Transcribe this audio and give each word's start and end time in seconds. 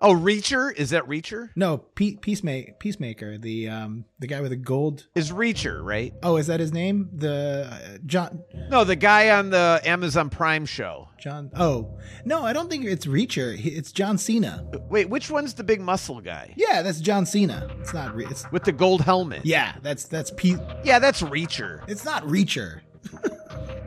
Oh, 0.00 0.14
Reacher 0.14 0.72
is 0.76 0.90
that 0.90 1.04
Reacher? 1.08 1.48
No, 1.56 1.78
Pe- 1.78 2.14
Peacemaker, 2.16 2.72
Peacemaker, 2.78 3.36
the 3.36 3.68
um 3.68 4.04
the 4.20 4.28
guy 4.28 4.40
with 4.40 4.50
the 4.50 4.56
gold. 4.56 5.06
Is 5.16 5.32
Reacher 5.32 5.84
right? 5.84 6.14
Oh, 6.22 6.36
is 6.36 6.46
that 6.46 6.60
his 6.60 6.72
name? 6.72 7.10
The 7.12 7.68
uh, 7.68 7.98
John 8.06 8.44
No, 8.70 8.84
the 8.84 8.94
guy 8.94 9.30
on 9.30 9.50
the 9.50 9.80
Amazon 9.84 10.30
Prime 10.30 10.66
show. 10.66 11.08
John. 11.18 11.50
Oh, 11.56 11.98
no, 12.24 12.44
I 12.44 12.52
don't 12.52 12.70
think 12.70 12.84
it's 12.84 13.06
Reacher. 13.06 13.58
It's 13.60 13.90
John 13.90 14.18
Cena. 14.18 14.64
Wait, 14.88 15.10
which 15.10 15.30
one's 15.30 15.54
the 15.54 15.64
big 15.64 15.80
muscle 15.80 16.20
guy 16.20 16.54
Yeah, 16.56 16.82
that's 16.82 17.00
John 17.00 17.26
Cena. 17.26 17.68
It's 17.80 17.92
not. 17.92 18.14
Re- 18.14 18.26
it's 18.30 18.48
with 18.52 18.62
the 18.62 18.72
gold 18.72 19.00
helmet? 19.00 19.44
yeah, 19.44 19.74
that's 19.82 20.04
that's 20.04 20.30
Pe- 20.30 20.54
yeah, 20.84 21.00
that's 21.00 21.22
Reacher. 21.22 21.82
It's 21.88 22.04
not 22.04 22.22
Reacher. 22.24 22.82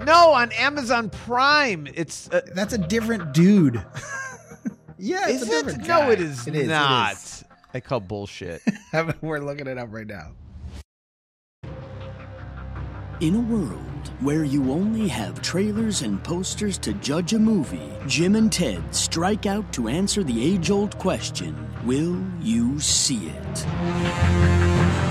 No, 0.05 0.32
on 0.34 0.52
Amazon 0.54 1.12
Prime, 1.12 1.86
it's 1.93 2.28
uh, 2.32 2.41
That's 2.55 2.73
a 2.73 2.78
different 2.80 3.34
dude. 3.36 3.86
yeah, 5.02 5.27
it's 5.27 5.41
is 5.41 5.49
a 5.49 5.52
it? 5.52 5.65
different 5.65 5.79
No, 5.81 5.86
guy. 5.99 6.11
it 6.11 6.21
is, 6.21 6.47
It 6.47 6.55
is, 6.55 6.63
it 6.63 6.68
not. 6.68 7.13
is. 7.13 7.43
I 7.73 7.79
call 7.79 8.00
bullshit. 8.00 8.61
We're 9.21 9.39
looking 9.39 9.68
it 9.68 9.78
up 9.78 9.89
right 9.92 10.07
now. 10.07 10.32
In 13.21 13.36
a 13.36 13.39
world 13.39 13.78
where 14.19 14.43
you 14.43 14.71
only 14.71 15.07
have 15.07 15.42
trailers 15.43 16.01
and 16.01 16.23
posters 16.23 16.78
to 16.79 16.93
judge 16.93 17.33
a 17.33 17.39
movie, 17.39 17.92
Jim 18.07 18.36
and 18.36 18.51
Ted 18.51 18.83
strike 18.95 19.45
out 19.45 19.71
to 19.73 19.87
answer 19.87 20.23
the 20.23 20.43
age 20.43 20.71
old 20.71 20.97
question 20.97 21.56
Will 21.86 22.20
you 22.42 22.79
see 22.79 23.28
it? 23.29 25.11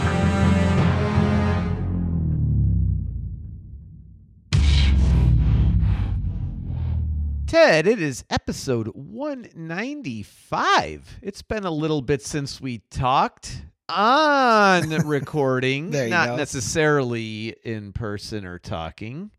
Ted, 7.50 7.86
it 7.88 8.00
is 8.00 8.22
episode 8.30 8.86
195. 8.94 11.18
It's 11.20 11.42
been 11.42 11.64
a 11.64 11.70
little 11.72 12.00
bit 12.00 12.22
since 12.22 12.60
we 12.60 12.78
talked 12.92 13.62
on 13.88 14.90
recording, 15.08 15.90
not 15.90 16.28
go. 16.28 16.36
necessarily 16.36 17.56
in 17.64 17.92
person 17.92 18.46
or 18.46 18.60
talking. 18.60 19.32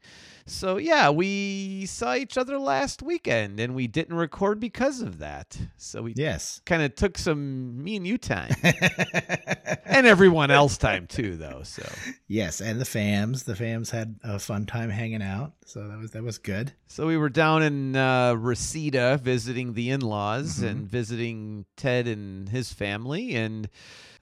So, 0.45 0.75
yeah, 0.75 1.09
we 1.09 1.85
saw 1.85 2.15
each 2.15 2.37
other 2.37 2.59
last 2.59 3.01
weekend 3.01 3.61
and 3.61 3.75
we 3.75 3.87
didn't 3.87 4.17
record 4.17 4.59
because 4.59 4.99
of 5.01 5.19
that. 5.19 5.57
So, 5.77 6.01
we 6.01 6.11
Yes. 6.17 6.59
kind 6.65 6.81
of 6.81 6.93
took 6.95 7.17
some 7.17 7.81
me 7.81 7.95
and 7.95 8.05
you 8.05 8.17
time 8.17 8.53
and 9.85 10.05
everyone 10.05 10.51
else 10.51 10.77
time 10.77 11.07
too, 11.07 11.37
though. 11.37 11.61
So, 11.63 11.87
yes, 12.27 12.59
and 12.59 12.81
the 12.81 12.85
fams. 12.85 13.45
The 13.45 13.53
fams 13.53 13.91
had 13.91 14.19
a 14.21 14.37
fun 14.37 14.65
time 14.65 14.89
hanging 14.89 15.21
out, 15.21 15.53
so 15.65 15.87
that 15.87 15.97
was 15.97 16.11
that 16.11 16.23
was 16.23 16.39
good. 16.39 16.73
So 16.91 17.07
we 17.07 17.15
were 17.15 17.29
down 17.29 17.63
in 17.63 17.95
uh, 17.95 18.33
Reseda 18.33 19.17
visiting 19.23 19.75
the 19.75 19.91
in-laws 19.91 20.61
and 20.61 20.85
visiting 20.85 21.63
Ted 21.77 22.05
and 22.05 22.49
his 22.49 22.73
family 22.73 23.33
and 23.33 23.69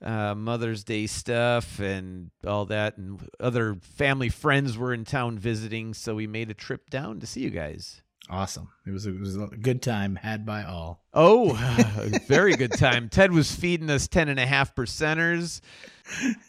uh, 0.00 0.36
Mother's 0.36 0.84
Day 0.84 1.08
stuff 1.08 1.80
and 1.80 2.30
all 2.46 2.66
that, 2.66 2.96
and 2.96 3.28
other 3.40 3.74
family 3.74 4.28
friends 4.28 4.78
were 4.78 4.94
in 4.94 5.04
town 5.04 5.36
visiting. 5.36 5.94
So 5.94 6.14
we 6.14 6.28
made 6.28 6.48
a 6.48 6.54
trip 6.54 6.90
down 6.90 7.18
to 7.18 7.26
see 7.26 7.40
you 7.40 7.50
guys. 7.50 8.02
Awesome. 8.30 8.68
It 8.86 8.92
was 8.92 9.06
it 9.06 9.18
was 9.18 9.36
a 9.36 9.48
good 9.48 9.82
time 9.82 10.14
had 10.14 10.46
by 10.46 10.62
all. 10.62 11.02
Oh, 11.12 11.54
very 12.28 12.54
good 12.54 12.72
time. 12.72 13.08
Ted 13.08 13.32
was 13.32 13.52
feeding 13.52 13.90
us 13.90 14.06
ten 14.06 14.28
and 14.28 14.38
a 14.38 14.46
half 14.46 14.74
percenters. 14.74 15.60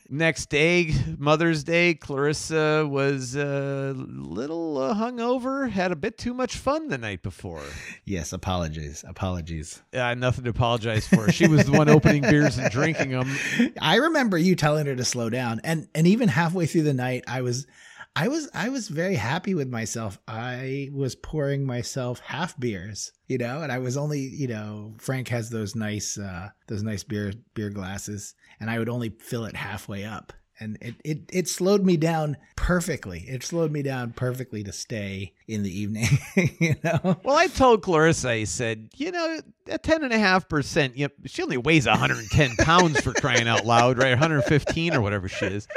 Next 0.09 0.49
day, 0.49 0.93
Mother's 1.17 1.63
Day, 1.63 1.93
Clarissa 1.93 2.87
was 2.89 3.35
a 3.35 3.93
little 3.95 4.77
uh, 4.77 4.95
hungover, 4.95 5.69
had 5.69 5.91
a 5.91 5.95
bit 5.95 6.17
too 6.17 6.33
much 6.33 6.57
fun 6.57 6.87
the 6.87 6.97
night 6.97 7.21
before. 7.21 7.63
Yes, 8.05 8.33
apologies. 8.33 9.05
Apologies. 9.07 9.81
Uh, 9.93 10.15
nothing 10.15 10.45
to 10.45 10.49
apologize 10.49 11.07
for. 11.07 11.31
She 11.31 11.47
was 11.47 11.65
the 11.65 11.73
one 11.73 11.89
opening 11.89 12.23
beers 12.23 12.57
and 12.57 12.71
drinking 12.71 13.11
them. 13.11 13.35
I 13.81 13.95
remember 13.97 14.37
you 14.37 14.55
telling 14.55 14.87
her 14.87 14.95
to 14.95 15.05
slow 15.05 15.29
down, 15.29 15.61
and 15.63 15.87
and 15.95 16.07
even 16.07 16.27
halfway 16.27 16.65
through 16.65 16.83
the 16.83 16.93
night, 16.93 17.23
I 17.27 17.41
was, 17.41 17.67
I 18.15 18.27
was, 18.27 18.49
I 18.53 18.69
was 18.69 18.89
very 18.89 19.15
happy 19.15 19.55
with 19.55 19.69
myself. 19.69 20.19
I 20.27 20.89
was 20.93 21.15
pouring 21.15 21.65
myself 21.65 22.19
half 22.19 22.59
beers, 22.59 23.11
you 23.27 23.37
know, 23.37 23.61
and 23.61 23.71
I 23.71 23.79
was 23.79 23.95
only, 23.95 24.19
you 24.19 24.47
know, 24.47 24.95
Frank 24.97 25.29
has 25.29 25.49
those 25.49 25.75
nice, 25.75 26.17
uh, 26.17 26.49
those 26.67 26.83
nice 26.83 27.03
beer 27.03 27.33
beer 27.53 27.69
glasses, 27.69 28.35
and 28.59 28.69
I 28.69 28.79
would 28.79 28.89
only 28.89 29.09
fill 29.09 29.45
it 29.45 29.55
halfway 29.55 30.03
up. 30.03 30.33
And 30.59 30.77
it, 30.79 30.95
it, 31.03 31.19
it 31.33 31.47
slowed 31.47 31.83
me 31.83 31.97
down 31.97 32.37
perfectly. 32.55 33.25
It 33.27 33.43
slowed 33.43 33.71
me 33.71 33.81
down 33.81 34.11
perfectly 34.11 34.63
to 34.65 34.71
stay 34.71 35.33
in 35.47 35.63
the 35.63 35.75
evening, 35.75 36.07
you 36.59 36.75
know? 36.83 37.19
Well, 37.23 37.35
I 37.35 37.47
told 37.47 37.81
Clarissa, 37.81 38.29
I 38.29 38.43
said, 38.43 38.89
you 38.95 39.11
know, 39.11 39.39
at 39.67 39.81
10.5%, 39.81 40.95
you 40.95 41.05
know, 41.05 41.11
she 41.25 41.41
only 41.41 41.57
weighs 41.57 41.87
110 41.87 42.57
pounds 42.57 43.01
for 43.01 43.11
crying 43.11 43.47
out 43.47 43.65
loud, 43.65 43.97
right? 43.97 44.11
115 44.11 44.93
or 44.93 45.01
whatever 45.01 45.27
she 45.27 45.47
is. 45.47 45.67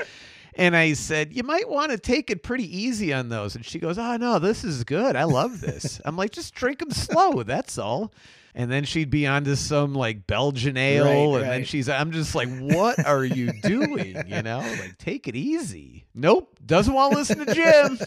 And 0.56 0.76
I 0.76 0.92
said, 0.92 1.34
you 1.34 1.42
might 1.42 1.68
want 1.68 1.90
to 1.90 1.98
take 1.98 2.30
it 2.30 2.42
pretty 2.42 2.76
easy 2.76 3.12
on 3.12 3.28
those. 3.28 3.56
And 3.56 3.64
she 3.64 3.78
goes, 3.78 3.98
oh, 3.98 4.16
no, 4.16 4.38
this 4.38 4.64
is 4.64 4.84
good. 4.84 5.16
I 5.16 5.24
love 5.24 5.60
this. 5.60 6.00
I'm 6.04 6.16
like, 6.16 6.30
just 6.30 6.54
drink 6.54 6.78
them 6.78 6.90
slow. 6.90 7.42
That's 7.42 7.78
all. 7.78 8.12
And 8.54 8.70
then 8.70 8.84
she'd 8.84 9.10
be 9.10 9.26
onto 9.26 9.56
some 9.56 9.94
like 9.94 10.28
Belgian 10.28 10.76
ale. 10.76 11.34
Right, 11.34 11.42
and 11.42 11.50
then 11.50 11.64
she's, 11.64 11.88
I'm 11.88 12.12
just 12.12 12.36
like, 12.36 12.48
what 12.58 13.04
are 13.04 13.24
you 13.24 13.52
doing? 13.62 14.16
You 14.28 14.42
know, 14.42 14.58
like, 14.58 14.96
take 14.98 15.26
it 15.26 15.34
easy. 15.34 16.03
Nope. 16.14 16.56
Doesn't 16.64 16.94
want 16.94 17.12
to 17.12 17.18
listen 17.18 17.44
to 17.44 17.54
Jim. 17.54 17.98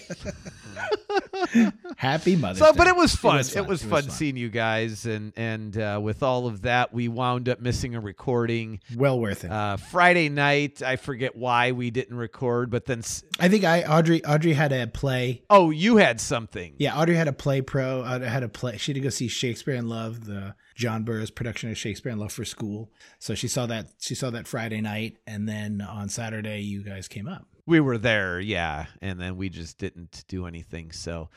Happy 1.97 2.35
Mother's 2.35 2.59
So, 2.59 2.71
Day. 2.71 2.77
but 2.77 2.87
it 2.87 2.95
was 2.95 3.15
fun. 3.15 3.35
It 3.35 3.39
was 3.39 3.53
was 3.53 3.53
fun. 3.53 3.57
fun, 3.57 3.63
It 3.63 3.67
was 3.67 3.81
fun. 4.05 4.09
seeing 4.11 4.37
you 4.37 4.49
guys, 4.49 5.05
and 5.05 5.33
and 5.35 5.77
uh, 5.77 5.99
with 6.01 6.23
all 6.23 6.47
of 6.47 6.61
that, 6.63 6.93
we 6.93 7.07
wound 7.07 7.49
up 7.49 7.59
missing 7.59 7.95
a 7.95 7.99
recording 7.99 8.79
Well 8.95 9.19
worth 9.19 9.43
it. 9.43 9.51
uh, 9.51 9.77
Friday 9.77 10.29
night. 10.29 10.81
I 10.81 10.95
forget 10.95 11.35
why 11.35 11.71
we 11.73 11.91
didn't 11.91 12.17
record, 12.17 12.69
but 12.69 12.85
then 12.85 12.99
s- 12.99 13.23
I 13.39 13.49
think 13.49 13.63
I 13.63 13.83
Audrey 13.83 14.23
Audrey 14.25 14.53
had 14.53 14.71
a 14.71 14.87
play 14.87 15.43
oh, 15.49 15.69
you 15.71 15.97
had 15.97 16.21
something. 16.21 16.75
Yeah, 16.77 16.97
Audrey 16.97 17.15
had 17.15 17.27
a 17.27 17.33
play 17.33 17.61
pro. 17.61 18.01
uh, 18.01 18.19
had 18.19 18.43
a 18.43 18.49
play. 18.49 18.77
She 18.77 18.91
had 18.91 18.95
to 18.95 19.01
go 19.01 19.09
see 19.09 19.27
Shakespeare 19.27 19.75
in 19.75 19.89
Love, 19.89 20.25
the 20.25 20.55
John 20.75 21.03
Burroughs 21.03 21.31
production 21.31 21.69
of 21.71 21.77
Shakespeare 21.77 22.11
in 22.11 22.19
Love 22.19 22.31
for 22.31 22.45
school. 22.45 22.91
So 23.19 23.35
she 23.35 23.47
saw 23.47 23.65
that. 23.67 23.87
She 23.99 24.15
saw 24.15 24.29
that 24.31 24.47
Friday 24.47 24.81
night, 24.81 25.17
and 25.27 25.47
then 25.47 25.81
on 25.81 26.09
Saturday, 26.09 26.61
you 26.61 26.83
guys 26.83 27.07
came 27.07 27.27
up. 27.27 27.47
We 27.67 27.79
were 27.81 27.97
there, 27.99 28.39
yeah, 28.39 28.85
and 29.01 29.19
then 29.19 29.37
we 29.37 29.49
just 29.49 29.77
didn't 29.77 30.23
do 30.27 30.47
anything. 30.47 30.91
So. 30.91 31.29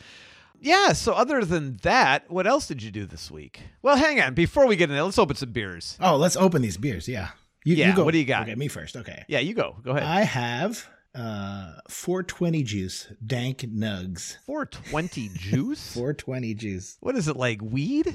Yeah, 0.63 0.93
so 0.93 1.15
other 1.15 1.43
than 1.43 1.79
that, 1.85 2.31
what 2.31 2.47
else 2.47 2.69
did 2.69 2.83
you 2.83 2.91
do 2.91 3.07
this 3.07 3.31
week? 3.31 3.63
Well, 3.81 3.97
hang 3.97 4.21
on. 4.21 4.35
Before 4.35 4.67
we 4.67 4.77
get 4.77 4.91
in 4.91 4.95
there, 4.95 5.05
let's 5.05 5.19
open 5.19 5.35
some 5.35 5.53
beers. 5.53 5.97
Oh, 6.03 6.17
let's 6.17 6.37
open 6.37 6.61
these 6.61 6.77
beers. 6.77 7.09
Yeah, 7.09 7.29
you, 7.65 7.77
Yeah, 7.77 7.97
go. 7.97 8.05
what 8.05 8.13
do 8.13 8.19
you 8.19 8.27
got? 8.27 8.43
Okay, 8.43 8.55
me 8.57 8.69
first. 8.69 8.95
Okay, 8.95 9.25
Yeah, 9.27 9.39
you 9.39 9.55
go. 9.55 9.77
Go 9.83 9.93
ahead. 9.93 10.03
I 10.03 10.21
have 10.21 10.87
uh 11.15 11.73
420 11.89 12.63
juice, 12.63 13.09
dank 13.27 13.61
nugs. 13.61 14.37
420 14.45 15.29
juice? 15.35 15.95
420 15.95 16.53
juice. 16.55 16.99
What 17.01 17.17
is 17.17 17.27
it 17.27 17.37
like 17.39 17.63
weed? 17.63 18.15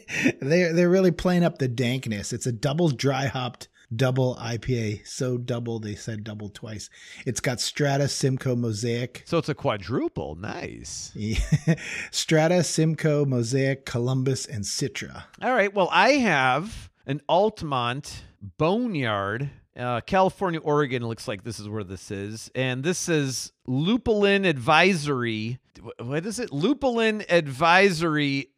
they're 0.40 0.72
they're 0.72 0.88
really 0.90 1.10
playing 1.12 1.44
up 1.44 1.58
the 1.58 1.68
dankness. 1.68 2.32
It's 2.32 2.46
a 2.46 2.52
double 2.52 2.88
dry 2.88 3.26
hopped 3.26 3.68
double 3.96 4.36
IPA. 4.36 5.06
So 5.06 5.38
double 5.38 5.78
they 5.78 5.94
said 5.94 6.24
double 6.24 6.48
twice. 6.48 6.90
It's 7.26 7.40
got 7.40 7.60
Strata 7.60 8.08
Simcoe 8.08 8.56
Mosaic. 8.56 9.22
So 9.26 9.38
it's 9.38 9.48
a 9.48 9.54
quadruple. 9.54 10.36
Nice. 10.36 11.16
Strata, 12.10 12.64
Simcoe, 12.64 13.24
Mosaic, 13.24 13.84
Columbus, 13.84 14.46
and 14.46 14.64
Citra. 14.64 15.24
All 15.40 15.52
right. 15.52 15.72
Well, 15.72 15.88
I 15.92 16.12
have 16.12 16.90
an 17.06 17.20
Altamont 17.28 18.24
Boneyard, 18.58 19.50
uh, 19.76 20.00
California, 20.02 20.60
Oregon. 20.60 21.06
Looks 21.06 21.28
like 21.28 21.44
this 21.44 21.58
is 21.58 21.68
where 21.68 21.84
this 21.84 22.10
is, 22.10 22.50
and 22.54 22.82
this 22.82 23.08
is 23.08 23.52
Lupulin 23.66 24.44
Advisory. 24.44 25.58
What 25.98 26.26
is 26.26 26.38
it? 26.38 26.50
Lupulin 26.50 27.24
Advisory 27.28 28.48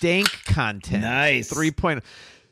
Dank 0.00 0.28
content. 0.44 1.02
Nice. 1.02 1.52
Three 1.52 1.70
point. 1.70 2.02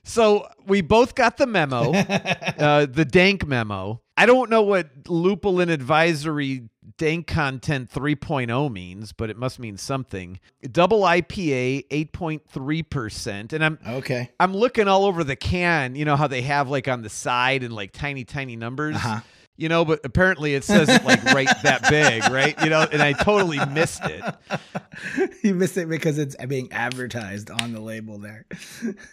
So 0.06 0.46
we 0.66 0.82
both 0.82 1.16
got 1.16 1.36
the 1.36 1.46
memo, 1.46 1.92
uh, 2.58 2.86
the 2.86 3.04
dank 3.04 3.44
memo. 3.46 4.00
I 4.16 4.24
don't 4.24 4.48
know 4.48 4.62
what 4.62 5.04
Lupulin 5.04 5.68
Advisory 5.68 6.68
dank 6.96 7.26
content 7.26 7.90
3.0 7.90 8.72
means, 8.72 9.12
but 9.12 9.30
it 9.30 9.36
must 9.36 9.58
mean 9.58 9.76
something. 9.76 10.38
Double 10.70 11.00
IPA, 11.00 11.88
8.3%. 11.88 13.52
And 13.52 13.64
I'm 13.64 13.78
Okay. 13.86 14.30
I'm 14.38 14.54
looking 14.54 14.88
all 14.88 15.04
over 15.04 15.24
the 15.24 15.36
can, 15.36 15.96
you 15.96 16.04
know 16.04 16.16
how 16.16 16.28
they 16.28 16.42
have 16.42 16.70
like 16.70 16.88
on 16.88 17.02
the 17.02 17.10
side 17.10 17.62
and 17.62 17.74
like 17.74 17.92
tiny, 17.92 18.24
tiny 18.24 18.56
numbers. 18.56 18.96
Uh-huh. 18.96 19.20
You 19.56 19.68
know, 19.68 19.84
but 19.84 20.00
apparently 20.04 20.54
it 20.54 20.64
says 20.64 20.88
it 20.88 21.04
like 21.04 21.22
right 21.24 21.48
that 21.62 21.88
big, 21.88 22.30
right? 22.30 22.54
You 22.62 22.70
know, 22.70 22.86
and 22.92 23.00
I 23.00 23.12
totally 23.14 23.64
missed 23.66 24.02
it. 24.04 24.22
you 25.42 25.54
missed 25.54 25.76
it 25.78 25.88
because 25.88 26.18
it's 26.18 26.36
being 26.46 26.70
advertised 26.72 27.50
on 27.50 27.72
the 27.72 27.80
label 27.80 28.18
there. 28.18 28.44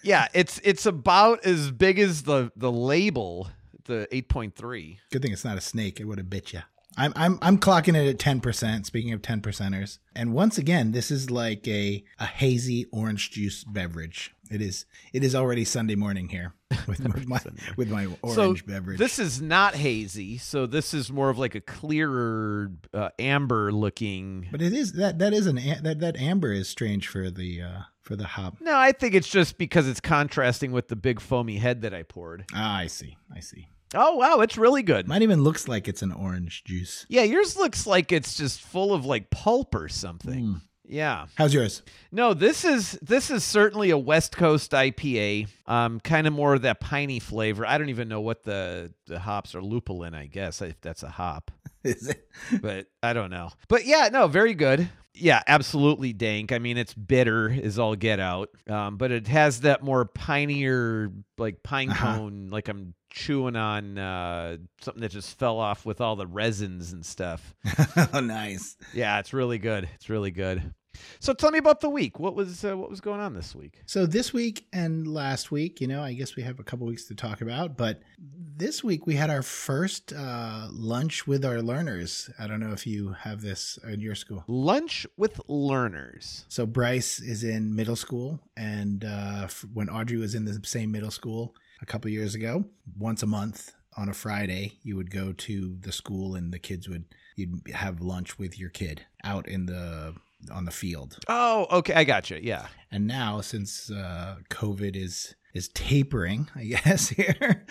Yeah, 0.03 0.27
it's 0.33 0.59
it's 0.63 0.85
about 0.85 1.45
as 1.45 1.71
big 1.71 1.97
as 1.97 2.23
the 2.23 2.51
the 2.55 2.71
label, 2.71 3.49
the 3.85 4.07
8.3. 4.11 4.97
Good 5.11 5.21
thing 5.21 5.31
it's 5.31 5.45
not 5.45 5.57
a 5.57 5.61
snake. 5.61 5.99
It 5.99 6.05
would 6.05 6.17
have 6.17 6.29
bit 6.29 6.51
you. 6.53 6.61
I'm 6.97 7.13
I'm 7.15 7.39
I'm 7.41 7.57
clocking 7.57 7.95
it 7.95 8.07
at 8.07 8.19
ten 8.19 8.39
percent. 8.41 8.85
Speaking 8.85 9.13
of 9.13 9.21
ten 9.21 9.41
percenters, 9.41 9.99
and 10.15 10.33
once 10.33 10.57
again, 10.57 10.91
this 10.91 11.11
is 11.11 11.31
like 11.31 11.67
a 11.67 12.03
a 12.19 12.25
hazy 12.25 12.85
orange 12.91 13.31
juice 13.31 13.63
beverage. 13.63 14.33
it 14.51 14.61
is. 14.61 14.85
It 15.13 15.23
is 15.23 15.33
already 15.35 15.65
Sunday 15.65 15.95
morning 15.95 16.29
here 16.29 16.53
with, 16.87 16.99
with 17.13 17.27
my 17.27 17.39
with 17.77 17.89
my 17.89 18.05
So 18.29 18.45
orange 18.47 18.65
beverage. 18.65 18.99
This 18.99 19.17
is 19.19 19.41
not 19.41 19.75
hazy, 19.75 20.37
so 20.37 20.65
this 20.67 20.93
is 20.93 21.11
more 21.11 21.29
of 21.29 21.37
like 21.39 21.55
a 21.55 21.61
clearer 21.61 22.71
uh, 22.93 23.09
amber 23.17 23.71
looking. 23.71 24.47
but 24.51 24.61
it 24.61 24.73
is 24.73 24.93
that 24.93 25.19
that 25.19 25.33
is 25.33 25.47
an 25.47 25.55
that 25.83 25.99
that 25.99 26.17
amber 26.17 26.51
is 26.51 26.67
strange 26.69 27.07
for 27.07 27.29
the 27.31 27.61
uh 27.61 27.79
for 28.01 28.15
the 28.15 28.25
hop. 28.25 28.57
No, 28.59 28.75
I 28.77 28.91
think 28.91 29.15
it's 29.15 29.29
just 29.29 29.57
because 29.57 29.87
it's 29.87 30.01
contrasting 30.01 30.71
with 30.73 30.89
the 30.89 30.95
big 30.95 31.19
foamy 31.21 31.57
head 31.57 31.81
that 31.81 31.93
I 31.93 32.03
poured. 32.03 32.45
Ah, 32.53 32.77
I 32.77 32.87
see. 32.87 33.17
I 33.33 33.39
see. 33.39 33.67
Oh 33.93 34.15
wow, 34.15 34.39
it's 34.41 34.57
really 34.57 34.83
good. 34.83 35.07
Mine 35.07 35.21
even 35.23 35.43
looks 35.43 35.67
like 35.67 35.87
it's 35.87 36.01
an 36.01 36.11
orange 36.11 36.63
juice. 36.63 37.05
Yeah, 37.09 37.23
yours 37.23 37.55
looks 37.55 37.85
like 37.87 38.11
it's 38.11 38.35
just 38.35 38.61
full 38.61 38.93
of 38.93 39.05
like 39.05 39.29
pulp 39.29 39.75
or 39.75 39.87
something. 39.89 40.45
Mm. 40.45 40.61
Yeah. 40.85 41.27
How's 41.35 41.53
yours? 41.53 41.81
No, 42.11 42.33
this 42.33 42.65
is 42.65 42.99
this 43.01 43.31
is 43.31 43.43
certainly 43.43 43.89
a 43.91 43.97
West 43.97 44.35
Coast 44.35 44.71
IPA. 44.71 45.47
Um, 45.65 45.99
kind 46.01 46.27
of 46.27 46.33
more 46.33 46.53
of 46.53 46.63
that 46.63 46.79
piney 46.81 47.19
flavor. 47.19 47.65
I 47.65 47.77
don't 47.77 47.89
even 47.89 48.09
know 48.09 48.21
what 48.21 48.43
the 48.43 48.93
the 49.07 49.19
hops 49.19 49.55
are. 49.55 49.61
Lupulin, 49.61 50.13
I 50.13 50.25
guess, 50.25 50.61
if 50.61 50.79
that's 50.81 51.03
a 51.03 51.09
hop. 51.09 51.51
Is 51.83 52.09
it? 52.09 52.27
but 52.61 52.87
I 53.01 53.13
don't 53.13 53.29
know. 53.29 53.49
But 53.69 53.85
yeah, 53.85 54.09
no, 54.11 54.27
very 54.27 54.53
good. 54.53 54.89
Yeah, 55.15 55.41
absolutely 55.47 56.11
dank. 56.11 56.51
I 56.51 56.57
mean, 56.59 56.77
it's 56.77 56.93
bitter 56.93 57.47
is 57.49 57.77
all 57.77 57.95
get 57.95 58.19
out. 58.19 58.49
Um, 58.67 58.97
but 58.97 59.11
it 59.11 59.27
has 59.27 59.61
that 59.61 59.83
more 59.83 60.05
pinier, 60.05 61.11
like 61.37 61.61
pine 61.61 61.91
Uh-huh. 61.91 62.17
cone, 62.17 62.47
like 62.49 62.67
I'm 62.67 62.93
chewing 63.13 63.55
on 63.55 63.97
uh, 63.97 64.57
something 64.81 65.01
that 65.01 65.11
just 65.11 65.37
fell 65.37 65.59
off 65.59 65.85
with 65.85 66.01
all 66.01 66.15
the 66.15 66.27
resins 66.27 66.91
and 66.91 67.05
stuff. 67.05 67.53
oh, 68.13 68.19
nice. 68.19 68.75
Yeah, 68.93 69.19
it's 69.19 69.33
really 69.33 69.59
good. 69.59 69.87
It's 69.93 70.09
really 70.09 70.31
good. 70.31 70.73
So 71.19 71.33
tell 71.33 71.51
me 71.51 71.59
about 71.59 71.79
the 71.79 71.89
week. 71.89 72.19
What 72.19 72.35
was 72.35 72.63
uh, 72.63 72.77
what 72.77 72.89
was 72.89 73.01
going 73.01 73.19
on 73.19 73.33
this 73.33 73.55
week? 73.55 73.81
So 73.85 74.05
this 74.05 74.31
week 74.31 74.67
and 74.73 75.07
last 75.07 75.51
week, 75.51 75.81
you 75.81 75.87
know, 75.87 76.03
I 76.03 76.13
guess 76.13 76.35
we 76.35 76.43
have 76.43 76.59
a 76.59 76.63
couple 76.63 76.85
weeks 76.85 77.05
to 77.05 77.15
talk 77.15 77.41
about, 77.41 77.77
but 77.77 78.01
this 78.19 78.83
week 78.83 79.07
we 79.07 79.15
had 79.15 79.29
our 79.29 79.41
first 79.41 80.13
uh, 80.13 80.67
lunch 80.71 81.25
with 81.25 81.45
our 81.45 81.61
learners. 81.61 82.29
I 82.39 82.47
don't 82.47 82.59
know 82.59 82.73
if 82.73 82.85
you 82.85 83.13
have 83.13 83.41
this 83.41 83.79
in 83.87 84.01
your 84.01 84.15
school. 84.15 84.43
Lunch 84.47 85.07
with 85.17 85.41
learners. 85.47 86.45
So 86.47 86.65
Bryce 86.65 87.19
is 87.19 87.43
in 87.43 87.75
middle 87.75 87.95
school, 87.95 88.39
and 88.55 89.03
uh, 89.03 89.41
f- 89.45 89.65
when 89.73 89.89
Audrey 89.89 90.17
was 90.17 90.35
in 90.35 90.45
the 90.45 90.59
same 90.63 90.91
middle 90.91 91.11
school 91.11 91.55
a 91.83 91.85
couple 91.85 92.09
years 92.09 92.33
ago, 92.33 92.65
once 92.97 93.21
a 93.21 93.27
month 93.27 93.73
on 93.97 94.09
a 94.09 94.13
Friday, 94.13 94.79
you 94.81 94.95
would 94.95 95.11
go 95.11 95.33
to 95.33 95.77
the 95.81 95.91
school, 95.91 96.33
and 96.33 96.51
the 96.51 96.57
kids 96.57 96.87
would 96.89 97.05
you'd 97.35 97.67
have 97.73 98.01
lunch 98.01 98.39
with 98.39 98.57
your 98.57 98.69
kid 98.69 99.05
out 99.23 99.47
in 99.47 99.65
the 99.65 100.15
on 100.51 100.65
the 100.65 100.71
field. 100.71 101.17
Oh, 101.27 101.67
okay, 101.69 101.93
I 101.93 102.05
got 102.05 102.29
you. 102.29 102.39
Yeah. 102.41 102.67
And 102.91 103.05
now, 103.05 103.41
since 103.41 103.91
uh, 103.91 104.37
COVID 104.49 104.95
is 104.95 105.35
is 105.53 105.67
tapering, 105.69 106.49
I 106.55 106.63
guess 106.63 107.09
here, 107.09 107.65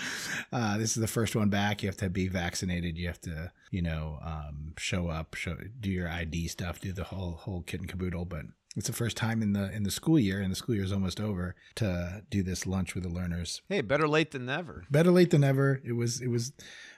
uh, 0.53 0.79
this 0.79 0.91
is 0.97 1.01
the 1.01 1.09
first 1.09 1.35
one 1.35 1.49
back. 1.49 1.83
You 1.83 1.89
have 1.89 1.97
to 1.97 2.11
be 2.11 2.29
vaccinated. 2.29 2.99
You 2.99 3.09
have 3.09 3.21
to, 3.23 3.51
you 3.71 3.83
know, 3.83 4.19
um, 4.23 4.75
show 4.79 5.09
up, 5.09 5.35
show 5.35 5.57
do 5.81 5.91
your 5.91 6.09
ID 6.09 6.49
stuff, 6.49 6.81
do 6.81 6.93
the 6.93 7.05
whole 7.05 7.33
whole 7.33 7.63
kit 7.63 7.81
and 7.81 7.89
caboodle. 7.89 8.27
But 8.27 8.43
it's 8.77 8.87
the 8.87 8.93
first 8.93 9.17
time 9.17 9.43
in 9.43 9.53
the 9.53 9.71
in 9.73 9.83
the 9.83 9.91
school 9.91 10.19
year, 10.19 10.41
and 10.41 10.51
the 10.51 10.57
school 10.57 10.75
year 10.75 10.85
is 10.85 10.93
almost 10.93 11.21
over, 11.21 11.55
to 11.77 12.23
do 12.31 12.43
this 12.43 12.67
lunch 12.67 12.95
with 12.95 13.05
the 13.05 13.11
learners. 13.11 13.63
Hey, 13.69 13.81
better 13.81 14.09
late 14.09 14.31
than 14.31 14.47
never. 14.47 14.85
Better 14.91 15.11
late 15.11 15.31
than 15.31 15.43
never. 15.43 15.81
It 15.85 15.93
was 15.93 16.21
it 16.21 16.29
was 16.29 16.53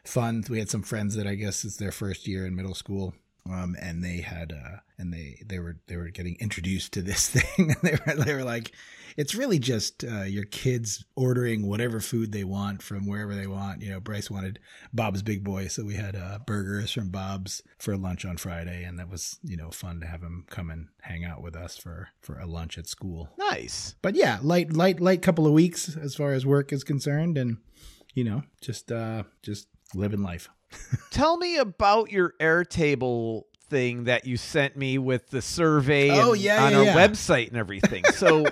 fun. 0.04 0.44
We 0.48 0.58
had 0.58 0.70
some 0.70 0.82
friends 0.82 1.16
that 1.16 1.26
I 1.26 1.34
guess 1.34 1.64
it's 1.64 1.76
their 1.76 1.92
first 1.92 2.26
year 2.26 2.46
in 2.46 2.54
middle 2.54 2.74
school. 2.74 3.14
Um, 3.46 3.76
and 3.78 4.02
they 4.02 4.22
had 4.22 4.52
uh, 4.52 4.78
and 4.98 5.12
they 5.12 5.42
they 5.46 5.58
were 5.58 5.78
they 5.86 5.96
were 5.96 6.10
getting 6.10 6.36
introduced 6.40 6.92
to 6.92 7.02
this 7.02 7.28
thing, 7.30 7.70
and 7.70 7.76
they 7.82 7.92
were 7.92 8.24
they 8.24 8.34
were 8.34 8.44
like, 8.44 8.72
it's 9.16 9.34
really 9.34 9.58
just 9.58 10.04
uh, 10.04 10.22
your 10.22 10.44
kids 10.44 11.04
ordering 11.16 11.66
whatever 11.66 12.00
food 12.00 12.32
they 12.32 12.44
want 12.44 12.82
from 12.82 13.06
wherever 13.06 13.34
they 13.34 13.46
want. 13.46 13.82
You 13.82 13.90
know, 13.90 14.00
Bryce 14.00 14.30
wanted 14.30 14.58
Bob's 14.92 15.22
Big 15.22 15.44
Boy, 15.44 15.68
so 15.68 15.84
we 15.84 15.94
had 15.94 16.16
uh, 16.16 16.38
burgers 16.46 16.92
from 16.92 17.10
Bob's 17.10 17.62
for 17.78 17.96
lunch 17.96 18.24
on 18.24 18.36
Friday, 18.36 18.84
and 18.84 18.98
that 18.98 19.08
was 19.08 19.38
you 19.42 19.56
know 19.56 19.70
fun 19.70 20.00
to 20.00 20.06
have 20.06 20.22
him 20.22 20.44
come 20.50 20.70
and 20.70 20.88
hang 21.02 21.24
out 21.24 21.42
with 21.42 21.56
us 21.56 21.76
for 21.76 22.08
for 22.20 22.38
a 22.38 22.46
lunch 22.46 22.78
at 22.78 22.86
school 22.86 23.30
Nice. 23.38 23.94
but 24.02 24.14
yeah, 24.14 24.38
light, 24.42 24.72
light, 24.72 25.00
light 25.00 25.22
couple 25.22 25.46
of 25.46 25.52
weeks 25.52 25.96
as 25.96 26.14
far 26.14 26.32
as 26.32 26.44
work 26.46 26.72
is 26.72 26.84
concerned, 26.84 27.36
and 27.38 27.58
you 28.14 28.22
know, 28.22 28.42
just, 28.60 28.92
uh, 28.92 29.24
just 29.42 29.66
living 29.92 30.22
life. 30.22 30.48
Tell 31.10 31.36
me 31.36 31.56
about 31.56 32.12
your 32.12 32.34
Airtable 32.40 33.42
thing 33.74 34.04
that 34.04 34.24
you 34.24 34.36
sent 34.36 34.76
me 34.76 34.98
with 34.98 35.30
the 35.30 35.42
survey 35.42 36.10
Oh, 36.12 36.32
and- 36.32 36.40
yeah, 36.40 36.64
on 36.64 36.72
yeah, 36.72 36.78
our 36.78 36.84
yeah. 36.84 36.94
website 36.94 37.48
and 37.48 37.56
everything. 37.56 38.04
So 38.14 38.46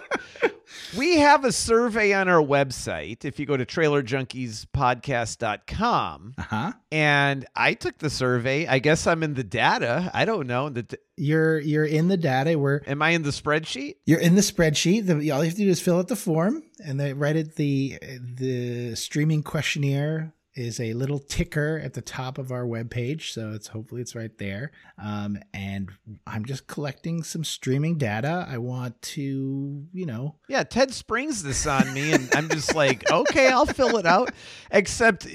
we 0.99 1.19
have 1.19 1.45
a 1.45 1.53
survey 1.53 2.13
on 2.13 2.29
our 2.29 2.43
website. 2.43 3.25
If 3.25 3.39
you 3.39 3.47
go 3.47 3.57
to 3.57 3.65
trailerjunkiespodcast.com 3.65 6.35
Uh 6.39 6.43
huh. 6.43 6.73
and 6.91 7.47
I 7.55 7.75
took 7.75 7.99
the 7.99 8.11
survey, 8.11 8.67
I 8.67 8.79
guess 8.81 9.07
I'm 9.07 9.23
in 9.23 9.35
the 9.35 9.45
data. 9.45 10.11
I 10.13 10.25
don't 10.25 10.47
know. 10.47 10.69
The, 10.71 10.87
You're, 11.17 11.61
you're 11.61 11.85
in 11.85 12.09
the 12.09 12.17
data. 12.17 12.59
We're, 12.59 12.81
am 12.87 13.03
I 13.03 13.11
in 13.11 13.23
the 13.23 13.31
spreadsheet? 13.31 13.97
you're 14.07 14.21
in 14.21 14.35
the 14.35 14.41
spreadsheet. 14.41 15.07
The, 15.07 15.31
all 15.31 15.45
you 15.45 15.51
have 15.51 15.59
to 15.59 15.65
do 15.65 15.69
is 15.69 15.81
fill 15.81 15.99
out 15.99 16.09
the 16.09 16.17
form, 16.17 16.63
and 16.85 16.99
they 16.99 17.13
write 17.13 17.37
it. 17.37 17.55
The, 17.57 17.99
the 18.35 18.95
streaming 18.97 19.43
questionnaire 19.43 20.33
is 20.54 20.81
a 20.81 20.93
little 20.93 21.19
ticker 21.19 21.81
at 21.82 21.94
the 21.94 22.02
top 22.02 22.38
of 22.38 22.52
our 22.52 22.64
webpage, 22.64 23.32
so 23.32 23.52
it's 23.52 23.69
hopefully 23.69 24.00
it's 24.02 24.14
right 24.14 24.37
there. 24.38 24.72
Um, 25.02 25.38
and 25.54 25.90
I'm 26.26 26.44
just 26.44 26.66
collecting 26.66 27.22
some 27.22 27.44
streaming 27.44 27.99
data. 27.99 28.46
I 28.49 28.58
want 28.58 29.00
to, 29.02 29.87
you 29.93 30.06
know, 30.06 30.37
Yeah, 30.49 30.62
Ted 30.64 30.93
springs 30.93 31.43
this 31.43 31.66
on 31.66 31.93
me, 31.93 32.12
and 32.12 32.28
I'm 32.34 32.49
just 32.49 32.75
like, 32.75 33.02
okay, 33.10 33.49
I'll 33.49 33.66
fill 33.66 33.96
it 33.96 34.06
out. 34.06 34.31
Except 34.70 35.26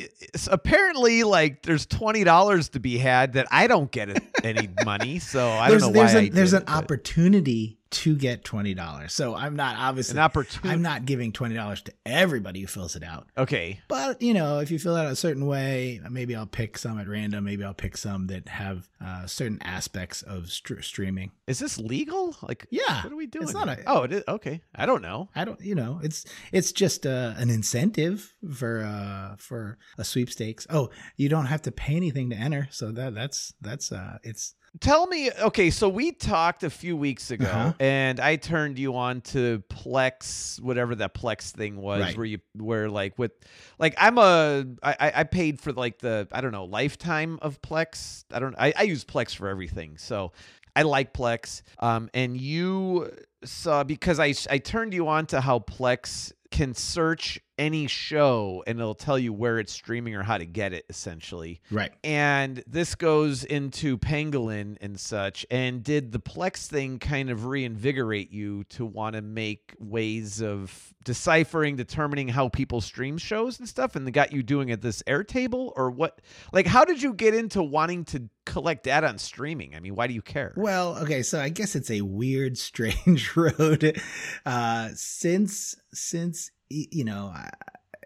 apparently, 0.52 1.24
like, 1.24 1.64
there's 1.64 1.86
twenty 1.86 2.24
dollars 2.24 2.70
to 2.70 2.80
be 2.80 2.98
had 2.98 3.34
that 3.34 3.48
I 3.52 3.68
don't 3.68 3.92
get 3.92 4.22
any 4.44 4.70
money, 4.86 5.20
so 5.20 5.50
I 5.50 5.70
there's 5.70 5.82
don't 5.82 5.94
know 5.94 6.00
there's 6.00 6.14
why 6.14 6.20
an 6.22 6.30
there's 6.32 6.54
an 6.54 6.64
it, 6.64 6.70
opportunity 6.70 7.77
to 7.90 8.16
get 8.16 8.44
twenty 8.44 8.74
dollars. 8.74 9.14
So 9.14 9.36
I'm 9.36 9.56
not 9.56 9.78
obviously 9.78 10.18
An 10.18 10.24
opportunity. 10.24 10.70
I'm 10.70 10.82
not 10.82 11.06
giving 11.06 11.32
twenty 11.32 11.56
dollars 11.56 11.82
to 11.84 11.94
everybody 12.06 12.62
who 12.62 12.68
fills 12.68 12.96
it 12.96 13.04
out. 13.04 13.28
Okay, 13.38 13.80
But 13.88 14.22
you 14.22 14.34
know, 14.34 14.60
if 14.60 14.72
you 14.72 14.80
fill 14.80 14.96
it 14.96 15.02
out 15.06 15.12
a 15.12 15.16
certain 15.16 15.46
way, 15.46 16.00
maybe 16.10 16.36
I'll 16.36 16.46
pick 16.46 16.78
some 16.78 17.00
at 17.00 17.08
random. 17.08 17.44
Maybe 17.46 17.64
I'll 17.64 17.74
pick 17.74 17.98
some 17.98 18.28
that 18.28 18.48
have 18.50 18.90
uh, 19.04 19.26
certain 19.28 19.60
aspects 19.62 20.22
of 20.24 20.50
str- 20.50 20.82
streaming. 20.82 21.32
is 21.48 21.60
this 21.60 21.78
legal? 21.78 22.36
Like, 22.42 22.68
Yeah, 22.72 23.04
what 23.04 23.14
are 23.14 23.16
we 23.16 23.28
doing? 23.28 23.44
it's 23.44 23.54
not 23.54 23.70
a- 23.70 23.84
oh, 23.88 24.04
it 24.04 24.12
is. 24.12 24.24
Okay, 24.28 24.62
I 24.76 24.86
don't 24.86 25.02
know. 25.02 25.30
I 25.36 25.46
don't, 25.46 25.60
you 25.62 25.76
know, 25.76 26.00
it's 26.04 26.26
it's 26.52 26.72
just 26.72 27.06
uh, 27.06 27.34
an 27.38 27.50
incentive 27.50 28.34
for 28.54 28.84
uh, 28.84 29.36
for 29.38 29.78
a 29.98 30.04
sweepstakes. 30.04 30.66
Oh, 30.70 30.90
you 31.16 31.30
don't 31.30 31.46
have 31.46 31.62
to 31.64 31.72
pay 31.72 31.96
anything 31.96 32.30
to 32.32 32.36
enter, 32.36 32.68
so 32.72 32.92
that 32.92 33.14
that's 33.16 33.54
that's 33.62 33.92
uh, 33.92 34.18
it's 34.24 34.56
Tell 34.80 35.08
me, 35.08 35.32
okay, 35.32 35.70
so 35.70 35.90
we 35.90 36.12
talked 36.12 36.64
a 36.64 36.70
few 36.70 36.96
weeks 36.98 37.32
ago, 37.32 37.46
Uh-huh. 37.48 37.74
and 37.80 38.20
I 38.20 38.36
turned 38.36 38.78
you 38.78 38.96
on 38.96 39.22
to 39.22 39.64
Plex, 39.70 40.60
whatever 40.62 40.94
that 40.96 41.14
Plex 41.14 41.52
thing 41.52 41.78
was, 41.78 42.02
Right. 42.02 42.18
where 42.18 42.26
you 42.26 42.40
where 42.54 42.90
like 42.90 43.18
with, 43.18 43.32
like 43.80 43.96
I'm 43.98 44.18
a 44.18 44.66
I 44.84 45.12
I 45.16 45.24
paid 45.24 45.60
for 45.60 45.72
like 45.74 46.00
the 46.00 46.28
I 46.32 46.42
don't 46.42 46.52
know 46.52 46.66
lifetime 46.66 47.40
of 47.42 47.62
Plex. 47.62 48.24
I 48.32 48.40
don't 48.40 48.56
I, 48.58 48.74
I 48.78 48.84
use 48.84 49.04
Plex 49.06 49.34
for 49.36 49.48
everything, 49.48 49.98
so 49.98 50.32
I 50.76 50.84
like 50.84 51.14
Plex. 51.14 51.62
Um, 51.80 52.10
and 52.14 52.38
you 52.38 53.12
saw 53.44 53.84
because 53.84 54.20
I 54.20 54.34
I 54.50 54.58
turned 54.60 54.94
you 54.94 55.08
on 55.08 55.26
to 55.28 55.42
how 55.42 55.60
Plex 55.60 56.32
can 56.52 56.74
search 56.74 57.40
any 57.58 57.88
show 57.88 58.64
and 58.68 58.80
it'll 58.80 58.96
tell 58.96 59.18
you 59.18 59.34
where 59.34 59.60
it's 59.60 59.72
streaming 59.72 60.16
or 60.16 60.24
how 60.24 60.38
to 60.38 60.46
get 60.46 60.74
it 60.74 60.86
essentially 60.90 61.62
right. 61.72 61.92
and 62.04 62.64
this 62.68 62.96
goes 62.96 63.44
into 63.44 63.98
pangolin 63.98 64.78
and 64.82 65.00
such 65.00 65.46
and 65.50 65.84
did 65.84 66.12
the 66.12 66.20
plex 66.20 66.68
thing 66.68 67.00
kind 67.00 67.30
of 67.30 67.46
reinvigorate 67.46 68.32
you 68.32 68.64
to 68.66 68.86
want 68.86 69.16
to 69.16 69.22
make 69.22 69.76
ways 69.80 70.42
of 70.42 70.94
deciphering 71.04 71.76
determining 71.76 72.28
how 72.28 72.50
people 72.50 72.82
stream 72.82 73.18
shows 73.18 73.60
and 73.60 73.68
stuff 73.68 73.96
and 73.96 74.06
they 74.06 74.12
got 74.12 74.32
you 74.34 74.44
doing 74.44 74.70
it 74.70 74.82
this 74.82 75.02
airtable 75.04 75.72
or 75.76 75.90
what 75.90 76.22
like 76.52 76.68
how 76.68 76.84
did 76.84 77.02
you 77.02 77.14
get 77.14 77.34
into 77.34 77.64
wanting 77.64 78.04
to 78.04 78.30
collect 78.46 78.84
data 78.84 79.08
on 79.08 79.18
streaming 79.18 79.76
i 79.76 79.80
mean 79.80 79.96
why 79.96 80.08
do 80.08 80.14
you 80.14 80.22
care 80.22 80.54
Well, 80.56 80.98
okay, 80.98 81.22
so 81.24 81.40
I 81.40 81.50
guess 81.50 81.76
it's 81.76 81.92
a 81.92 82.02
weird, 82.02 82.58
strange 82.68 83.36
road. 83.36 84.02
Uh, 84.46 84.90
since 84.96 85.76
since 85.94 86.52
you 86.70 87.04
know, 87.04 87.32
I, 87.34 87.50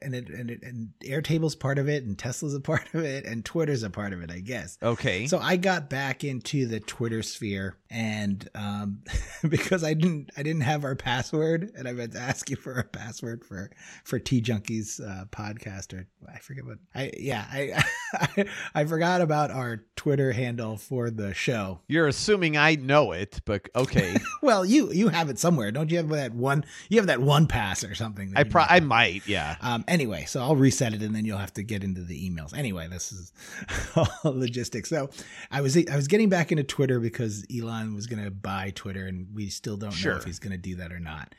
and 0.02 0.16
it, 0.16 0.30
and 0.30 0.50
it, 0.50 0.64
and 0.64 0.90
Airtable's 1.04 1.56
part 1.56 1.78
of 1.78 1.88
it, 1.88 2.04
and 2.04 2.18
Tesla's 2.18 2.54
a 2.54 2.60
part 2.60 2.94
of 2.94 3.04
it, 3.04 3.26
and 3.26 3.44
Twitter's 3.46 3.84
a 3.84 3.90
part 3.90 4.14
of 4.14 4.22
it, 4.22 4.32
I 4.32 4.40
guess. 4.40 4.78
Okay. 4.82 5.28
So 5.28 5.40
I 5.40 5.58
got 5.58 5.90
back 5.90 6.24
into 6.24 6.66
the 6.66 6.80
Twitter 6.80 7.22
sphere, 7.24 7.78
and 7.90 8.48
um, 8.56 9.04
because 9.50 9.84
I 9.84 9.94
didn't, 9.94 10.32
I 10.38 10.44
didn't 10.44 10.62
have 10.62 10.84
our 10.84 10.96
password, 10.96 11.72
and 11.76 11.88
I 11.88 11.94
meant 11.94 12.14
to 12.14 12.20
ask 12.20 12.50
you 12.50 12.56
for 12.56 12.74
a 12.74 12.84
password 12.84 13.44
for 13.46 13.72
for 14.04 14.20
T 14.20 14.42
Junkies 14.42 15.00
uh, 15.00 15.26
podcast, 15.26 15.94
or 15.94 16.08
I 16.28 16.40
forget 16.40 16.66
what. 16.66 16.78
I 16.96 17.12
yeah, 17.18 17.46
I, 17.52 17.84
I 18.14 18.46
I 18.76 18.86
forgot 18.86 19.22
about 19.22 19.52
our 19.52 19.84
Twitter 19.96 20.32
handle 20.32 20.78
for 20.78 21.10
the 21.10 21.34
show. 21.34 21.80
You're 21.88 22.08
assuming 22.08 22.58
I 22.58 22.76
know 22.76 23.12
it, 23.12 23.42
but 23.46 23.70
okay. 23.76 24.18
Well, 24.42 24.66
you 24.66 24.92
you 24.92 25.10
have 25.10 25.30
it 25.30 25.38
somewhere, 25.38 25.72
don't 25.72 25.92
you? 25.92 25.98
Have 25.98 26.10
that 26.10 26.34
one? 26.34 26.66
You 26.90 26.98
have 26.98 27.06
that 27.08 27.22
one 27.22 27.46
pass 27.46 27.84
or 27.84 27.94
something. 27.94 28.34
I 28.36 28.44
pro- 28.44 28.64
might 28.64 28.72
I 28.72 28.80
might, 28.80 29.28
yeah. 29.28 29.56
Um, 29.62 29.86
anyway, 29.92 30.26
so 30.26 30.42
I'll 30.42 30.56
reset 30.56 30.94
it 30.94 31.02
and 31.02 31.14
then 31.14 31.26
you'll 31.26 31.38
have 31.38 31.54
to 31.54 31.64
get 31.64 31.84
into 31.84 32.02
the 32.02 32.30
emails. 32.30 32.58
Anyway, 32.58 32.88
this 32.88 33.12
is 33.12 33.34
all 33.96 34.08
logistics. 34.34 34.90
So 34.90 35.10
I 35.52 35.62
was 35.62 35.78
I 35.78 35.96
was 35.96 36.08
getting 36.08 36.30
back 36.30 36.52
into 36.52 36.64
Twitter 36.64 37.00
because 37.00 37.46
Elon 37.56 37.94
was 37.94 38.08
going 38.08 38.24
to 38.24 38.32
buy 38.32 38.72
Twitter 38.74 39.06
and 39.06 39.28
we 39.34 39.50
still 39.50 39.78
don't 39.78 40.04
know 40.04 40.16
if 40.16 40.24
he's 40.24 40.40
going 40.40 40.54
to 40.54 40.58
do 40.58 40.78
that 40.78 40.92
or 40.92 41.00
not. 41.00 41.36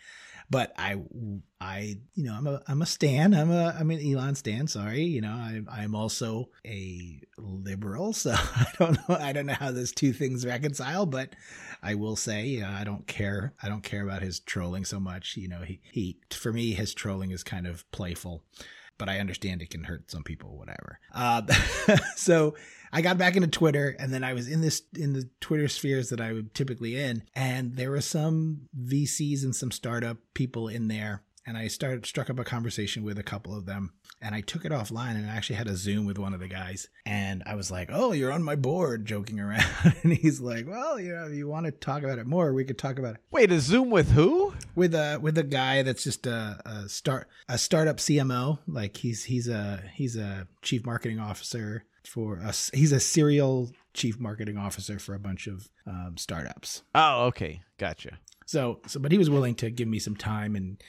But 0.51 0.75
I 0.77 1.01
I 1.61 1.99
you 2.15 2.25
know 2.25 2.35
I'm 2.35 2.47
a 2.47 2.63
I'm 2.69 2.83
a 2.83 2.87
stan. 2.87 3.33
I'm 3.33 3.51
a 3.51 3.75
I'm 3.79 3.91
an 3.91 4.01
Elon 4.07 4.35
stan. 4.35 4.67
Sorry, 4.67 5.03
you 5.03 5.23
know 5.23 5.33
I 5.33 5.63
I'm 5.71 5.95
also 5.95 6.51
a 6.67 7.21
liberal. 7.39 8.13
So 8.23 8.33
I 8.33 8.67
don't 8.79 8.99
know 9.09 9.17
I 9.17 9.33
don't 9.33 9.47
know 9.47 9.55
how 9.55 9.71
those 9.71 9.93
two 9.93 10.13
things 10.13 10.45
reconcile, 10.45 11.07
but 11.07 11.35
I 11.83 11.95
will 11.95 12.17
say, 12.17 12.47
you 12.47 12.61
know, 12.61 12.71
I 12.71 12.85
don't 12.85 13.07
care. 13.07 13.55
I 13.63 13.69
don't 13.69 13.83
care 13.83 14.03
about 14.03 14.23
his 14.23 14.41
trolling 14.41 14.85
so 14.85 15.01
much. 15.01 15.37
You 15.37 15.49
know, 15.49 15.63
he, 15.63 15.81
he, 15.91 16.19
for 16.31 16.53
me, 16.53 16.73
his 16.73 16.95
trolling 16.95 17.33
is 17.33 17.43
kind 17.43 17.67
of 17.67 17.91
playful, 17.91 18.45
but 18.99 19.09
I 19.09 19.19
understand 19.19 19.63
it 19.63 19.71
can 19.71 19.85
hurt 19.85 20.11
some 20.11 20.23
people, 20.23 20.57
whatever. 20.57 21.01
Uh, 21.13 21.43
so 22.17 22.55
I 22.93 23.03
got 23.03 23.19
back 23.19 23.35
into 23.35 23.49
Twitter 23.49 23.97
and 23.99 24.13
then 24.13 24.23
I 24.23 24.33
was 24.33 24.47
in 24.47 24.61
this, 24.61 24.83
in 24.95 25.13
the 25.13 25.29
Twitter 25.41 25.67
spheres 25.67 26.11
that 26.11 26.21
I 26.21 26.33
would 26.33 26.55
typically 26.55 26.97
in. 26.97 27.25
And 27.35 27.75
there 27.75 27.91
were 27.91 28.01
some 28.01 28.69
VCs 28.81 29.43
and 29.43 29.57
some 29.57 29.73
startup 29.73 30.19
people 30.35 30.69
in 30.69 30.87
there. 30.87 31.25
And 31.45 31.57
I 31.57 31.67
started, 31.67 32.07
struck 32.07 32.31
up 32.31 32.39
a 32.39 32.45
conversation 32.45 33.03
with 33.03 33.19
a 33.19 33.25
couple 33.25 33.57
of 33.57 33.67
them 33.67 33.95
and 34.23 34.35
I 34.35 34.41
took 34.41 34.65
it 34.65 34.73
offline 34.73 35.17
and 35.17 35.29
I 35.29 35.35
actually 35.35 35.57
had 35.57 35.67
a 35.69 35.77
Zoom 35.77 36.07
with 36.07 36.19
one 36.19 36.33
of 36.33 36.41
the 36.41 36.49
guys. 36.49 36.89
And 37.05 37.43
I 37.45 37.55
was 37.57 37.71
like, 37.71 37.89
Oh, 37.93 38.13
you're 38.13 38.33
on 38.33 38.43
my 38.43 38.55
board, 38.57 39.05
joking 39.13 39.41
around. 39.41 39.65
and 40.03 40.13
he's 40.13 40.41
like, 40.41 40.67
Well, 40.69 40.99
you 41.01 41.13
know, 41.15 41.27
if 41.27 41.35
you 41.35 41.49
want 41.49 41.67
to 41.67 41.73
talk 41.73 42.03
about 42.03 42.19
it 42.19 42.27
more, 42.27 42.55
we 42.55 42.65
could 42.65 42.79
talk 42.79 42.99
about 42.99 43.17
it 43.17 43.21
Wait, 43.31 43.51
a 43.53 43.61
Zoom 43.61 43.91
with 43.91 44.13
who? 44.13 44.55
with 44.75 44.95
a 44.95 45.19
with 45.21 45.37
a 45.37 45.43
guy 45.43 45.83
that's 45.83 46.05
just 46.05 46.27
a, 46.27 46.61
a 46.65 46.89
start 46.89 47.29
a 47.49 47.59
startup 47.59 47.97
CMO. 47.99 48.59
Like 48.67 48.97
he's 48.97 49.25
he's 49.25 49.49
a 49.49 49.83
he's 49.93 50.17
a 50.17 50.47
chief 50.63 50.87
marketing 50.87 51.19
officer 51.19 51.85
for 52.07 52.39
us. 52.41 52.71
He's 52.73 52.93
a 52.93 53.01
serial 53.01 53.71
chief 53.95 54.19
marketing 54.19 54.57
officer 54.57 54.99
for 54.99 55.15
a 55.15 55.19
bunch 55.19 55.47
of 55.47 55.69
um, 55.87 56.15
startups. 56.17 56.83
Oh, 56.95 57.27
okay. 57.27 57.61
Gotcha. 57.79 58.19
So 58.47 58.81
so, 58.87 59.01
but 59.01 59.13
he 59.13 59.19
was 59.19 59.31
willing 59.31 59.55
to 59.57 59.71
give 59.71 59.89
me 59.89 59.99
some 59.99 60.17
time 60.17 60.57
and 60.57 60.83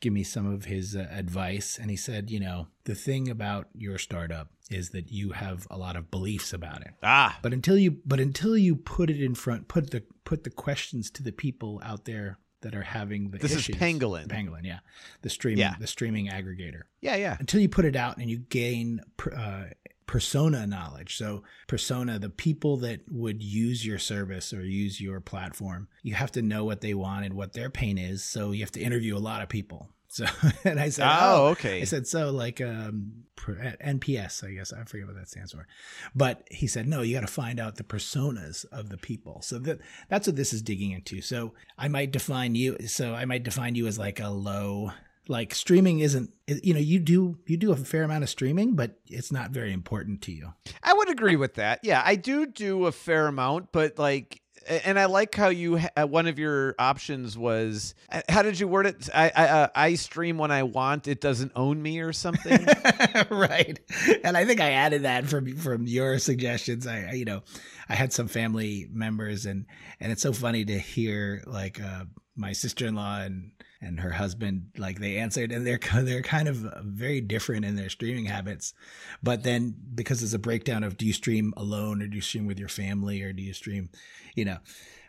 give 0.00 0.12
me 0.12 0.22
some 0.24 0.50
of 0.50 0.64
his 0.64 0.96
uh, 0.96 1.06
advice. 1.10 1.78
And 1.80 1.90
he 1.90 1.96
said, 1.96 2.30
you 2.30 2.40
know, 2.40 2.68
the 2.84 2.94
thing 2.94 3.28
about 3.28 3.68
your 3.74 3.98
startup 3.98 4.48
is 4.70 4.90
that 4.90 5.10
you 5.10 5.30
have 5.32 5.66
a 5.70 5.76
lot 5.76 5.96
of 5.96 6.10
beliefs 6.10 6.52
about 6.52 6.80
it. 6.82 6.92
Ah, 7.02 7.38
But 7.42 7.52
until 7.52 7.76
you 7.78 7.98
but 8.06 8.20
until 8.20 8.56
you 8.56 8.76
put 8.76 9.10
it 9.10 9.22
in 9.22 9.34
front, 9.34 9.68
put 9.68 9.90
the 9.90 10.02
put 10.24 10.44
the 10.44 10.50
questions 10.50 11.10
to 11.12 11.22
the 11.22 11.32
people 11.32 11.80
out 11.84 12.04
there 12.04 12.38
that 12.62 12.74
are 12.74 12.82
having 12.82 13.30
the 13.30 13.38
This 13.38 13.52
is 13.52 13.58
issues. 13.58 13.76
Pangolin. 13.76 14.26
Pangolin, 14.28 14.64
yeah, 14.64 14.80
the 15.22 15.30
streaming 15.30 15.58
Yeah. 15.60 15.74
the 15.80 15.86
streaming 15.86 16.28
aggregator. 16.28 16.82
yeah, 17.00 17.16
yeah. 17.16 17.36
Until 17.40 17.60
you 17.60 17.68
put 17.68 17.84
it 17.84 17.96
out 17.96 18.18
and 18.18 18.30
you 18.30 18.38
gain 18.38 19.00
uh, 19.34 19.64
persona 20.10 20.66
knowledge. 20.66 21.16
So 21.16 21.44
persona, 21.68 22.18
the 22.18 22.30
people 22.30 22.78
that 22.78 23.02
would 23.08 23.44
use 23.44 23.86
your 23.86 24.00
service 24.00 24.52
or 24.52 24.64
use 24.66 25.00
your 25.00 25.20
platform, 25.20 25.86
you 26.02 26.14
have 26.14 26.32
to 26.32 26.42
know 26.42 26.64
what 26.64 26.80
they 26.80 26.94
want 26.94 27.26
and 27.26 27.34
what 27.34 27.52
their 27.52 27.70
pain 27.70 27.96
is. 27.96 28.24
So 28.24 28.50
you 28.50 28.62
have 28.62 28.72
to 28.72 28.80
interview 28.80 29.16
a 29.16 29.22
lot 29.22 29.40
of 29.40 29.48
people. 29.48 29.88
So 30.12 30.26
and 30.64 30.80
I 30.80 30.88
said, 30.88 31.06
Oh, 31.06 31.20
oh, 31.20 31.46
okay. 31.50 31.82
I 31.82 31.84
said, 31.84 32.04
so 32.04 32.32
like 32.32 32.60
um, 32.60 33.12
NPS, 33.36 34.42
I 34.44 34.54
guess. 34.54 34.72
I 34.72 34.82
forget 34.82 35.06
what 35.06 35.14
that 35.14 35.28
stands 35.28 35.52
for. 35.52 35.68
But 36.16 36.42
he 36.50 36.66
said, 36.66 36.88
no, 36.88 37.02
you 37.02 37.14
got 37.14 37.20
to 37.20 37.32
find 37.32 37.60
out 37.60 37.76
the 37.76 37.84
personas 37.84 38.64
of 38.72 38.88
the 38.88 38.96
people. 38.96 39.40
So 39.42 39.60
that 39.60 39.78
that's 40.08 40.26
what 40.26 40.34
this 40.34 40.52
is 40.52 40.62
digging 40.62 40.90
into. 40.90 41.20
So 41.20 41.54
I 41.78 41.86
might 41.86 42.10
define 42.10 42.56
you. 42.56 42.76
So 42.88 43.14
I 43.14 43.24
might 43.24 43.44
define 43.44 43.76
you 43.76 43.86
as 43.86 44.00
like 44.00 44.18
a 44.18 44.30
low, 44.30 44.90
like 45.28 45.54
streaming 45.54 46.00
isn't, 46.00 46.34
you 46.46 46.74
know, 46.74 46.80
you 46.80 46.98
do, 46.98 47.38
you 47.46 47.56
do 47.56 47.72
a 47.72 47.76
fair 47.76 48.02
amount 48.02 48.24
of 48.24 48.30
streaming, 48.30 48.74
but 48.74 48.98
it's 49.06 49.30
not 49.30 49.50
very 49.50 49.72
important 49.72 50.22
to 50.22 50.32
you. 50.32 50.52
I 50.82 50.92
would 50.92 51.10
agree 51.10 51.36
with 51.36 51.54
that. 51.54 51.80
Yeah, 51.82 52.02
I 52.04 52.16
do 52.16 52.46
do 52.46 52.86
a 52.86 52.92
fair 52.92 53.26
amount, 53.26 53.72
but 53.72 53.98
like, 53.98 54.40
and 54.68 54.98
I 54.98 55.06
like 55.06 55.34
how 55.34 55.48
you 55.48 55.78
one 55.96 56.26
of 56.26 56.38
your 56.38 56.74
options 56.78 57.36
was 57.36 57.94
uh, 58.12 58.20
how 58.28 58.42
did 58.42 58.60
you 58.60 58.68
word 58.68 58.86
it? 58.86 59.08
I 59.14 59.32
I, 59.34 59.48
uh, 59.48 59.68
I 59.74 59.94
stream 59.94 60.38
when 60.38 60.50
I 60.50 60.64
want. 60.64 61.08
It 61.08 61.20
doesn't 61.20 61.52
own 61.56 61.80
me 61.80 62.00
or 62.00 62.12
something. 62.12 62.66
right. 63.30 63.80
And 64.22 64.36
I 64.36 64.44
think 64.44 64.60
I 64.60 64.72
added 64.72 65.02
that 65.02 65.26
from 65.26 65.56
from 65.56 65.86
your 65.86 66.18
suggestions. 66.18 66.86
I, 66.86 67.04
I 67.04 67.12
you 67.12 67.24
know, 67.24 67.42
I 67.88 67.94
had 67.94 68.12
some 68.12 68.28
family 68.28 68.86
members 68.92 69.46
and 69.46 69.66
and 69.98 70.12
it's 70.12 70.22
so 70.22 70.32
funny 70.32 70.64
to 70.66 70.78
hear 70.78 71.42
like 71.46 71.80
uh 71.80 72.04
my 72.36 72.52
sister-in-law 72.52 73.20
and 73.22 73.52
and 73.82 74.00
her 74.00 74.10
husband 74.10 74.70
like 74.76 75.00
they 75.00 75.18
answered 75.18 75.52
and 75.52 75.66
they're 75.66 75.80
they're 76.02 76.22
kind 76.22 76.48
of 76.48 76.56
very 76.84 77.20
different 77.20 77.64
in 77.64 77.76
their 77.76 77.88
streaming 77.88 78.26
habits. 78.26 78.74
But 79.22 79.42
then 79.42 79.74
because 79.94 80.20
there's 80.20 80.34
a 80.34 80.38
breakdown 80.38 80.84
of 80.84 80.96
do 80.96 81.06
you 81.06 81.12
stream 81.12 81.54
alone 81.56 82.02
or 82.02 82.06
do 82.06 82.16
you 82.16 82.22
stream 82.22 82.46
with 82.46 82.58
your 82.58 82.68
family 82.68 83.22
or 83.22 83.32
do 83.32 83.42
you 83.42 83.54
stream, 83.54 83.90
you 84.34 84.44
know, 84.44 84.58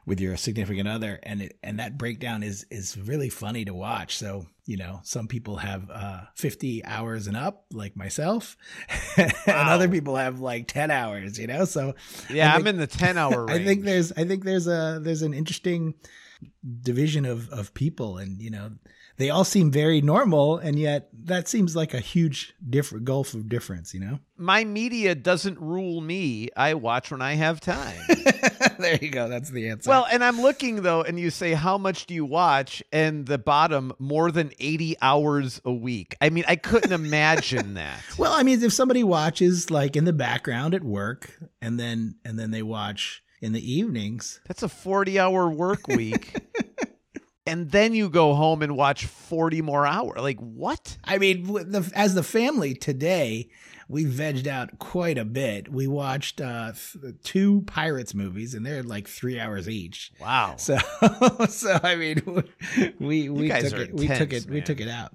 with 0.05 0.19
your 0.19 0.35
significant 0.35 0.87
other 0.87 1.19
and 1.23 1.43
it, 1.43 1.57
and 1.61 1.79
that 1.79 1.97
breakdown 1.97 2.43
is 2.43 2.65
is 2.71 2.97
really 2.97 3.29
funny 3.29 3.63
to 3.65 3.73
watch 3.73 4.17
so 4.17 4.45
you 4.65 4.75
know 4.75 4.99
some 5.03 5.27
people 5.27 5.57
have 5.57 5.89
uh 5.91 6.21
50 6.35 6.83
hours 6.85 7.27
and 7.27 7.37
up 7.37 7.65
like 7.71 7.95
myself 7.95 8.57
and 9.17 9.31
other 9.47 9.87
people 9.87 10.15
have 10.15 10.39
like 10.39 10.67
10 10.67 10.89
hours 10.89 11.37
you 11.37 11.45
know 11.45 11.65
so 11.65 11.93
yeah, 12.29 12.51
I 12.51 12.55
I'm 12.55 12.67
in 12.67 12.77
the 12.77 12.87
ten 12.87 13.17
hour 13.17 13.45
range. 13.45 13.61
i 13.61 13.63
think 13.63 13.83
there's 13.83 14.11
i 14.13 14.23
think 14.23 14.43
there's 14.43 14.67
a 14.67 14.99
there's 15.01 15.21
an 15.21 15.33
interesting 15.33 15.93
division 16.81 17.25
of 17.25 17.50
of 17.50 17.74
people 17.74 18.17
and 18.17 18.41
you 18.41 18.50
know 18.50 18.71
they 19.17 19.29
all 19.29 19.43
seem 19.43 19.71
very 19.71 20.01
normal 20.01 20.57
and 20.57 20.77
yet 20.77 21.10
that 21.13 21.48
seems 21.48 21.75
like 21.75 21.93
a 21.93 22.00
huge 22.00 22.53
different 22.69 23.05
gulf 23.05 23.33
of 23.33 23.50
difference 23.50 23.93
you 23.93 24.00
know 24.00 24.19
my 24.41 24.65
media 24.65 25.13
doesn't 25.13 25.60
rule 25.60 26.01
me. 26.01 26.50
I 26.57 26.74
watch 26.74 27.12
when 27.12 27.21
I 27.21 27.36
have 27.36 27.62
time. 27.62 28.00
there 28.79 28.98
you 29.00 29.10
go 29.10 29.29
that's 29.29 29.51
the 29.51 29.69
answer 29.69 29.89
well, 29.89 30.07
and 30.12 30.24
I'm 30.24 30.41
looking 30.41 30.81
though, 30.81 31.03
and 31.03 31.19
you 31.19 31.29
say 31.29 31.53
how 31.53 31.77
much 31.77 32.07
do 32.07 32.15
you 32.15 32.25
watch? 32.25 32.81
And 32.91 33.25
the 33.25 33.38
bottom 33.38 33.93
more 34.00 34.31
than 34.31 34.51
80 34.60 34.98
hours 35.01 35.62
a 35.63 35.71
week. 35.71 36.15
I 36.19 36.29
mean, 36.31 36.43
I 36.48 36.55
couldn't 36.55 36.91
imagine 37.05 37.75
that. 37.75 38.01
Well, 38.17 38.33
I 38.33 38.41
mean, 38.43 38.62
if 38.63 38.74
somebody 38.74 39.03
watches 39.03 39.69
like 39.69 39.95
in 39.95 40.05
the 40.05 40.13
background 40.13 40.74
at 40.74 40.83
work, 40.83 41.38
and 41.62 41.79
then 41.79 42.15
and 42.25 42.39
then 42.39 42.50
they 42.50 42.63
watch 42.63 43.24
in 43.41 43.53
the 43.53 43.74
evenings, 43.74 44.39
That's 44.48 44.63
a 44.63 44.69
40 44.69 45.19
hour 45.19 45.50
work 45.50 45.88
week. 45.88 46.36
and 47.48 47.71
then 47.71 47.93
you 47.93 48.10
go 48.10 48.33
home 48.36 48.62
and 48.62 48.77
watch 48.77 49.05
40 49.05 49.62
more 49.62 49.86
hours. 49.86 50.21
Like, 50.21 50.39
what? 50.39 50.98
I 51.03 51.17
mean, 51.17 51.43
the, 51.45 51.91
as 51.95 52.13
the 52.13 52.24
family 52.24 52.75
today, 52.75 53.50
we 53.91 54.05
vegged 54.05 54.48
out 54.48 54.79
quite 54.79 55.17
a 55.17 55.25
bit. 55.25 55.69
We 55.69 55.86
watched 55.86 56.39
uh, 56.39 56.71
th- 56.71 57.15
two 57.24 57.63
Pirates 57.63 58.13
movies, 58.13 58.53
and 58.53 58.65
they're 58.65 58.83
like 58.83 59.07
three 59.07 59.39
hours 59.39 59.67
each. 59.67 60.13
Wow. 60.19 60.55
So, 60.57 60.77
so 61.50 61.77
I 61.83 61.95
mean, 61.95 62.21
we 63.00 63.27
we 63.27 63.50
took 63.50 63.74
it, 63.74 63.93
we 63.93 64.07
took 64.07 64.31
it, 64.31 64.45
we 64.50 64.62
took 64.62 64.79
it 64.79 64.88
out. 64.88 65.13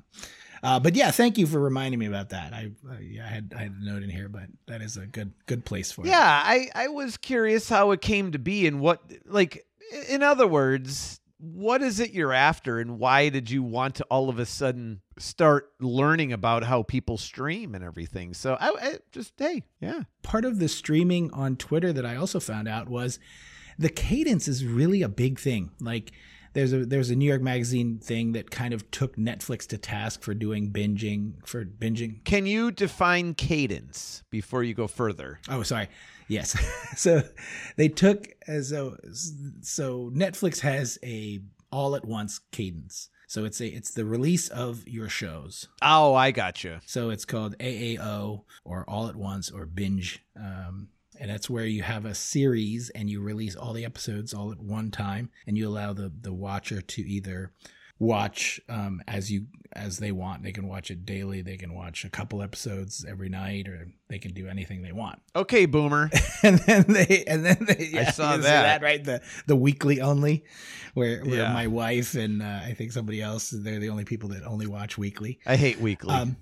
Uh, 0.63 0.81
but 0.81 0.95
yeah, 0.95 1.11
thank 1.11 1.39
you 1.39 1.47
for 1.47 1.61
reminding 1.61 1.99
me 1.99 2.07
about 2.07 2.31
that. 2.31 2.53
I, 2.53 2.71
uh, 2.89 2.97
yeah, 3.01 3.25
I 3.25 3.29
had 3.29 3.55
I 3.57 3.63
had 3.63 3.73
a 3.73 3.85
note 3.85 4.03
in 4.03 4.11
here, 4.11 4.29
but 4.29 4.45
that 4.67 4.83
is 4.83 4.97
a 4.97 5.07
good 5.07 5.33
good 5.47 5.65
place 5.65 5.93
for 5.93 6.03
it. 6.03 6.09
Yeah, 6.09 6.43
I, 6.45 6.69
I 6.75 6.89
was 6.89 7.17
curious 7.17 7.69
how 7.69 7.91
it 7.91 8.01
came 8.01 8.33
to 8.33 8.39
be 8.39 8.67
and 8.67 8.81
what, 8.81 9.03
like, 9.25 9.67
in 10.09 10.23
other 10.23 10.47
words, 10.47 11.21
what 11.39 11.83
is 11.83 12.01
it 12.01 12.13
you're 12.13 12.33
after 12.33 12.81
and 12.81 12.99
why 12.99 13.29
did 13.29 13.51
you 13.51 13.63
want 13.63 13.97
to 13.97 14.05
all 14.05 14.29
of 14.31 14.39
a 14.39 14.47
sudden 14.47 15.01
start 15.19 15.71
learning 15.81 16.33
about 16.33 16.65
how 16.65 16.83
people 16.83 17.19
stream 17.19 17.75
and 17.75 17.85
everything? 17.85 18.33
So 18.33 18.57
I, 18.59 18.73
I 18.81 18.99
just, 19.13 19.35
hey, 19.37 19.63
yeah. 19.81 20.05
part 20.23 20.45
of 20.45 20.59
the 20.59 20.69
streaming 20.69 21.31
on 21.33 21.57
Twitter 21.57 21.93
that 21.93 22.07
I 22.07 22.17
also 22.17 22.41
found 22.41 22.69
out 22.69 22.89
was 22.89 23.19
the 23.79 23.91
cadence 23.91 24.49
is 24.49 24.65
really 24.65 25.03
a 25.03 25.09
big 25.09 25.39
thing. 25.39 25.71
Like 25.79 26.13
there's 26.57 26.73
a 26.73 26.87
there's 26.87 27.11
a 27.11 27.17
New 27.17 27.27
York 27.27 27.43
Magazine 27.43 27.99
thing 27.99 28.33
that 28.33 28.51
kind 28.51 28.73
of 28.73 28.91
took 28.91 29.15
Netflix 29.17 29.67
to 29.69 29.77
task 29.79 30.23
for 30.23 30.33
doing 30.33 30.73
binging 30.73 31.35
for 31.47 31.67
binging. 31.67 32.25
Can 32.25 32.47
you 32.47 32.71
define 32.71 33.35
cadence 33.35 34.23
before 34.31 34.63
you 34.63 34.73
go 34.73 34.87
further? 34.87 35.39
Oh, 35.51 35.63
sorry. 35.63 35.89
Yes. 36.29 36.59
so 36.97 37.23
they 37.77 37.89
took 37.89 38.29
as 38.49 38.71
so 38.71 38.97
so 39.61 40.11
Netflix 40.15 40.61
has 40.61 40.99
a 41.05 41.41
all 41.71 41.95
at 41.95 42.07
once 42.07 42.41
cadence. 42.53 43.11
So 43.27 43.45
it's 43.45 43.61
a 43.61 43.67
it's 43.67 43.91
the 43.91 44.07
release 44.07 44.49
of 44.49 44.89
your 44.89 45.11
shows. 45.11 45.69
Oh, 45.83 46.15
I 46.15 46.31
gotcha. 46.31 46.81
So 46.87 47.11
it's 47.11 47.27
called 47.27 47.59
AAO 47.59 48.45
or 48.65 48.89
All 48.89 49.09
at 49.09 49.17
Once 49.17 49.51
or 49.51 49.67
Binge. 49.67 50.25
Um, 50.35 50.89
and 51.21 51.31
that's 51.31 51.51
where 51.51 51.67
you 51.67 51.83
have 51.83 52.05
a 52.05 52.15
series 52.15 52.91
and 52.91 53.09
you 53.09 53.21
release 53.21 53.57
all 53.57 53.73
the 53.73 53.85
episodes 53.85 54.35
all 54.35 54.53
at 54.53 54.61
one 54.61 54.91
time 54.91 55.31
and 55.47 55.57
you 55.57 55.69
allow 55.69 55.93
the 55.93 56.13
the 56.21 56.33
watcher 56.33 56.81
to 56.81 57.03
either 57.03 57.53
watch 57.99 58.61
um, 58.69 59.03
as 59.09 59.31
you 59.31 59.47
as 59.73 59.99
they 59.99 60.13
want. 60.13 60.43
They 60.43 60.53
can 60.53 60.69
watch 60.69 60.91
it 60.91 61.05
daily. 61.05 61.43
They 61.43 61.57
can 61.57 61.75
watch 61.75 62.05
a 62.05 62.11
couple 62.11 62.43
episodes 62.43 63.05
every 63.09 63.29
night, 63.29 63.69
or 63.69 63.89
they 64.09 64.19
can 64.19 64.33
do 64.33 64.47
anything 64.49 64.83
they 64.83 64.93
want. 64.93 65.21
Okay, 65.37 65.67
boomer. 65.67 66.11
and 66.43 66.59
then 66.61 66.85
they 66.89 67.25
and 67.27 67.45
then 67.45 67.59
they 67.69 67.93
I 67.99 68.05
saw 68.11 68.37
see 68.37 68.43
that. 68.43 68.81
right 68.83 69.03
the 69.05 69.21
the 69.47 69.55
weekly 69.57 70.01
only, 70.01 70.45
where, 70.95 71.23
where 71.25 71.41
Yeah. 71.43 71.53
my 71.53 71.67
wife 71.67 72.15
and 72.15 72.41
uh, 72.43 72.61
I 72.65 72.73
think 72.73 72.93
somebody 72.93 73.21
else 73.21 73.51
they're 73.51 73.79
the 73.79 73.91
only 73.91 74.05
people 74.07 74.31
that 74.31 74.45
only 74.45 74.67
watch 74.67 74.97
weekly. 74.97 75.39
I 75.47 75.57
hate 75.57 75.79
weekly. 75.79 76.15
Um, 76.15 76.37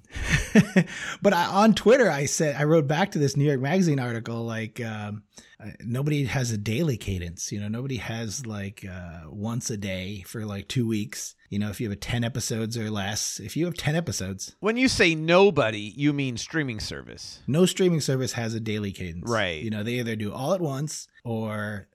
but 1.22 1.32
I, 1.32 1.46
on 1.46 1.74
Twitter, 1.74 2.10
I 2.10 2.26
said 2.26 2.56
I 2.56 2.64
wrote 2.64 2.86
back 2.86 3.10
to 3.12 3.18
this 3.18 3.36
New 3.36 3.44
York 3.44 3.60
Magazine 3.60 3.98
article 3.98 4.44
like 4.44 4.80
um, 4.84 5.22
uh, 5.60 5.70
nobody 5.84 6.24
has 6.24 6.50
a 6.50 6.58
daily 6.58 6.96
cadence. 6.96 7.50
You 7.50 7.60
know, 7.60 7.68
nobody 7.68 7.96
has 7.96 8.46
like 8.46 8.84
uh, 8.88 9.22
once 9.28 9.70
a 9.70 9.76
day 9.76 10.22
for 10.26 10.44
like 10.46 10.68
two 10.68 10.86
weeks. 10.86 11.34
You 11.50 11.58
know, 11.60 11.70
if 11.70 11.80
you 11.80 11.88
have 11.88 11.96
a 11.96 12.00
ten 12.00 12.24
episodes 12.24 12.76
or 12.76 12.90
less, 12.90 13.38
if 13.40 13.56
you 13.56 13.64
have 13.66 13.74
ten 13.74 13.94
episodes, 13.96 14.56
when 14.60 14.76
you 14.76 14.88
say 14.88 15.14
nobody, 15.14 15.92
you 15.96 16.12
mean 16.12 16.36
streaming 16.36 16.80
service. 16.80 17.40
No 17.54 17.66
streaming 17.66 18.00
service 18.00 18.32
has 18.32 18.52
a 18.52 18.60
daily 18.60 18.90
cadence. 18.90 19.30
Right. 19.30 19.62
You 19.62 19.70
know, 19.70 19.84
they 19.84 19.94
either 20.00 20.16
do 20.16 20.32
all 20.32 20.52
at 20.54 20.60
once 20.60 21.06
or 21.24 21.88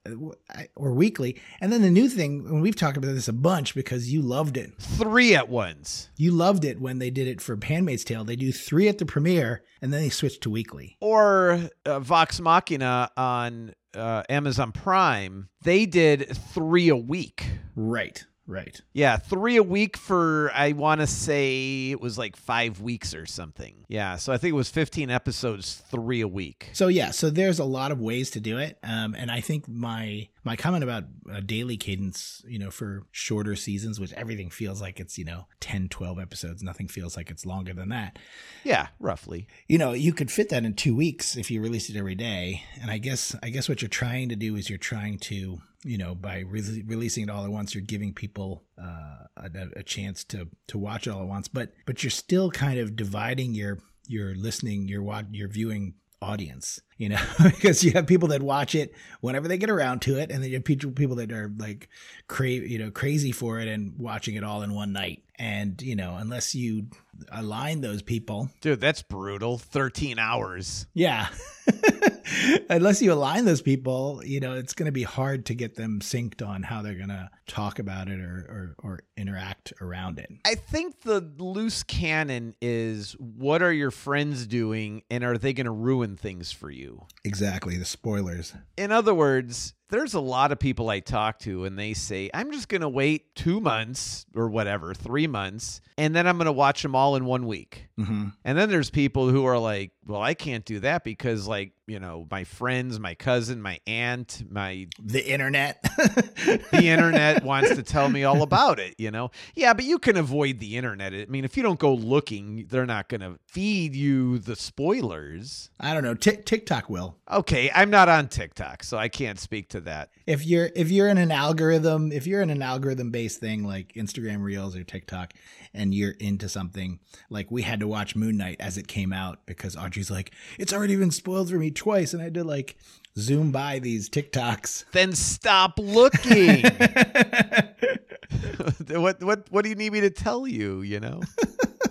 or 0.75 0.93
weekly. 0.93 1.39
And 1.59 1.71
then 1.71 1.81
the 1.81 1.89
new 1.89 2.07
thing, 2.07 2.45
and 2.47 2.61
we've 2.61 2.77
talked 2.77 2.95
about 2.95 3.13
this 3.13 3.27
a 3.27 3.33
bunch 3.33 3.75
because 3.75 4.11
you 4.11 4.21
loved 4.21 4.55
it. 4.55 4.71
Three 4.79 5.35
at 5.35 5.49
once. 5.49 6.09
You 6.15 6.31
loved 6.31 6.63
it 6.63 6.79
when 6.79 6.99
they 6.99 7.09
did 7.09 7.27
it 7.27 7.41
for 7.41 7.59
Handmaid's 7.61 8.05
Tale. 8.05 8.23
They 8.23 8.37
do 8.37 8.53
three 8.53 8.87
at 8.87 8.99
the 8.99 9.05
premiere 9.05 9.61
and 9.81 9.91
then 9.91 10.01
they 10.01 10.09
switch 10.09 10.39
to 10.39 10.49
weekly. 10.49 10.97
Or 11.01 11.69
uh, 11.85 11.99
Vox 11.99 12.39
Machina 12.39 13.11
on 13.17 13.75
uh, 13.93 14.23
Amazon 14.29 14.71
Prime, 14.71 15.49
they 15.63 15.85
did 15.85 16.35
three 16.53 16.87
a 16.87 16.95
week. 16.95 17.45
Right. 17.75 18.25
Right. 18.49 18.81
Yeah, 18.93 19.17
three 19.17 19.57
a 19.57 19.63
week 19.63 19.95
for 19.95 20.51
I 20.55 20.71
want 20.71 21.01
to 21.01 21.07
say 21.07 21.91
it 21.91 22.01
was 22.01 22.17
like 22.17 22.35
five 22.35 22.81
weeks 22.81 23.13
or 23.13 23.27
something. 23.27 23.85
Yeah, 23.87 24.15
so 24.15 24.33
I 24.33 24.37
think 24.37 24.53
it 24.53 24.55
was 24.55 24.71
fifteen 24.71 25.11
episodes, 25.11 25.83
three 25.91 26.21
a 26.21 26.27
week. 26.27 26.71
So 26.73 26.87
yeah, 26.87 27.11
so 27.11 27.29
there's 27.29 27.59
a 27.59 27.63
lot 27.63 27.91
of 27.91 28.01
ways 28.01 28.31
to 28.31 28.39
do 28.39 28.57
it, 28.57 28.79
um, 28.81 29.13
and 29.13 29.29
I 29.29 29.39
think 29.39 29.67
my 29.67 30.29
my 30.43 30.55
comment 30.55 30.83
about 30.83 31.03
a 31.31 31.41
daily 31.41 31.77
cadence, 31.77 32.43
you 32.47 32.57
know, 32.57 32.71
for 32.71 33.05
shorter 33.11 33.55
seasons, 33.55 33.99
which 33.99 34.13
everything 34.13 34.49
feels 34.49 34.81
like 34.81 34.99
it's 34.99 35.19
you 35.19 35.25
know 35.25 35.45
10, 35.59 35.87
12 35.89 36.17
episodes, 36.17 36.63
nothing 36.63 36.87
feels 36.87 37.15
like 37.15 37.29
it's 37.29 37.45
longer 37.45 37.75
than 37.75 37.89
that. 37.89 38.17
Yeah, 38.63 38.87
roughly. 38.99 39.47
You 39.67 39.77
know, 39.77 39.93
you 39.93 40.11
could 40.11 40.31
fit 40.31 40.49
that 40.49 40.65
in 40.65 40.73
two 40.73 40.95
weeks 40.95 41.37
if 41.37 41.51
you 41.51 41.61
released 41.61 41.91
it 41.91 41.97
every 41.97 42.15
day, 42.15 42.63
and 42.81 42.89
I 42.89 42.97
guess 42.97 43.35
I 43.43 43.51
guess 43.51 43.69
what 43.69 43.83
you're 43.83 43.89
trying 43.89 44.29
to 44.29 44.35
do 44.35 44.55
is 44.55 44.71
you're 44.71 44.79
trying 44.79 45.19
to 45.19 45.61
you 45.85 45.97
know 45.97 46.13
by 46.15 46.39
re- 46.39 46.83
releasing 46.85 47.23
it 47.23 47.29
all 47.29 47.45
at 47.45 47.51
once 47.51 47.73
you're 47.73 47.81
giving 47.83 48.13
people 48.13 48.63
uh, 48.81 49.23
a, 49.37 49.49
a 49.77 49.83
chance 49.83 50.23
to 50.25 50.47
to 50.67 50.77
watch 50.77 51.07
it 51.07 51.11
all 51.11 51.21
at 51.21 51.27
once 51.27 51.47
but 51.47 51.71
but 51.85 52.03
you're 52.03 52.11
still 52.11 52.51
kind 52.51 52.79
of 52.79 52.95
dividing 52.95 53.53
your 53.53 53.79
your 54.07 54.35
listening 54.35 54.87
your 54.87 55.01
watch 55.03 55.25
your 55.31 55.47
viewing 55.47 55.93
audience 56.21 56.81
you 56.97 57.07
know 57.07 57.21
because 57.43 57.81
you 57.81 57.91
have 57.93 58.05
people 58.05 58.27
that 58.27 58.41
watch 58.43 58.75
it 58.75 58.93
whenever 59.21 59.47
they 59.47 59.57
get 59.57 59.69
around 59.69 60.01
to 60.01 60.17
it 60.19 60.29
and 60.31 60.43
then 60.43 60.49
you 60.49 60.57
have 60.57 60.65
people 60.65 60.91
people 60.91 61.15
that 61.15 61.31
are 61.31 61.49
like 61.57 61.87
cra- 62.27 62.49
you 62.49 62.77
know 62.77 62.91
crazy 62.91 63.31
for 63.31 63.57
it 63.59 63.69
and 63.69 63.93
watching 63.97 64.35
it 64.35 64.43
all 64.43 64.61
in 64.61 64.73
one 64.73 64.91
night 64.91 65.23
and 65.37 65.81
you 65.81 65.95
know 65.95 66.17
unless 66.17 66.53
you 66.53 66.87
align 67.31 67.79
those 67.79 68.01
people 68.01 68.49
Dude, 68.59 68.81
that's 68.81 69.01
brutal. 69.01 69.57
13 69.57 70.19
hours. 70.19 70.87
yeah. 70.93 71.27
Unless 72.69 73.01
you 73.01 73.13
align 73.13 73.45
those 73.45 73.61
people, 73.61 74.21
you 74.25 74.39
know, 74.39 74.53
it's 74.53 74.73
going 74.73 74.85
to 74.85 74.91
be 74.91 75.03
hard 75.03 75.45
to 75.47 75.55
get 75.55 75.75
them 75.75 75.99
synced 75.99 76.45
on 76.45 76.63
how 76.63 76.81
they're 76.81 76.95
going 76.95 77.09
to 77.09 77.29
talk 77.47 77.79
about 77.79 78.07
it 78.07 78.19
or, 78.19 78.75
or, 78.83 78.89
or 78.89 78.99
interact 79.17 79.73
around 79.81 80.19
it. 80.19 80.29
I 80.45 80.55
think 80.55 81.01
the 81.01 81.21
loose 81.37 81.83
cannon 81.83 82.55
is 82.61 83.13
what 83.13 83.61
are 83.61 83.73
your 83.73 83.91
friends 83.91 84.47
doing 84.47 85.03
and 85.09 85.23
are 85.23 85.37
they 85.37 85.53
going 85.53 85.65
to 85.65 85.71
ruin 85.71 86.15
things 86.15 86.51
for 86.51 86.69
you? 86.69 87.05
Exactly. 87.23 87.77
The 87.77 87.85
spoilers. 87.85 88.53
In 88.77 88.91
other 88.91 89.13
words, 89.13 89.73
there's 89.89 90.13
a 90.13 90.19
lot 90.19 90.51
of 90.51 90.59
people 90.59 90.89
I 90.89 90.99
talk 90.99 91.39
to 91.39 91.65
and 91.65 91.77
they 91.77 91.93
say, 91.93 92.29
I'm 92.33 92.51
just 92.51 92.69
going 92.69 92.81
to 92.81 92.89
wait 92.89 93.35
two 93.35 93.59
months 93.59 94.25
or 94.35 94.47
whatever, 94.47 94.93
three 94.93 95.27
months, 95.27 95.81
and 95.97 96.15
then 96.15 96.27
I'm 96.27 96.37
going 96.37 96.45
to 96.45 96.51
watch 96.51 96.81
them 96.83 96.95
all 96.95 97.15
in 97.15 97.25
one 97.25 97.45
week. 97.45 97.89
Mm-hmm. 97.99 98.29
And 98.45 98.57
then 98.57 98.69
there's 98.69 98.89
people 98.89 99.29
who 99.29 99.45
are 99.45 99.57
like, 99.57 99.91
well, 100.05 100.21
I 100.21 100.33
can't 100.33 100.65
do 100.65 100.79
that 100.79 101.03
because, 101.03 101.47
like, 101.47 101.73
you 101.85 101.99
know, 101.99 102.27
my 102.31 102.43
friends, 102.43 102.99
my 102.99 103.15
cousin, 103.15 103.61
my 103.61 103.79
aunt, 103.85 104.43
my 104.49 104.87
The 105.03 105.27
internet. 105.27 105.81
the 106.45 106.87
internet 106.87 107.43
wants 107.43 107.75
to 107.75 107.83
tell 107.83 108.09
me 108.09 108.23
all 108.23 108.41
about 108.41 108.79
it, 108.79 108.95
you 108.97 109.11
know? 109.11 109.31
Yeah, 109.55 109.73
but 109.73 109.85
you 109.85 109.99
can 109.99 110.17
avoid 110.17 110.59
the 110.59 110.77
internet. 110.77 111.13
I 111.13 111.25
mean, 111.27 111.45
if 111.45 111.57
you 111.57 111.63
don't 111.63 111.79
go 111.79 111.93
looking, 111.93 112.67
they're 112.69 112.85
not 112.85 113.09
going 113.09 113.21
to 113.21 113.39
feed 113.47 113.95
you 113.95 114.39
the 114.39 114.55
spoilers. 114.55 115.69
I 115.79 115.93
don't 115.93 116.03
know. 116.03 116.13
Tik 116.13 116.45
TikTok 116.45 116.89
will. 116.89 117.17
Okay, 117.29 117.69
I'm 117.73 117.89
not 117.89 118.07
on 118.07 118.27
TikTok, 118.29 118.83
so 118.83 118.97
I 118.97 119.09
can't 119.09 119.39
speak 119.39 119.69
to 119.69 119.78
that. 119.81 120.09
If 120.25 120.45
you're 120.45 120.69
if 120.75 120.91
you're 120.91 121.07
in 121.07 121.17
an 121.17 121.31
algorithm, 121.31 122.11
if 122.11 122.27
you're 122.27 122.41
in 122.41 122.49
an 122.49 122.61
algorithm 122.61 123.11
based 123.11 123.39
thing 123.39 123.63
like 123.63 123.93
Instagram 123.93 124.41
Reels 124.41 124.75
or 124.75 124.83
TikTok, 124.83 125.33
and 125.73 125.93
you're 125.93 126.11
into 126.19 126.49
something 126.49 126.99
like 127.29 127.51
we 127.51 127.61
had 127.61 127.79
to 127.79 127.87
watch 127.87 128.15
Moon 128.15 128.37
Knight 128.37 128.57
as 128.59 128.77
it 128.77 128.87
came 128.87 129.13
out 129.13 129.45
because 129.45 129.75
Audrey's 129.75 130.11
like, 130.11 130.31
it's 130.57 130.73
already 130.73 130.95
been 130.95 131.11
spoiled 131.11 131.49
for 131.49 131.57
me 131.57 131.71
twice, 131.71 132.13
and 132.13 132.21
I 132.21 132.25
had 132.25 132.33
to 132.35 132.43
like 132.43 132.77
zoom 133.17 133.51
by 133.51 133.79
these 133.79 134.09
TikToks. 134.09 134.85
Then 134.91 135.13
stop 135.13 135.77
looking. 135.77 136.63
what 138.87 139.23
what 139.23 139.51
what 139.51 139.63
do 139.63 139.69
you 139.69 139.75
need 139.75 139.93
me 139.93 140.01
to 140.01 140.09
tell 140.09 140.47
you, 140.47 140.81
you 140.81 140.99
know? 140.99 141.21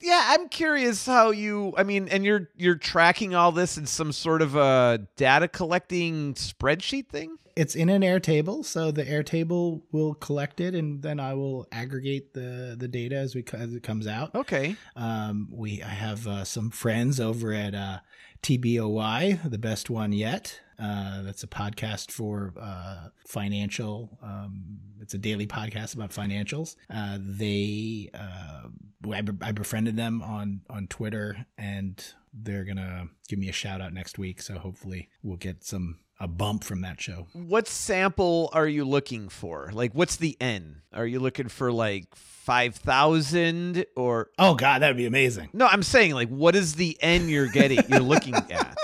yeah, 0.00 0.26
I'm 0.28 0.48
curious 0.48 1.06
how 1.06 1.30
you 1.30 1.74
I 1.76 1.82
mean, 1.82 2.08
and 2.08 2.24
you're 2.24 2.48
you're 2.56 2.76
tracking 2.76 3.34
all 3.34 3.52
this 3.52 3.78
in 3.78 3.86
some 3.86 4.12
sort 4.12 4.42
of 4.42 4.56
a 4.56 5.06
data 5.16 5.48
collecting 5.48 6.34
spreadsheet 6.34 7.08
thing? 7.08 7.38
it's 7.56 7.74
in 7.74 7.90
an 7.90 8.02
Airtable, 8.02 8.64
so 8.64 8.90
the 8.90 9.04
Airtable 9.04 9.82
will 9.92 10.14
collect 10.14 10.60
it, 10.60 10.74
and 10.74 11.02
then 11.02 11.20
I 11.20 11.34
will 11.34 11.66
aggregate 11.70 12.32
the 12.32 12.74
the 12.78 12.88
data 12.88 13.16
as 13.16 13.34
we 13.34 13.44
as 13.52 13.74
it 13.74 13.82
comes 13.82 14.06
out. 14.06 14.34
Okay. 14.34 14.76
Um, 14.96 15.48
we 15.50 15.82
I 15.82 15.88
have 15.88 16.26
uh, 16.26 16.44
some 16.44 16.70
friends 16.70 17.20
over 17.20 17.52
at 17.52 17.74
uh, 17.74 17.98
TBOY, 18.42 19.50
the 19.50 19.58
best 19.58 19.90
one 19.90 20.12
yet. 20.12 20.60
Uh, 20.78 21.22
that's 21.22 21.42
a 21.42 21.46
podcast 21.46 22.10
for 22.10 22.54
uh, 22.58 23.08
financial. 23.26 24.18
Um, 24.22 24.78
it's 25.00 25.12
a 25.14 25.18
daily 25.18 25.46
podcast 25.46 25.94
about 25.94 26.10
financials. 26.10 26.76
Uh, 26.88 27.18
they, 27.20 28.08
uh, 28.14 28.68
I, 29.12 29.20
be- 29.20 29.44
I 29.44 29.52
befriended 29.52 29.96
them 29.96 30.22
on 30.22 30.62
on 30.70 30.86
Twitter, 30.86 31.44
and 31.58 32.02
they're 32.32 32.64
gonna 32.64 33.08
give 33.28 33.38
me 33.38 33.48
a 33.50 33.52
shout 33.52 33.80
out 33.82 33.92
next 33.92 34.18
week. 34.18 34.40
So 34.40 34.58
hopefully 34.58 35.10
we'll 35.22 35.36
get 35.36 35.62
some 35.64 35.98
a 36.20 36.28
bump 36.28 36.62
from 36.62 36.82
that 36.82 37.00
show. 37.00 37.26
What 37.32 37.66
sample 37.66 38.50
are 38.52 38.68
you 38.68 38.84
looking 38.84 39.28
for? 39.30 39.70
Like 39.72 39.92
what's 39.94 40.16
the 40.16 40.36
N? 40.40 40.82
Are 40.92 41.06
you 41.06 41.18
looking 41.18 41.48
for 41.48 41.72
like 41.72 42.14
5000 42.14 43.86
or 43.96 44.28
Oh 44.38 44.54
God, 44.54 44.82
that'd 44.82 44.96
be 44.96 45.06
amazing. 45.06 45.48
No, 45.52 45.66
I'm 45.66 45.82
saying 45.82 46.12
like 46.14 46.28
what 46.28 46.54
is 46.54 46.74
the 46.74 46.96
N 47.00 47.28
you're 47.28 47.48
getting 47.48 47.80
you're 47.88 48.00
looking 48.00 48.34
at? 48.50 48.76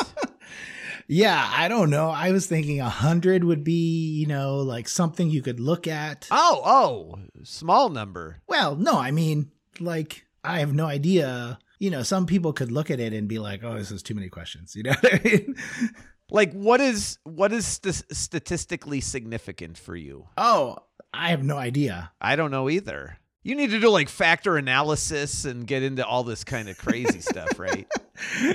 Yeah, 1.09 1.49
I 1.55 1.69
don't 1.69 1.91
know. 1.91 2.11
I 2.11 2.33
was 2.33 2.47
thinking 2.47 2.81
a 2.81 2.89
hundred 2.89 3.45
would 3.45 3.63
be, 3.63 4.09
you 4.15 4.27
know, 4.27 4.57
like 4.57 4.89
something 4.89 5.31
you 5.31 5.41
could 5.41 5.61
look 5.61 5.87
at. 5.87 6.27
Oh, 6.33 6.61
oh, 6.65 7.19
small 7.45 7.91
number. 7.91 8.43
Well, 8.49 8.75
no, 8.75 8.99
I 8.99 9.13
mean, 9.13 9.53
like, 9.79 10.27
I 10.43 10.59
have 10.59 10.75
no 10.75 10.87
idea. 10.87 11.61
You 11.79 11.91
know, 11.91 12.03
some 12.03 12.27
people 12.27 12.53
could 12.53 12.73
look 12.73 12.91
at 12.91 12.99
it 12.99 13.13
and 13.13 13.29
be 13.29 13.39
like, 13.39 13.63
"Oh, 13.63 13.75
this 13.79 13.93
is 13.93 14.03
too 14.03 14.15
many 14.15 14.29
questions." 14.29 14.75
You 14.75 14.85
know 14.85 14.95
what 15.01 15.15
I 15.15 15.21
mean? 15.23 15.55
Like 16.31 16.53
what 16.53 16.81
is 16.81 17.19
what 17.25 17.53
is 17.53 17.67
st- 17.67 18.05
statistically 18.17 19.01
significant 19.01 19.79
for 19.79 19.95
you? 19.97 20.27
Oh, 20.37 20.77
I 21.15 21.31
have 21.31 21.43
no 21.45 21.57
idea. 21.57 22.11
I 22.21 22.37
don't 22.37 22.51
know 22.51 22.69
either. 22.69 23.19
You 23.43 23.55
need 23.55 23.71
to 23.71 23.79
do 23.79 23.91
like 23.91 24.09
factor 24.09 24.57
analysis 24.57 25.45
and 25.45 25.69
get 25.69 25.85
into 25.85 26.05
all 26.05 26.25
this 26.25 26.43
kind 26.43 26.69
of 26.69 26.77
crazy 26.79 27.21
stuff, 27.21 27.61
right? 27.61 27.87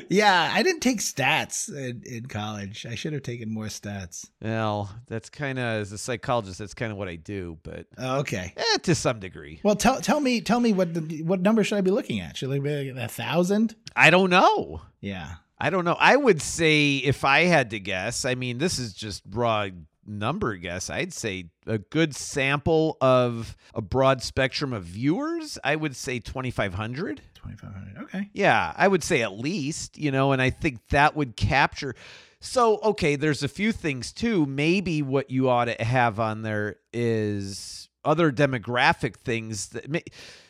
Yeah, 0.10 0.52
I 0.54 0.64
didn't 0.64 0.82
take 0.82 1.00
stats 1.00 1.74
in, 1.74 2.04
in 2.06 2.26
college. 2.26 2.86
I 2.86 2.96
should 2.96 3.14
have 3.14 3.24
taken 3.24 3.54
more 3.54 3.68
stats. 3.68 4.28
Well, 4.42 4.94
that's 5.08 5.30
kind 5.30 5.58
of 5.60 5.64
as 5.64 5.94
a 5.94 5.98
psychologist, 5.98 6.60
that's 6.60 6.74
kind 6.74 6.92
of 6.92 6.98
what 6.98 7.08
I 7.08 7.16
do, 7.16 7.58
but 7.64 7.88
Oh, 7.98 8.20
okay. 8.20 8.54
eh, 8.58 8.78
to 8.84 8.94
some 8.94 9.22
degree. 9.22 9.62
Well, 9.64 9.78
tell 9.78 10.02
tell 10.02 10.20
me 10.20 10.42
tell 10.42 10.60
me 10.60 10.74
what 10.74 10.94
the, 10.94 11.24
what 11.24 11.40
number 11.40 11.64
should 11.64 11.78
I 11.78 11.82
be 11.82 11.92
looking 11.92 12.20
at? 12.20 12.36
Should 12.36 12.52
I 12.52 12.60
be 12.60 12.92
like 12.92 13.06
a 13.06 13.08
thousand? 13.08 13.76
I 13.96 14.10
don't 14.10 14.30
know. 14.30 14.82
Yeah. 15.00 15.36
I 15.62 15.70
don't 15.70 15.86
know. 15.86 15.96
I 16.00 16.16
would 16.16 16.42
say 16.42 16.98
if 16.98 17.24
I 17.24 17.42
had 17.42 17.70
to 17.70 17.80
guess, 17.80 18.26
I 18.26 18.34
mean, 18.34 18.58
this 18.58 18.80
is 18.80 18.94
just 18.94 19.22
raw 19.30 19.68
number 20.08 20.56
guess. 20.56 20.90
I'd 20.90 21.14
say 21.14 21.52
a 21.68 21.78
good 21.78 22.16
sample 22.16 22.98
of 23.00 23.56
a 23.76 23.82
broad 23.82 24.24
spectrum 24.24 24.74
of 24.74 24.86
viewers. 24.86 25.60
I 25.64 25.76
would 25.76 25.96
say 25.96 26.18
2,500. 26.18 27.22
2500 27.36 28.04
okay 28.04 28.30
Yeah, 28.34 28.74
I 28.76 28.88
would 28.88 29.04
say 29.04 29.22
at 29.22 29.34
least, 29.34 30.00
you 30.00 30.12
know, 30.12 30.32
and 30.32 30.42
I 30.42 30.50
think 30.50 30.80
that 30.90 31.16
would 31.16 31.36
capture. 31.36 31.96
So, 32.40 32.80
okay, 32.80 33.16
there's 33.16 33.44
a 33.44 33.48
few 33.48 33.72
things 33.72 34.12
too. 34.12 34.48
Maybe 34.48 35.04
what 35.04 35.30
you 35.30 35.48
ought 35.48 35.66
to 35.66 35.84
have 35.84 36.20
on 36.20 36.42
there 36.42 36.78
is 36.92 37.88
other 38.04 38.32
demographic 38.32 39.18
things 39.18 39.70
that. 39.70 39.88
May, 39.88 40.04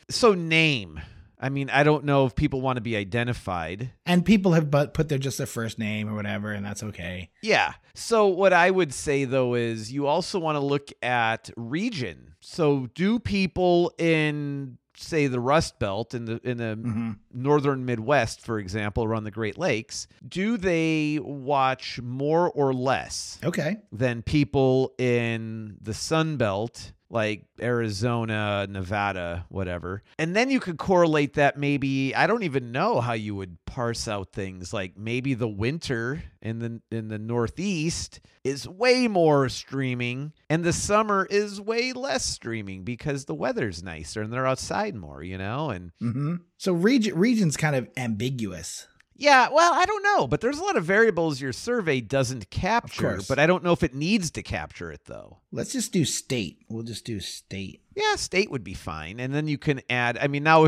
so, 0.10 0.34
name. 0.34 1.02
I 1.42 1.50
mean, 1.50 1.70
I 1.72 1.84
don't 1.84 2.06
know 2.06 2.26
if 2.28 2.36
people 2.36 2.62
want 2.62 2.78
to 2.78 2.82
be 2.82 2.96
identified. 2.96 3.92
and 4.06 4.24
people 4.24 4.54
have 4.54 4.70
but 4.70 4.94
put 4.94 5.10
their 5.10 5.18
just 5.18 5.38
their 5.38 5.48
first 5.48 5.80
name 5.80 6.08
or 6.08 6.16
whatever 6.16 6.52
and 6.52 6.66
that's 6.66 6.84
okay 6.84 7.30
Yeah. 7.42 7.74
So 7.94 8.28
what 8.28 8.54
I 8.54 8.72
would 8.72 8.94
say 8.94 9.26
though 9.26 9.56
is 9.56 9.92
you 9.92 10.08
also 10.08 10.40
want 10.40 10.56
to 10.56 10.60
look 10.60 10.92
at 11.02 11.50
region. 11.58 12.36
So 12.40 12.88
do 12.94 13.20
people 13.20 13.92
in 13.98 14.78
say 14.96 15.28
the 15.28 15.40
Rust 15.40 15.80
Belt 15.80 16.14
in 16.14 16.26
the 16.26 16.40
in 16.44 16.58
the 16.58 16.76
mm-hmm. 16.76 17.12
northern 17.34 17.86
Midwest, 17.86 18.42
for 18.42 18.60
example, 18.60 19.04
around 19.04 19.24
the 19.24 19.32
Great 19.32 19.58
Lakes, 19.58 20.08
do 20.28 20.58
they 20.58 21.20
watch 21.22 22.00
more 22.02 22.52
or 22.52 22.74
less 22.74 23.40
okay 23.44 23.78
than 23.92 24.22
people 24.22 24.94
in 24.98 25.78
the 25.82 25.94
Sun 25.94 26.38
Belt? 26.38 26.92
Like 27.12 27.46
Arizona, 27.62 28.66
Nevada, 28.70 29.46
whatever. 29.50 30.02
And 30.18 30.34
then 30.34 30.50
you 30.50 30.62
could 30.62 30.78
correlate 30.78 31.34
that 31.34 31.58
maybe 31.58 32.16
I 32.16 32.26
don't 32.26 32.44
even 32.44 32.72
know 32.72 33.02
how 33.02 33.14
you 33.14 33.36
would 33.36 33.58
parse 33.66 34.08
out 34.08 34.32
things 34.32 34.74
like 34.74 34.98
maybe 34.98 35.34
the 35.34 35.48
winter 35.48 36.24
in 36.42 36.60
the 36.60 36.82
in 36.90 37.10
the 37.10 37.20
northeast 37.20 38.22
is 38.44 38.68
way 38.68 39.08
more 39.08 39.50
streaming 39.50 40.34
and 40.50 40.64
the 40.64 40.74
summer 40.74 41.28
is 41.30 41.62
way 41.62 41.94
less 41.94 42.24
streaming 42.24 42.84
because 42.84 43.26
the 43.26 43.36
weather's 43.36 43.84
nicer 43.84 44.22
and 44.22 44.34
they're 44.34 44.48
outside 44.48 44.96
more, 44.96 45.22
you 45.22 45.38
know? 45.38 45.70
And 45.70 45.92
mm-hmm. 46.02 46.36
so 46.58 46.74
region 46.74 47.18
region's 47.18 47.58
kind 47.58 47.76
of 47.76 47.90
ambiguous 47.98 48.88
Yeah, 49.22 49.50
well, 49.52 49.72
I 49.74 49.86
don't 49.86 50.02
know, 50.04 50.26
but 50.26 50.42
there's 50.42 50.58
a 50.58 50.64
lot 50.64 50.78
of 50.78 50.84
variables 50.84 51.40
your 51.40 51.54
survey 51.54 52.02
doesn't 52.02 52.50
capture, 52.50 53.20
but 53.28 53.38
I 53.38 53.46
don't 53.46 53.64
know 53.64 53.72
if 53.72 53.84
it 53.84 53.94
needs 53.94 54.32
to 54.32 54.42
capture 54.42 54.92
it 54.92 55.02
though. 55.06 55.38
let's 55.52 55.74
just 55.74 55.94
do 55.94 56.06
state 56.06 56.58
we'll 56.70 56.82
just 56.82 57.06
do 57.06 57.20
state 57.20 57.82
Yeah, 57.96 58.16
state 58.16 58.50
would 58.50 58.64
be 58.64 58.74
fine, 58.74 59.20
and 59.20 59.32
then 59.34 59.48
you 59.48 59.60
can 59.60 59.82
add. 59.92 60.18
I 60.18 60.28
mean, 60.28 60.42
now 60.44 60.66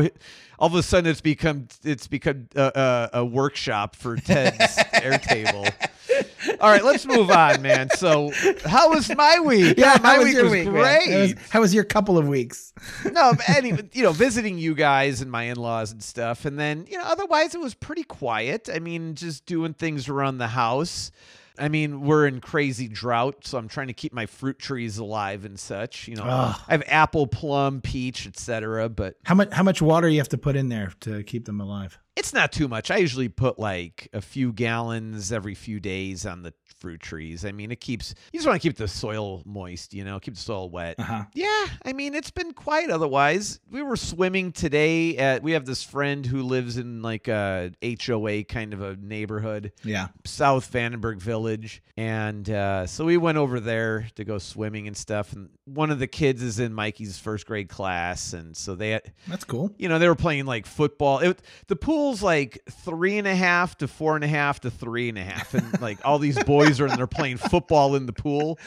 all 0.58 0.68
of 0.68 0.74
a 0.76 0.82
sudden 0.84 1.10
it's 1.10 1.20
become 1.20 1.66
it's 1.82 2.06
become 2.06 2.48
a, 2.54 3.10
a, 3.12 3.18
a 3.20 3.24
workshop 3.24 3.96
for 3.96 4.16
Ted's 4.16 4.76
Airtable. 4.94 5.72
All 6.60 6.70
right, 6.70 6.84
let's 6.84 7.06
move 7.06 7.30
on, 7.30 7.62
man. 7.62 7.90
So, 7.90 8.30
how 8.64 8.90
was 8.90 9.14
my 9.14 9.40
week? 9.40 9.78
yeah 9.78 9.98
my 10.02 10.18
week 10.18 10.36
was 10.36 10.50
week 10.50 10.68
great. 10.68 11.10
How 11.10 11.18
was, 11.18 11.34
how 11.50 11.60
was 11.60 11.74
your 11.74 11.84
couple 11.84 12.18
of 12.18 12.28
weeks 12.28 12.72
no, 13.10 13.32
anyway, 13.48 13.88
you 13.92 14.02
know, 14.02 14.12
visiting 14.12 14.58
you 14.58 14.74
guys 14.74 15.20
and 15.20 15.30
my 15.30 15.44
in-laws 15.44 15.92
and 15.92 16.02
stuff, 16.02 16.44
and 16.44 16.58
then 16.58 16.86
you 16.90 16.98
know, 16.98 17.04
otherwise 17.04 17.54
it 17.54 17.60
was 17.60 17.74
pretty 17.74 18.04
quiet. 18.04 18.68
I 18.72 18.78
mean, 18.78 19.14
just 19.14 19.46
doing 19.46 19.74
things 19.74 20.08
around 20.08 20.38
the 20.38 20.48
house. 20.48 21.10
I 21.56 21.68
mean, 21.68 22.00
we're 22.00 22.26
in 22.26 22.40
crazy 22.40 22.88
drought, 22.88 23.46
so 23.46 23.58
I'm 23.58 23.68
trying 23.68 23.86
to 23.86 23.92
keep 23.92 24.12
my 24.12 24.26
fruit 24.26 24.58
trees 24.58 24.98
alive 24.98 25.44
and 25.44 25.58
such. 25.58 26.08
You 26.08 26.16
know, 26.16 26.24
Ugh. 26.24 26.60
I 26.66 26.72
have 26.72 26.82
apple, 26.86 27.26
plum, 27.28 27.80
peach, 27.80 28.26
etc. 28.26 28.88
But 28.88 29.16
how 29.24 29.34
much 29.34 29.52
how 29.52 29.62
much 29.62 29.80
water 29.80 30.08
you 30.08 30.18
have 30.18 30.30
to 30.30 30.38
put 30.38 30.56
in 30.56 30.68
there 30.68 30.92
to 31.00 31.22
keep 31.22 31.44
them 31.44 31.60
alive 31.60 31.98
it's 32.16 32.32
not 32.32 32.52
too 32.52 32.68
much. 32.68 32.90
I 32.90 32.98
usually 32.98 33.28
put 33.28 33.58
like 33.58 34.08
a 34.12 34.20
few 34.20 34.52
gallons 34.52 35.32
every 35.32 35.54
few 35.54 35.80
days 35.80 36.24
on 36.26 36.42
the 36.42 36.54
fruit 36.78 37.00
trees. 37.00 37.44
I 37.44 37.52
mean, 37.52 37.70
it 37.70 37.80
keeps 37.80 38.14
you 38.32 38.38
just 38.38 38.46
want 38.46 38.60
to 38.60 38.68
keep 38.68 38.76
the 38.76 38.88
soil 38.88 39.42
moist, 39.44 39.94
you 39.94 40.04
know, 40.04 40.20
keep 40.20 40.34
the 40.34 40.40
soil 40.40 40.68
wet. 40.68 40.96
uh-huh 40.98 41.24
Yeah, 41.34 41.66
I 41.84 41.92
mean 41.92 42.14
it's 42.14 42.30
been 42.30 42.52
quiet 42.52 42.90
otherwise. 42.90 43.58
We 43.70 43.82
were 43.82 43.96
swimming 43.96 44.52
today 44.52 45.16
at 45.16 45.42
we 45.42 45.52
have 45.52 45.64
this 45.64 45.82
friend 45.82 46.24
who 46.24 46.42
lives 46.42 46.76
in 46.76 47.02
like 47.02 47.26
a 47.28 47.72
HOA 47.82 48.44
kind 48.44 48.72
of 48.74 48.82
a 48.82 48.96
neighborhood, 48.96 49.72
yeah 49.82 50.08
South 50.24 50.70
Vandenberg 50.70 51.20
Village, 51.20 51.82
and 51.96 52.48
uh, 52.50 52.86
so 52.86 53.04
we 53.04 53.16
went 53.16 53.38
over 53.38 53.60
there 53.60 54.08
to 54.16 54.24
go 54.24 54.38
swimming 54.38 54.86
and 54.86 54.96
stuff. 54.96 55.32
And 55.32 55.48
one 55.64 55.90
of 55.90 55.98
the 55.98 56.06
kids 56.06 56.42
is 56.42 56.60
in 56.60 56.74
Mikey's 56.74 57.18
first 57.18 57.46
grade 57.46 57.68
class, 57.68 58.34
and 58.34 58.56
so 58.56 58.74
they, 58.74 59.00
that's 59.26 59.44
cool 59.44 59.72
you 59.78 59.88
know, 59.88 59.98
they 59.98 60.08
were 60.08 60.14
playing 60.14 60.44
like 60.46 60.66
football. 60.66 61.20
It, 61.20 61.40
the 61.68 61.76
like 62.12 62.62
three 62.70 63.18
and 63.18 63.26
a 63.26 63.34
half 63.34 63.76
to 63.78 63.88
four 63.88 64.14
and 64.14 64.24
a 64.24 64.28
half 64.28 64.60
to 64.60 64.70
three 64.70 65.08
and 65.08 65.18
a 65.18 65.24
half, 65.24 65.54
and 65.54 65.80
like 65.80 65.98
all 66.04 66.18
these 66.18 66.42
boys 66.44 66.80
are 66.80 66.86
and 66.86 66.98
they're 66.98 67.06
playing 67.06 67.36
football 67.36 67.96
in 67.96 68.06
the 68.06 68.12
pool. 68.12 68.58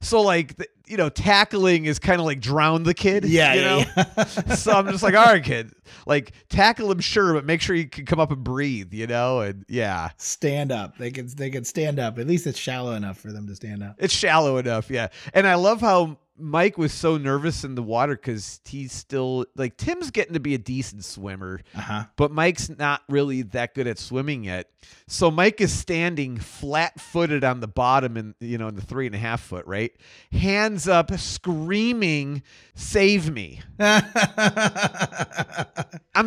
So 0.00 0.22
like 0.22 0.56
the, 0.56 0.68
you 0.86 0.96
know, 0.96 1.08
tackling 1.08 1.86
is 1.86 1.98
kind 1.98 2.20
of 2.20 2.26
like 2.26 2.40
drown 2.40 2.84
the 2.84 2.94
kid. 2.94 3.24
yeah 3.24 3.54
you 3.54 3.60
know? 3.62 3.84
yeah. 3.96 4.24
so 4.54 4.72
I'm 4.72 4.86
just 4.88 5.02
like, 5.02 5.14
all 5.14 5.24
right, 5.24 5.42
kid, 5.42 5.72
like 6.06 6.32
tackle 6.48 6.90
him, 6.90 7.00
sure, 7.00 7.34
but 7.34 7.44
make 7.44 7.60
sure 7.60 7.74
you 7.74 7.88
can 7.88 8.06
come 8.06 8.20
up 8.20 8.30
and 8.30 8.44
breathe, 8.44 8.92
you 8.94 9.06
know? 9.06 9.40
And 9.40 9.64
yeah, 9.68 10.10
stand 10.16 10.70
up 10.70 10.96
they 10.98 11.10
can 11.10 11.28
they 11.36 11.50
can 11.50 11.64
stand 11.64 11.98
up 11.98 12.18
at 12.18 12.26
least 12.26 12.46
it's 12.46 12.58
shallow 12.58 12.92
enough 12.92 13.18
for 13.18 13.32
them 13.32 13.46
to 13.48 13.56
stand 13.56 13.82
up 13.82 13.96
it's 13.98 14.14
shallow 14.14 14.58
enough. 14.58 14.90
Yeah. 14.90 15.08
And 15.34 15.46
I 15.46 15.56
love 15.56 15.80
how 15.80 16.18
Mike 16.38 16.78
was 16.78 16.92
so 16.92 17.16
nervous 17.16 17.64
in 17.64 17.74
the 17.74 17.82
water 17.82 18.14
because 18.14 18.60
he's 18.64 18.92
still 18.92 19.46
like 19.56 19.76
Tim's 19.76 20.10
getting 20.10 20.34
to 20.34 20.40
be 20.40 20.54
a 20.54 20.58
decent 20.58 21.04
swimmer, 21.04 21.60
uh-huh 21.74 22.04
but 22.16 22.30
Mike's 22.30 22.68
not 22.68 23.02
really 23.08 23.42
that 23.42 23.74
good 23.74 23.86
at 23.86 23.98
swimming 23.98 24.44
yet. 24.44 24.70
So 25.06 25.30
Mike 25.30 25.60
is 25.60 25.72
standing 25.72 26.38
flat 26.38 27.00
footed 27.00 27.44
on 27.44 27.60
the 27.60 27.68
bottom 27.68 28.16
and 28.16 28.34
you 28.40 28.58
know 28.58 28.68
in 28.68 28.74
the 28.74 28.82
three 28.82 29.06
and 29.06 29.14
a 29.14 29.18
half 29.18 29.40
foot, 29.40 29.66
right? 29.66 29.92
Hands 30.32 30.86
up, 30.88 31.16
screaming, 31.18 32.42
"Save 32.74 33.30
me!" 33.30 33.60
I'm 33.78 34.02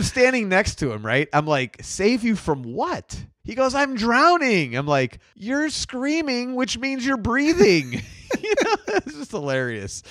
standing 0.01 0.49
next 0.49 0.75
to 0.75 0.91
him, 0.91 1.05
right? 1.05 1.27
I'm 1.33 1.45
like, 1.45 1.77
save 1.81 2.23
you 2.23 2.35
from 2.35 2.63
what? 2.63 3.25
He 3.43 3.55
goes, 3.55 3.73
I'm 3.73 3.95
drowning. 3.95 4.75
I'm 4.75 4.85
like, 4.87 5.19
you're 5.35 5.69
screaming, 5.69 6.55
which 6.55 6.77
means 6.77 7.05
you're 7.05 7.17
breathing. 7.17 7.93
you 8.41 8.53
know, 8.63 8.75
it's 8.89 9.13
just 9.15 9.31
hilarious. 9.31 10.03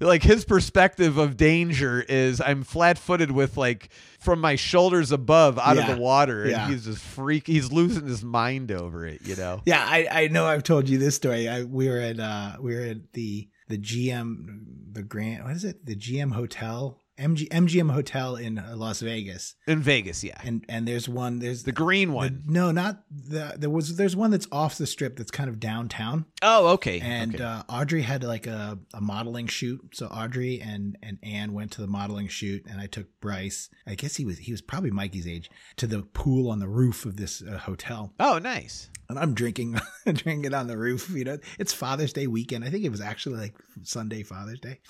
Like 0.00 0.22
his 0.22 0.44
perspective 0.44 1.18
of 1.18 1.36
danger 1.36 2.00
is 2.08 2.40
I'm 2.40 2.62
flat 2.62 2.98
footed 2.98 3.32
with 3.32 3.56
like 3.56 3.90
from 4.20 4.40
my 4.40 4.54
shoulders 4.54 5.10
above 5.10 5.58
out 5.58 5.76
Yeah. 5.76 5.88
of 5.90 5.96
the 5.96 6.00
water. 6.02 6.42
And 6.42 6.50
Yeah. 6.52 6.68
he's 6.68 6.84
just 6.84 7.02
freak. 7.02 7.46
He's 7.48 7.72
losing 7.72 8.06
his 8.06 8.22
mind 8.22 8.70
over 8.70 9.04
it, 9.06 9.22
you 9.26 9.34
know? 9.34 9.60
Yeah, 9.66 9.84
I, 9.84 10.06
I 10.10 10.28
know 10.28 10.46
I've 10.46 10.62
told 10.62 10.88
you 10.88 10.98
this 10.98 11.16
story. 11.16 11.48
I, 11.48 11.64
we 11.64 11.88
were 11.88 11.98
at 11.98 12.20
uh 12.20 12.56
we 12.60 12.74
were 12.76 12.82
at 12.82 13.12
the 13.12 13.48
the 13.68 13.76
GM 13.76 14.60
the 14.92 15.02
Grand 15.02 15.42
what 15.44 15.52
is 15.56 15.64
it? 15.64 15.84
The 15.84 15.96
GM 15.96 16.32
Hotel 16.32 16.96
MG, 17.18 17.48
MGM 17.48 17.90
Hotel 17.92 18.36
in 18.36 18.58
uh, 18.58 18.74
Las 18.76 19.00
Vegas. 19.00 19.54
In 19.66 19.80
Vegas, 19.80 20.22
yeah. 20.22 20.38
And 20.44 20.64
and 20.68 20.86
there's 20.86 21.08
one 21.08 21.40
there's 21.40 21.64
The 21.64 21.72
green 21.72 22.08
the- 22.10 22.14
one. 22.14 22.42
no, 22.46 22.70
not 22.70 23.02
the 23.10 23.54
there 23.58 23.70
was 23.70 23.96
there's 23.96 24.14
one 24.16 24.30
that's 24.30 24.46
off 24.52 24.78
the 24.78 24.86
strip 24.86 25.16
that's 25.16 25.30
kind 25.30 25.48
of 25.50 25.58
downtown. 25.58 26.26
Oh, 26.42 26.68
okay. 26.74 27.00
And 27.00 27.34
okay. 27.34 27.44
uh, 27.44 27.62
Audrey 27.68 28.02
had 28.02 28.22
like 28.24 28.46
a, 28.46 28.78
a 28.94 29.00
modeling 29.00 29.46
shoot. 29.48 29.80
So 29.94 30.06
Audrey 30.06 30.60
and 30.60 30.96
and 31.02 31.18
Anne 31.22 31.52
went 31.52 31.72
to 31.72 31.80
the 31.80 31.86
modeling 31.88 32.28
shoot, 32.28 32.64
and 32.70 32.80
I 32.80 32.86
took 32.86 33.06
Bryce. 33.20 33.68
I 33.86 33.94
guess 33.94 34.16
he 34.16 34.24
was 34.24 34.38
he 34.38 34.52
was 34.52 34.60
probably 34.62 34.90
Mikey's 34.90 35.26
age 35.26 35.50
to 35.76 35.86
the 35.86 36.02
pool 36.02 36.50
on 36.50 36.60
the 36.60 36.68
roof 36.68 37.04
of 37.04 37.16
this 37.16 37.42
uh, 37.42 37.58
hotel. 37.58 38.12
oh, 38.20 38.38
nice. 38.38 38.90
and 39.08 39.18
I'm 39.18 39.34
drinking 39.34 39.78
drinking 40.06 40.54
on 40.54 40.66
the 40.68 40.76
roof. 40.78 41.10
You 41.10 41.24
know, 41.24 41.38
it's 41.58 41.72
Father's 41.72 42.12
Day 42.12 42.26
weekend. 42.26 42.64
I 42.64 42.70
think 42.70 42.84
it 42.84 42.90
was 42.90 43.00
actually 43.00 43.36
like 43.38 43.54
Sunday 43.82 44.22
Father's 44.22 44.60
Day, 44.60 44.80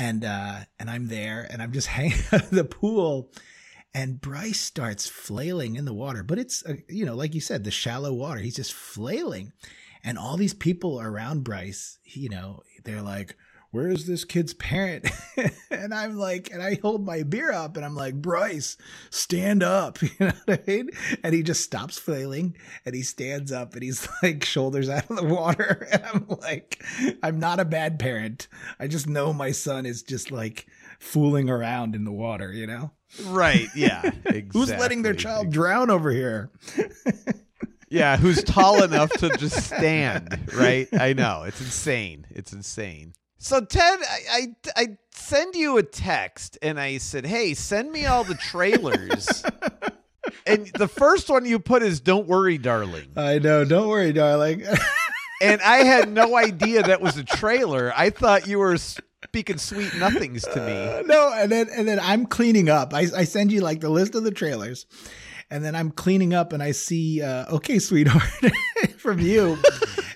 and 0.00 0.24
uh, 0.24 0.60
and 0.78 0.90
I'm 0.90 1.08
there, 1.08 1.46
and 1.50 1.62
I'm 1.62 1.72
just 1.72 1.86
hanging 1.98 2.18
out 2.32 2.44
of 2.44 2.50
the 2.50 2.64
pool, 2.64 3.30
and 3.94 4.20
Bryce 4.20 4.58
starts 4.58 5.06
flailing 5.06 5.76
in 5.76 5.84
the 5.84 5.92
water, 5.94 6.22
but 6.22 6.38
it's 6.38 6.64
uh, 6.64 6.76
you 6.88 7.04
know, 7.04 7.14
like 7.14 7.34
you 7.34 7.40
said, 7.40 7.62
the 7.62 7.70
shallow 7.70 8.12
water. 8.12 8.40
He's 8.40 8.56
just 8.56 8.72
flailing, 8.72 9.52
and 10.02 10.18
all 10.18 10.36
these 10.36 10.54
people 10.54 11.00
around 11.00 11.44
Bryce, 11.44 11.98
you 12.04 12.30
know, 12.30 12.62
they're 12.82 13.02
like. 13.02 13.36
Where 13.72 13.88
is 13.88 14.06
this 14.06 14.24
kid's 14.24 14.52
parent? 14.52 15.08
and 15.70 15.94
I'm 15.94 16.16
like, 16.16 16.50
and 16.52 16.60
I 16.60 16.78
hold 16.82 17.06
my 17.06 17.22
beer 17.22 17.52
up 17.52 17.76
and 17.76 17.86
I'm 17.86 17.94
like, 17.94 18.14
Bryce, 18.14 18.76
stand 19.10 19.62
up. 19.62 19.98
You 20.20 20.26
know 20.26 20.32
what 20.44 20.60
I 20.60 20.70
mean? 20.70 20.90
And 21.22 21.34
he 21.34 21.42
just 21.42 21.62
stops 21.62 21.96
flailing 21.96 22.56
and 22.84 22.94
he 22.94 23.02
stands 23.02 23.52
up 23.52 23.74
and 23.74 23.82
he's 23.82 24.08
like 24.22 24.44
shoulders 24.44 24.88
out 24.88 25.08
of 25.08 25.16
the 25.16 25.24
water. 25.24 25.86
And 25.92 26.04
I'm 26.04 26.26
like, 26.40 26.82
I'm 27.22 27.38
not 27.38 27.60
a 27.60 27.64
bad 27.64 27.98
parent. 27.98 28.48
I 28.80 28.88
just 28.88 29.08
know 29.08 29.32
my 29.32 29.52
son 29.52 29.86
is 29.86 30.02
just 30.02 30.30
like 30.30 30.66
fooling 30.98 31.48
around 31.48 31.94
in 31.94 32.04
the 32.04 32.12
water, 32.12 32.52
you 32.52 32.66
know? 32.66 32.90
Right. 33.26 33.68
Yeah. 33.74 34.02
Exactly. 34.04 34.46
Who's 34.52 34.70
letting 34.70 35.02
their 35.02 35.14
child 35.14 35.50
drown 35.50 35.90
over 35.90 36.10
here? 36.10 36.50
Yeah, 37.88 38.16
who's 38.16 38.44
tall 38.44 38.84
enough 38.84 39.10
to 39.14 39.30
just 39.36 39.64
stand, 39.66 40.38
right? 40.54 40.88
I 40.92 41.12
know. 41.12 41.42
It's 41.42 41.60
insane. 41.60 42.24
It's 42.30 42.52
insane. 42.52 43.14
So 43.42 43.64
Ted, 43.64 44.00
I, 44.02 44.18
I 44.30 44.46
I 44.76 44.86
send 45.12 45.54
you 45.54 45.78
a 45.78 45.82
text 45.82 46.58
and 46.60 46.78
I 46.78 46.98
said, 46.98 47.24
"Hey, 47.24 47.54
send 47.54 47.90
me 47.90 48.04
all 48.04 48.22
the 48.22 48.34
trailers." 48.34 49.42
and 50.46 50.66
the 50.74 50.86
first 50.86 51.30
one 51.30 51.46
you 51.46 51.58
put 51.58 51.82
is 51.82 52.00
"Don't 52.00 52.28
worry, 52.28 52.58
darling." 52.58 53.08
I 53.16 53.38
know. 53.38 53.64
Don't 53.64 53.88
worry, 53.88 54.12
darling. 54.12 54.64
and 55.40 55.62
I 55.62 55.78
had 55.84 56.12
no 56.12 56.36
idea 56.48 56.82
that 56.82 57.00
was 57.00 57.16
a 57.16 57.24
trailer. 57.24 57.94
I 57.96 58.10
thought 58.10 58.46
you 58.46 58.58
were 58.58 58.76
speaking 58.76 59.56
sweet 59.56 59.96
nothings 59.96 60.42
to 60.42 60.56
me. 60.60 60.72
Uh, 60.72 61.02
no, 61.06 61.32
and 61.34 61.50
then 61.50 61.68
and 61.74 61.88
then 61.88 61.98
I'm 61.98 62.26
cleaning 62.26 62.68
up. 62.68 62.92
I, 62.92 63.06
I 63.16 63.24
send 63.24 63.52
you 63.52 63.62
like 63.62 63.80
the 63.80 63.88
list 63.88 64.14
of 64.14 64.22
the 64.22 64.32
trailers, 64.32 64.84
and 65.50 65.64
then 65.64 65.74
I'm 65.74 65.92
cleaning 65.92 66.34
up, 66.34 66.52
and 66.52 66.62
I 66.62 66.72
see 66.72 67.22
uh, 67.22 67.54
"Okay, 67.54 67.78
Sweetheart" 67.78 68.52
from 68.98 69.18
you, 69.18 69.56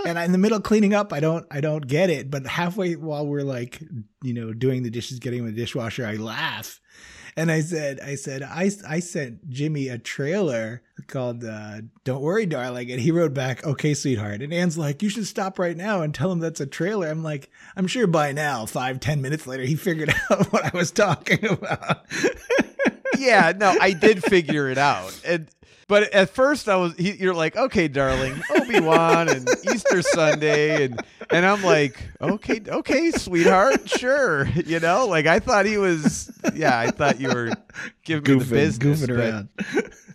and 0.16 0.18
in 0.18 0.32
the 0.32 0.38
middle 0.38 0.60
cleaning 0.60 0.94
up, 0.94 1.12
I 1.12 1.20
don't 1.20 1.46
I 1.50 1.60
don't 1.60 1.86
get 1.86 2.10
it. 2.10 2.30
But 2.30 2.46
halfway 2.46 2.94
while 2.96 3.26
we're 3.26 3.42
like 3.42 3.82
you 4.22 4.34
know 4.34 4.52
doing 4.52 4.82
the 4.82 4.90
dishes, 4.90 5.18
getting 5.18 5.40
in 5.40 5.46
the 5.46 5.52
dishwasher, 5.52 6.06
I 6.06 6.14
laugh. 6.14 6.80
And 7.36 7.50
I 7.50 7.62
said, 7.62 7.98
I 7.98 8.14
said, 8.14 8.44
I, 8.44 8.70
I 8.88 9.00
sent 9.00 9.48
Jimmy 9.50 9.88
a 9.88 9.98
trailer 9.98 10.82
called 11.08 11.42
uh, 11.42 11.80
"Don't 12.04 12.22
Worry, 12.22 12.46
Darling," 12.46 12.92
and 12.92 13.00
he 13.00 13.10
wrote 13.10 13.34
back, 13.34 13.66
"Okay, 13.66 13.92
sweetheart." 13.92 14.40
And 14.40 14.52
Anne's 14.52 14.78
like, 14.78 15.02
"You 15.02 15.08
should 15.08 15.26
stop 15.26 15.58
right 15.58 15.76
now 15.76 16.02
and 16.02 16.14
tell 16.14 16.30
him 16.30 16.38
that's 16.38 16.60
a 16.60 16.66
trailer." 16.66 17.08
I'm 17.08 17.24
like, 17.24 17.50
I'm 17.76 17.88
sure 17.88 18.06
by 18.06 18.30
now, 18.30 18.66
five 18.66 19.00
ten 19.00 19.20
minutes 19.20 19.48
later, 19.48 19.64
he 19.64 19.74
figured 19.74 20.14
out 20.30 20.52
what 20.52 20.64
I 20.64 20.76
was 20.76 20.92
talking 20.92 21.44
about. 21.44 22.06
yeah, 23.18 23.52
no, 23.56 23.74
I 23.80 23.92
did 23.92 24.22
figure 24.22 24.68
it 24.68 24.78
out, 24.78 25.18
and 25.26 25.48
but 25.86 26.14
at 26.14 26.30
first 26.30 26.68
I 26.68 26.76
was, 26.76 26.94
he, 26.96 27.12
you're 27.12 27.34
like, 27.34 27.56
okay, 27.56 27.88
darling, 27.88 28.40
Obi 28.56 28.80
Wan 28.80 29.28
and 29.28 29.48
Easter 29.70 30.02
Sunday, 30.02 30.84
and 30.84 31.00
and 31.30 31.44
I'm 31.44 31.62
like, 31.62 32.02
okay, 32.20 32.60
okay, 32.66 33.10
sweetheart, 33.10 33.88
sure, 33.88 34.46
you 34.48 34.80
know, 34.80 35.06
like 35.06 35.26
I 35.26 35.40
thought 35.40 35.66
he 35.66 35.78
was, 35.78 36.32
yeah, 36.54 36.78
I 36.78 36.90
thought 36.90 37.20
you 37.20 37.28
were 37.28 37.52
giving 38.04 38.24
goofing, 38.24 38.38
me 38.38 38.44
the 38.44 38.54
business, 38.54 39.02
goofing 39.02 39.18
around. 39.18 39.48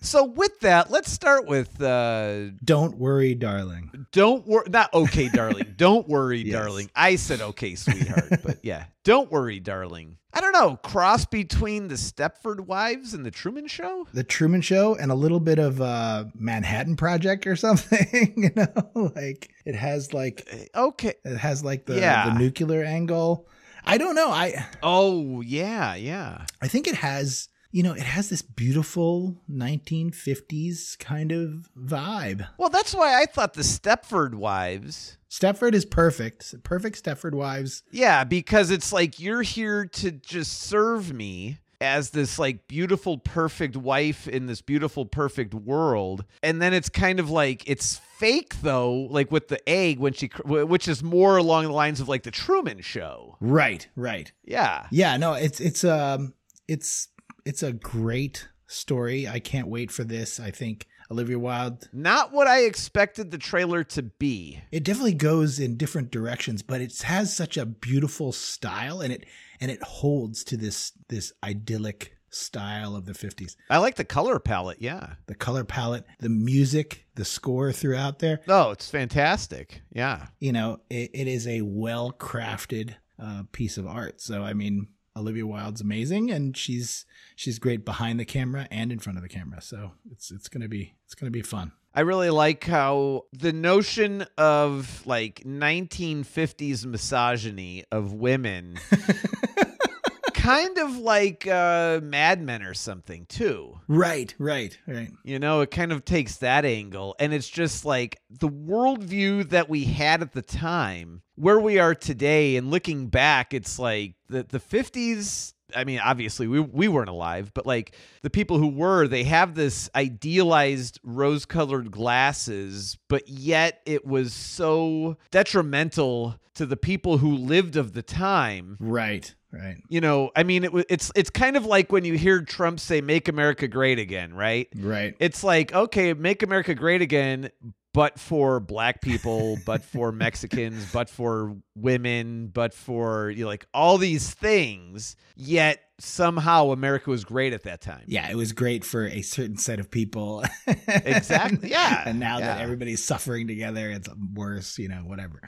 So 0.01 0.23
with 0.23 0.57
that, 0.61 0.89
let's 0.91 1.11
start 1.11 1.45
with 1.45 1.81
uh 1.81 2.51
Don't 2.63 2.97
worry, 2.97 3.35
darling. 3.35 4.07
Don't 4.11 4.47
worry 4.47 4.67
not 4.69 4.93
okay, 4.93 5.27
darling. 5.29 5.73
Don't 5.75 6.07
worry, 6.07 6.39
yes. 6.39 6.53
darling. 6.53 6.89
I 6.95 7.17
said 7.17 7.41
okay, 7.41 7.75
sweetheart. 7.75 8.29
but 8.43 8.59
yeah. 8.63 8.85
Don't 9.03 9.31
worry, 9.31 9.59
darling. 9.59 10.17
I 10.31 10.41
don't 10.41 10.53
know, 10.53 10.77
cross 10.77 11.25
between 11.25 11.87
the 11.87 11.95
Stepford 11.95 12.61
Wives 12.61 13.13
and 13.13 13.25
the 13.25 13.31
Truman 13.31 13.67
Show? 13.67 14.07
The 14.13 14.23
Truman 14.23 14.61
Show 14.61 14.95
and 14.95 15.11
a 15.11 15.15
little 15.15 15.39
bit 15.39 15.59
of 15.59 15.81
uh 15.81 16.25
Manhattan 16.35 16.95
Project 16.95 17.47
or 17.47 17.55
something, 17.55 18.33
you 18.35 18.51
know? 18.55 19.11
like 19.15 19.51
it 19.65 19.75
has 19.75 20.13
like 20.13 20.47
uh, 20.75 20.87
okay. 20.87 21.15
It 21.23 21.37
has 21.37 21.63
like 21.63 21.85
the 21.85 21.99
yeah. 21.99 22.29
the 22.29 22.39
nuclear 22.39 22.83
angle. 22.83 23.47
I 23.85 23.97
don't 23.97 24.15
know. 24.15 24.29
I 24.29 24.65
Oh, 24.83 25.41
yeah, 25.41 25.95
yeah. 25.95 26.45
I 26.61 26.67
think 26.67 26.87
it 26.87 26.95
has 26.95 27.49
you 27.71 27.83
know, 27.83 27.93
it 27.93 28.01
has 28.01 28.29
this 28.29 28.41
beautiful 28.41 29.43
1950s 29.51 30.97
kind 30.97 31.31
of 31.31 31.69
vibe. 31.77 32.47
Well, 32.57 32.69
that's 32.69 32.95
why 32.95 33.21
I 33.21 33.25
thought 33.25 33.53
the 33.53 33.61
Stepford 33.61 34.33
Wives. 34.33 35.17
Stepford 35.29 35.73
is 35.73 35.85
perfect. 35.85 36.63
Perfect 36.63 37.03
Stepford 37.03 37.33
Wives. 37.33 37.83
Yeah, 37.91 38.23
because 38.23 38.71
it's 38.71 38.91
like 38.91 39.19
you're 39.19 39.41
here 39.43 39.85
to 39.85 40.11
just 40.11 40.61
serve 40.61 41.13
me 41.13 41.59
as 41.81 42.09
this 42.09 42.37
like 42.37 42.67
beautiful 42.67 43.17
perfect 43.17 43.77
wife 43.77 44.27
in 44.27 44.47
this 44.47 44.61
beautiful 44.61 45.05
perfect 45.05 45.53
world 45.53 46.25
and 46.43 46.61
then 46.61 46.73
it's 46.73 46.89
kind 46.89 47.21
of 47.21 47.29
like 47.29 47.63
it's 47.69 48.01
fake 48.17 48.53
though 48.61 49.07
like 49.09 49.31
with 49.31 49.47
the 49.47 49.69
egg 49.69 49.97
when 49.97 50.11
she 50.11 50.29
which 50.43 50.89
is 50.89 51.01
more 51.01 51.37
along 51.37 51.63
the 51.63 51.71
lines 51.71 52.01
of 52.01 52.09
like 52.09 52.23
the 52.23 52.31
Truman 52.31 52.81
show 52.81 53.37
right 53.39 53.87
right 53.95 54.29
yeah 54.43 54.87
yeah 54.91 55.15
no 55.15 55.35
it's 55.35 55.61
it's 55.61 55.85
um 55.85 56.33
it's 56.67 57.07
it's 57.45 57.63
a 57.63 57.71
great 57.71 58.49
story. 58.69 59.27
I 59.27 59.39
can't 59.39 59.67
wait 59.67 59.91
for 59.91 60.03
this. 60.03 60.39
I 60.39 60.51
think 60.51 60.87
Olivia 61.11 61.39
Wilde. 61.39 61.89
Not 61.91 62.31
what 62.31 62.47
I 62.47 62.63
expected 62.63 63.31
the 63.31 63.37
trailer 63.37 63.83
to 63.85 64.03
be. 64.03 64.61
It 64.71 64.83
definitely 64.83 65.15
goes 65.15 65.59
in 65.59 65.77
different 65.77 66.11
directions, 66.11 66.61
but 66.61 66.81
it 66.81 67.01
has 67.01 67.35
such 67.35 67.57
a 67.57 67.65
beautiful 67.65 68.31
style 68.31 69.01
and 69.01 69.11
it 69.11 69.25
and 69.59 69.71
it 69.71 69.81
holds 69.81 70.43
to 70.45 70.57
this 70.57 70.93
this 71.07 71.33
idyllic 71.43 72.15
style 72.31 72.95
of 72.95 73.05
the 73.05 73.13
50s. 73.13 73.55
I 73.71 73.79
like 73.79 73.95
the 73.95 74.05
color 74.05 74.39
palette, 74.39 74.81
yeah. 74.81 75.13
The 75.25 75.33
color 75.33 75.63
palette, 75.63 76.05
the 76.19 76.29
music, 76.29 77.07
the 77.15 77.25
score 77.25 77.71
throughout 77.71 78.19
there. 78.19 78.41
Oh, 78.47 78.69
it's 78.69 78.89
fantastic. 78.89 79.81
Yeah. 79.91 80.27
You 80.39 80.51
know, 80.51 80.79
it, 80.91 81.09
it 81.13 81.27
is 81.27 81.47
a 81.47 81.61
well-crafted 81.61 82.93
uh, 83.17 83.43
piece 83.51 83.77
of 83.77 83.87
art. 83.87 84.21
So 84.21 84.43
I 84.43 84.53
mean, 84.53 84.89
Olivia 85.15 85.45
Wilde's 85.45 85.81
amazing, 85.81 86.31
and 86.31 86.55
she's 86.55 87.05
she's 87.35 87.59
great 87.59 87.85
behind 87.85 88.19
the 88.19 88.25
camera 88.25 88.67
and 88.71 88.91
in 88.91 88.99
front 88.99 89.17
of 89.17 89.23
the 89.23 89.29
camera. 89.29 89.61
So 89.61 89.91
it's 90.11 90.31
it's 90.31 90.47
gonna 90.47 90.67
be 90.67 90.95
it's 91.05 91.15
gonna 91.15 91.31
be 91.31 91.41
fun. 91.41 91.71
I 91.93 92.01
really 92.01 92.29
like 92.29 92.63
how 92.65 93.25
the 93.33 93.51
notion 93.51 94.25
of 94.37 95.05
like 95.07 95.41
1950s 95.43 96.85
misogyny 96.85 97.83
of 97.91 98.13
women 98.13 98.79
kind 100.49 100.77
of 100.77 100.97
like 100.97 101.45
uh, 101.47 101.99
Mad 102.01 102.41
Men 102.41 102.63
or 102.63 102.73
something 102.73 103.25
too. 103.27 103.79
Right, 103.87 104.33
right, 104.39 104.77
right. 104.87 105.11
You 105.23 105.39
know, 105.39 105.61
it 105.61 105.71
kind 105.71 105.91
of 105.91 106.05
takes 106.05 106.37
that 106.37 106.65
angle, 106.65 107.15
and 107.19 107.33
it's 107.33 107.49
just 107.49 107.85
like 107.85 108.19
the 108.29 108.49
worldview 108.49 109.49
that 109.49 109.69
we 109.69 109.83
had 109.83 110.21
at 110.21 110.33
the 110.33 110.41
time, 110.41 111.21
where 111.39 111.59
we 111.59 111.79
are 111.79 111.95
today, 111.95 112.57
and 112.57 112.69
looking 112.69 113.07
back, 113.07 113.53
it's 113.53 113.79
like 113.79 114.15
the 114.27 114.43
the 114.43 114.59
fifties. 114.59 115.53
I 115.75 115.83
mean, 115.83 115.99
obviously 116.03 116.47
we 116.47 116.59
we 116.59 116.87
weren't 116.87 117.09
alive, 117.09 117.51
but 117.53 117.65
like 117.65 117.95
the 118.23 118.29
people 118.29 118.57
who 118.57 118.69
were, 118.69 119.07
they 119.07 119.23
have 119.25 119.55
this 119.55 119.89
idealized 119.95 120.99
rose-colored 121.03 121.91
glasses, 121.91 122.97
but 123.07 123.27
yet 123.29 123.81
it 123.85 124.05
was 124.05 124.33
so 124.33 125.17
detrimental 125.31 126.39
to 126.55 126.65
the 126.65 126.77
people 126.77 127.19
who 127.19 127.35
lived 127.35 127.77
of 127.77 127.93
the 127.93 128.01
time. 128.01 128.77
Right. 128.79 129.33
Right. 129.51 129.77
You 129.89 129.99
know, 129.99 130.29
I 130.35 130.43
mean, 130.43 130.65
it, 130.65 130.71
it's 130.89 131.11
it's 131.15 131.31
kind 131.31 131.57
of 131.57 131.65
like 131.65 131.91
when 131.91 132.05
you 132.05 132.13
hear 132.13 132.41
Trump 132.41 132.79
say 132.79 133.01
"Make 133.01 133.27
America 133.27 133.67
Great 133.67 133.97
Again," 133.97 134.33
right? 134.33 134.67
Right. 134.75 135.15
It's 135.19 135.43
like, 135.43 135.73
okay, 135.73 136.13
make 136.13 136.43
America 136.43 136.75
great 136.75 137.01
again, 137.01 137.49
but 137.93 138.19
for 138.19 138.59
black 138.59 139.01
people, 139.01 139.57
but 139.65 139.83
for 139.83 140.11
Mexicans, 140.11 140.91
but 140.91 141.09
for 141.09 141.55
women, 141.75 142.47
but 142.47 142.73
for 142.73 143.29
you 143.31 143.43
know, 143.43 143.47
like 143.47 143.65
all 143.73 143.97
these 143.97 144.33
things. 144.33 145.15
Yet 145.35 145.81
somehow 145.99 146.71
America 146.71 147.09
was 147.09 147.23
great 147.23 147.53
at 147.53 147.63
that 147.63 147.81
time. 147.81 148.03
Yeah, 148.07 148.29
it 148.29 148.35
was 148.35 148.51
great 148.51 148.83
for 148.83 149.07
a 149.07 149.21
certain 149.21 149.57
set 149.57 149.79
of 149.79 149.89
people. 149.89 150.43
exactly. 150.87 151.69
Yeah. 151.69 152.03
and 152.05 152.19
now 152.19 152.39
yeah. 152.39 152.55
that 152.55 152.61
everybody's 152.61 153.03
suffering 153.03 153.47
together, 153.47 153.89
it's 153.89 154.09
worse. 154.33 154.77
You 154.77 154.89
know, 154.89 154.97
whatever. 154.97 155.41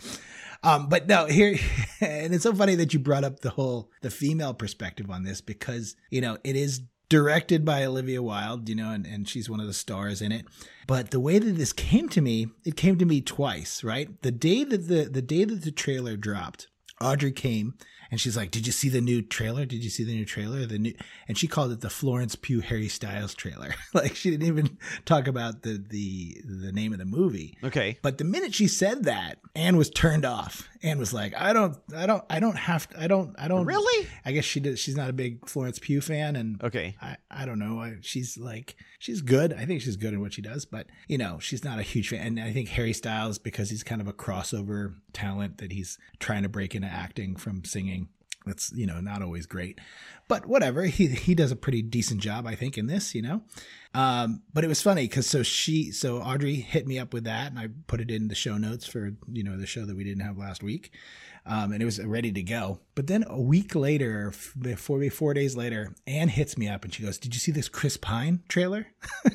Um, 0.63 0.89
but 0.89 1.07
no, 1.07 1.25
here, 1.25 1.57
and 2.01 2.33
it's 2.33 2.43
so 2.43 2.53
funny 2.53 2.75
that 2.75 2.93
you 2.93 2.99
brought 2.99 3.23
up 3.23 3.39
the 3.39 3.49
whole 3.49 3.91
the 4.01 4.11
female 4.11 4.53
perspective 4.53 5.09
on 5.09 5.23
this 5.23 5.41
because 5.41 5.95
you 6.09 6.21
know 6.21 6.37
it 6.43 6.55
is 6.55 6.81
directed 7.11 7.65
by 7.65 7.83
Olivia 7.83 8.23
Wilde, 8.23 8.69
you 8.69 8.75
know, 8.75 8.91
and, 8.91 9.05
and 9.05 9.27
she's 9.27 9.49
one 9.49 9.59
of 9.59 9.67
the 9.67 9.73
stars 9.73 10.21
in 10.21 10.31
it. 10.31 10.45
But 10.87 11.11
the 11.11 11.19
way 11.19 11.39
that 11.39 11.57
this 11.57 11.73
came 11.73 12.07
to 12.07 12.21
me, 12.21 12.47
it 12.63 12.77
came 12.77 12.97
to 12.99 13.05
me 13.05 13.19
twice, 13.19 13.83
right? 13.83 14.09
The 14.21 14.31
day 14.31 14.63
that 14.63 14.87
the 14.87 15.09
the 15.09 15.21
day 15.21 15.43
that 15.43 15.63
the 15.63 15.73
trailer 15.73 16.15
dropped, 16.15 16.69
Audrey 17.01 17.33
came 17.33 17.73
and 18.09 18.19
she's 18.19 18.37
like, 18.37 18.49
"Did 18.49 18.65
you 18.65 18.71
see 18.71 18.87
the 18.87 19.01
new 19.01 19.21
trailer? 19.21 19.65
Did 19.65 19.83
you 19.83 19.89
see 19.89 20.05
the 20.05 20.15
new 20.15 20.23
trailer? 20.23 20.65
The 20.65 20.79
new?" 20.79 20.93
And 21.27 21.37
she 21.37 21.47
called 21.47 21.73
it 21.73 21.81
the 21.81 21.89
Florence 21.89 22.35
Pugh 22.35 22.61
Harry 22.61 22.87
Styles 22.87 23.35
trailer. 23.35 23.75
like 23.93 24.15
she 24.15 24.31
didn't 24.31 24.47
even 24.47 24.77
talk 25.03 25.27
about 25.27 25.63
the 25.63 25.83
the 25.85 26.41
the 26.45 26.71
name 26.71 26.93
of 26.93 26.99
the 26.99 27.05
movie. 27.05 27.57
Okay. 27.61 27.99
But 28.01 28.19
the 28.19 28.23
minute 28.23 28.55
she 28.55 28.69
said 28.69 29.03
that, 29.03 29.39
Anne 29.53 29.75
was 29.75 29.89
turned 29.89 30.23
off. 30.23 30.69
Anne 30.83 30.97
was 30.97 31.13
like, 31.13 31.33
"I 31.39 31.53
don't, 31.53 31.77
I 31.95 32.05
don't, 32.05 32.23
I 32.29 32.39
don't 32.39 32.57
have, 32.57 32.89
to, 32.89 33.01
I 33.01 33.07
don't, 33.07 33.35
I 33.37 33.47
don't." 33.47 33.65
Really? 33.65 34.07
I 34.25 34.31
guess 34.31 34.45
she 34.45 34.59
did. 34.59 34.79
She's 34.79 34.95
not 34.95 35.09
a 35.09 35.13
big 35.13 35.47
Florence 35.47 35.79
Pugh 35.79 36.01
fan, 36.01 36.35
and 36.35 36.61
okay, 36.63 36.95
I, 37.01 37.17
I 37.29 37.45
don't 37.45 37.59
know. 37.59 37.79
I, 37.79 37.97
she's 38.01 38.37
like, 38.37 38.75
she's 38.99 39.21
good. 39.21 39.53
I 39.53 39.65
think 39.65 39.81
she's 39.81 39.95
good 39.95 40.13
in 40.13 40.21
what 40.21 40.33
she 40.33 40.41
does, 40.41 40.65
but 40.65 40.87
you 41.07 41.17
know, 41.17 41.39
she's 41.39 41.63
not 41.63 41.79
a 41.79 41.83
huge 41.83 42.09
fan. 42.09 42.25
And 42.25 42.39
I 42.39 42.51
think 42.51 42.69
Harry 42.69 42.93
Styles 42.93 43.37
because 43.37 43.69
he's 43.69 43.83
kind 43.83 44.01
of 44.01 44.07
a 44.07 44.13
crossover 44.13 44.95
talent 45.13 45.59
that 45.59 45.71
he's 45.71 45.97
trying 46.19 46.43
to 46.43 46.49
break 46.49 46.75
into 46.75 46.87
acting 46.87 47.35
from 47.35 47.63
singing 47.63 48.09
that's, 48.45 48.71
you 48.73 48.85
know, 48.85 48.99
not 48.99 49.21
always 49.21 49.45
great. 49.45 49.79
But 50.27 50.45
whatever. 50.45 50.83
He 50.83 51.07
he 51.07 51.35
does 51.35 51.51
a 51.51 51.55
pretty 51.55 51.81
decent 51.81 52.21
job, 52.21 52.47
I 52.47 52.55
think, 52.55 52.77
in 52.77 52.87
this, 52.87 53.13
you 53.13 53.21
know. 53.21 53.41
Um, 53.93 54.43
but 54.53 54.63
it 54.63 54.67
was 54.67 54.81
funny 54.81 55.03
because 55.03 55.27
so 55.27 55.43
she 55.43 55.91
so 55.91 56.17
Audrey 56.17 56.55
hit 56.55 56.87
me 56.87 56.97
up 56.97 57.13
with 57.13 57.25
that 57.25 57.51
and 57.51 57.59
I 57.59 57.67
put 57.87 57.99
it 57.99 58.09
in 58.09 58.29
the 58.29 58.35
show 58.35 58.57
notes 58.57 58.85
for, 58.85 59.13
you 59.31 59.43
know, 59.43 59.57
the 59.57 59.67
show 59.67 59.85
that 59.85 59.95
we 59.95 60.03
didn't 60.03 60.23
have 60.23 60.37
last 60.37 60.63
week. 60.63 60.91
Um, 61.45 61.71
and 61.71 61.81
it 61.81 61.85
was 61.85 61.99
ready 62.03 62.31
to 62.31 62.43
go. 62.43 62.79
But 62.93 63.07
then 63.07 63.25
a 63.27 63.41
week 63.41 63.73
later, 63.73 64.31
four 64.31 65.09
four 65.09 65.33
days 65.33 65.55
later, 65.55 65.93
Anne 66.05 66.29
hits 66.29 66.57
me 66.57 66.67
up 66.67 66.83
and 66.83 66.93
she 66.93 67.03
goes, 67.03 67.17
"Did 67.17 67.33
you 67.33 67.39
see 67.39 67.51
this 67.51 67.67
Chris 67.67 67.97
Pine 67.97 68.41
trailer?" 68.47 68.87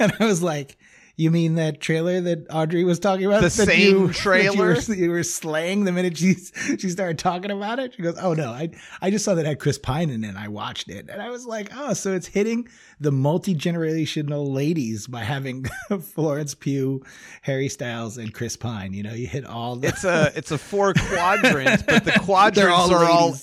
and 0.00 0.12
I 0.20 0.26
was 0.26 0.42
like, 0.42 0.76
You 1.18 1.32
mean 1.32 1.56
that 1.56 1.80
trailer 1.80 2.20
that 2.20 2.46
Audrey 2.48 2.84
was 2.84 3.00
talking 3.00 3.26
about? 3.26 3.42
The 3.42 3.50
same 3.50 3.80
you, 3.80 4.06
that 4.06 4.14
trailer? 4.14 4.54
you, 4.54 4.80
were, 4.88 4.94
you 4.94 5.10
were 5.10 5.24
slaying 5.24 5.82
the 5.84 5.90
minute 5.90 6.16
she 6.16 6.34
she 6.34 6.88
started 6.88 7.18
talking 7.18 7.50
about 7.50 7.80
it. 7.80 7.94
She 7.94 8.02
goes, 8.02 8.16
"Oh 8.22 8.34
no, 8.34 8.52
I 8.52 8.70
I 9.02 9.10
just 9.10 9.24
saw 9.24 9.34
that 9.34 9.44
had 9.44 9.58
Chris 9.58 9.80
Pine 9.80 10.10
in 10.10 10.22
it. 10.22 10.28
and 10.28 10.38
I 10.38 10.46
watched 10.46 10.88
it, 10.88 11.10
and 11.10 11.20
I 11.20 11.28
was 11.30 11.44
like, 11.44 11.70
oh, 11.74 11.92
so 11.92 12.12
it's 12.12 12.28
hitting 12.28 12.68
the 13.00 13.10
multi 13.10 13.52
generational 13.52 14.48
ladies 14.54 15.08
by 15.08 15.24
having 15.24 15.64
Florence 16.14 16.54
Pugh, 16.54 17.04
Harry 17.42 17.68
Styles, 17.68 18.16
and 18.16 18.32
Chris 18.32 18.56
Pine. 18.56 18.92
You 18.92 19.02
know, 19.02 19.12
you 19.12 19.26
hit 19.26 19.44
all 19.44 19.74
the. 19.74 19.88
It's 19.88 20.04
a 20.04 20.30
it's 20.36 20.52
a 20.52 20.58
four 20.58 20.94
quadrant, 20.94 21.84
but 21.84 22.04
the 22.04 22.12
quadrants 22.20 22.72
all 22.72 22.94
are 22.94 23.04
all, 23.04 23.34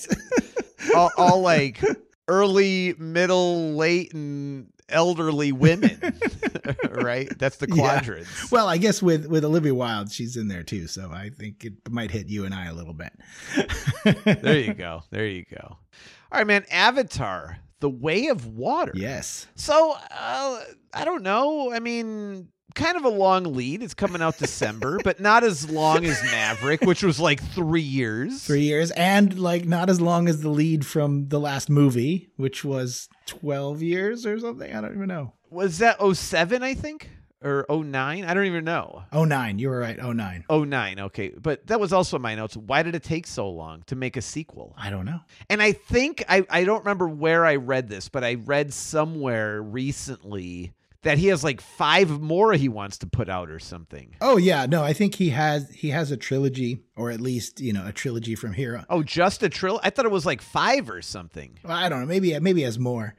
all 0.94 1.10
all 1.18 1.40
like 1.42 1.82
early, 2.26 2.94
middle, 2.98 3.72
late, 3.74 4.14
and 4.14 4.72
elderly 4.88 5.52
women. 5.52 5.98
right? 6.90 7.28
That's 7.38 7.56
the 7.56 7.66
Yeah. 7.68 7.74
quadrants. 7.74 8.50
Well, 8.50 8.68
I 8.68 8.76
guess 8.78 9.02
with 9.02 9.26
with 9.26 9.44
Olivia 9.44 9.74
Wilde, 9.74 10.10
she's 10.12 10.36
in 10.36 10.48
there 10.48 10.62
too, 10.62 10.86
so 10.86 11.10
I 11.12 11.30
think 11.30 11.64
it 11.64 11.74
might 11.90 12.10
hit 12.10 12.28
you 12.28 12.44
and 12.44 12.54
I 12.54 12.66
a 12.66 12.74
little 12.74 12.94
bit. 12.94 13.12
There 14.42 14.58
you 14.60 14.74
go. 14.74 15.02
There 15.10 15.26
you 15.26 15.44
go. 15.50 15.58
All 16.32 16.38
right, 16.38 16.46
man. 16.46 16.64
Avatar, 16.70 17.58
The 17.80 17.90
Way 17.90 18.26
of 18.28 18.46
Water. 18.46 18.92
yes. 18.94 19.46
So 19.56 19.92
uh, 20.10 20.60
I 20.94 21.04
don't 21.04 21.22
know. 21.22 21.72
I 21.72 21.80
mean, 21.80 22.48
kind 22.76 22.96
of 22.96 23.04
a 23.04 23.08
long 23.08 23.54
lead. 23.54 23.82
It's 23.82 23.94
coming 23.94 24.22
out 24.22 24.38
December, 24.38 25.00
but 25.04 25.18
not 25.18 25.42
as 25.42 25.68
long 25.68 26.04
as 26.04 26.22
Maverick, 26.22 26.82
which 26.82 27.02
was 27.02 27.18
like 27.18 27.42
three 27.42 27.80
years. 27.80 28.44
Three 28.44 28.62
years, 28.62 28.92
and 28.92 29.36
like 29.38 29.64
not 29.64 29.90
as 29.90 30.00
long 30.00 30.28
as 30.28 30.42
the 30.42 30.50
lead 30.50 30.86
from 30.86 31.28
the 31.28 31.40
last 31.40 31.68
movie, 31.68 32.30
which 32.36 32.64
was 32.64 33.08
twelve 33.26 33.82
years 33.82 34.24
or 34.24 34.38
something. 34.38 34.72
I 34.72 34.80
don't 34.80 34.94
even 34.94 35.08
know. 35.08 35.32
Was 35.50 35.78
that 35.78 35.98
07, 36.00 36.62
I 36.62 36.74
think? 36.74 37.10
Or 37.42 37.64
09? 37.70 38.24
I 38.24 38.34
don't 38.34 38.46
even 38.46 38.64
know. 38.64 39.04
Oh 39.12 39.24
nine, 39.24 39.58
you 39.58 39.68
were 39.68 39.78
right. 39.78 39.98
Oh 40.00 40.12
nine. 40.12 40.44
09, 40.50 40.98
okay. 41.00 41.28
But 41.28 41.66
that 41.68 41.78
was 41.78 41.92
also 41.92 42.18
my 42.18 42.34
notes. 42.34 42.56
Why 42.56 42.82
did 42.82 42.94
it 42.94 43.02
take 43.02 43.26
so 43.26 43.48
long 43.48 43.82
to 43.86 43.94
make 43.94 44.16
a 44.16 44.22
sequel? 44.22 44.74
I 44.76 44.90
don't 44.90 45.04
know. 45.04 45.20
And 45.48 45.62
I 45.62 45.72
think 45.72 46.24
I, 46.28 46.44
I 46.50 46.64
don't 46.64 46.80
remember 46.80 47.08
where 47.08 47.46
I 47.46 47.56
read 47.56 47.88
this, 47.88 48.08
but 48.08 48.24
I 48.24 48.34
read 48.34 48.72
somewhere 48.72 49.62
recently 49.62 50.72
that 51.02 51.18
he 51.18 51.28
has 51.28 51.44
like 51.44 51.60
five 51.60 52.20
more 52.20 52.52
he 52.52 52.68
wants 52.68 52.98
to 52.98 53.06
put 53.06 53.28
out 53.28 53.50
or 53.50 53.58
something. 53.58 54.16
Oh 54.20 54.36
yeah, 54.36 54.66
no, 54.66 54.82
I 54.82 54.92
think 54.92 55.14
he 55.14 55.30
has 55.30 55.70
he 55.70 55.90
has 55.90 56.10
a 56.10 56.16
trilogy, 56.16 56.82
or 56.96 57.10
at 57.10 57.20
least 57.20 57.60
you 57.60 57.72
know 57.72 57.86
a 57.86 57.92
trilogy 57.92 58.34
from 58.34 58.52
here. 58.52 58.84
Oh, 58.90 59.02
just 59.02 59.42
a 59.42 59.48
trill? 59.48 59.80
I 59.82 59.90
thought 59.90 60.04
it 60.04 60.10
was 60.10 60.26
like 60.26 60.42
five 60.42 60.90
or 60.90 61.02
something. 61.02 61.58
Well, 61.62 61.76
I 61.76 61.88
don't 61.88 62.00
know. 62.00 62.06
Maybe 62.06 62.38
maybe 62.40 62.62
has 62.62 62.78
more. 62.78 63.14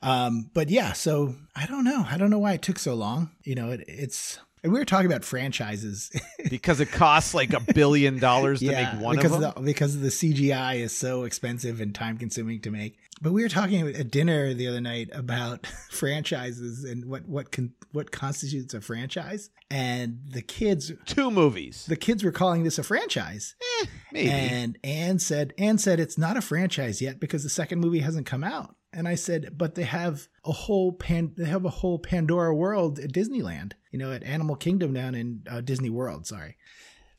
Um, 0.00 0.50
but 0.54 0.68
yeah, 0.68 0.92
so 0.92 1.34
I 1.56 1.66
don't 1.66 1.84
know. 1.84 2.06
I 2.08 2.18
don't 2.18 2.30
know 2.30 2.38
why 2.38 2.52
it 2.52 2.62
took 2.62 2.78
so 2.78 2.94
long. 2.94 3.30
You 3.42 3.56
know, 3.56 3.70
it, 3.72 3.84
it's 3.88 4.38
and 4.62 4.72
we 4.72 4.78
were 4.78 4.84
talking 4.84 5.06
about 5.06 5.24
franchises. 5.24 6.10
Because 6.48 6.80
it 6.80 6.90
costs 6.90 7.34
like 7.34 7.52
a 7.52 7.60
billion 7.60 8.18
dollars 8.18 8.60
to 8.60 8.66
yeah, 8.66 8.94
make 8.94 9.02
one 9.02 9.16
because 9.16 9.32
of 9.32 9.40
them. 9.40 9.52
The, 9.56 9.60
because 9.60 10.00
the 10.00 10.08
CGI 10.08 10.76
is 10.76 10.96
so 10.96 11.24
expensive 11.24 11.80
and 11.80 11.94
time 11.94 12.16
consuming 12.16 12.62
to 12.62 12.70
make. 12.70 12.96
But 13.20 13.32
we 13.32 13.42
were 13.42 13.50
talking 13.50 13.86
at 13.86 14.10
dinner 14.10 14.54
the 14.54 14.66
other 14.66 14.80
night 14.80 15.10
about 15.12 15.66
franchises 15.90 16.84
and 16.84 17.04
what 17.04 17.28
what 17.28 17.52
con, 17.52 17.72
what 17.92 18.12
constitutes 18.12 18.72
a 18.72 18.80
franchise. 18.80 19.50
And 19.70 20.20
the 20.30 20.40
kids 20.40 20.90
Two 21.04 21.30
movies. 21.30 21.84
the 21.86 21.96
kids 21.96 22.24
were 22.24 22.32
calling 22.32 22.64
this 22.64 22.78
a 22.78 22.82
franchise. 22.82 23.54
Eh, 23.82 23.86
maybe. 24.12 24.30
And 24.30 24.78
Anne 24.82 25.18
said, 25.18 25.52
Anne 25.58 25.76
said 25.76 26.00
it's 26.00 26.16
not 26.16 26.38
a 26.38 26.40
franchise 26.40 27.02
yet 27.02 27.20
because 27.20 27.42
the 27.42 27.50
second 27.50 27.80
movie 27.80 28.00
hasn't 28.00 28.24
come 28.26 28.44
out. 28.44 28.74
And 28.92 29.06
I 29.06 29.14
said, 29.16 29.56
but 29.58 29.74
they 29.74 29.82
have 29.84 30.28
a 30.44 30.52
whole 30.52 30.92
pan, 30.92 31.32
they 31.36 31.44
have 31.44 31.64
a 31.64 31.70
whole 31.70 31.98
Pandora 31.98 32.54
world 32.54 32.98
at 32.98 33.12
Disneyland, 33.12 33.72
you 33.90 33.98
know, 33.98 34.12
at 34.12 34.22
Animal 34.24 34.56
Kingdom 34.56 34.94
down 34.94 35.14
in 35.14 35.42
uh, 35.50 35.60
Disney 35.60 35.90
World. 35.90 36.26
Sorry. 36.26 36.56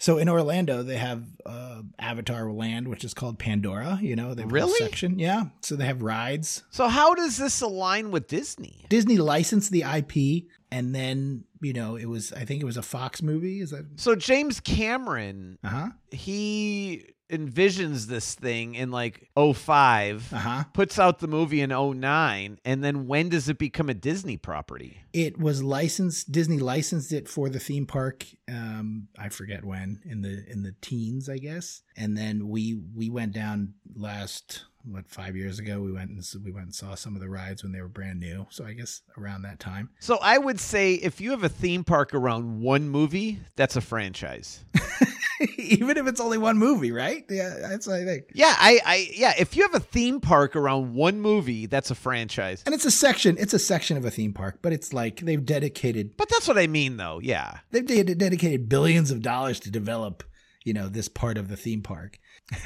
So 0.01 0.17
in 0.17 0.29
Orlando, 0.29 0.81
they 0.81 0.95
have 0.95 1.25
uh, 1.45 1.81
Avatar 1.99 2.49
Land, 2.51 2.87
which 2.87 3.03
is 3.03 3.13
called 3.13 3.37
Pandora. 3.37 3.99
You 4.01 4.15
know, 4.15 4.33
they 4.33 4.43
have 4.43 4.51
Really? 4.51 4.79
section. 4.79 5.19
Yeah. 5.19 5.43
So 5.61 5.75
they 5.75 5.85
have 5.85 6.01
rides. 6.01 6.63
so 6.71 6.87
how 6.87 7.13
does 7.13 7.37
this 7.37 7.59
align 7.61 8.09
with 8.09 8.27
Disney? 8.27 8.85
Disney 8.89 9.17
licensed 9.17 9.71
the 9.71 9.83
IP, 9.83 10.45
and 10.71 10.95
then 10.95 11.43
you 11.61 11.73
know 11.73 11.97
it 11.97 12.05
was 12.05 12.31
I 12.31 12.45
think 12.45 12.61
it 12.61 12.65
was 12.65 12.77
a 12.77 12.81
Fox 12.81 13.21
movie. 13.21 13.59
Is 13.59 13.71
that? 13.71 13.85
So 13.97 14.15
James 14.15 14.61
Cameron, 14.61 15.59
Uh 15.65 15.67
huh. 15.67 15.87
he 16.11 17.05
envisions 17.29 18.07
this 18.07 18.33
thing 18.35 18.75
in 18.75 18.91
like 18.91 19.29
05, 19.35 20.33
Uh 20.33 20.37
huh. 20.37 20.63
puts 20.73 20.97
out 20.99 21.19
the 21.19 21.27
movie 21.27 21.61
in 21.61 21.69
09, 21.69 22.59
and 22.65 22.83
then 22.83 23.07
when 23.07 23.29
does 23.29 23.47
it 23.49 23.57
become 23.57 23.89
a 23.89 23.93
Disney 23.93 24.37
property? 24.37 25.01
It 25.13 25.39
was 25.39 25.61
licensed. 25.63 26.31
Disney 26.31 26.57
licensed 26.59 27.11
it 27.13 27.27
for 27.29 27.49
the 27.49 27.59
theme 27.59 27.85
park. 27.85 28.25
Um, 28.47 29.07
I 29.17 29.29
forget 29.29 29.63
when 29.63 30.01
in 30.05 30.21
the 30.21 30.43
in 30.51 30.63
the 30.63 30.75
teens, 30.81 31.29
I 31.29 31.37
guess. 31.37 31.81
And 31.95 32.17
then 32.17 32.47
we 32.49 32.79
we 32.95 33.09
went 33.09 33.33
down 33.33 33.73
last 33.95 34.65
what 34.85 35.07
five 35.09 35.35
years 35.35 35.59
ago. 35.59 35.81
We 35.81 35.91
went 35.91 36.09
and 36.11 36.23
we 36.43 36.51
went 36.51 36.65
and 36.67 36.75
saw 36.75 36.95
some 36.95 37.15
of 37.15 37.21
the 37.21 37.29
rides 37.29 37.63
when 37.63 37.71
they 37.71 37.81
were 37.81 37.87
brand 37.87 38.19
new. 38.19 38.47
So 38.49 38.65
I 38.65 38.73
guess 38.73 39.01
around 39.17 39.41
that 39.43 39.59
time. 39.59 39.89
So 39.99 40.17
I 40.21 40.37
would 40.37 40.59
say 40.59 40.93
if 40.95 41.19
you 41.19 41.31
have 41.31 41.43
a 41.43 41.49
theme 41.49 41.83
park 41.83 42.13
around 42.13 42.61
one 42.61 42.87
movie, 42.89 43.39
that's 43.55 43.75
a 43.75 43.81
franchise. 43.81 44.63
Even 45.57 45.97
if 45.97 46.07
it's 46.07 46.19
only 46.19 46.37
one 46.37 46.57
movie, 46.57 46.91
right? 46.91 47.23
Yeah, 47.29 47.55
that's 47.61 47.87
what 47.87 47.97
I 47.97 48.05
think. 48.05 48.25
Yeah, 48.33 48.53
I, 48.57 48.79
I 48.85 49.09
yeah, 49.13 49.33
if 49.37 49.55
you 49.55 49.63
have 49.63 49.73
a 49.75 49.79
theme 49.79 50.19
park 50.19 50.55
around 50.55 50.93
one 50.93 51.21
movie, 51.21 51.65
that's 51.65 51.91
a 51.91 51.95
franchise. 51.95 52.63
And 52.65 52.75
it's 52.75 52.85
a 52.85 52.91
section. 52.91 53.37
It's 53.39 53.53
a 53.53 53.59
section 53.59 53.97
of 53.97 54.05
a 54.05 54.11
theme 54.11 54.33
park, 54.33 54.59
but 54.61 54.73
it's 54.73 54.93
like 54.93 55.21
they've 55.21 55.45
dedicated 55.45 56.17
But 56.17 56.29
that's 56.29 56.47
what 56.47 56.57
I 56.57 56.67
mean 56.67 56.97
though. 56.97 57.19
Yeah. 57.21 57.59
they've 57.71 57.85
de- 57.85 58.03
dedicated 58.15 58.69
billions 58.69 59.11
of 59.11 59.21
dollars 59.21 59.59
to 59.61 59.71
develop, 59.71 60.23
you 60.63 60.73
know, 60.73 60.87
this 60.89 61.07
part 61.07 61.37
of 61.37 61.47
the 61.47 61.57
theme 61.57 61.81
park. 61.81 62.19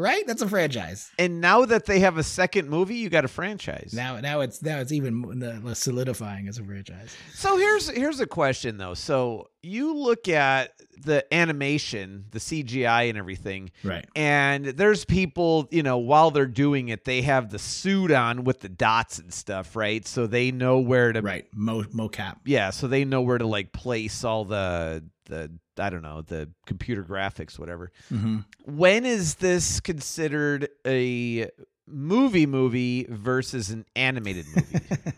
right? 0.00 0.26
That's 0.26 0.42
a 0.42 0.48
franchise. 0.48 1.10
And 1.18 1.40
now 1.40 1.64
that 1.66 1.86
they 1.86 2.00
have 2.00 2.16
a 2.18 2.22
second 2.22 2.68
movie, 2.68 2.96
you 2.96 3.10
got 3.10 3.24
a 3.24 3.28
franchise. 3.28 3.92
Now, 3.94 4.18
now 4.20 4.40
it's 4.40 4.62
now 4.62 4.78
it's 4.80 4.92
even 4.92 5.72
solidifying 5.74 6.48
as 6.48 6.58
a 6.58 6.64
franchise. 6.64 7.14
So 7.34 7.56
here's 7.56 7.88
here's 7.90 8.20
a 8.20 8.26
question 8.26 8.78
though. 8.78 8.94
So 8.94 9.48
you 9.62 9.94
look 9.96 10.28
at 10.28 10.72
the 11.02 11.24
animation, 11.34 12.24
the 12.30 12.38
CGI 12.38 13.08
and 13.08 13.16
everything, 13.18 13.70
Right. 13.84 14.06
and 14.14 14.64
there's 14.66 15.04
people, 15.04 15.66
you 15.70 15.82
know, 15.82 15.98
while 15.98 16.30
they're 16.30 16.46
doing 16.46 16.88
it, 16.88 17.04
they 17.04 17.22
have 17.22 17.50
the 17.50 17.58
suit 17.58 18.10
on 18.10 18.44
with 18.44 18.60
the 18.60 18.68
dots 18.68 19.18
and 19.18 19.32
stuff, 19.32 19.76
right? 19.76 20.06
So 20.06 20.26
they 20.26 20.50
know 20.50 20.78
where 20.78 21.12
to 21.12 21.20
Right. 21.22 21.46
Mo 21.54 21.84
mocap. 21.84 22.36
Yeah, 22.44 22.70
so 22.70 22.86
they 22.88 23.04
know 23.04 23.22
where 23.22 23.38
to 23.38 23.46
like 23.46 23.72
place 23.72 24.24
all 24.24 24.44
the 24.44 25.04
the 25.26 25.50
I 25.80 25.90
don't 25.90 26.02
know, 26.02 26.22
the 26.22 26.50
computer 26.66 27.04
graphics 27.04 27.58
whatever. 27.58 27.92
Mm-hmm. 28.12 28.38
When 28.64 29.04
is 29.04 29.36
this 29.36 29.80
considered 29.80 30.68
a 30.86 31.50
movie 31.86 32.46
movie 32.46 33.06
versus 33.08 33.70
an 33.70 33.84
animated 33.96 34.46
movie? 34.54 34.80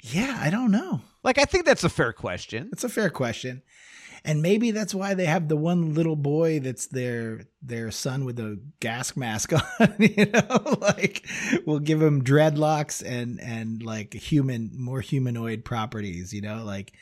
yeah, 0.00 0.38
I 0.40 0.50
don't 0.50 0.70
know. 0.70 1.00
like 1.22 1.38
I 1.38 1.44
think 1.44 1.64
that's 1.64 1.84
a 1.84 1.88
fair 1.88 2.12
question. 2.12 2.68
It's 2.72 2.84
a 2.84 2.88
fair 2.88 3.10
question. 3.10 3.62
And 4.26 4.42
maybe 4.42 4.72
that's 4.72 4.92
why 4.92 5.14
they 5.14 5.26
have 5.26 5.46
the 5.46 5.56
one 5.56 5.94
little 5.94 6.16
boy 6.16 6.58
that's 6.58 6.88
their 6.88 7.42
their 7.62 7.92
son 7.92 8.24
with 8.24 8.40
a 8.40 8.60
gas 8.80 9.16
mask 9.16 9.52
on, 9.80 9.94
you 10.00 10.26
know, 10.26 10.78
like 10.80 11.24
we'll 11.64 11.78
give 11.78 12.02
him 12.02 12.24
dreadlocks 12.24 13.04
and 13.06 13.40
and 13.40 13.84
like 13.84 14.12
human 14.14 14.70
more 14.74 15.00
humanoid 15.00 15.64
properties, 15.64 16.34
you 16.34 16.40
know, 16.40 16.64
like 16.64 16.92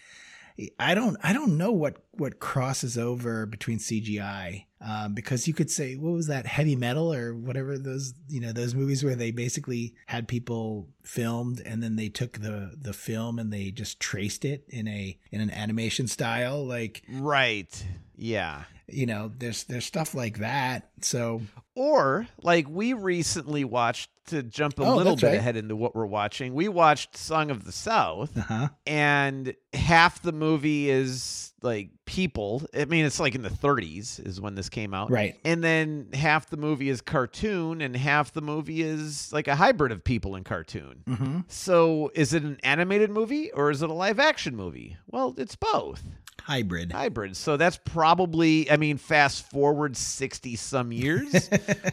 I 0.79 0.95
don't 0.95 1.17
I 1.23 1.33
don't 1.33 1.59
know 1.59 1.73
what 1.73 1.97
what 2.13 2.39
crosses 2.39 2.97
over 2.97 3.45
between 3.45 3.79
CGI 3.79 4.67
um, 4.81 5.13
because 5.15 5.49
you 5.49 5.55
could 5.55 5.71
say 5.71 5.97
what 5.97 6.13
was 6.13 6.29
that 6.29 6.47
heavy 6.47 6.77
metal 6.77 7.13
or 7.13 7.35
whatever 7.35 7.77
those 7.77 8.15
you 8.29 8.41
know 8.41 8.53
those 8.53 8.75
movies 8.75 9.03
where 9.03 9.17
they 9.17 9.33
basically 9.33 9.95
had 10.07 10.29
people 10.29 10.89
filmed 11.03 11.61
and 11.65 11.83
then 11.83 11.97
they 11.97 12.09
took 12.09 12.39
the 12.39 12.73
the 12.81 12.93
film 12.93 13.39
and 13.41 13.53
they 13.53 13.73
just 13.73 13.99
traced 13.99 14.45
it 14.45 14.65
in 14.69 14.87
a 14.87 15.19
in 15.33 15.41
an 15.41 15.51
animation 15.51 16.07
style 16.07 16.65
like 16.65 17.03
Right. 17.11 17.85
Yeah. 18.17 18.63
you 18.87 19.07
know 19.07 19.33
there's 19.37 19.65
there's 19.65 19.87
stuff 19.87 20.15
like 20.15 20.39
that 20.39 20.91
so 21.01 21.41
Or 21.75 22.27
like 22.43 22.69
we 22.69 22.93
recently 22.93 23.65
watched 23.65 24.11
to 24.27 24.43
jump 24.43 24.79
a 24.79 24.85
Oh, 24.85 24.97
little 24.97 25.17
bit 25.17 25.25
right. 25.27 25.35
ahead 25.35 25.57
into 25.57 25.75
what 25.77 25.95
we're 25.95 26.07
watching. 26.07 26.55
We 26.55 26.69
watched 26.69 27.17
Song 27.17 27.51
of 27.51 27.65
the 27.65 27.73
South. 27.73 28.37
uh-huh 28.37 28.69
and 28.87 29.55
half 29.73 30.23
the 30.23 30.33
movie 30.33 30.89
is 30.91 31.53
like 31.65 31.89
people. 32.05 32.63
I 32.79 32.85
mean, 32.85 33.05
it's 33.05 33.19
like 33.19 33.35
in 33.35 33.43
the 33.43 33.49
30s 33.49 34.25
is 34.25 34.41
when 34.41 34.55
this 34.55 34.69
came 34.69 34.95
out. 34.95 35.11
right 35.11 35.35
And 35.45 35.65
then 35.65 36.09
half 36.13 36.49
the 36.51 36.57
movie 36.57 36.89
is 36.91 37.01
cartoon, 37.01 37.81
and 37.81 37.97
half 37.97 38.33
the 38.33 38.43
movie 38.43 38.83
is 38.83 39.33
like 39.33 39.49
a 39.49 39.57
hybrid 39.57 39.91
of 39.91 40.05
people 40.05 40.37
and 40.37 40.45
cartoon. 40.45 41.03
mm-hmm. 41.09 41.39
So, 41.49 42.11
is 42.15 42.35
it 42.35 42.43
an 42.45 42.59
animated 42.63 43.11
movie 43.11 43.51
or 43.53 43.71
is 43.71 43.83
it 43.83 43.91
a 43.91 43.95
live 43.95 44.21
action 44.21 44.55
movie? 44.55 44.97
Well, 45.09 45.35
it's 45.39 45.57
both 45.57 46.03
hybrid 46.43 46.93
hybrid. 46.93 47.37
So, 47.37 47.57
that's 47.57 47.79
probably, 47.85 48.71
I 48.71 48.77
mean, 48.77 48.99
fast 48.99 49.51
forward 49.51 49.97
60 49.97 50.57
some 50.57 50.93
years, 50.93 51.49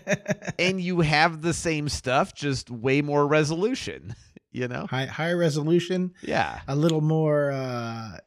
and 0.60 0.82
you 0.82 1.00
have 1.02 1.42
the 1.42 1.54
same 1.54 1.88
stuff, 1.90 2.34
just 2.36 2.70
way 2.70 3.02
more 3.02 3.26
resolution. 3.26 4.14
you 4.52 4.68
know? 4.68 4.86
High, 4.90 5.06
higher 5.06 5.38
resolution, 5.38 6.14
Yeah. 6.22 6.60
a 6.68 6.76
little 6.76 7.00
more 7.00 7.52
uh, 7.52 8.18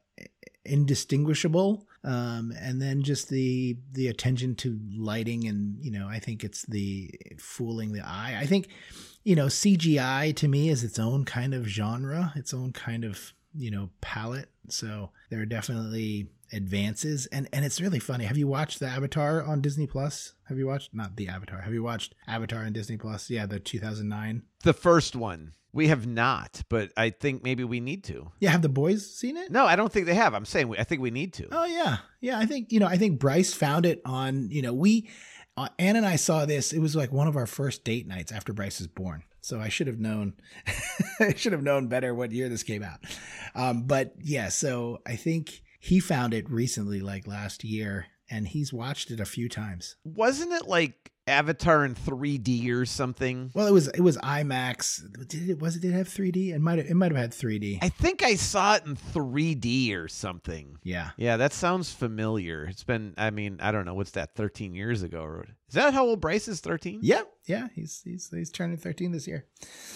indistinguishable, 0.65 1.87
um, 2.03 2.53
and 2.59 2.81
then 2.81 3.03
just 3.03 3.29
the 3.29 3.77
the 3.91 4.07
attention 4.07 4.55
to 4.55 4.79
lighting, 4.95 5.47
and 5.47 5.77
you 5.83 5.91
know, 5.91 6.07
I 6.07 6.19
think 6.19 6.43
it's 6.43 6.63
the 6.63 7.11
fooling 7.39 7.93
the 7.93 8.05
eye. 8.05 8.37
I 8.39 8.45
think, 8.45 8.67
you 9.23 9.35
know, 9.35 9.45
CGI 9.45 10.35
to 10.37 10.47
me 10.47 10.69
is 10.69 10.83
its 10.83 10.99
own 10.99 11.25
kind 11.25 11.53
of 11.53 11.65
genre, 11.65 12.33
its 12.35 12.53
own 12.53 12.71
kind 12.71 13.03
of 13.03 13.33
you 13.53 13.71
know 13.71 13.89
palette. 14.01 14.49
So 14.69 15.11
there 15.29 15.39
are 15.41 15.45
definitely 15.45 16.29
advances. 16.53 17.25
And 17.27 17.47
and 17.53 17.65
it's 17.65 17.81
really 17.81 17.99
funny. 17.99 18.25
Have 18.25 18.37
you 18.37 18.47
watched 18.47 18.79
the 18.79 18.87
avatar 18.87 19.43
on 19.43 19.61
disney 19.61 19.87
plus? 19.87 20.33
Have 20.47 20.57
you 20.57 20.67
watched 20.67 20.93
not 20.93 21.15
the 21.15 21.27
avatar. 21.27 21.61
Have 21.61 21.73
you 21.73 21.83
watched 21.83 22.15
avatar 22.27 22.63
on 22.63 22.73
disney 22.73 22.97
plus? 22.97 23.29
Yeah 23.29 23.45
the 23.45 23.59
2009 23.59 24.43
The 24.63 24.73
first 24.73 25.15
one. 25.15 25.53
We 25.75 25.89
have 25.89 26.07
not, 26.07 26.63
but 26.69 26.91
I 26.95 27.09
think 27.09 27.43
maybe 27.43 27.63
we 27.63 27.79
need 27.81 28.05
to. 28.05 28.31
yeah 28.39 28.49
have 28.51 28.61
the 28.61 28.69
boys 28.69 29.13
seen 29.13 29.35
it 29.37 29.51
No, 29.51 29.65
I 29.65 29.75
don't 29.75 29.91
think 29.91 30.05
they 30.05 30.15
have. 30.15 30.33
I'm 30.33 30.45
saying 30.45 30.69
we, 30.69 30.77
I 30.79 30.83
think 30.85 31.01
we 31.01 31.11
need 31.11 31.33
to. 31.33 31.47
Oh 31.51 31.65
yeah, 31.65 31.97
yeah. 32.21 32.39
I 32.39 32.45
think 32.45 32.71
you 32.71 32.79
know. 32.79 32.87
I 32.87 32.97
think 32.97 33.19
Bryce 33.19 33.53
found 33.53 33.85
it 33.85 34.01
on. 34.05 34.49
You 34.49 34.61
know, 34.61 34.73
we 34.73 35.09
uh, 35.57 35.69
Ann 35.77 35.95
and 35.95 36.05
I 36.05 36.15
saw 36.15 36.45
this. 36.45 36.73
It 36.73 36.79
was 36.79 36.95
like 36.95 37.11
one 37.11 37.27
of 37.27 37.35
our 37.35 37.45
first 37.45 37.83
date 37.83 38.07
nights 38.07 38.31
after 38.31 38.53
Bryce 38.53 38.79
was 38.79 38.87
born. 38.87 39.23
So 39.41 39.59
I 39.59 39.69
should 39.69 39.87
have 39.87 39.99
known. 39.99 40.33
I 41.19 41.33
should 41.35 41.51
have 41.51 41.61
known 41.63 41.87
better 41.87 42.15
what 42.15 42.31
year 42.31 42.49
this 42.49 42.63
came 42.63 42.81
out. 42.83 42.99
Um, 43.53 43.83
but 43.83 44.13
yeah, 44.21 44.49
so 44.49 45.01
I 45.05 45.15
think 45.15 45.61
he 45.79 45.99
found 45.99 46.33
it 46.33 46.49
recently, 46.49 46.99
like 47.01 47.27
last 47.27 47.63
year, 47.63 48.07
and 48.29 48.47
he's 48.47 48.73
watched 48.73 49.11
it 49.11 49.19
a 49.19 49.25
few 49.25 49.47
times. 49.47 49.97
Wasn't 50.03 50.51
it 50.51 50.67
like 50.67 51.11
Avatar 51.27 51.83
in 51.85 51.95
3D 51.95 52.69
or 52.71 52.85
something? 52.85 53.51
Well, 53.53 53.67
it 53.67 53.71
was 53.73 53.87
it 53.89 54.01
was 54.01 54.17
IMAX. 54.17 55.27
Did 55.27 55.49
it 55.49 55.59
was 55.59 55.75
it 55.75 55.81
did 55.81 55.91
it 55.93 55.97
have 55.97 56.07
3D? 56.07 56.53
It 56.53 56.59
might 56.59 56.77
have, 56.77 56.87
it 56.87 56.93
might 56.93 57.11
have 57.11 57.19
had 57.19 57.31
3D. 57.31 57.79
I 57.81 57.89
think 57.89 58.23
I 58.23 58.35
saw 58.35 58.75
it 58.75 58.85
in 58.85 58.95
3D 58.95 59.95
or 59.95 60.07
something. 60.07 60.77
yeah. 60.83 61.11
Yeah, 61.17 61.37
that 61.37 61.53
sounds 61.53 61.91
familiar. 61.91 62.65
It's 62.65 62.83
been, 62.83 63.13
I 63.17 63.29
mean, 63.31 63.57
I 63.61 63.71
don't 63.71 63.85
know, 63.85 63.93
what's 63.93 64.11
that, 64.11 64.35
13 64.35 64.75
years 64.75 65.01
ago? 65.01 65.43
Is 65.67 65.73
that 65.73 65.93
how 65.93 66.05
old 66.05 66.21
Bryce 66.21 66.47
is, 66.47 66.59
13? 66.61 66.99
Yep. 67.01 67.27
Yeah. 67.45 67.67
He's 67.73 68.01
he's 68.03 68.29
he's 68.29 68.51
turning 68.51 68.77
13 68.77 69.11
this 69.11 69.27
year. 69.27 69.45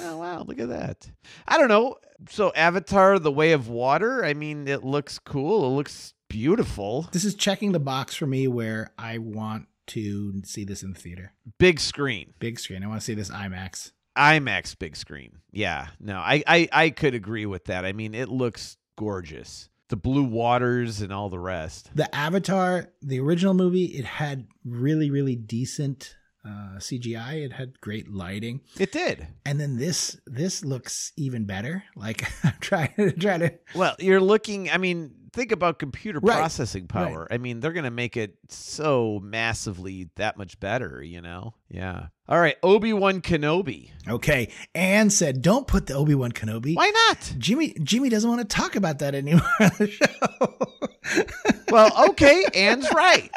Oh, 0.01 0.17
wow, 0.17 0.43
look 0.43 0.59
at 0.59 0.69
that. 0.69 1.09
I 1.47 1.57
don't 1.57 1.67
know. 1.67 1.97
So, 2.29 2.51
Avatar, 2.55 3.19
The 3.19 3.31
Way 3.31 3.51
of 3.51 3.69
Water, 3.69 4.25
I 4.25 4.33
mean, 4.33 4.67
it 4.67 4.83
looks 4.83 5.19
cool. 5.19 5.65
It 5.71 5.75
looks 5.75 6.13
beautiful. 6.27 7.07
This 7.11 7.23
is 7.23 7.35
checking 7.35 7.71
the 7.71 7.79
box 7.79 8.15
for 8.15 8.25
me 8.27 8.47
where 8.47 8.91
I 8.97 9.19
want 9.19 9.67
to 9.89 10.41
see 10.43 10.63
this 10.63 10.81
in 10.83 10.93
the 10.93 10.99
theater. 10.99 11.33
Big 11.57 11.79
screen. 11.79 12.33
Big 12.39 12.59
screen. 12.59 12.83
I 12.83 12.87
want 12.87 13.01
to 13.01 13.05
see 13.05 13.13
this 13.13 13.29
IMAX. 13.29 13.91
IMAX 14.17 14.77
big 14.77 14.95
screen. 14.95 15.39
Yeah, 15.51 15.87
no, 15.99 16.17
I, 16.17 16.43
I, 16.45 16.67
I 16.71 16.89
could 16.89 17.13
agree 17.13 17.45
with 17.45 17.65
that. 17.65 17.85
I 17.85 17.93
mean, 17.93 18.13
it 18.15 18.29
looks 18.29 18.77
gorgeous. 18.97 19.69
The 19.89 19.95
blue 19.95 20.23
waters 20.25 21.01
and 21.01 21.11
all 21.11 21.29
the 21.29 21.39
rest. 21.39 21.89
The 21.95 22.13
Avatar, 22.13 22.89
the 23.01 23.19
original 23.19 23.53
movie, 23.53 23.85
it 23.85 24.05
had 24.05 24.45
really, 24.65 25.09
really 25.09 25.35
decent 25.35 26.15
uh, 26.45 26.77
CGI. 26.77 27.45
It 27.45 27.53
had 27.53 27.79
great 27.81 28.07
lighting, 28.11 28.61
It 28.79 28.91
did. 28.91 29.27
and 29.45 29.59
then 29.59 29.77
this 29.77 30.19
this 30.27 30.63
looks 30.63 31.11
even 31.17 31.45
better. 31.45 31.83
Like 31.95 32.23
I'm 32.45 32.53
trying 32.61 32.93
to 32.97 33.11
try 33.11 33.37
to. 33.39 33.53
Well, 33.73 33.95
you're 33.99 34.21
looking, 34.21 34.69
I 34.69 34.77
mean, 34.77 35.15
think 35.33 35.51
about 35.51 35.79
computer 35.79 36.19
Right, 36.21 36.35
processing 36.37 36.87
power. 36.87 37.27
I 37.31 37.37
mean, 37.37 37.59
they're 37.59 37.73
going 37.73 37.83
to 37.85 37.91
make 37.91 38.17
it 38.17 38.35
so 38.49 39.19
massively 39.23 40.09
that 40.15 40.37
much 40.37 40.59
better, 40.59 41.01
you 41.03 41.21
know? 41.21 41.53
Yeah. 41.69 42.07
All 42.27 42.39
right, 42.39 42.55
Obi-Wan 42.61 43.21
Kenobi. 43.21 43.89
Okay, 44.07 44.49
Anne 44.75 45.09
said, 45.09 45.41
"Don't 45.41 45.65
put 45.65 45.87
the 45.87 45.95
Obi 45.95 46.13
Wan 46.13 46.31
Kenobi." 46.31 46.75
Why 46.75 46.91
not? 47.07 47.33
Jimmy 47.39 47.73
Jimmy 47.81 48.09
doesn't 48.09 48.29
want 48.29 48.47
to 48.47 48.55
talk 48.55 48.75
about 48.75 48.99
that 48.99 49.15
anymore 49.15 49.41
on 49.59 49.71
the 49.79 49.89
show. 49.89 50.57
Well, 51.71 52.09
okay, 52.09 52.45
Anne's 52.53 52.87
right. 52.93 53.31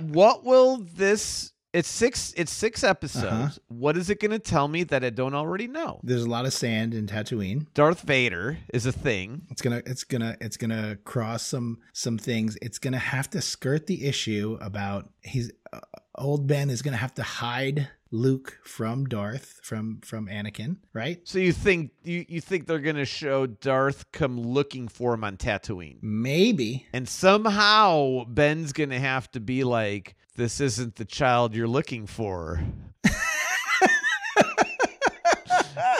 What 0.00 0.44
will 0.44 0.78
this 0.94 1.52
it's 1.76 1.88
six 1.90 2.32
it's 2.38 2.50
six 2.50 2.82
episodes. 2.82 3.26
Uh-huh. 3.26 3.58
What 3.68 3.96
is 3.98 4.08
it 4.08 4.18
going 4.18 4.30
to 4.30 4.38
tell 4.38 4.66
me 4.66 4.82
that 4.84 5.04
I 5.04 5.10
don't 5.10 5.34
already 5.34 5.66
know? 5.66 6.00
There's 6.02 6.24
a 6.24 6.30
lot 6.30 6.46
of 6.46 6.54
sand 6.54 6.94
in 6.94 7.06
Tatooine. 7.06 7.66
Darth 7.74 8.00
Vader 8.00 8.58
is 8.72 8.86
a 8.86 8.92
thing. 8.92 9.42
It's 9.50 9.60
gonna 9.60 9.82
it's 9.84 10.02
gonna 10.02 10.36
it's 10.40 10.56
gonna 10.56 10.96
cross 11.04 11.42
some 11.42 11.78
some 11.92 12.16
things. 12.16 12.56
It's 12.62 12.78
gonna 12.78 12.98
have 12.98 13.28
to 13.30 13.42
skirt 13.42 13.86
the 13.86 14.06
issue 14.06 14.56
about 14.62 15.10
he's 15.20 15.52
uh, 15.72 15.80
old 16.14 16.46
Ben 16.46 16.70
is 16.70 16.80
gonna 16.80 16.96
have 16.96 17.14
to 17.14 17.22
hide 17.22 17.88
Luke 18.10 18.58
from 18.64 19.06
Darth 19.06 19.60
from 19.62 20.00
from 20.04 20.26
Anakin, 20.28 20.76
right? 20.92 21.18
So 21.24 21.38
you 21.38 21.52
think 21.52 21.90
you, 22.04 22.24
you 22.28 22.40
think 22.40 22.66
they're 22.66 22.78
going 22.78 22.96
to 22.96 23.04
show 23.04 23.46
Darth 23.46 24.10
come 24.12 24.40
looking 24.40 24.88
for 24.88 25.14
him 25.14 25.24
on 25.24 25.36
Tatooine? 25.36 25.98
Maybe. 26.02 26.86
And 26.92 27.08
somehow 27.08 28.24
Ben's 28.24 28.72
going 28.72 28.90
to 28.90 28.98
have 29.00 29.30
to 29.32 29.40
be 29.40 29.64
like 29.64 30.14
this 30.36 30.60
isn't 30.60 30.96
the 30.96 31.04
child 31.04 31.54
you're 31.54 31.66
looking 31.68 32.06
for. 32.06 32.60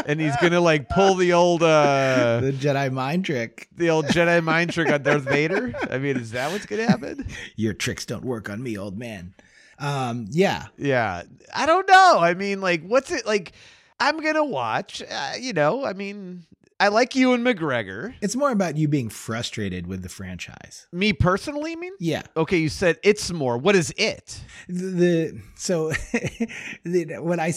and 0.06 0.20
he's 0.20 0.36
going 0.36 0.52
to 0.52 0.60
like 0.60 0.88
pull 0.88 1.14
the 1.16 1.32
old 1.32 1.62
uh 1.62 2.40
The 2.40 2.52
Jedi 2.52 2.92
mind 2.92 3.24
trick. 3.24 3.68
the 3.74 3.90
old 3.90 4.06
Jedi 4.06 4.42
mind 4.42 4.72
trick 4.72 4.90
on 4.90 5.02
Darth 5.02 5.22
Vader. 5.22 5.74
I 5.90 5.98
mean, 5.98 6.16
is 6.16 6.30
that 6.32 6.52
what's 6.52 6.66
going 6.66 6.84
to 6.84 6.90
happen? 6.90 7.26
Your 7.56 7.74
tricks 7.74 8.06
don't 8.06 8.24
work 8.24 8.48
on 8.48 8.62
me, 8.62 8.78
old 8.78 8.96
man. 8.96 9.34
Um, 9.78 10.26
yeah. 10.30 10.66
Yeah. 10.78 11.22
I 11.54 11.66
don't 11.66 11.88
know. 11.88 12.18
I 12.20 12.34
mean, 12.34 12.60
like, 12.60 12.82
what's 12.82 13.10
it 13.10 13.26
like? 13.26 13.52
I'm 13.98 14.20
to 14.34 14.44
watch, 14.44 15.02
uh, 15.10 15.32
you 15.40 15.54
know, 15.54 15.84
I 15.86 15.94
mean, 15.94 16.44
I 16.78 16.88
like 16.88 17.16
Ewan 17.16 17.42
McGregor. 17.42 18.14
It's 18.20 18.36
more 18.36 18.50
about 18.50 18.76
you 18.76 18.86
being 18.86 19.08
frustrated 19.08 19.86
with 19.86 20.02
the 20.02 20.10
franchise. 20.10 20.86
Me 20.92 21.14
personally, 21.14 21.74
mean? 21.74 21.94
Yeah. 21.98 22.22
Okay, 22.36 22.58
you 22.58 22.68
said 22.68 22.98
it's 23.02 23.32
more. 23.32 23.56
What 23.56 23.74
is 23.74 23.94
it? 23.96 24.42
the, 24.68 24.84
the 24.84 25.42
so 25.54 25.90
the, 26.84 27.16
when 27.20 27.40
I 27.40 27.54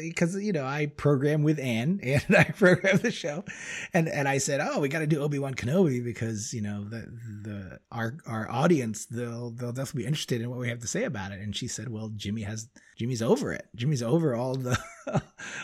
because 0.00 0.36
you 0.36 0.52
know 0.52 0.64
I 0.64 0.86
program 0.86 1.42
with 1.42 1.58
Ann 1.66 2.00
and 2.02 2.24
I 2.34 2.44
program 2.44 2.96
the 2.98 3.10
show, 3.10 3.44
and 3.92 4.08
and 4.08 4.26
I 4.26 4.38
said, 4.38 4.60
oh, 4.62 4.80
we 4.80 4.88
got 4.88 5.00
to 5.00 5.06
do 5.06 5.22
Obi 5.22 5.38
Wan 5.38 5.54
Kenobi 5.54 6.02
because 6.02 6.54
you 6.54 6.62
know 6.62 6.84
the 6.84 7.06
the 7.42 7.78
our 7.92 8.16
our 8.26 8.50
audience 8.50 9.04
they'll 9.04 9.50
they'll 9.50 9.72
definitely 9.72 10.04
be 10.04 10.08
interested 10.08 10.40
in 10.40 10.48
what 10.48 10.58
we 10.58 10.70
have 10.70 10.80
to 10.80 10.88
say 10.88 11.04
about 11.04 11.32
it. 11.32 11.40
And 11.40 11.54
she 11.54 11.68
said, 11.68 11.90
well, 11.90 12.10
Jimmy 12.16 12.42
has 12.42 12.68
Jimmy's 12.96 13.22
over 13.22 13.52
it. 13.52 13.68
Jimmy's 13.74 14.02
over 14.02 14.34
all 14.34 14.56
the 14.56 14.78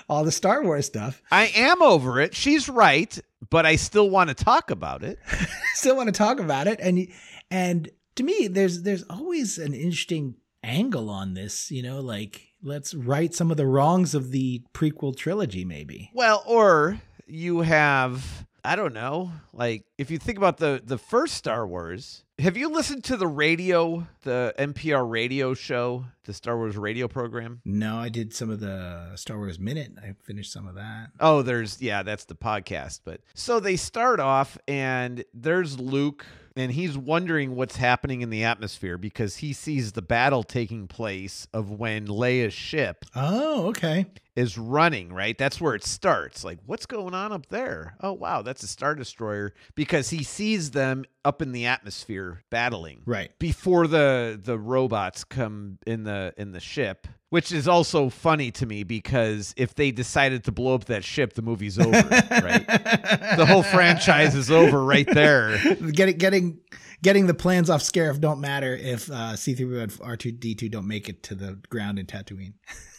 all 0.08 0.22
the 0.22 0.32
Star 0.32 0.62
Wars 0.62 0.86
stuff. 0.86 1.22
I 1.30 1.46
am 1.54 1.82
over 1.82 2.20
it. 2.20 2.34
She's 2.34 2.68
right, 2.68 3.18
but 3.50 3.64
I 3.64 3.76
still 3.76 4.10
want 4.10 4.28
to 4.28 4.34
talk 4.34 4.70
about 4.70 5.02
it. 5.02 5.18
Still 5.74 5.96
want 5.96 6.08
to 6.08 6.12
talk 6.12 6.38
about 6.38 6.66
it, 6.66 6.78
and 6.80 7.08
and 7.50 7.90
to 8.16 8.22
me, 8.22 8.46
there's 8.48 8.82
there's 8.82 9.04
always 9.04 9.58
an 9.58 9.72
interesting 9.72 10.36
angle 10.62 11.08
on 11.08 11.32
this. 11.32 11.70
You 11.70 11.82
know, 11.82 12.00
like 12.00 12.52
let's 12.62 12.94
right 12.94 13.34
some 13.34 13.50
of 13.50 13.56
the 13.56 13.66
wrongs 13.66 14.14
of 14.14 14.30
the 14.30 14.62
prequel 14.74 15.16
trilogy, 15.16 15.64
maybe. 15.64 16.10
Well, 16.14 16.44
or 16.46 17.00
you 17.26 17.62
have 17.62 18.46
I 18.64 18.76
don't 18.76 18.94
know, 18.94 19.32
like 19.52 19.84
if 19.98 20.10
you 20.10 20.18
think 20.18 20.38
about 20.38 20.58
the 20.58 20.80
the 20.84 20.98
first 20.98 21.34
Star 21.34 21.66
Wars, 21.66 22.22
have 22.38 22.56
you 22.56 22.68
listened 22.70 23.02
to 23.04 23.16
the 23.16 23.26
radio, 23.26 24.06
the 24.22 24.54
NPR 24.58 25.08
radio 25.08 25.52
show, 25.54 26.04
the 26.24 26.32
Star 26.32 26.56
Wars 26.56 26.76
radio 26.76 27.08
program? 27.08 27.60
No, 27.64 27.96
I 27.96 28.08
did 28.08 28.32
some 28.32 28.50
of 28.50 28.60
the 28.60 29.12
Star 29.16 29.36
Wars 29.38 29.58
Minute. 29.58 29.92
I 30.00 30.14
finished 30.22 30.52
some 30.52 30.68
of 30.68 30.76
that. 30.76 31.08
Oh, 31.18 31.42
there's 31.42 31.82
yeah, 31.82 32.02
that's 32.04 32.24
the 32.24 32.36
podcast. 32.36 33.00
But 33.04 33.20
so 33.34 33.58
they 33.58 33.74
start 33.76 34.20
off 34.20 34.56
and 34.68 35.24
there's 35.34 35.80
Luke 35.80 36.24
and 36.54 36.70
he's 36.70 36.96
wondering 36.98 37.56
what's 37.56 37.76
happening 37.76 38.20
in 38.20 38.30
the 38.30 38.44
atmosphere 38.44 38.98
because 38.98 39.36
he 39.36 39.52
sees 39.52 39.92
the 39.92 40.02
battle 40.02 40.42
taking 40.42 40.86
place 40.86 41.46
of 41.52 41.70
when 41.70 42.06
Leia's 42.06 42.52
ship 42.52 43.04
Oh, 43.16 43.68
okay. 43.68 44.06
Is 44.34 44.56
running, 44.56 45.12
right? 45.12 45.36
That's 45.36 45.60
where 45.60 45.74
it 45.74 45.84
starts. 45.84 46.42
Like, 46.42 46.58
what's 46.64 46.86
going 46.86 47.12
on 47.14 47.32
up 47.32 47.46
there? 47.50 47.96
Oh, 48.00 48.12
wow, 48.14 48.40
that's 48.42 48.62
a 48.62 48.66
Star 48.66 48.94
Destroyer 48.94 49.52
because 49.74 50.08
he 50.10 50.22
sees 50.24 50.70
them 50.70 51.04
up 51.24 51.42
in 51.42 51.52
the 51.52 51.66
atmosphere 51.66 52.42
battling 52.50 53.02
Right. 53.06 53.30
before 53.38 53.86
the 53.86 54.40
the 54.42 54.58
robots 54.58 55.22
come 55.22 55.78
in 55.86 56.02
the 56.04 56.34
in 56.36 56.50
the 56.52 56.58
ship 56.60 57.06
which 57.28 57.52
is 57.52 57.66
also 57.68 58.08
funny 58.10 58.50
to 58.50 58.66
me 58.66 58.82
because 58.82 59.54
if 59.56 59.74
they 59.76 59.90
decided 59.92 60.42
to 60.44 60.50
blow 60.52 60.74
up 60.74 60.86
that 60.86 61.04
ship 61.04 61.34
the 61.34 61.42
movie's 61.42 61.78
over 61.78 61.92
right 61.92 62.66
the 63.36 63.46
whole 63.48 63.62
franchise 63.62 64.34
is 64.34 64.50
over 64.50 64.84
right 64.84 65.06
there 65.14 65.56
getting 65.92 66.18
getting 66.18 66.58
getting 67.02 67.26
the 67.28 67.34
plans 67.34 67.70
off 67.70 67.82
Scarif 67.82 68.20
don't 68.20 68.40
matter 68.40 68.74
if 68.74 69.08
uh, 69.08 69.34
C3PO 69.34 69.80
and 69.82 69.92
R2D2 69.92 70.68
don't 70.72 70.88
make 70.88 71.08
it 71.08 71.22
to 71.24 71.36
the 71.36 71.58
ground 71.68 71.98
in 72.00 72.06
Tatooine. 72.06 72.54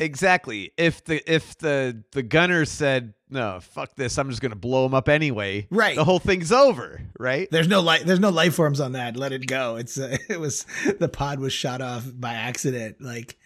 exactly 0.00 0.72
if 0.76 1.04
the 1.04 1.22
if 1.32 1.56
the 1.58 2.02
the 2.12 2.22
gunner 2.22 2.64
said 2.64 3.12
no 3.28 3.58
fuck 3.60 3.94
this 3.96 4.16
i'm 4.18 4.28
just 4.30 4.40
gonna 4.40 4.56
blow 4.56 4.84
them 4.84 4.94
up 4.94 5.08
anyway 5.08 5.66
Right. 5.70 5.94
the 5.96 6.04
whole 6.04 6.18
thing's 6.18 6.50
over 6.52 7.00
right 7.18 7.48
There's 7.50 7.68
no 7.68 7.80
light. 7.80 8.04
There's 8.06 8.18
no 8.20 8.30
life 8.30 8.54
forms 8.54 8.80
on 8.80 8.92
that. 8.92 9.14
Let 9.16 9.32
it 9.32 9.46
go. 9.46 9.76
It's 9.76 9.98
uh, 9.98 10.16
it 10.28 10.40
was 10.40 10.64
the 10.98 11.08
pod 11.08 11.38
was 11.38 11.52
shot 11.52 11.80
off 11.82 12.04
by 12.14 12.32
accident. 12.32 12.96
Like 13.00 13.36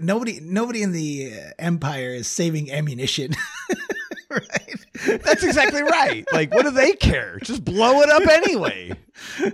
nobody 0.00 0.40
nobody 0.42 0.82
in 0.82 0.92
the 0.92 1.32
uh, 1.32 1.50
Empire 1.58 2.10
is 2.10 2.26
saving 2.26 2.70
ammunition 2.72 3.32
right. 4.34 5.22
That's 5.22 5.42
exactly 5.42 5.82
right. 5.82 6.24
Like, 6.32 6.52
what 6.54 6.64
do 6.64 6.70
they 6.70 6.92
care? 6.92 7.38
Just 7.42 7.64
blow 7.64 8.00
it 8.02 8.10
up 8.10 8.26
anyway. 8.26 8.92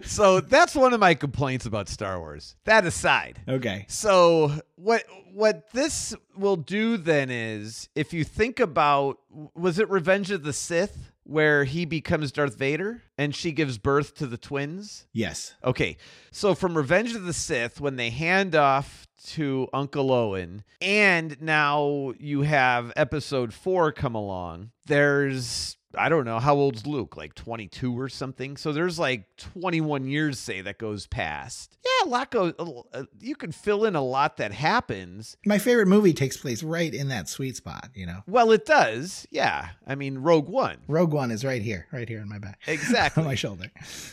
So 0.03 0.41
that's 0.41 0.75
one 0.75 0.93
of 0.95 1.01
my 1.01 1.15
complaints 1.15 1.67
about 1.67 1.89
Star 1.89 2.19
Wars. 2.19 2.57
That 2.65 2.87
aside. 2.87 3.41
Okay. 3.49 3.85
So 3.89 4.53
what 4.77 5.05
what 5.33 5.71
this 5.73 6.15
will 6.37 6.57
do 6.57 6.97
then 6.97 7.31
is 7.31 7.89
if 7.95 8.13
you 8.13 8.25
think 8.25 8.61
about 8.61 9.19
was 9.55 9.79
it 9.79 9.89
Revenge 9.91 10.31
of 10.31 10.43
the 10.43 10.53
Sith 10.53 11.13
where 11.25 11.65
he 11.65 11.85
becomes 11.85 12.33
Darth 12.33 12.57
Vader 12.57 13.03
and 13.17 13.35
she 13.35 13.53
gives 13.53 13.79
birth 13.79 14.15
to 14.17 14.27
the 14.27 14.39
twins? 14.39 15.07
Yes. 15.13 15.55
Okay. 15.63 15.97
So 16.33 16.55
from 16.55 16.77
Revenge 16.77 17.15
of 17.15 17.25
the 17.25 17.33
Sith 17.33 17.81
when 17.81 17.97
they 17.97 18.11
hand 18.11 18.55
off 18.55 19.07
to 19.27 19.69
Uncle 19.73 20.13
Owen 20.13 20.65
and 20.81 21.41
now 21.41 22.13
you 22.19 22.43
have 22.43 22.93
episode 22.97 23.53
4 23.53 23.93
come 23.93 24.15
along. 24.15 24.71
There's 24.87 25.77
I 25.95 26.09
don't 26.09 26.25
know 26.25 26.39
how 26.39 26.55
old's 26.55 26.87
Luke, 26.87 27.17
like 27.17 27.35
22 27.35 27.99
or 27.99 28.09
something. 28.09 28.57
So 28.57 28.73
there's 28.73 28.99
like 28.99 29.25
21 29.37 30.07
years, 30.07 30.39
say, 30.39 30.61
that 30.61 30.79
goes 30.79 31.07
past. 31.07 31.77
Yeah, 31.85 32.09
a 32.09 32.09
lot 32.09 32.31
goes. 32.31 32.55
Uh, 32.93 33.05
you 33.21 33.35
can 33.35 33.51
fill 33.51 33.85
in 33.85 33.97
a 33.97 34.03
lot 34.03 34.37
that 34.37 34.53
happens. 34.53 35.37
My 35.45 35.59
favorite 35.59 35.87
movie 35.89 36.13
takes 36.13 36.37
place 36.37 36.63
right 36.63 36.93
in 36.95 37.09
that 37.09 37.29
sweet 37.29 37.57
spot, 37.57 37.91
you 37.95 38.07
know. 38.07 38.21
Well, 38.29 38.53
it 38.53 38.65
does. 38.67 39.27
Yeah. 39.31 39.71
I 39.87 39.97
mean, 39.97 40.19
Rogue 40.19 40.49
One. 40.49 40.79
Rogue 40.87 41.13
One 41.13 41.31
is 41.31 41.45
right 41.45 41.63
here, 41.63 41.87
right 41.93 42.09
here 42.09 42.21
on 42.21 42.29
my 42.29 42.39
back. 42.39 42.61
Exactly. 42.67 43.23
on 43.23 43.27
my 43.29 43.35
shoulder. 43.35 43.67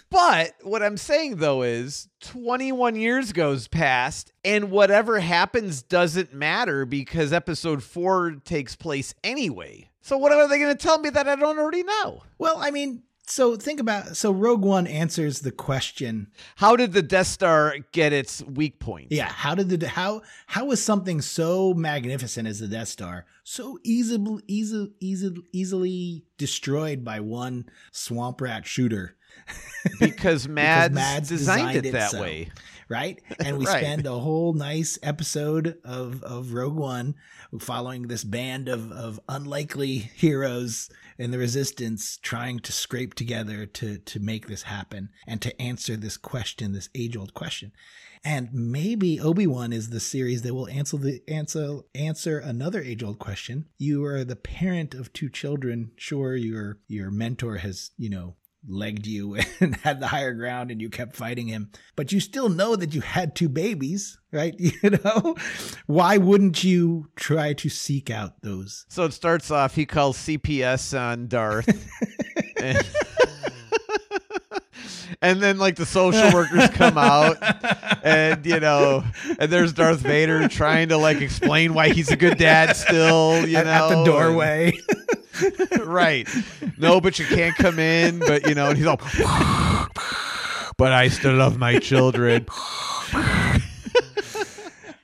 But 0.09 0.53
what 0.63 0.82
I'm 0.82 0.97
saying 0.97 1.38
though 1.38 1.61
is 1.61 2.07
21 2.21 2.95
years 2.95 3.32
goes 3.34 3.67
past 3.67 4.32
and 4.43 4.71
whatever 4.71 5.19
happens 5.19 5.82
doesn't 5.84 6.34
matter 6.34 6.86
because 6.86 7.32
episode 7.34 7.84
4 7.84 8.38
takes 8.43 8.75
place 8.75 9.13
anyway. 9.23 9.89
So 10.08 10.18
what 10.18 10.32
are 10.32 10.47
they 10.47 10.58
going 10.58 10.74
to 10.74 10.82
tell 10.82 10.99
me 10.99 11.10
that 11.10 11.28
I 11.28 11.36
don't 11.36 11.60
already 11.60 11.84
know? 11.84 12.24
Well, 12.38 12.55
I 12.60 12.72
mean, 12.72 13.03
so 13.26 13.58
think 13.58 13.82
about 13.82 14.16
so 14.16 14.32
Rogue 14.32 14.64
One 14.64 14.88
answers 14.88 15.41
the 15.41 15.51
question. 15.51 16.28
How 16.55 16.78
did 16.78 16.93
the 16.93 17.01
Death 17.01 17.28
Star 17.28 17.76
get 17.91 18.14
its 18.14 18.41
weak 18.43 18.80
point? 18.80 19.08
Yeah, 19.12 19.28
how 19.28 19.53
did 19.53 19.68
the 19.68 19.86
how 19.86 20.22
how 20.45 20.64
was 20.64 20.82
something 20.82 21.20
so 21.20 21.74
magnificent 21.74 22.47
as 22.47 22.60
the 22.60 22.70
Death 22.70 22.88
Star 22.88 23.26
so 23.43 23.80
easily 23.84 24.41
easily 24.47 24.93
easily 25.01 25.41
easily 25.51 26.24
destroyed 26.38 27.03
by 27.03 27.20
one 27.20 27.66
swamp 27.91 28.39
rat 28.39 28.66
shooter? 28.66 29.18
Because 29.99 30.47
Mads, 30.49 30.93
Mads 30.93 31.30
designed, 31.30 31.60
designed 31.60 31.78
it 31.78 31.86
it 31.86 31.91
that 31.93 32.12
so. 32.12 32.22
way. 32.22 32.49
Right? 32.90 33.22
And 33.40 33.58
we 33.58 33.66
Right. 33.68 33.84
spend 33.84 34.06
a 34.06 34.20
whole 34.20 34.54
nice 34.54 34.98
episode 35.04 35.78
of, 35.84 36.24
of 36.24 36.54
Rogue 36.54 36.76
One 36.76 37.16
following 37.60 38.08
this 38.08 38.24
band 38.24 38.68
of, 38.70 38.92
of 38.92 39.20
unlikely 39.28 39.98
heroes 39.98 40.90
in 41.18 41.32
the 41.32 41.38
resistance 41.38 42.18
trying 42.22 42.60
to 42.60 42.72
scrape 42.72 43.14
together 43.16 43.66
to, 43.66 43.98
to 43.98 44.20
make 44.20 44.48
this 44.48 44.64
happen 44.64 45.10
and 45.26 45.42
to 45.42 45.62
answer 45.62 45.96
this 45.96 46.18
question, 46.18 46.74
this 46.74 46.90
age 46.96 47.18
old 47.18 47.34
question. 47.34 47.72
And 48.24 48.50
maybe 48.54 49.20
Obi-Wan 49.20 49.72
is 49.72 49.90
the 49.90 50.00
series 50.00 50.42
that 50.42 50.54
will 50.54 50.68
answer 50.70 50.98
the 50.98 51.22
answer 51.28 51.82
answer 51.96 52.40
another 52.40 52.82
age-old 52.82 53.20
question. 53.20 53.66
You 53.78 54.04
are 54.06 54.24
the 54.24 54.36
parent 54.36 54.94
of 54.94 55.14
two 55.14 55.30
children. 55.30 55.92
Sure, 55.98 56.36
your 56.36 56.80
your 56.88 57.12
mentor 57.12 57.58
has, 57.58 57.92
you 57.98 58.10
know, 58.10 58.36
legged 58.68 59.07
you 59.07 59.38
and 59.59 59.76
had 59.78 59.99
the 59.99 60.07
higher 60.07 60.34
ground 60.34 60.72
and 60.72 60.82
you 60.82 60.89
kept 60.89 61.15
fighting 61.15 61.47
him 61.47 61.70
but 61.95 62.11
you 62.11 62.20
still 62.20 62.49
know 62.49 62.76
that 62.76 62.93
you 62.93 63.01
had 63.01 63.36
two 63.36 63.49
babies 63.49 64.18
right 64.32 64.55
you 64.59 64.72
know 65.03 65.36
why 65.86 66.18
wouldn't 66.18 66.63
you 66.63 67.07
try 67.15 67.53
to 67.53 67.70
seek 67.70 68.09
out 68.09 68.41
those 68.41 68.86
So 68.89 69.05
it 69.05 69.13
starts 69.13 69.51
off, 69.51 69.76
he 69.76 69.86
calls 69.86 70.18
CPS 70.18 70.97
on 70.99 71.28
Darth. 71.28 71.68
and, 72.61 72.78
and 75.22 75.41
then, 75.41 75.57
like, 75.57 75.76
the 75.76 75.86
social 75.86 76.32
workers 76.34 76.70
come 76.72 76.97
out, 76.97 77.38
and, 78.03 78.45
you 78.45 78.59
know, 78.59 79.03
and 79.39 79.51
there's 79.51 79.74
Darth 79.74 79.99
Vader 79.99 80.47
trying 80.47 80.89
to, 80.89 80.97
like, 80.97 81.22
explain 81.22 81.74
why 81.74 81.89
he's 81.89 82.11
a 82.11 82.15
good 82.18 82.38
dad 82.38 82.76
still, 82.76 83.47
you 83.47 83.57
at, 83.57 83.65
know. 83.65 83.72
at 83.72 83.89
the 83.89 84.03
doorway 84.03 84.74
and- 84.89 85.24
right. 85.86 86.28
No, 86.78 87.02
but 87.02 87.20
you 87.20 87.26
can't 87.26 87.56
come 87.56 87.80
in, 87.80 88.20
but, 88.20 88.48
you 88.48 88.56
know, 88.56 88.70
and 88.70 88.78
he's 88.78 88.88
all, 88.88 88.98
but 90.78 90.92
I 90.92 91.08
still 91.10 91.34
love 91.36 91.58
my 91.58 91.80
children. 91.80 92.46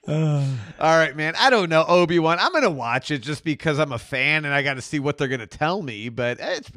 All 0.05 0.97
right, 0.97 1.15
man. 1.15 1.33
I 1.39 1.49
don't 1.49 1.69
know 1.69 1.85
Obi 1.87 2.19
Wan. 2.19 2.37
I'm 2.37 2.51
gonna 2.51 2.69
watch 2.69 3.09
it 3.09 3.19
just 3.19 3.45
because 3.45 3.79
I'm 3.79 3.93
a 3.93 3.97
fan 3.97 4.43
and 4.43 4.53
I 4.53 4.61
got 4.61 4.73
to 4.73 4.81
see 4.81 4.99
what 4.99 5.17
they're 5.17 5.29
gonna 5.29 5.47
tell 5.47 5.81
me. 5.81 6.09
But 6.09 6.39
it's, 6.41 6.69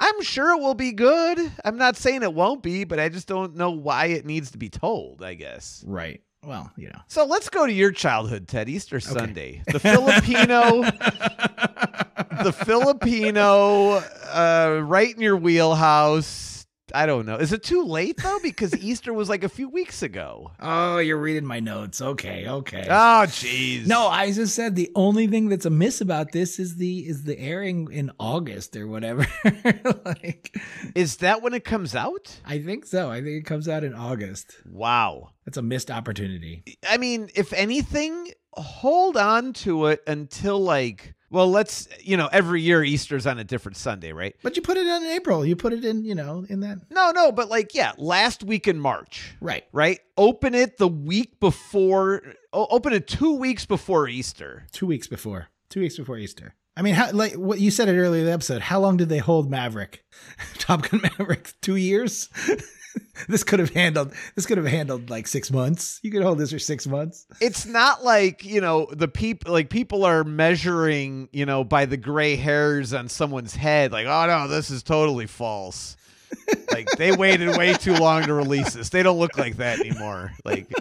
I'm 0.00 0.20
sure 0.22 0.50
it 0.50 0.60
will 0.60 0.74
be 0.74 0.90
good. 0.90 1.38
I'm 1.64 1.78
not 1.78 1.96
saying 1.96 2.24
it 2.24 2.34
won't 2.34 2.60
be, 2.60 2.82
but 2.82 2.98
I 2.98 3.08
just 3.08 3.28
don't 3.28 3.54
know 3.54 3.70
why 3.70 4.06
it 4.06 4.26
needs 4.26 4.50
to 4.50 4.58
be 4.58 4.68
told. 4.68 5.22
I 5.22 5.34
guess. 5.34 5.84
right 5.86 6.20
well 6.44 6.72
you 6.76 6.88
know 6.88 6.98
So 7.06 7.24
let's 7.24 7.48
go 7.48 7.66
to 7.66 7.72
your 7.72 7.92
childhood, 7.92 8.48
Ted. 8.48 8.68
Easter 8.68 8.98
Sunday, 8.98 9.62
the 9.68 9.78
Filipino, 9.78 10.82
the 12.44 12.52
Filipino, 12.52 14.02
uh, 14.32 14.80
right 14.84 15.14
in 15.14 15.20
your 15.20 15.36
wheelhouse. 15.36 16.50
I 16.94 17.06
don't 17.06 17.24
know. 17.24 17.36
Is 17.36 17.54
it 17.54 17.62
too 17.62 17.84
late 17.84 18.18
though? 18.22 18.38
Because 18.42 18.76
Easter 18.76 19.14
was 19.14 19.26
like 19.30 19.44
a 19.44 19.48
few 19.48 19.68
weeks 19.70 20.02
ago. 20.02 20.50
oh 20.60 20.98
you're 20.98 21.16
reading 21.16 21.46
my 21.46 21.58
notes 21.58 22.02
okay 22.02 22.46
okay 22.46 22.86
Oh, 22.90 23.24
jeez. 23.26 23.86
no 23.86 24.08
i 24.08 24.30
just 24.30 24.54
said 24.54 24.76
the 24.76 24.90
only 24.94 25.26
thing 25.26 25.48
that's 25.48 25.64
amiss 25.64 26.02
about 26.02 26.32
this 26.32 26.58
is 26.58 26.76
the 26.76 26.98
is 27.08 27.22
the 27.24 27.38
airing 27.38 27.88
in 27.90 28.10
august 28.20 28.76
or 28.76 28.86
whatever 28.86 29.24
like 30.04 30.54
Is 30.94 31.16
that 31.18 31.40
when 31.40 31.54
it 31.54 31.64
comes 31.64 31.94
out? 31.94 32.40
i 32.44 32.58
think 32.58 32.84
so 32.84 33.10
i 33.10 33.22
think 33.22 33.38
it 33.42 33.46
comes 33.46 33.68
out 33.68 33.84
in 33.84 33.94
august 33.94 34.54
Wow. 34.70 35.30
that's 35.46 35.56
a 35.56 35.62
missed 35.62 35.90
opportunity 35.90 36.62
I 36.88 36.98
mean, 36.98 37.30
if 37.34 37.52
anything, 37.54 38.32
hold 38.52 39.16
on 39.16 39.52
to 39.64 39.86
it 39.86 40.02
until 40.06 40.58
like, 40.60 41.14
well, 41.32 41.50
let's, 41.50 41.88
you 42.00 42.16
know, 42.16 42.28
every 42.30 42.60
year 42.60 42.84
Easter's 42.84 43.26
on 43.26 43.38
a 43.38 43.44
different 43.44 43.76
Sunday, 43.76 44.12
right? 44.12 44.36
But 44.42 44.54
you 44.54 44.62
put 44.62 44.76
it 44.76 44.86
in 44.86 45.02
April. 45.04 45.44
You 45.44 45.56
put 45.56 45.72
it 45.72 45.84
in, 45.84 46.04
you 46.04 46.14
know, 46.14 46.44
in 46.48 46.60
that. 46.60 46.78
No, 46.90 47.10
no, 47.10 47.32
but 47.32 47.48
like, 47.48 47.74
yeah, 47.74 47.92
last 47.98 48.44
week 48.44 48.68
in 48.68 48.78
March, 48.78 49.34
Right. 49.40 49.64
right? 49.72 49.98
Open 50.16 50.54
it 50.54 50.76
the 50.78 50.86
week 50.88 51.40
before, 51.40 52.22
open 52.52 52.92
it 52.92 53.08
two 53.08 53.34
weeks 53.34 53.66
before 53.66 54.06
Easter. 54.08 54.66
Two 54.72 54.86
weeks 54.86 55.08
before. 55.08 55.48
Two 55.70 55.80
weeks 55.80 55.96
before 55.96 56.18
Easter. 56.18 56.54
I 56.76 56.82
mean, 56.82 56.94
how, 56.94 57.10
like 57.12 57.34
what 57.34 57.60
you 57.60 57.70
said 57.70 57.88
it 57.88 57.98
earlier 57.98 58.20
in 58.20 58.26
the 58.26 58.32
episode. 58.32 58.62
How 58.62 58.80
long 58.80 58.96
did 58.96 59.08
they 59.08 59.18
hold 59.18 59.50
Maverick? 59.50 60.04
Top 60.58 60.88
Gun 60.88 61.00
Maverick. 61.02 61.52
Two 61.60 61.76
years. 61.76 62.28
this 63.28 63.44
could 63.44 63.58
have 63.58 63.70
handled. 63.70 64.12
This 64.34 64.46
could 64.46 64.58
have 64.58 64.66
handled 64.66 65.10
like 65.10 65.26
six 65.26 65.50
months. 65.50 66.00
You 66.02 66.10
could 66.10 66.22
hold 66.22 66.38
this 66.38 66.52
for 66.52 66.58
six 66.58 66.86
months. 66.86 67.26
It's 67.40 67.66
not 67.66 68.04
like, 68.04 68.44
you 68.44 68.60
know, 68.60 68.88
the 68.90 69.08
people, 69.08 69.52
like 69.52 69.70
people 69.70 70.04
are 70.04 70.24
measuring, 70.24 71.28
you 71.32 71.46
know, 71.46 71.64
by 71.64 71.86
the 71.86 71.96
gray 71.96 72.36
hairs 72.36 72.92
on 72.92 73.08
someone's 73.08 73.54
head, 73.54 73.92
like, 73.92 74.06
oh 74.06 74.26
no, 74.26 74.48
this 74.48 74.70
is 74.70 74.82
totally 74.82 75.26
false. 75.26 75.96
like 76.72 76.88
they 76.92 77.12
waited 77.12 77.56
way 77.56 77.74
too 77.74 77.94
long 77.94 78.24
to 78.24 78.34
release 78.34 78.72
this. 78.72 78.88
They 78.88 79.02
don't 79.02 79.18
look 79.18 79.36
like 79.36 79.56
that 79.56 79.80
anymore. 79.80 80.32
Like, 80.44 80.72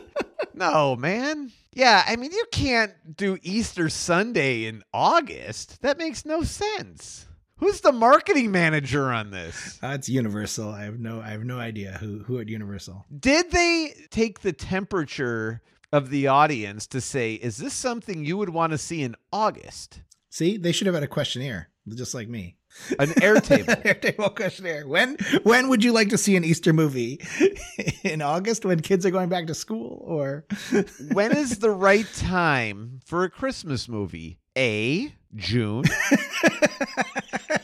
no, 0.54 0.96
man. 0.96 1.52
Yeah, 1.74 2.04
I 2.06 2.16
mean, 2.18 2.32
you 2.32 2.46
can't 2.52 2.92
do 3.16 3.38
Easter 3.42 3.90
Sunday 3.90 4.66
in 4.66 4.84
August. 4.94 5.82
That 5.82 5.98
makes 5.98 6.26
no 6.26 6.44
sense. 6.44 7.28
Who's 7.62 7.80
the 7.82 7.92
marketing 7.92 8.52
manager 8.52 9.12
on 9.12 9.30
this? 9.30 9.78
Uh, 9.84 9.90
it's 9.90 10.10
Universal. 10.10 10.72
I 10.72 10.84
have 10.84 11.00
no. 11.00 11.22
I 11.22 11.30
have 11.30 11.44
no 11.44 11.60
idea 11.60 11.92
who 12.00 12.24
who 12.24 12.40
at 12.40 12.50
Universal. 12.50 13.06
Did 13.18 13.52
they 13.52 13.94
take 14.10 14.42
the 14.42 14.52
temperature 14.52 15.62
of 15.94 16.10
the 16.10 16.28
audience 16.28 16.88
to 16.88 17.00
say, 17.00 17.36
is 17.36 17.58
this 17.58 17.74
something 17.74 18.26
you 18.26 18.36
would 18.38 18.50
want 18.50 18.72
to 18.72 18.80
see 18.80 19.04
in 19.04 19.16
August? 19.32 20.02
See, 20.32 20.58
they 20.58 20.72
should 20.72 20.88
have 20.88 20.96
had 20.96 21.04
a 21.04 21.08
questionnaire, 21.08 21.70
just 21.88 22.16
like 22.16 22.28
me. 22.28 22.56
An 22.98 23.10
Airtable. 23.10 23.66
Airtable 23.84 24.36
questionnaire. 24.36 24.88
When 24.88 25.18
when 25.44 25.70
would 25.70 25.84
you 25.84 25.92
like 25.92 26.10
to 26.10 26.18
see 26.18 26.36
an 26.36 26.44
Easter 26.44 26.74
movie? 26.74 27.22
In 28.04 28.24
August, 28.24 28.66
when 28.66 28.80
kids 28.80 29.06
are 29.06 29.12
going 29.12 29.30
back 29.30 29.46
to 29.48 29.54
school, 29.54 30.02
or 30.04 30.46
when 31.12 31.36
is 31.36 31.60
the 31.60 31.70
right 31.70 32.08
time 32.16 33.02
for 33.06 33.24
a 33.24 33.30
Christmas 33.30 33.88
movie? 33.88 34.40
A. 34.58 35.14
June. 35.36 35.84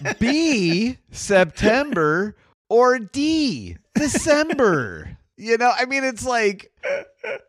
B. 0.19 0.97
September. 1.11 2.35
Or 2.69 2.99
D. 2.99 3.77
December. 3.95 5.17
You 5.37 5.57
know, 5.57 5.71
I 5.75 5.85
mean, 5.85 6.03
it's 6.03 6.25
like, 6.25 6.71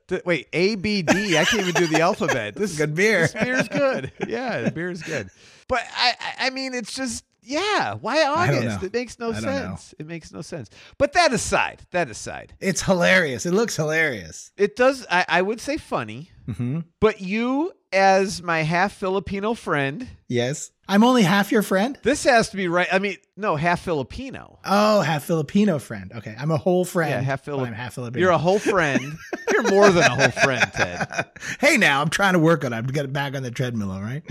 th- 0.08 0.22
wait, 0.26 0.46
A, 0.52 0.74
B, 0.74 1.02
D. 1.02 1.38
I 1.38 1.44
can't 1.44 1.66
even 1.66 1.74
do 1.74 1.86
the 1.86 2.02
alphabet. 2.02 2.54
This 2.54 2.72
is 2.72 2.76
good 2.78 2.94
beer. 2.94 3.22
This 3.22 3.32
beer's 3.32 3.68
good. 3.68 4.12
Yeah, 4.28 4.68
beer's 4.68 5.02
good. 5.02 5.30
But 5.68 5.80
I, 5.96 6.12
I- 6.20 6.46
I 6.46 6.50
mean, 6.50 6.74
it's 6.74 6.92
just, 6.92 7.24
yeah. 7.42 7.94
Why 7.94 8.24
August? 8.26 8.82
It 8.82 8.92
makes 8.92 9.18
no 9.18 9.32
don't 9.32 9.42
know. 9.42 9.48
sense. 9.48 9.94
It 9.98 10.06
makes 10.06 10.30
no 10.32 10.42
sense. 10.42 10.68
But 10.98 11.14
that 11.14 11.32
aside, 11.32 11.80
that 11.92 12.10
aside, 12.10 12.52
It's 12.60 12.82
hilarious. 12.82 13.46
It 13.46 13.54
looks 13.54 13.74
hilarious. 13.74 14.52
it 14.58 14.76
does. 14.76 15.06
I, 15.10 15.24
I 15.26 15.42
would 15.42 15.60
say 15.60 15.78
funny. 15.78 16.30
Mm-hmm. 16.46 16.80
But 17.00 17.22
you 17.22 17.72
as 17.92 18.42
my 18.42 18.62
half 18.62 18.92
Filipino 18.94 19.54
friend, 19.54 20.08
Yes. 20.28 20.70
I'm 20.90 21.04
only 21.04 21.22
half 21.22 21.52
your 21.52 21.62
friend. 21.62 21.98
this 22.02 22.24
has 22.24 22.48
to 22.50 22.56
be 22.56 22.66
right. 22.68 22.88
I 22.92 22.98
mean, 22.98 23.16
no, 23.36 23.56
half 23.56 23.80
Filipino. 23.82 24.58
Oh, 24.64 25.00
half 25.02 25.24
Filipino 25.24 25.78
friend. 25.78 26.12
Okay, 26.16 26.34
I'm 26.38 26.50
a 26.50 26.56
whole 26.56 26.84
friend. 26.86 27.10
Yeah, 27.10 27.20
half 27.20 27.44
but 27.44 27.52
Filip- 27.52 27.68
I'm 27.68 27.74
half 27.74 27.94
Filipino. 27.94 28.20
You're 28.20 28.30
a 28.32 28.38
whole 28.38 28.58
friend. 28.58 29.02
You're 29.52 29.70
more 29.70 29.90
than 29.90 30.04
a 30.04 30.08
whole 30.14 30.30
friend, 30.30 30.64
Ted. 30.74 31.26
hey, 31.60 31.76
now 31.76 32.00
I'm 32.00 32.08
trying 32.08 32.32
to 32.34 32.38
work 32.38 32.64
on 32.64 32.72
it. 32.72 32.76
I'm 32.76 32.86
getting 32.86 33.12
back 33.12 33.34
on 33.34 33.42
the 33.42 33.50
treadmill. 33.50 33.90
All 33.90 34.00
right. 34.00 34.22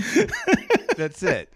That's 0.97 1.22
it. 1.24 1.49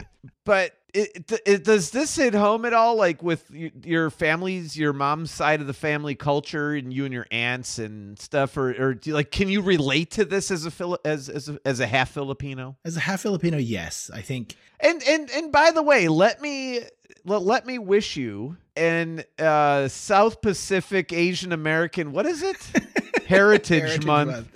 But 0.46 0.74
it, 0.94 1.42
it, 1.46 1.64
does 1.64 1.92
this 1.92 2.16
hit 2.16 2.34
home 2.34 2.66
at 2.66 2.74
all? 2.74 2.96
Like 2.96 3.22
with 3.24 3.50
your 3.52 4.10
family's, 4.10 4.78
your 4.78 4.94
mom's 4.94 5.32
side 5.32 5.62
of 5.62 5.68
the 5.68 5.74
family 5.74 6.16
culture, 6.16 6.74
and 6.74 6.94
you 6.94 7.06
and 7.06 7.14
your 7.14 7.28
aunts 7.32 7.80
and 7.80 8.20
stuff, 8.20 8.58
or, 8.58 8.70
or 8.70 8.94
do 8.94 9.10
you, 9.10 9.14
like, 9.14 9.32
can 9.32 9.50
you 9.50 9.62
relate 9.62 10.12
to 10.12 10.26
this 10.26 10.52
as 10.52 10.66
a 10.66 10.98
as 11.06 11.30
as 11.30 11.50
a, 11.50 11.60
as 11.66 11.80
a 11.80 11.88
half 11.88 12.12
Filipino? 12.12 12.78
As 12.86 12.98
a 12.98 13.02
half 13.02 13.22
Filipino, 13.22 13.58
yes, 13.58 14.10
I 14.14 14.22
think. 14.22 14.56
And 14.80 15.02
and 15.04 15.30
and 15.32 15.52
by 15.52 15.72
the 15.72 15.84
way, 15.84 16.08
let 16.08 16.42
me 16.42 16.82
let, 17.26 17.42
let 17.44 17.66
me 17.66 17.78
wish 17.78 18.18
you 18.18 18.58
an 18.76 19.24
uh, 19.38 19.88
South 19.88 20.42
Pacific 20.42 21.14
Asian 21.14 21.52
American. 21.52 22.12
What 22.12 22.26
is 22.26 22.42
it? 22.44 22.58
Heritage, 23.28 23.82
Heritage 23.82 24.06
Month. 24.06 24.48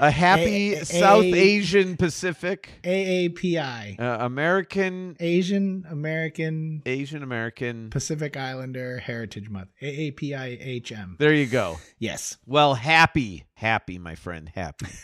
A 0.00 0.10
happy 0.10 0.74
A- 0.74 0.80
a- 0.80 0.84
South 0.84 1.24
a- 1.24 1.34
Asian 1.34 1.96
Pacific 1.96 2.70
AAPI, 2.84 3.98
uh, 4.00 4.18
American 4.20 5.16
Asian 5.20 5.84
American 5.90 6.82
Asian 6.86 7.22
American. 7.22 7.90
Pacific 7.90 8.36
Islander 8.36 8.98
Heritage 8.98 9.48
Month. 9.48 9.70
AAPIHM. 9.82 11.18
There 11.18 11.32
you 11.34 11.46
go. 11.46 11.78
Yes. 11.98 12.36
Well, 12.46 12.74
happy, 12.74 13.44
happy, 13.54 13.98
my 13.98 14.14
friend, 14.14 14.50
happy. 14.54 14.86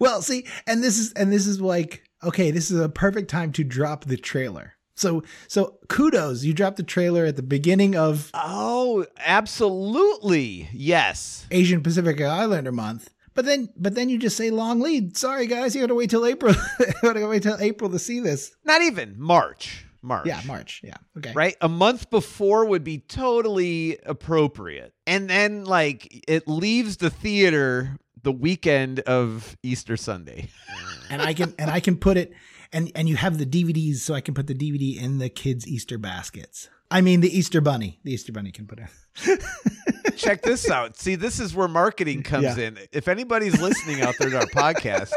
Well, 0.00 0.22
see, 0.22 0.46
and 0.66 0.82
this 0.82 0.98
is 0.98 1.12
and 1.12 1.32
this 1.32 1.46
is 1.46 1.60
like 1.60 2.02
okay, 2.24 2.50
this 2.50 2.70
is 2.70 2.80
a 2.80 2.88
perfect 2.88 3.30
time 3.30 3.52
to 3.52 3.62
drop 3.64 4.04
the 4.04 4.16
trailer. 4.16 4.72
So 4.96 5.22
so 5.46 5.78
kudos, 5.88 6.44
you 6.44 6.52
dropped 6.52 6.76
the 6.78 6.82
trailer 6.82 7.24
at 7.26 7.36
the 7.36 7.42
beginning 7.42 7.94
of 7.96 8.30
Oh, 8.34 9.06
absolutely, 9.18 10.68
yes. 10.72 11.46
Asian 11.50 11.82
Pacific 11.82 12.20
Islander 12.20 12.72
month. 12.72 13.10
But 13.34 13.44
then 13.44 13.68
but 13.76 13.94
then 13.94 14.08
you 14.08 14.18
just 14.18 14.36
say 14.36 14.50
long 14.50 14.80
lead. 14.80 15.16
Sorry 15.16 15.46
guys, 15.46 15.74
you 15.74 15.80
got 15.80 15.88
to 15.88 15.94
wait 15.94 16.10
till 16.10 16.26
April. 16.26 16.54
you 16.80 16.86
got 17.02 17.14
to 17.14 17.26
wait 17.26 17.42
till 17.42 17.56
April 17.60 17.90
to 17.90 17.98
see 17.98 18.20
this. 18.20 18.54
Not 18.64 18.82
even 18.82 19.14
March. 19.18 19.86
March. 20.02 20.26
Yeah, 20.26 20.40
March. 20.46 20.80
Yeah. 20.82 20.96
Okay. 21.16 21.32
right? 21.32 21.56
A 21.60 21.68
month 21.68 22.10
before 22.10 22.64
would 22.64 22.82
be 22.82 22.98
totally 22.98 23.98
appropriate. 24.04 24.92
And 25.06 25.30
then 25.30 25.64
like 25.64 26.24
it 26.28 26.48
leaves 26.48 26.96
the 26.96 27.08
theater 27.10 27.96
the 28.22 28.32
weekend 28.32 29.00
of 29.00 29.56
Easter 29.62 29.96
Sunday. 29.96 30.48
And 31.10 31.20
I 31.20 31.34
can 31.34 31.54
and 31.58 31.70
I 31.70 31.80
can 31.80 31.98
put 31.98 32.16
it 32.16 32.32
and 32.72 32.90
and 32.94 33.06
you 33.06 33.16
have 33.16 33.36
the 33.36 33.44
DVDs 33.44 33.96
so 33.96 34.14
I 34.14 34.22
can 34.22 34.32
put 34.32 34.46
the 34.46 34.54
DVD 34.54 34.98
in 34.98 35.18
the 35.18 35.28
kids 35.28 35.68
Easter 35.68 35.98
baskets. 35.98 36.70
I 36.90 37.02
mean 37.02 37.20
the 37.20 37.28
Easter 37.36 37.60
bunny. 37.60 38.00
The 38.02 38.14
Easter 38.14 38.32
bunny 38.32 38.50
can 38.50 38.66
put 38.66 38.78
it. 38.78 39.44
Check 40.16 40.42
this 40.42 40.70
out. 40.70 40.96
See, 40.96 41.14
this 41.14 41.38
is 41.40 41.54
where 41.54 41.68
marketing 41.68 42.22
comes 42.24 42.56
Yeah. 42.56 42.68
in. 42.68 42.78
If 42.92 43.08
anybody's 43.08 43.60
listening 43.60 44.00
out 44.02 44.14
there 44.18 44.30
to 44.30 44.38
our 44.38 44.46
podcast, 44.46 45.12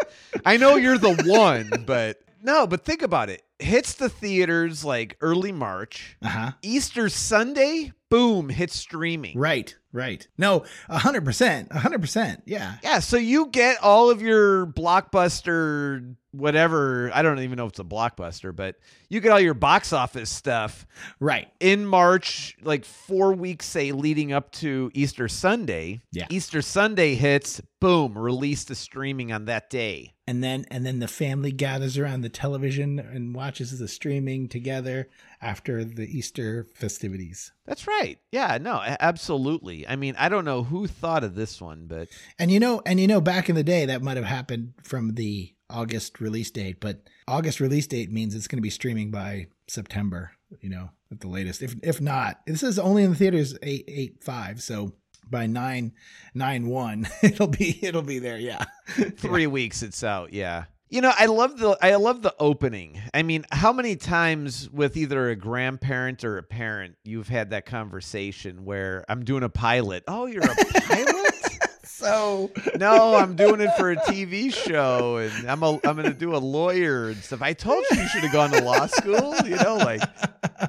I 0.45 0.57
know 0.57 0.75
you're 0.75 0.97
the 0.97 1.13
one, 1.25 1.83
but 1.86 2.21
no, 2.43 2.67
but 2.67 2.86
think 2.86 3.01
about 3.01 3.29
it. 3.29 3.41
Hits 3.59 3.93
the 3.93 4.09
theaters 4.09 4.83
like 4.86 5.17
early 5.21 5.51
March. 5.51 6.17
Uh-huh. 6.21 6.51
Easter 6.61 7.09
Sunday, 7.09 7.91
boom, 8.10 8.49
hits 8.49 8.76
streaming. 8.76 9.38
Right, 9.38 9.76
right. 9.91 10.28
No, 10.38 10.66
a 10.89 10.97
hundred 10.97 11.26
percent, 11.26 11.70
a 11.72 11.80
hundred 11.80 12.01
percent. 12.01 12.43
Yeah, 12.45 12.76
Yeah, 12.84 12.99
so 12.99 13.18
you 13.18 13.47
get 13.47 13.82
all 13.82 14.10
of 14.10 14.22
your 14.22 14.68
blockbuster, 14.68 16.16
whatever. 16.32 17.12
I 17.14 17.22
don't 17.22 17.39
even 17.39 17.58
know 17.58 17.66
if 17.66 17.72
it's 17.72 17.80
a 17.80 17.84
blockbuster, 17.84 18.56
but 18.56 18.76
you 19.10 19.20
get 19.22 19.32
all 19.32 19.39
your 19.39 19.53
box 19.53 19.93
office 19.93 20.30
stuff 20.30 20.86
right. 21.20 21.47
in 21.60 21.86
March, 21.86 22.56
like 22.62 22.86
four 22.86 23.34
weeks, 23.34 23.66
say, 23.66 23.91
leading 23.91 24.34
up 24.34 24.51
to 24.53 24.91
Easter 24.93 25.28
Sunday. 25.28 26.01
Yeah. 26.12 26.28
Easter 26.30 26.62
Sunday 26.62 27.16
hits, 27.16 27.62
boom, 27.80 28.18
release 28.18 28.64
the 28.66 28.76
streaming 28.76 29.32
on 29.32 29.45
that 29.45 29.70
day. 29.70 30.14
And 30.28 30.43
then 30.43 30.66
and 30.72 30.86
then 30.86 30.99
the 30.99 31.08
family 31.08 31.51
gathers 31.51 31.97
around 31.97 32.22
the 32.22 32.30
television 32.30 32.97
and 32.97 33.36
watches 33.36 33.78
the 33.78 33.88
streaming 33.88 34.47
together 34.47 35.08
after 35.39 35.84
the 35.86 36.06
Easter 36.06 36.66
festivities. 36.74 37.51
That's 37.66 37.88
right. 37.88 38.20
Yeah, 38.32 38.57
no, 38.61 38.80
absolutely. 38.84 39.88
I 39.88 39.95
mean, 39.95 40.16
I 40.18 40.30
don't 40.30 40.45
know 40.45 40.63
who 40.63 40.88
thought 40.88 41.24
of 41.24 41.36
this 41.36 41.59
one, 41.59 41.88
but 41.88 42.09
And 42.38 42.51
you 42.51 42.59
know, 42.59 42.82
and 42.86 42.99
you 42.99 43.07
know, 43.07 43.22
back 43.22 43.49
in 43.49 43.55
the 43.55 43.63
day, 43.63 43.86
that 43.86 44.03
might 44.03 44.18
have 44.18 44.26
happened 44.26 44.74
from 44.84 45.16
the 45.16 45.53
August 45.70 46.22
release 46.22 46.51
date, 46.51 46.80
but 46.80 47.01
August 47.28 47.59
release 47.59 47.88
date 47.88 48.11
means 48.11 48.36
it's 48.36 48.47
going 48.47 48.57
to 48.57 48.61
be 48.61 48.70
streaming 48.70 49.09
by 49.09 49.47
September. 49.68 50.32
You 50.61 50.70
know, 50.70 50.89
at 51.11 51.22
the 51.22 51.28
latest. 51.28 51.61
If 51.63 51.76
if 51.82 51.99
not, 51.99 52.39
this 52.45 52.63
is 52.63 52.78
only 52.78 53.03
in 53.03 53.09
the 53.11 53.16
theaters 53.16 53.57
eight 53.63 53.86
eight 53.88 54.24
five. 54.24 54.61
So 54.61 54.93
by 55.30 55.47
nine 55.47 55.93
nine 56.34 56.68
one, 56.68 57.07
it'll 57.24 57.47
be 57.47 57.80
it'll 57.84 58.03
be 58.03 58.20
there. 58.20 58.38
Yeah. 58.38 58.63
three 59.18 59.47
weeks 59.47 59.82
it's 59.82 60.03
out 60.03 60.32
yeah 60.32 60.66
you 60.89 61.01
know 61.01 61.11
i 61.17 61.25
love 61.25 61.57
the 61.57 61.77
i 61.81 61.95
love 61.95 62.21
the 62.21 62.33
opening. 62.39 63.01
I 63.13 63.23
mean 63.23 63.45
how 63.51 63.73
many 63.73 63.95
times 63.95 64.69
with 64.69 64.97
either 64.97 65.29
a 65.29 65.36
grandparent 65.36 66.23
or 66.23 66.38
a 66.38 66.43
parent 66.43 66.95
you've 67.03 67.27
had 67.27 67.49
that 67.51 67.65
conversation 67.65 68.65
where 68.65 69.05
i'm 69.09 69.23
doing 69.25 69.43
a 69.43 69.49
pilot. 69.49 70.03
Oh 70.07 70.25
you're 70.25 70.43
a 70.43 70.55
pilot? 70.55 71.33
So 71.88 72.51
no 72.77 73.15
i'm 73.15 73.36
doing 73.36 73.61
it 73.61 73.71
for 73.77 73.91
a 73.91 73.95
tv 73.95 74.53
show 74.53 75.17
and 75.17 75.49
i'm 75.49 75.63
a 75.63 75.79
i'm 75.86 75.95
gonna 75.95 76.13
do 76.13 76.36
a 76.36 76.38
lawyer 76.38 77.07
and 77.09 77.17
stuff. 77.17 77.41
I 77.41 77.53
told 77.53 77.83
you 77.89 78.01
you 78.01 78.07
should 78.09 78.21
have 78.21 78.33
gone 78.33 78.51
to 78.51 78.61
law 78.61 78.86
school 78.88 79.33
you 79.45 79.55
know 79.55 79.77
like 79.77 80.01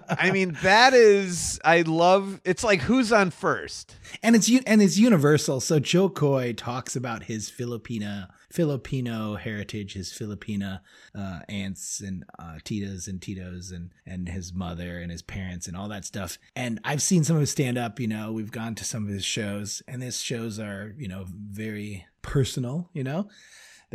i 0.09 0.31
mean 0.31 0.57
that 0.63 0.95
is 0.95 1.59
i 1.65 1.83
love 1.83 2.41
it's 2.45 2.63
like 2.63 2.81
who's 2.81 3.13
on 3.13 3.31
first? 3.31 3.97
And 4.23 4.37
it's 4.37 4.49
and 4.67 4.81
it's 4.81 4.97
universal. 4.99 5.61
So 5.61 5.79
Jo 5.79 6.09
Koy 6.09 6.53
talks 6.53 6.97
about 6.97 7.25
his 7.25 7.51
Filipina 7.51 8.29
Filipino 8.57 9.35
heritage, 9.35 9.93
his 9.93 10.09
Filipina 10.09 10.81
uh, 11.15 11.41
aunts 11.47 12.01
and 12.01 12.25
uh, 12.39 12.55
titas 12.65 13.07
and 13.07 13.21
titos, 13.21 13.71
and 13.71 13.91
and 14.07 14.31
his 14.31 14.55
mother 14.55 14.99
and 14.99 15.13
his 15.13 15.21
parents 15.21 15.69
and 15.69 15.77
all 15.77 15.89
that 15.89 16.07
stuff. 16.07 16.39
And 16.57 16.81
I've 16.83 17.03
seen 17.03 17.23
some 17.23 17.37
of 17.37 17.41
his 17.41 17.51
stand 17.51 17.77
up. 17.77 18.01
You 18.01 18.09
know, 18.09 18.33
we've 18.33 18.51
gone 18.51 18.75
to 18.77 18.85
some 18.85 19.05
of 19.05 19.11
his 19.11 19.27
shows, 19.27 19.83
and 19.87 20.03
his 20.03 20.23
shows 20.23 20.59
are 20.59 20.95
you 20.97 21.07
know 21.07 21.27
very 21.29 22.07
personal. 22.23 22.89
You 22.95 23.05
know. 23.05 23.29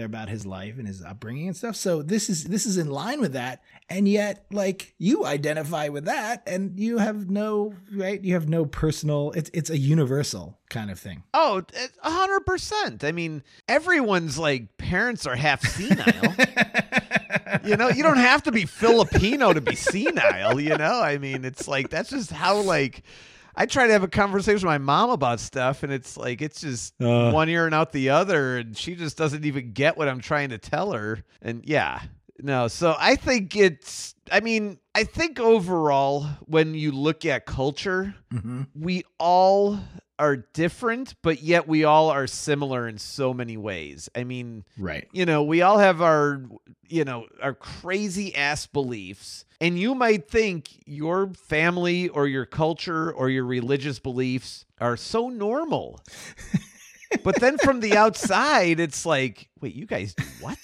They're 0.01 0.07
about 0.07 0.29
his 0.29 0.47
life 0.47 0.79
and 0.79 0.87
his 0.87 1.03
upbringing 1.03 1.45
and 1.45 1.55
stuff. 1.55 1.75
So 1.75 2.01
this 2.01 2.27
is 2.27 2.45
this 2.45 2.65
is 2.65 2.75
in 2.79 2.89
line 2.89 3.21
with 3.21 3.33
that, 3.33 3.61
and 3.87 4.07
yet 4.07 4.47
like 4.51 4.95
you 4.97 5.27
identify 5.27 5.89
with 5.89 6.05
that, 6.05 6.41
and 6.47 6.79
you 6.79 6.97
have 6.97 7.29
no 7.29 7.75
right. 7.93 8.19
You 8.19 8.33
have 8.33 8.49
no 8.49 8.65
personal. 8.65 9.31
It's 9.35 9.51
it's 9.53 9.69
a 9.69 9.77
universal 9.77 10.57
kind 10.71 10.89
of 10.89 10.99
thing. 10.99 11.21
Oh, 11.35 11.61
a 12.01 12.09
hundred 12.09 12.47
percent. 12.47 13.03
I 13.03 13.11
mean, 13.11 13.43
everyone's 13.67 14.39
like 14.39 14.75
parents 14.77 15.27
are 15.27 15.35
half 15.35 15.61
senile. 15.61 16.33
you 17.63 17.77
know, 17.77 17.89
you 17.89 18.01
don't 18.01 18.17
have 18.17 18.41
to 18.41 18.51
be 18.51 18.65
Filipino 18.65 19.53
to 19.53 19.61
be 19.61 19.75
senile. 19.75 20.59
You 20.59 20.77
know, 20.77 20.99
I 20.99 21.19
mean, 21.19 21.45
it's 21.45 21.67
like 21.67 21.91
that's 21.91 22.09
just 22.09 22.31
how 22.31 22.59
like. 22.59 23.03
I 23.55 23.65
try 23.65 23.87
to 23.87 23.93
have 23.93 24.03
a 24.03 24.07
conversation 24.07 24.55
with 24.67 24.73
my 24.73 24.77
mom 24.77 25.09
about 25.09 25.39
stuff, 25.39 25.83
and 25.83 25.91
it's 25.91 26.17
like 26.17 26.41
it's 26.41 26.61
just 26.61 26.93
Uh. 27.01 27.31
one 27.31 27.49
ear 27.49 27.65
and 27.65 27.75
out 27.75 27.91
the 27.91 28.09
other, 28.09 28.57
and 28.57 28.77
she 28.77 28.95
just 28.95 29.17
doesn't 29.17 29.45
even 29.45 29.71
get 29.73 29.97
what 29.97 30.07
I'm 30.07 30.21
trying 30.21 30.49
to 30.49 30.57
tell 30.57 30.93
her. 30.93 31.23
And 31.41 31.63
yeah, 31.65 32.01
no. 32.39 32.67
So 32.67 32.95
I 32.97 33.15
think 33.15 33.55
it's. 33.55 34.15
I 34.31 34.39
mean, 34.39 34.79
I 34.95 35.03
think 35.03 35.39
overall, 35.39 36.25
when 36.45 36.73
you 36.73 36.91
look 36.91 37.25
at 37.25 37.45
culture, 37.45 38.15
Mm-hmm. 38.33 38.61
we 38.75 39.03
all 39.19 39.79
are 40.17 40.37
different, 40.37 41.15
but 41.23 41.41
yet 41.41 41.67
we 41.67 41.83
all 41.83 42.09
are 42.09 42.27
similar 42.27 42.87
in 42.87 42.97
so 42.99 43.33
many 43.33 43.57
ways. 43.57 44.07
I 44.15 44.23
mean, 44.23 44.63
Right. 44.77 45.07
you 45.11 45.25
know, 45.25 45.41
we 45.43 45.63
all 45.63 45.79
have 45.79 45.99
our, 46.01 46.43
you 46.87 47.03
know, 47.03 47.25
our 47.41 47.55
crazy 47.55 48.35
ass 48.35 48.67
beliefs. 48.67 49.45
And 49.61 49.77
you 49.77 49.93
might 49.93 50.27
think 50.27 50.69
your 50.87 51.27
family 51.35 52.09
or 52.09 52.27
your 52.27 52.47
culture 52.47 53.11
or 53.11 53.29
your 53.29 53.45
religious 53.45 53.99
beliefs 53.99 54.65
are 54.79 54.97
so 54.97 55.29
normal. 55.29 56.01
but 57.23 57.39
then 57.39 57.59
from 57.59 57.79
the 57.79 57.95
outside, 57.95 58.79
it's 58.79 59.05
like, 59.05 59.49
wait, 59.61 59.75
you 59.75 59.85
guys 59.85 60.15
do 60.15 60.23
what? 60.39 60.57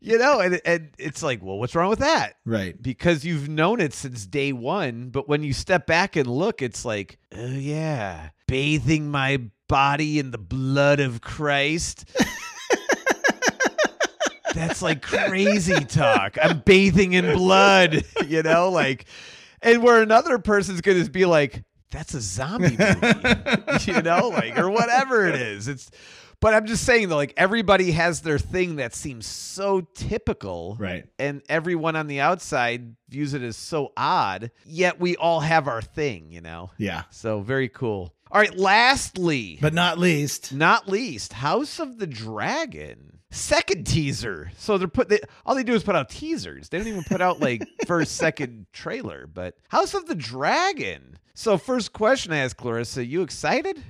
You 0.00 0.18
know, 0.18 0.40
and, 0.40 0.60
and 0.66 0.90
it's 0.98 1.22
like, 1.22 1.42
well, 1.42 1.58
what's 1.58 1.74
wrong 1.74 1.88
with 1.88 2.00
that? 2.00 2.34
Right. 2.44 2.80
because 2.80 3.24
you've 3.24 3.48
known 3.48 3.80
it 3.80 3.94
since 3.94 4.26
day 4.26 4.52
one. 4.52 5.08
But 5.08 5.28
when 5.28 5.42
you 5.42 5.54
step 5.54 5.86
back 5.86 6.16
and 6.16 6.26
look, 6.26 6.60
it's 6.60 6.84
like, 6.84 7.18
oh, 7.34 7.46
yeah, 7.46 8.30
bathing 8.46 9.10
my 9.10 9.40
body 9.66 10.18
in 10.18 10.30
the 10.30 10.38
blood 10.38 11.00
of 11.00 11.22
Christ. 11.22 12.04
That's 14.54 14.82
like 14.82 15.02
crazy 15.02 15.84
talk. 15.84 16.36
I'm 16.42 16.60
bathing 16.60 17.12
in 17.12 17.32
blood, 17.34 18.04
you 18.26 18.42
know, 18.42 18.70
like, 18.70 19.06
and 19.60 19.82
where 19.82 20.02
another 20.02 20.38
person's 20.38 20.80
going 20.80 21.02
to 21.04 21.10
be 21.10 21.24
like, 21.24 21.62
that's 21.90 22.14
a 22.14 22.20
zombie 22.20 22.76
movie, 22.76 23.90
you 23.92 24.02
know, 24.02 24.28
like, 24.28 24.58
or 24.58 24.70
whatever 24.70 25.26
it 25.26 25.34
is. 25.34 25.68
It's, 25.68 25.90
But 26.40 26.54
I'm 26.54 26.66
just 26.66 26.84
saying 26.84 27.08
though, 27.08 27.16
like 27.16 27.34
everybody 27.36 27.92
has 27.92 28.22
their 28.22 28.38
thing 28.38 28.76
that 28.76 28.94
seems 28.96 29.26
so 29.26 29.82
typical. 29.94 30.76
Right. 30.78 31.06
And 31.18 31.40
everyone 31.48 31.94
on 31.94 32.08
the 32.08 32.18
outside 32.18 32.96
views 33.08 33.32
it 33.32 33.42
as 33.42 33.56
so 33.56 33.92
odd, 33.96 34.50
yet 34.66 34.98
we 34.98 35.14
all 35.16 35.38
have 35.38 35.68
our 35.68 35.80
thing, 35.80 36.32
you 36.32 36.40
know? 36.40 36.70
Yeah. 36.78 37.04
So 37.10 37.42
very 37.42 37.68
cool. 37.68 38.12
All 38.32 38.40
right, 38.40 38.56
lastly, 38.58 39.58
But 39.60 39.74
not 39.74 39.98
least, 39.98 40.52
not 40.52 40.88
least, 40.88 41.34
House 41.34 41.78
of 41.78 41.98
the 41.98 42.06
Dragon. 42.08 43.11
Second 43.32 43.86
teaser. 43.86 44.52
So 44.58 44.76
they're 44.76 44.88
put 44.88 45.08
they, 45.08 45.18
all 45.46 45.54
they 45.54 45.64
do 45.64 45.72
is 45.72 45.82
put 45.82 45.96
out 45.96 46.10
teasers. 46.10 46.68
They 46.68 46.76
don't 46.76 46.86
even 46.86 47.02
put 47.04 47.22
out 47.22 47.40
like 47.40 47.66
first, 47.86 48.16
second 48.16 48.66
trailer, 48.72 49.26
but 49.26 49.56
House 49.68 49.94
of 49.94 50.06
the 50.06 50.14
Dragon. 50.14 51.18
So 51.32 51.56
first 51.56 51.94
question 51.94 52.32
I 52.32 52.38
asked 52.38 52.58
Clarissa, 52.58 53.04
you 53.06 53.22
excited? 53.22 53.82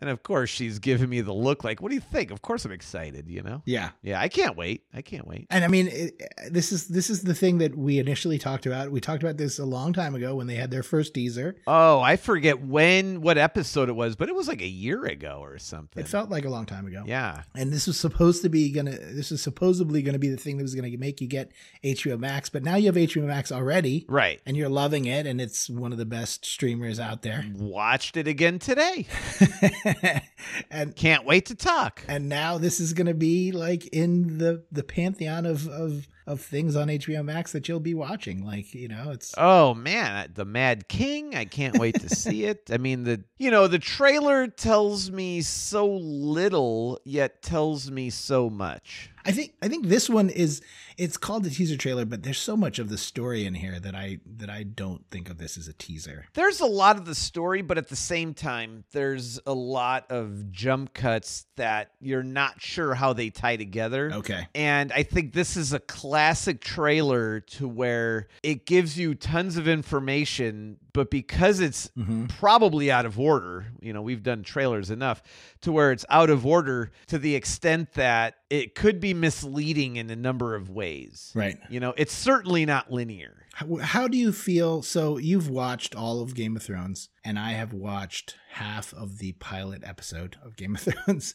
And 0.00 0.08
of 0.10 0.22
course 0.22 0.48
she's 0.50 0.78
giving 0.78 1.08
me 1.08 1.20
the 1.20 1.32
look 1.32 1.64
like, 1.64 1.82
what 1.82 1.88
do 1.88 1.94
you 1.96 2.00
think? 2.00 2.30
Of 2.30 2.40
course 2.42 2.64
I'm 2.64 2.72
excited, 2.72 3.28
you 3.28 3.42
know? 3.42 3.62
yeah. 3.66 3.90
Yeah, 4.02 4.20
I 4.20 4.28
can't 4.28 4.56
wait. 4.56 4.84
I 4.94 5.02
can't 5.02 5.26
wait. 5.26 5.46
And 5.50 5.64
I 5.64 5.68
mean, 5.68 5.88
it, 5.88 6.22
uh, 6.38 6.44
this 6.50 6.70
is 6.72 6.86
this 6.88 7.10
is 7.10 7.22
the 7.22 7.34
thing 7.34 7.58
that 7.58 7.76
we 7.76 7.98
initially 7.98 8.38
talked 8.38 8.64
about. 8.66 8.90
We 8.92 9.00
talked 9.00 9.22
about 9.22 9.36
this 9.36 9.58
a 9.58 9.64
long 9.64 9.92
time 9.92 10.14
ago 10.14 10.36
when 10.36 10.46
they 10.46 10.54
had 10.54 10.70
their 10.70 10.82
first 10.84 11.14
teaser. 11.14 11.56
Oh, 11.66 12.00
I 12.00 12.16
forget 12.16 12.60
when 12.62 13.20
what 13.20 13.38
episode 13.38 13.88
it 13.88 13.96
was, 13.96 14.14
but 14.16 14.28
it 14.28 14.34
was 14.34 14.46
like 14.48 14.62
a 14.62 14.66
year 14.68 15.04
ago 15.04 15.38
or 15.42 15.58
something. 15.58 16.00
It 16.02 16.08
felt 16.08 16.30
like 16.30 16.44
a 16.44 16.50
long 16.50 16.64
time 16.66 16.86
ago. 16.86 17.02
yeah. 17.06 17.42
And 17.54 17.72
this 17.72 17.86
was 17.86 17.98
supposed 17.98 18.42
to 18.42 18.48
be 18.48 18.70
gonna. 18.70 18.92
This 18.92 19.30
was 19.32 19.42
supposedly 19.42 20.02
gonna 20.02 20.18
be 20.20 20.28
the 20.28 20.36
thing 20.36 20.56
that 20.58 20.62
was 20.62 20.74
gonna 20.76 20.96
make 20.96 21.20
you 21.20 21.26
get 21.26 21.50
HBO 21.82 22.18
Max. 22.18 22.48
But 22.48 22.62
now 22.62 22.76
you 22.76 22.86
have 22.86 22.94
HBO 22.96 23.24
Max 23.26 23.50
already, 23.50 24.06
Right. 24.08 24.40
and 24.46 24.56
you're 24.56 24.68
loving 24.68 25.06
it, 25.06 25.26
and 25.26 25.40
it's 25.40 25.68
one 25.68 25.90
of 25.92 25.98
the 25.98 26.06
best 26.06 26.46
streamers 26.46 27.00
out 27.00 27.22
there. 27.22 27.44
Watched 27.54 28.16
it 28.16 28.28
again 28.28 28.58
today. 28.60 29.06
and 30.70 30.94
Can't 30.96 31.24
wait 31.24 31.46
to 31.46 31.54
talk. 31.54 32.02
and 32.08 32.28
now 32.28 32.58
this 32.58 32.80
is 32.80 32.92
gonna 32.92 33.14
be 33.14 33.52
like 33.52 33.86
in 33.88 34.38
the 34.38 34.64
the 34.72 34.82
pantheon 34.82 35.46
of 35.46 35.66
of 35.68 36.06
of 36.28 36.40
things 36.40 36.76
on 36.76 36.88
HBO 36.88 37.24
Max 37.24 37.52
that 37.52 37.68
you'll 37.68 37.80
be 37.80 37.94
watching. 37.94 38.44
Like 38.44 38.74
you 38.74 38.88
know, 38.88 39.10
it's 39.10 39.34
Oh 39.36 39.74
man, 39.74 40.30
the 40.34 40.44
Mad 40.44 40.88
King! 40.88 41.34
I 41.34 41.44
can't 41.44 41.78
wait 41.78 42.00
to 42.00 42.08
see 42.08 42.44
it. 42.52 42.70
I 42.70 42.76
mean, 42.76 43.04
the 43.04 43.24
you 43.38 43.50
know 43.50 43.66
the 43.66 43.78
trailer 43.78 44.46
tells 44.46 45.10
me 45.10 45.40
so 45.40 45.86
little, 45.86 47.00
yet 47.04 47.42
tells 47.42 47.90
me 47.90 48.10
so 48.10 48.50
much. 48.50 49.10
I 49.24 49.32
think 49.32 49.54
I 49.60 49.68
think 49.68 49.88
this 49.88 50.08
one 50.08 50.30
is 50.30 50.62
it's 50.96 51.16
called 51.16 51.44
the 51.44 51.50
teaser 51.50 51.76
trailer, 51.76 52.04
but 52.04 52.22
there's 52.22 52.38
so 52.38 52.56
much 52.56 52.78
of 52.78 52.88
the 52.88 52.96
story 52.96 53.44
in 53.44 53.54
here 53.54 53.78
that 53.78 53.94
I 53.94 54.20
that 54.36 54.48
I 54.48 54.62
don't 54.62 55.04
think 55.10 55.28
of 55.28 55.38
this 55.38 55.58
as 55.58 55.68
a 55.68 55.74
teaser. 55.74 56.24
There's 56.34 56.60
a 56.60 56.66
lot 56.66 56.96
of 56.96 57.04
the 57.04 57.14
story, 57.14 57.60
but 57.62 57.78
at 57.78 57.88
the 57.88 57.96
same 57.96 58.32
time, 58.32 58.84
there's 58.92 59.38
a 59.46 59.52
lot 59.52 60.10
of 60.10 60.50
jump 60.50 60.94
cuts 60.94 61.46
that 61.56 61.92
you're 62.00 62.22
not 62.22 62.62
sure 62.62 62.94
how 62.94 63.12
they 63.12 63.30
tie 63.30 63.56
together. 63.56 64.10
Okay. 64.14 64.48
And 64.54 64.92
I 64.92 65.02
think 65.02 65.34
this 65.34 65.56
is 65.56 65.72
a 65.72 65.78
classic 66.18 66.60
trailer 66.60 67.38
to 67.38 67.68
where 67.68 68.26
it 68.42 68.66
gives 68.66 68.98
you 68.98 69.14
tons 69.14 69.56
of 69.56 69.68
information, 69.68 70.76
but 70.92 71.10
because 71.12 71.60
it's 71.60 71.88
Mm-hmm. 71.96 72.26
probably 72.26 72.90
out 72.90 73.06
of 73.06 73.18
order, 73.20 73.66
you 73.80 73.92
know, 73.92 74.02
we've 74.02 74.22
done 74.24 74.42
trailers 74.42 74.90
enough 74.90 75.22
to 75.60 75.70
where 75.70 75.92
it's 75.92 76.04
out 76.08 76.28
of 76.28 76.44
order 76.44 76.90
to 77.06 77.18
the 77.18 77.34
extent 77.36 77.92
that 77.94 78.34
it 78.50 78.74
could 78.74 78.98
be 79.00 79.14
misleading 79.14 79.94
in 79.96 80.10
a 80.10 80.16
number 80.16 80.54
of 80.56 80.70
ways. 80.70 81.30
Right. 81.36 81.56
You 81.70 81.78
know, 81.80 81.94
it's 81.96 82.12
certainly 82.12 82.66
not 82.66 82.90
linear. 82.92 83.46
How, 83.54 83.76
how 83.76 84.08
do 84.08 84.16
you 84.18 84.32
feel? 84.32 84.82
So 84.82 85.18
you've 85.18 85.48
watched 85.48 85.94
all 85.94 86.20
of 86.20 86.34
Game 86.34 86.56
of 86.56 86.62
Thrones, 86.64 87.10
and 87.24 87.38
I 87.38 87.52
have 87.52 87.72
watched 87.72 88.34
half 88.50 88.92
of 88.94 89.18
the 89.18 89.32
pilot 89.32 89.82
episode 89.84 90.36
of 90.44 90.56
Game 90.56 90.74
of 90.74 90.80
Thrones, 90.82 91.34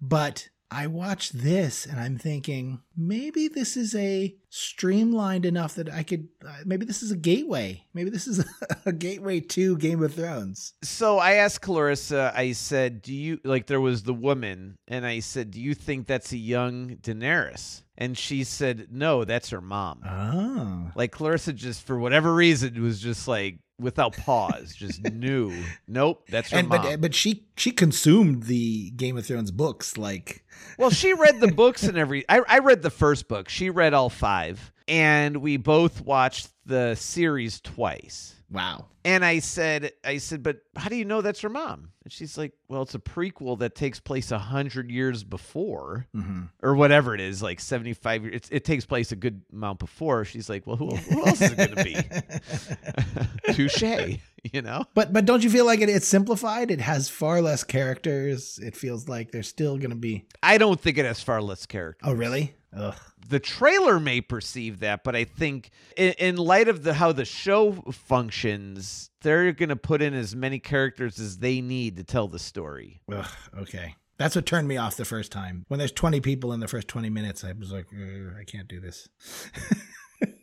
but 0.00 0.48
I 0.70 0.86
watched 0.86 1.32
this 1.42 1.86
and 1.86 1.98
I'm 1.98 2.18
thinking 2.18 2.80
maybe 2.96 3.48
this 3.48 3.76
is 3.76 3.94
a 3.94 4.34
streamlined 4.50 5.46
enough 5.46 5.74
that 5.76 5.88
I 5.88 6.02
could 6.02 6.28
uh, 6.46 6.58
maybe 6.64 6.84
this 6.84 7.02
is 7.02 7.10
a 7.10 7.16
gateway. 7.16 7.84
Maybe 7.94 8.10
this 8.10 8.26
is 8.26 8.44
a 8.86 8.92
gateway 8.92 9.40
to 9.40 9.76
Game 9.78 10.02
of 10.02 10.14
Thrones. 10.14 10.74
So 10.82 11.18
I 11.18 11.34
asked 11.34 11.62
Clarissa, 11.62 12.32
I 12.34 12.52
said, 12.52 13.02
Do 13.02 13.14
you 13.14 13.40
like 13.44 13.66
there 13.66 13.80
was 13.80 14.02
the 14.02 14.14
woman, 14.14 14.76
and 14.86 15.06
I 15.06 15.20
said, 15.20 15.52
Do 15.52 15.60
you 15.60 15.74
think 15.74 16.06
that's 16.06 16.32
a 16.32 16.38
young 16.38 16.96
Daenerys? 16.96 17.82
And 18.00 18.16
she 18.16 18.44
said, 18.44 18.88
No, 18.92 19.24
that's 19.24 19.50
her 19.50 19.60
mom. 19.60 20.02
Oh. 20.06 20.92
Like 20.94 21.10
Clarissa 21.10 21.52
just 21.52 21.84
for 21.84 21.98
whatever 21.98 22.32
reason 22.32 22.80
was 22.80 23.00
just 23.00 23.26
like 23.26 23.58
without 23.80 24.16
pause, 24.16 24.72
just 24.74 25.02
knew. 25.12 25.52
Nope, 25.88 26.24
that's 26.30 26.50
her 26.50 26.58
And 26.58 26.68
mom. 26.68 26.82
but 26.82 27.00
but 27.00 27.14
she 27.14 27.44
she 27.56 27.72
consumed 27.72 28.44
the 28.44 28.90
Game 28.90 29.16
of 29.18 29.26
Thrones 29.26 29.50
books 29.50 29.98
like 29.98 30.44
well, 30.78 30.90
she 30.90 31.12
read 31.12 31.40
the 31.40 31.48
books 31.52 31.82
and 31.82 31.98
every 31.98 32.24
I, 32.28 32.40
I 32.48 32.58
read 32.60 32.82
the 32.82 32.90
first 32.90 33.26
book. 33.28 33.48
She 33.48 33.68
read 33.68 33.94
all 33.94 34.10
five. 34.10 34.72
And 34.86 35.38
we 35.38 35.58
both 35.58 36.00
watched 36.00 36.48
the 36.68 36.94
series 36.94 37.60
twice. 37.60 38.34
wow. 38.50 38.86
And 39.04 39.24
I 39.24 39.38
said, 39.38 39.92
I 40.04 40.18
said, 40.18 40.42
but 40.42 40.58
how 40.76 40.90
do 40.90 40.96
you 40.96 41.06
know 41.06 41.22
that's 41.22 41.40
her 41.40 41.48
mom? 41.48 41.92
And 42.04 42.12
she's 42.12 42.36
like, 42.36 42.52
well, 42.68 42.82
it's 42.82 42.94
a 42.94 42.98
prequel 42.98 43.58
that 43.60 43.74
takes 43.74 44.00
place 44.00 44.30
a 44.30 44.38
hundred 44.38 44.90
years 44.90 45.24
before, 45.24 46.06
hmm 46.14 46.42
or 46.62 46.74
whatever 46.74 47.14
it 47.14 47.20
is, 47.22 47.42
like 47.42 47.58
seventy-five 47.60 48.22
years. 48.24 48.42
It 48.50 48.64
takes 48.66 48.84
place 48.84 49.10
a 49.12 49.16
good 49.16 49.40
amount 49.52 49.78
before. 49.78 50.24
She's 50.26 50.50
like, 50.50 50.66
well, 50.66 50.76
who, 50.76 50.94
who 50.94 51.26
else 51.26 51.40
is 51.40 51.52
it 51.52 51.56
going 51.56 51.74
to 51.74 51.84
be? 51.84 51.96
Touche, 53.54 54.18
you 54.52 54.62
know. 54.62 54.84
But 54.94 55.12
but 55.12 55.24
don't 55.24 55.42
you 55.42 55.50
feel 55.50 55.64
like 55.64 55.80
it, 55.80 55.88
it's 55.88 56.06
simplified? 56.06 56.70
It 56.70 56.80
has 56.80 57.08
far 57.08 57.40
less 57.40 57.64
characters. 57.64 58.58
It 58.62 58.76
feels 58.76 59.08
like 59.08 59.30
there's 59.30 59.48
still 59.48 59.78
going 59.78 59.90
to 59.90 59.96
be. 59.96 60.26
I 60.42 60.58
don't 60.58 60.80
think 60.80 60.98
it 60.98 61.04
has 61.06 61.22
far 61.22 61.40
less 61.40 61.64
characters. 61.66 62.08
Oh 62.08 62.12
really? 62.12 62.54
Ugh. 62.76 62.94
The 63.28 63.40
trailer 63.40 64.00
may 64.00 64.22
perceive 64.22 64.80
that, 64.80 65.04
but 65.04 65.14
I 65.14 65.24
think 65.24 65.70
in, 65.98 66.12
in 66.18 66.36
light 66.36 66.57
of 66.66 66.82
the 66.82 66.94
how 66.94 67.12
the 67.12 67.24
show 67.24 67.72
functions, 67.92 69.10
they're 69.22 69.52
going 69.52 69.68
to 69.68 69.76
put 69.76 70.02
in 70.02 70.14
as 70.14 70.34
many 70.34 70.58
characters 70.58 71.20
as 71.20 71.38
they 71.38 71.60
need 71.60 71.96
to 71.98 72.02
tell 72.04 72.26
the 72.26 72.40
story. 72.40 73.00
Ugh. 73.12 73.26
Okay. 73.58 73.94
That's 74.16 74.34
what 74.34 74.46
turned 74.46 74.66
me 74.66 74.76
off 74.76 74.96
the 74.96 75.04
first 75.04 75.30
time. 75.30 75.64
When 75.68 75.78
there's 75.78 75.92
20 75.92 76.20
people 76.20 76.52
in 76.52 76.58
the 76.58 76.66
first 76.66 76.88
20 76.88 77.08
minutes, 77.08 77.44
I 77.44 77.52
was 77.52 77.70
like, 77.70 77.86
I 77.94 78.42
can't 78.44 78.66
do 78.66 78.80
this. 78.80 79.08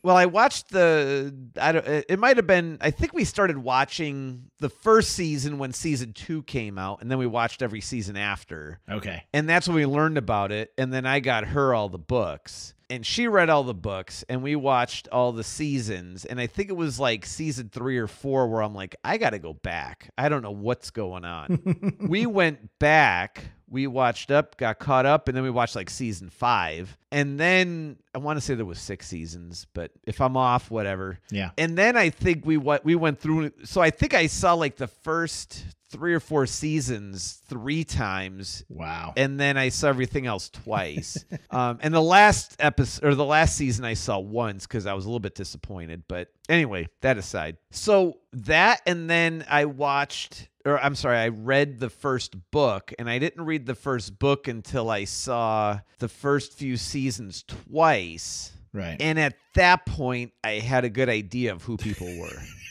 Well, 0.04 0.16
I 0.16 0.28
watched 0.28 0.70
the. 0.70 1.36
I 1.60 1.72
don't. 1.74 1.86
It 1.86 2.18
might 2.20 2.38
have 2.38 2.46
been. 2.46 2.78
I 2.80 2.92
think 2.92 3.12
we 3.14 3.24
started 3.26 3.58
watching 3.58 4.52
the 4.60 4.70
first 4.70 5.14
season 5.14 5.58
when 5.58 5.74
season 5.74 6.14
two 6.14 6.44
came 6.44 6.78
out, 6.78 7.02
and 7.02 7.10
then 7.10 7.18
we 7.18 7.26
watched 7.26 7.64
every 7.64 7.82
season 7.82 8.16
after, 8.16 8.80
Okay. 8.90 9.24
and 9.34 9.50
that's 9.50 9.68
when 9.68 9.76
we 9.76 9.86
learned 9.88 10.20
about 10.20 10.52
it. 10.52 10.72
And 10.78 10.94
then 10.94 11.08
I 11.08 11.20
got 11.20 11.46
her 11.48 11.74
all 11.74 11.90
the 11.90 11.98
books, 11.98 12.75
and 12.90 13.06
she 13.06 13.28
read 13.28 13.50
all 13.50 13.64
the 13.64 13.74
books, 13.74 14.24
and 14.30 14.44
we 14.44 14.56
watched 14.56 15.08
all 15.12 15.32
the 15.32 15.44
seasons. 15.44 16.26
And 16.26 16.40
I 16.40 16.48
think 16.48 16.70
it 16.70 16.76
was 16.76 17.00
like 17.00 17.26
season 17.26 17.70
three 17.70 17.98
or 17.98 18.08
four 18.08 18.48
where 18.48 18.62
I'm 18.62 18.76
like, 18.76 18.96
I 19.04 19.18
got 19.18 19.32
to 19.32 19.40
go 19.40 19.54
back. 19.54 20.12
I 20.18 20.30
don't 20.30 20.42
know 20.42 20.52
what's 20.52 20.92
going 20.92 21.26
on. 21.26 21.98
we 22.08 22.26
went 22.26 22.78
back. 22.80 23.46
We 23.68 23.88
watched 23.88 24.30
up, 24.30 24.58
got 24.58 24.78
caught 24.78 25.08
up, 25.08 25.28
and 25.28 25.36
then 25.36 25.44
we 25.44 25.50
watched 25.50 25.76
like 25.76 25.90
season 25.90 26.30
five. 26.30 26.96
And 27.12 27.40
then 27.40 27.98
I 28.14 28.20
want 28.20 28.38
to 28.38 28.42
say 28.42 28.54
there 28.54 28.66
was 28.66 28.80
six 28.80 29.08
seasons, 29.08 29.66
but 29.74 29.92
if 30.06 30.22
I'm 30.22 30.38
off, 30.38 30.70
whatever. 30.70 31.18
Yeah. 31.32 31.50
And 31.58 31.76
then 31.76 31.98
I 31.98 32.12
think 32.12 32.46
we 32.46 32.58
what 32.58 32.86
we 32.86 32.94
went 32.94 33.20
through. 33.20 33.52
So 33.64 33.82
I 33.82 33.90
think 33.90 34.14
I 34.14 34.28
saw 34.28 34.54
like 34.54 34.76
the 34.76 34.88
first 34.88 35.66
three 35.96 36.14
or 36.14 36.20
four 36.20 36.46
seasons 36.46 37.42
three 37.48 37.84
times, 37.84 38.64
Wow. 38.70 39.14
and 39.16 39.40
then 39.40 39.58
I 39.58 39.70
saw 39.70 39.88
everything 39.90 40.26
else 40.28 40.50
twice. 40.50 41.24
um, 41.52 41.80
and 41.82 41.94
the 41.94 42.02
last 42.02 42.56
episode 42.60 43.06
or 43.06 43.16
the 43.16 43.24
last 43.26 43.56
season 43.56 43.86
I 43.86 43.94
saw 43.94 44.20
once 44.20 44.68
because 44.68 44.86
I 44.86 44.94
was 44.94 45.06
a 45.06 45.08
little 45.08 45.20
bit 45.20 45.36
disappointed. 45.36 46.04
But 46.08 46.30
anyway, 46.50 46.90
that 47.02 47.18
aside, 47.18 47.58
so 47.72 48.18
that 48.34 48.82
and 48.86 49.10
then 49.10 49.46
I 49.50 49.66
watched. 49.66 50.50
Or 50.68 50.80
I'm 50.84 50.96
sorry, 50.96 51.18
I 51.18 51.28
read 51.28 51.80
the 51.80 51.92
first 51.92 52.36
book, 52.50 52.92
and 52.98 53.08
I 53.08 53.20
didn't 53.20 53.46
read 53.46 53.68
the 53.68 53.76
first 53.76 54.18
book 54.18 54.48
until 54.48 54.90
I 54.90 55.04
saw 55.04 55.80
the 56.00 56.08
first 56.10 56.54
few 56.54 56.76
seasons 56.76 57.44
twice. 57.48 58.52
right. 58.74 58.98
And 59.00 59.20
at 59.20 59.36
that 59.54 59.86
point, 59.86 60.32
I 60.44 60.54
had 60.54 60.84
a 60.84 60.90
good 60.90 61.08
idea 61.08 61.54
of 61.54 61.62
who 61.62 61.78
people 61.78 62.08
were. 62.20 62.42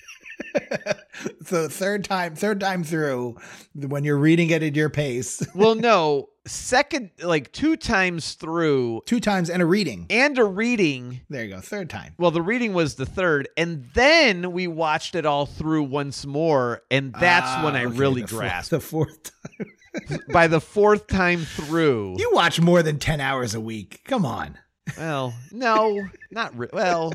so 1.47 1.69
third 1.69 2.05
time, 2.05 2.35
third 2.35 2.61
time 2.61 2.85
through, 2.85 3.37
when 3.75 4.05
you're 4.05 4.19
reading 4.19 4.51
it 4.51 4.63
at 4.63 4.75
your 4.77 4.91
pace, 4.91 5.43
well, 5.55 5.75
no, 5.75 6.29
second, 6.47 7.11
like 7.23 7.53
two 7.53 7.77
times 7.77 8.35
through 8.35 9.03
two 9.07 9.21
times 9.21 9.51
and 9.51 9.63
a 9.63 9.67
reading. 9.67 10.07
and 10.11 10.39
a 10.39 10.45
reading. 10.45 11.21
There 11.29 11.45
you 11.45 11.55
go. 11.55 11.61
Third 11.61 11.91
time. 11.91 12.15
Well, 12.19 12.31
the 12.31 12.43
reading 12.43 12.73
was 12.75 12.95
the 12.97 13.07
third, 13.07 13.49
and 13.57 13.85
then 13.95 14.53
we 14.53 14.67
watched 14.67 15.15
it 15.15 15.27
all 15.27 15.47
through 15.47 15.85
once 15.85 16.27
more, 16.27 16.83
and 16.91 17.13
that's 17.13 17.47
Ah, 17.49 17.65
when 17.65 17.77
I 17.77 17.85
okay, 17.87 17.97
really 17.97 18.23
the 18.23 18.29
fourth- 18.29 18.41
grasped. 18.41 18.71
the 18.71 18.81
fourth 18.81 19.31
time. 19.59 20.21
By 20.33 20.49
the 20.49 20.61
fourth 20.61 21.07
time 21.07 21.41
through, 21.45 22.17
You 22.19 22.31
watch 22.35 22.61
more 22.61 22.83
than 22.83 22.99
10 22.99 23.21
hours 23.21 23.55
a 23.55 23.61
week. 23.61 24.01
Come 24.05 24.27
on. 24.27 24.59
well, 24.99 25.33
no, 25.53 26.05
not 26.33 26.59
re- 26.59 26.69
well. 26.73 27.13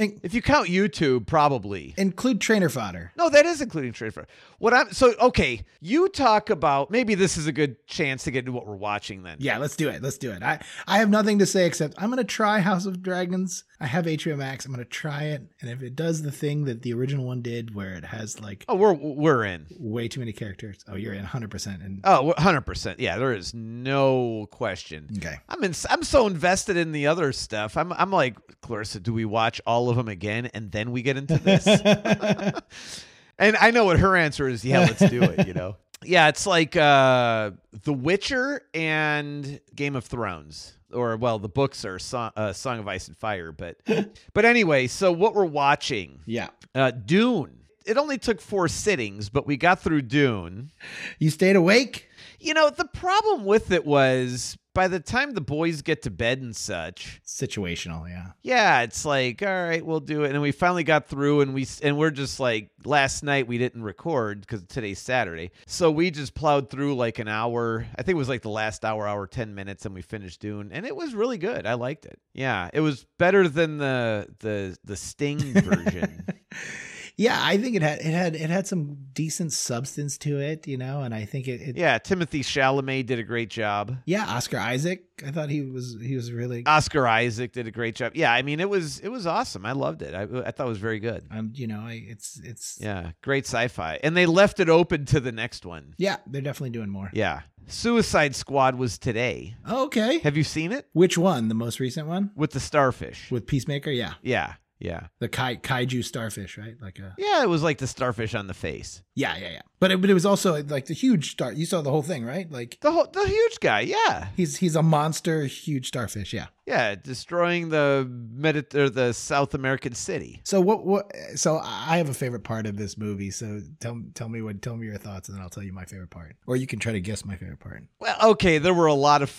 In- 0.00 0.18
If 0.22 0.32
you 0.34 0.40
count 0.42 0.68
YouTube, 0.68 1.26
probably. 1.26 1.94
include 1.96 2.40
trainer 2.40 2.68
fodder. 2.68 3.12
No, 3.16 3.28
that 3.28 3.44
is 3.46 3.60
including 3.60 3.92
trade 3.92 4.14
for 4.14 4.26
what 4.58 4.72
I'm. 4.74 4.90
So 4.92 5.12
okay, 5.20 5.62
you 5.80 6.08
talk 6.08 6.48
about 6.50 6.90
maybe 6.90 7.14
this 7.14 7.36
is 7.36 7.46
a 7.46 7.52
good 7.52 7.86
chance 7.86 8.24
to 8.24 8.30
get 8.30 8.40
into 8.40 8.52
what 8.52 8.66
we're 8.66 8.74
watching 8.76 9.22
then. 9.22 9.36
Yeah, 9.40 9.58
let's 9.58 9.76
do 9.76 9.88
it. 9.88 10.02
Let's 10.02 10.18
do 10.18 10.32
it. 10.32 10.42
I, 10.42 10.60
I 10.86 10.98
have 10.98 11.10
nothing 11.10 11.38
to 11.40 11.46
say 11.46 11.66
except 11.66 11.94
I'm 11.98 12.08
gonna 12.10 12.24
try 12.24 12.60
House 12.60 12.86
of 12.86 13.02
Dragons. 13.02 13.64
I 13.82 13.86
have 13.86 14.04
HBO 14.04 14.36
Max. 14.36 14.66
I'm 14.66 14.72
gonna 14.72 14.84
try 14.84 15.24
it, 15.24 15.42
and 15.62 15.70
if 15.70 15.82
it 15.82 15.96
does 15.96 16.20
the 16.22 16.30
thing 16.30 16.64
that 16.64 16.82
the 16.82 16.92
original 16.92 17.24
one 17.24 17.40
did, 17.40 17.74
where 17.74 17.94
it 17.94 18.04
has 18.04 18.38
like 18.40 18.64
Oh, 18.68 18.74
we're 18.74 18.92
we're 18.92 19.44
in. 19.44 19.66
way 19.78 20.06
too 20.06 20.20
many 20.20 20.32
characters. 20.32 20.84
Oh, 20.86 20.96
you're 20.96 21.14
in 21.14 21.20
100. 21.22 21.50
percent 21.50 21.82
And 21.82 22.00
Oh, 22.04 22.34
100%. 22.36 22.96
Yeah, 22.98 23.16
there 23.16 23.32
is 23.32 23.54
no 23.54 24.46
question. 24.50 25.08
okay, 25.16 25.38
I'm 25.48 25.64
in, 25.64 25.72
I'm 25.88 26.02
so 26.02 26.26
invested 26.26 26.76
in 26.76 26.92
the 26.92 27.06
other 27.06 27.32
stuff. 27.32 27.76
I'm 27.78 27.90
I'm 27.94 28.10
like, 28.10 28.36
Clarissa, 28.60 29.00
do 29.00 29.14
we 29.14 29.24
watch 29.24 29.60
all 29.66 29.88
of 29.88 29.96
them 29.96 30.08
again 30.08 30.50
and 30.52 30.70
then 30.70 30.92
we 30.92 31.00
get 31.02 31.16
into 31.16 31.38
this? 31.38 31.66
and 33.38 33.56
I 33.56 33.70
know 33.70 33.84
what 33.84 33.98
her 33.98 34.16
answer 34.16 34.48
is. 34.48 34.64
Yeah, 34.64 34.80
let's 34.80 35.08
do 35.08 35.22
it, 35.22 35.46
you 35.46 35.54
know. 35.54 35.76
Yeah, 36.02 36.28
it's 36.28 36.46
like 36.46 36.76
uh 36.76 37.50
The 37.82 37.92
Witcher 37.92 38.62
and 38.72 39.60
Game 39.74 39.94
of 39.96 40.06
Thrones. 40.06 40.72
Or 40.92 41.16
well, 41.16 41.38
the 41.38 41.48
books 41.48 41.84
are 41.84 41.98
Song, 41.98 42.32
uh, 42.36 42.52
Song 42.52 42.78
of 42.78 42.88
Ice 42.88 43.08
and 43.08 43.16
Fire, 43.16 43.52
but 43.52 43.76
but 44.32 44.44
anyway, 44.44 44.86
so 44.86 45.12
what 45.12 45.34
we're 45.34 45.44
watching, 45.44 46.20
yeah. 46.26 46.48
uh 46.74 46.90
Dune. 46.90 47.56
It 47.86 47.96
only 47.96 48.18
took 48.18 48.40
four 48.40 48.68
sittings, 48.68 49.30
but 49.30 49.46
we 49.46 49.56
got 49.56 49.80
through 49.80 50.02
Dune. 50.02 50.70
You 51.18 51.30
stayed 51.30 51.56
awake. 51.56 52.09
You 52.40 52.54
know, 52.54 52.70
the 52.70 52.86
problem 52.86 53.44
with 53.44 53.70
it 53.70 53.84
was 53.84 54.56
by 54.72 54.88
the 54.88 55.00
time 55.00 55.32
the 55.32 55.40
boys 55.40 55.82
get 55.82 56.02
to 56.02 56.10
bed 56.10 56.40
and 56.40 56.54
such, 56.54 57.20
Situational, 57.26 58.08
yeah. 58.08 58.28
yeah, 58.42 58.82
it's 58.82 59.04
like, 59.04 59.42
all 59.42 59.48
right, 59.48 59.84
we'll 59.84 60.00
do 60.00 60.22
it. 60.24 60.30
And 60.30 60.40
we 60.40 60.52
finally 60.52 60.84
got 60.84 61.08
through 61.08 61.40
and 61.40 61.52
we 61.52 61.66
and 61.82 61.98
we're 61.98 62.10
just 62.10 62.38
like 62.38 62.70
last 62.84 63.22
night 63.22 63.46
we 63.46 63.58
didn't 63.58 63.82
record 63.82 64.46
cuz 64.46 64.62
today's 64.68 64.98
Saturday. 64.98 65.50
So 65.66 65.90
we 65.90 66.10
just 66.10 66.34
plowed 66.34 66.70
through 66.70 66.94
like 66.94 67.18
an 67.18 67.28
hour. 67.28 67.86
I 67.96 68.02
think 68.02 68.14
it 68.14 68.18
was 68.18 68.28
like 68.28 68.42
the 68.42 68.48
last 68.48 68.84
hour, 68.84 69.06
hour 69.06 69.26
10 69.26 69.54
minutes 69.54 69.84
and 69.84 69.94
we 69.94 70.02
finished 70.02 70.40
Dune 70.40 70.70
and 70.72 70.86
it 70.86 70.94
was 70.94 71.14
really 71.14 71.38
good. 71.38 71.66
I 71.66 71.74
liked 71.74 72.06
it. 72.06 72.18
Yeah, 72.32 72.70
it 72.72 72.80
was 72.80 73.06
better 73.18 73.48
than 73.48 73.78
the 73.78 74.28
the 74.38 74.78
the 74.84 74.96
Sting 74.96 75.40
version. 75.40 76.26
Yeah, 77.20 77.38
I 77.38 77.58
think 77.58 77.76
it 77.76 77.82
had 77.82 77.98
it 78.00 78.14
had 78.22 78.34
it 78.34 78.48
had 78.48 78.66
some 78.66 78.96
decent 79.12 79.52
substance 79.52 80.16
to 80.18 80.38
it, 80.40 80.66
you 80.66 80.78
know, 80.78 81.02
and 81.02 81.14
I 81.14 81.26
think 81.26 81.48
it, 81.48 81.60
it 81.60 81.76
yeah, 81.76 81.98
Timothée 81.98 82.40
Chalamet 82.40 83.04
did 83.04 83.18
a 83.18 83.22
great 83.22 83.50
job. 83.50 83.94
yeah, 84.06 84.24
Oscar 84.26 84.56
Isaac, 84.56 85.04
I 85.26 85.30
thought 85.30 85.50
he 85.50 85.60
was 85.60 85.98
he 86.00 86.16
was 86.16 86.32
really 86.32 86.64
Oscar 86.64 87.06
Isaac 87.06 87.52
did 87.52 87.66
a 87.66 87.70
great 87.70 87.94
job. 87.94 88.12
Yeah, 88.14 88.32
I 88.32 88.40
mean 88.40 88.58
it 88.58 88.70
was 88.70 89.00
it 89.00 89.08
was 89.08 89.26
awesome. 89.26 89.66
I 89.66 89.72
loved 89.72 90.00
it. 90.00 90.14
I 90.14 90.22
I 90.22 90.50
thought 90.50 90.64
it 90.66 90.74
was 90.76 90.78
very 90.78 90.98
good. 90.98 91.26
um 91.30 91.52
you 91.54 91.66
know, 91.66 91.80
I, 91.80 92.02
it's 92.08 92.40
it's 92.42 92.78
Yeah, 92.80 93.10
great 93.22 93.44
sci-fi. 93.44 94.00
And 94.02 94.16
they 94.16 94.24
left 94.26 94.58
it 94.58 94.70
open 94.70 95.04
to 95.06 95.20
the 95.20 95.32
next 95.32 95.66
one. 95.66 95.94
yeah, 95.98 96.16
they're 96.26 96.40
definitely 96.40 96.70
doing 96.70 96.88
more. 96.88 97.10
Yeah. 97.12 97.42
Suicide 97.66 98.34
Squad 98.34 98.74
was 98.76 98.98
today. 98.98 99.54
Okay. 99.70 100.18
Have 100.20 100.36
you 100.36 100.42
seen 100.44 100.72
it? 100.72 100.88
Which 100.92 101.16
one? 101.16 101.48
The 101.48 101.54
most 101.54 101.78
recent 101.80 102.08
one 102.08 102.30
With 102.34 102.50
the 102.52 102.60
starfish. 102.60 103.30
with 103.30 103.46
Peacemaker? 103.46 103.90
Yeah. 103.90 104.14
Yeah. 104.22 104.54
Yeah. 104.80 105.08
The 105.18 105.28
kai, 105.28 105.56
kaiju 105.56 106.02
starfish, 106.04 106.56
right? 106.56 106.74
Like 106.80 106.98
a 106.98 107.14
Yeah, 107.18 107.42
it 107.42 107.48
was 107.48 107.62
like 107.62 107.78
the 107.78 107.86
starfish 107.86 108.34
on 108.34 108.46
the 108.46 108.54
face. 108.54 109.02
Yeah, 109.14 109.36
yeah, 109.36 109.50
yeah. 109.50 109.60
But 109.78 109.90
it, 109.92 110.00
but 110.00 110.08
it 110.08 110.14
was 110.14 110.24
also 110.24 110.62
like 110.64 110.86
the 110.86 110.94
huge 110.94 111.32
star. 111.32 111.52
You 111.52 111.66
saw 111.66 111.82
the 111.82 111.90
whole 111.90 112.02
thing, 112.02 112.24
right? 112.24 112.50
Like 112.50 112.78
The 112.80 112.90
whole 112.90 113.06
the 113.12 113.26
huge 113.26 113.60
guy, 113.60 113.80
yeah. 113.80 114.28
he's 114.36 114.56
he's 114.56 114.76
a 114.76 114.82
monster, 114.82 115.44
huge 115.44 115.88
starfish. 115.88 116.32
Yeah. 116.32 116.46
Yeah, 116.66 116.94
destroying 116.94 117.68
the 117.70 118.08
Medit- 118.34 118.74
or 118.74 118.88
the 118.88 119.12
South 119.12 119.54
American 119.54 119.94
city. 119.94 120.40
So 120.44 120.60
what 120.60 120.86
what? 120.86 121.12
So 121.34 121.60
I 121.62 121.98
have 121.98 122.08
a 122.08 122.14
favorite 122.14 122.44
part 122.44 122.66
of 122.66 122.76
this 122.76 122.96
movie. 122.96 123.30
So 123.30 123.60
tell 123.80 124.00
tell 124.14 124.28
me 124.28 124.40
what 124.40 124.62
tell 124.62 124.76
me 124.76 124.86
your 124.86 124.96
thoughts, 124.96 125.28
and 125.28 125.36
then 125.36 125.42
I'll 125.42 125.50
tell 125.50 125.62
you 125.64 125.72
my 125.72 125.84
favorite 125.84 126.10
part, 126.10 126.36
or 126.46 126.56
you 126.56 126.66
can 126.66 126.78
try 126.78 126.92
to 126.92 127.00
guess 127.00 127.24
my 127.24 127.36
favorite 127.36 127.60
part. 127.60 127.84
Well, 127.98 128.16
okay, 128.30 128.58
there 128.58 128.72
were 128.74 128.86
a 128.86 128.94
lot 128.94 129.20
of 129.22 129.30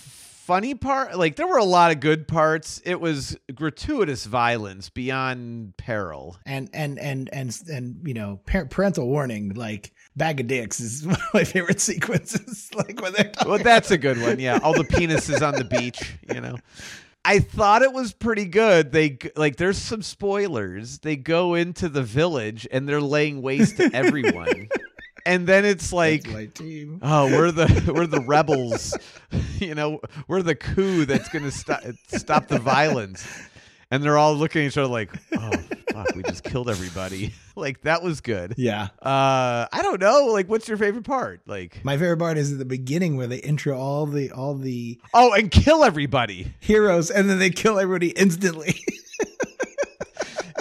funny 0.51 0.75
part 0.75 1.17
like 1.17 1.37
there 1.37 1.47
were 1.47 1.57
a 1.57 1.63
lot 1.63 1.91
of 1.91 2.01
good 2.01 2.27
parts. 2.27 2.81
It 2.83 2.99
was 2.99 3.37
gratuitous 3.55 4.25
violence 4.25 4.89
beyond 4.89 5.77
peril. 5.77 6.37
And 6.45 6.69
and 6.73 6.99
and 6.99 7.29
and 7.31 7.57
and 7.71 8.01
you 8.03 8.13
know, 8.13 8.41
parental 8.45 9.07
warning. 9.07 9.53
Like 9.53 9.93
bag 10.17 10.41
of 10.41 10.47
dicks 10.47 10.81
is 10.81 11.05
one 11.07 11.15
of 11.15 11.33
my 11.33 11.45
favorite 11.45 11.79
sequences. 11.79 12.69
like 12.75 13.01
when 13.01 13.13
they're 13.13 13.31
Well, 13.45 13.59
that's 13.59 13.91
a 13.91 13.97
good 13.97 14.21
one. 14.21 14.39
Yeah, 14.39 14.59
all 14.61 14.73
the 14.73 14.83
penises 14.83 15.41
on 15.41 15.55
the 15.55 15.63
beach. 15.63 16.17
You 16.33 16.41
know, 16.41 16.57
I 17.23 17.39
thought 17.39 17.81
it 17.81 17.93
was 17.93 18.13
pretty 18.13 18.45
good. 18.45 18.91
They 18.91 19.19
like, 19.35 19.55
there's 19.55 19.77
some 19.77 20.01
spoilers. 20.01 20.99
They 20.99 21.15
go 21.15 21.53
into 21.53 21.87
the 21.87 22.03
village 22.03 22.67
and 22.71 22.89
they're 22.89 22.99
laying 22.99 23.41
waste 23.41 23.77
to 23.77 23.89
everyone, 23.93 24.67
and 25.25 25.47
then 25.47 25.65
it's 25.65 25.91
like. 25.93 26.23
That's 26.23 26.33
my 26.33 26.45
team. 26.47 26.99
Oh, 27.01 27.25
we're 27.27 27.51
the 27.51 27.91
we're 27.95 28.07
the 28.07 28.21
rebels, 28.21 28.97
you 29.59 29.75
know. 29.75 29.99
We're 30.27 30.41
the 30.41 30.55
coup 30.55 31.05
that's 31.05 31.29
gonna 31.29 31.51
stop 31.51 31.81
stop 32.07 32.47
the 32.47 32.59
violence, 32.59 33.25
and 33.89 34.03
they're 34.03 34.17
all 34.17 34.35
looking 34.35 34.63
at 34.63 34.67
each 34.67 34.77
other 34.77 34.87
like, 34.87 35.11
"Oh, 35.37 35.51
fuck, 35.91 36.15
we 36.15 36.23
just 36.23 36.43
killed 36.43 36.69
everybody." 36.69 37.33
like 37.55 37.81
that 37.81 38.01
was 38.01 38.21
good. 38.21 38.53
Yeah. 38.57 38.89
Uh, 39.01 39.67
I 39.71 39.81
don't 39.81 39.99
know. 39.99 40.27
Like, 40.27 40.47
what's 40.47 40.67
your 40.67 40.77
favorite 40.77 41.03
part? 41.05 41.41
Like, 41.45 41.83
My 41.83 41.97
favorite 41.97 42.17
part 42.17 42.37
is 42.37 42.51
at 42.51 42.59
the 42.59 42.65
beginning 42.65 43.17
where 43.17 43.27
they 43.27 43.37
intro 43.37 43.77
all 43.77 44.05
the 44.05 44.31
all 44.31 44.55
the 44.55 44.99
oh, 45.13 45.33
and 45.33 45.51
kill 45.51 45.83
everybody. 45.83 46.53
heroes 46.59 47.11
and 47.11 47.29
then 47.29 47.39
they 47.39 47.49
kill 47.49 47.79
everybody 47.79 48.09
instantly. 48.09 48.75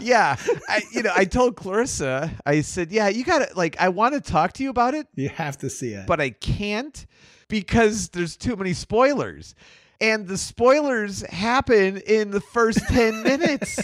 Yeah 0.02 0.36
i 0.68 0.82
you 0.92 1.02
know 1.02 1.12
i 1.16 1.24
told 1.24 1.56
clarissa 1.56 2.30
i 2.46 2.60
said 2.60 2.90
yeah 2.92 3.08
you 3.08 3.24
gotta 3.24 3.48
like 3.56 3.76
i 3.80 3.88
want 3.88 4.14
to 4.14 4.20
talk 4.20 4.52
to 4.52 4.62
you 4.62 4.70
about 4.70 4.94
it 4.94 5.06
you 5.14 5.28
have 5.28 5.56
to 5.58 5.68
see 5.70 5.92
it. 5.92 6.06
but 6.06 6.20
i 6.20 6.30
can't 6.30 7.06
because 7.48 8.08
there's 8.10 8.36
too 8.36 8.56
many 8.56 8.72
spoilers 8.72 9.54
and 10.02 10.26
the 10.28 10.38
spoilers 10.38 11.20
happen 11.30 11.98
in 11.98 12.30
the 12.30 12.40
first 12.40 12.78
10 12.88 13.22
minutes 13.24 13.82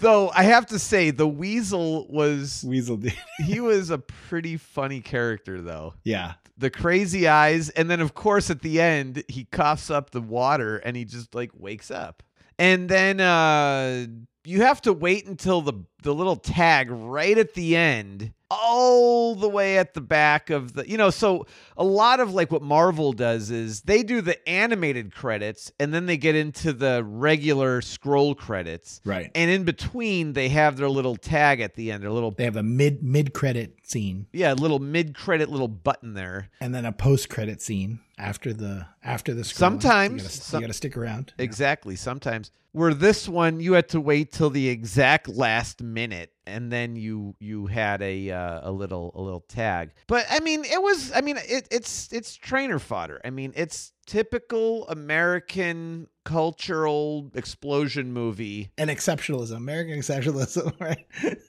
though 0.00 0.30
i 0.34 0.42
have 0.44 0.66
to 0.66 0.78
say 0.78 1.10
the 1.10 1.26
weasel 1.28 2.06
was 2.08 2.64
Weasel 2.66 2.96
did. 2.96 3.14
he 3.46 3.60
was 3.60 3.90
a 3.90 3.98
pretty 3.98 4.56
funny 4.56 5.00
character 5.00 5.60
though 5.60 5.94
Yeah. 6.04 6.34
the 6.56 6.70
crazy 6.70 7.28
eyes 7.28 7.68
and 7.70 7.90
then 7.90 8.00
of 8.00 8.14
course 8.14 8.50
at 8.50 8.62
the 8.62 8.80
end 8.80 9.22
he 9.28 9.44
coughs 9.44 9.90
up 9.90 10.10
the 10.10 10.20
water 10.20 10.78
and 10.78 10.96
he 10.96 11.04
just 11.04 11.34
like 11.34 11.50
wakes 11.54 11.90
up 11.90 12.22
and 12.58 12.88
then 12.88 13.20
uh 13.20 14.06
you 14.44 14.62
have 14.62 14.80
to 14.82 14.92
wait 14.92 15.26
until 15.26 15.60
the 15.62 15.74
the 16.02 16.12
little 16.12 16.36
tag 16.36 16.90
right 16.90 17.38
at 17.38 17.54
the 17.54 17.76
end 17.76 18.32
all 18.50 19.34
the 19.34 19.48
way 19.48 19.78
at 19.78 19.94
the 19.94 20.00
back 20.00 20.50
of 20.50 20.74
the 20.74 20.88
you 20.88 20.96
know 20.96 21.10
so 21.10 21.46
a 21.76 21.84
lot 21.84 22.20
of 22.20 22.34
like 22.34 22.50
what 22.50 22.60
marvel 22.60 23.12
does 23.12 23.50
is 23.50 23.82
they 23.82 24.02
do 24.02 24.20
the 24.20 24.48
animated 24.48 25.14
credits 25.14 25.70
and 25.78 25.94
then 25.94 26.06
they 26.06 26.16
get 26.16 26.34
into 26.34 26.72
the 26.72 27.02
regular 27.04 27.80
scroll 27.80 28.34
credits. 28.34 29.00
Right. 29.04 29.30
and 29.34 29.50
in 29.50 29.64
between 29.64 30.32
they 30.32 30.48
have 30.50 30.76
their 30.76 30.90
little 30.90 31.16
tag 31.16 31.60
at 31.60 31.74
the 31.76 31.92
end 31.92 32.02
their 32.02 32.10
little 32.10 32.32
They 32.32 32.44
have 32.44 32.56
a 32.56 32.62
mid 32.62 33.02
mid 33.02 33.32
credit 33.32 33.78
scene. 33.84 34.26
Yeah 34.32 34.52
a 34.52 34.54
little 34.54 34.80
mid 34.80 35.14
credit 35.14 35.48
little 35.48 35.68
button 35.68 36.14
there. 36.14 36.50
And 36.60 36.74
then 36.74 36.84
a 36.84 36.92
post 36.92 37.28
credit 37.30 37.62
scene 37.62 38.00
after 38.22 38.52
the 38.52 38.86
after 39.02 39.34
the 39.34 39.42
scrolling. 39.42 39.54
Sometimes- 39.56 40.12
you 40.12 40.18
gotta, 40.28 40.30
some- 40.30 40.60
you 40.60 40.66
gotta 40.68 40.72
stick 40.76 40.96
around. 40.96 41.34
Exactly. 41.38 41.96
Sometimes 41.96 42.50
where 42.72 42.94
this 42.94 43.28
one 43.28 43.60
you 43.60 43.74
had 43.74 43.88
to 43.90 44.00
wait 44.00 44.32
till 44.32 44.48
the 44.48 44.68
exact 44.68 45.28
last 45.28 45.82
minute 45.82 46.32
and 46.46 46.72
then 46.72 46.96
you 46.96 47.34
you 47.38 47.66
had 47.66 48.00
a 48.00 48.30
uh, 48.30 48.70
a 48.70 48.72
little 48.72 49.12
a 49.14 49.20
little 49.20 49.40
tag. 49.42 49.90
But 50.06 50.24
I 50.30 50.40
mean 50.40 50.64
it 50.64 50.80
was 50.82 51.12
I 51.14 51.20
mean 51.20 51.36
it, 51.36 51.68
it's 51.70 52.10
it's 52.12 52.34
trainer 52.34 52.78
fodder. 52.78 53.20
I 53.24 53.30
mean 53.30 53.52
it's 53.56 53.92
typical 54.06 54.88
American 54.88 56.06
cultural 56.24 57.30
explosion 57.34 58.12
movie. 58.12 58.70
And 58.78 58.90
exceptionalism, 58.90 59.56
American 59.56 59.94
exceptionalism, 59.98 60.72
right? 60.80 61.06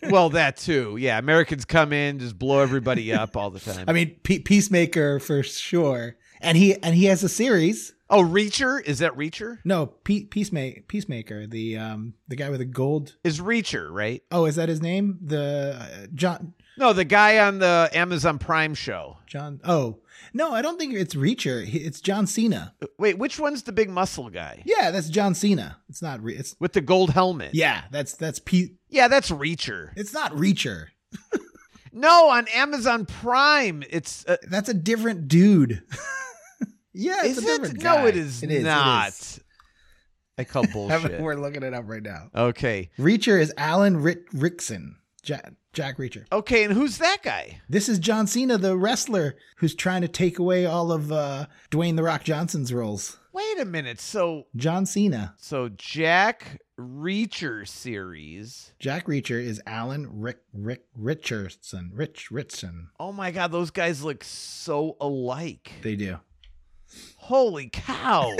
Well, 0.09 0.29
that 0.31 0.57
too. 0.57 0.97
Yeah, 0.99 1.17
Americans 1.17 1.65
come 1.65 1.93
in 1.93 2.19
just 2.19 2.37
blow 2.37 2.59
everybody 2.59 3.13
up 3.13 3.35
all 3.37 3.49
the 3.49 3.59
time. 3.73 3.85
I 3.87 3.93
mean, 3.93 4.17
Pe- 4.23 4.39
Peacemaker 4.39 5.19
for 5.19 5.41
sure. 5.43 6.15
And 6.43 6.57
he 6.57 6.75
and 6.83 6.93
he 6.95 7.05
has 7.05 7.23
a 7.23 7.29
series. 7.29 7.93
oh, 8.09 8.21
Reacher 8.23 8.83
is 8.85 8.99
that 8.99 9.15
Reacher? 9.17 9.59
No, 9.63 9.87
Pe- 9.87 10.25
Peacemaker, 10.25 10.81
Peacemaker, 10.87 11.47
the 11.47 11.77
um 11.77 12.13
the 12.27 12.35
guy 12.35 12.49
with 12.49 12.59
the 12.59 12.65
gold. 12.65 13.15
Is 13.23 13.39
Reacher 13.39 13.89
right? 13.91 14.21
Oh, 14.31 14.45
is 14.45 14.55
that 14.57 14.69
his 14.69 14.81
name? 14.81 15.17
The 15.21 15.77
uh, 15.79 16.07
John 16.13 16.53
No, 16.77 16.93
the 16.93 17.05
guy 17.05 17.39
on 17.39 17.59
the 17.59 17.89
Amazon 17.93 18.37
Prime 18.39 18.75
show. 18.75 19.17
John. 19.25 19.61
Oh, 19.63 19.99
no, 20.33 20.51
I 20.53 20.61
don't 20.61 20.77
think 20.79 20.93
it's 20.93 21.15
Reacher. 21.15 21.63
It's 21.73 22.01
John 22.01 22.27
Cena. 22.27 22.73
Wait, 22.99 23.17
which 23.17 23.39
one's 23.39 23.63
the 23.63 23.71
big 23.71 23.89
muscle 23.89 24.29
guy 24.29 24.61
Yeah, 24.65 24.91
that's 24.91 25.09
John 25.09 25.33
Cena. 25.35 25.77
It's 25.89 26.01
not. 26.01 26.21
Re- 26.21 26.35
it's 26.35 26.55
with 26.59 26.73
the 26.73 26.81
gold 26.81 27.11
helmet? 27.11 27.55
yeah. 27.55 27.83
That's 27.91 28.13
that's 28.13 28.39
P. 28.39 28.75
Yeah, 28.89 29.07
that's 29.07 29.31
Reacher. 29.31 29.91
It's 29.95 30.13
not 30.13 30.33
Reacher. 30.33 30.87
No, 31.95 32.29
on 32.31 32.47
Amazon 32.47 33.05
Prime, 33.05 33.83
it's 33.87 34.25
uh, 34.27 34.37
That's 34.49 34.67
a 34.67 34.73
different 34.73 35.27
dude. 35.27 35.83
yeah, 36.93 37.21
it's 37.23 37.37
is 37.37 37.43
a 37.43 37.47
different 37.47 37.77
it? 37.77 37.83
guy. 37.83 38.01
No, 38.01 38.07
it 38.07 38.15
is 38.15 38.43
It 38.43 38.51
is, 38.51 38.63
not. 38.63 39.09
is. 39.09 39.39
I 40.37 40.43
call 40.43 40.65
bullshit. 40.73 41.21
We're 41.21 41.35
looking 41.35 41.63
it 41.63 41.73
up 41.73 41.85
right 41.87 42.01
now. 42.03 42.29
Okay. 42.35 42.89
Reacher 42.97 43.39
is 43.39 43.53
Alan 43.57 43.97
Rick- 43.97 44.31
Rickson. 44.31 44.95
Jack, 45.21 45.53
Jack 45.71 45.97
Reacher. 45.97 46.25
Okay, 46.33 46.63
and 46.65 46.73
who's 46.73 46.97
that 46.97 47.19
guy? 47.23 47.61
This 47.69 47.87
is 47.87 47.97
John 47.99 48.27
Cena, 48.27 48.57
the 48.57 48.75
wrestler 48.77 49.35
who's 49.57 49.73
trying 49.73 50.01
to 50.01 50.07
take 50.09 50.37
away 50.37 50.65
all 50.65 50.91
of 50.91 51.11
uh, 51.13 51.45
Dwayne 51.71 51.95
the 51.95 52.03
Rock 52.03 52.23
Johnson's 52.25 52.73
roles. 52.73 53.19
Wait 53.31 53.59
a 53.59 53.63
minute. 53.65 53.99
So 54.01 54.47
John 54.55 54.85
Cena. 54.85 55.33
so 55.37 55.69
Jack 55.69 56.59
Reacher 56.77 57.65
series. 57.67 58.73
Jack 58.79 59.05
Reacher 59.07 59.41
is 59.41 59.61
Alan 59.65 60.07
Rick 60.21 60.39
Rick 60.53 60.83
Richardson. 60.95 61.91
Rich 61.93 62.29
Ritson. 62.29 62.89
Oh 62.99 63.13
my 63.13 63.31
god, 63.31 63.51
those 63.51 63.71
guys 63.71 64.03
look 64.03 64.23
so 64.25 64.97
alike. 64.99 65.71
They 65.83 65.95
do. 65.95 66.17
Holy 67.17 67.69
cow. 67.71 68.35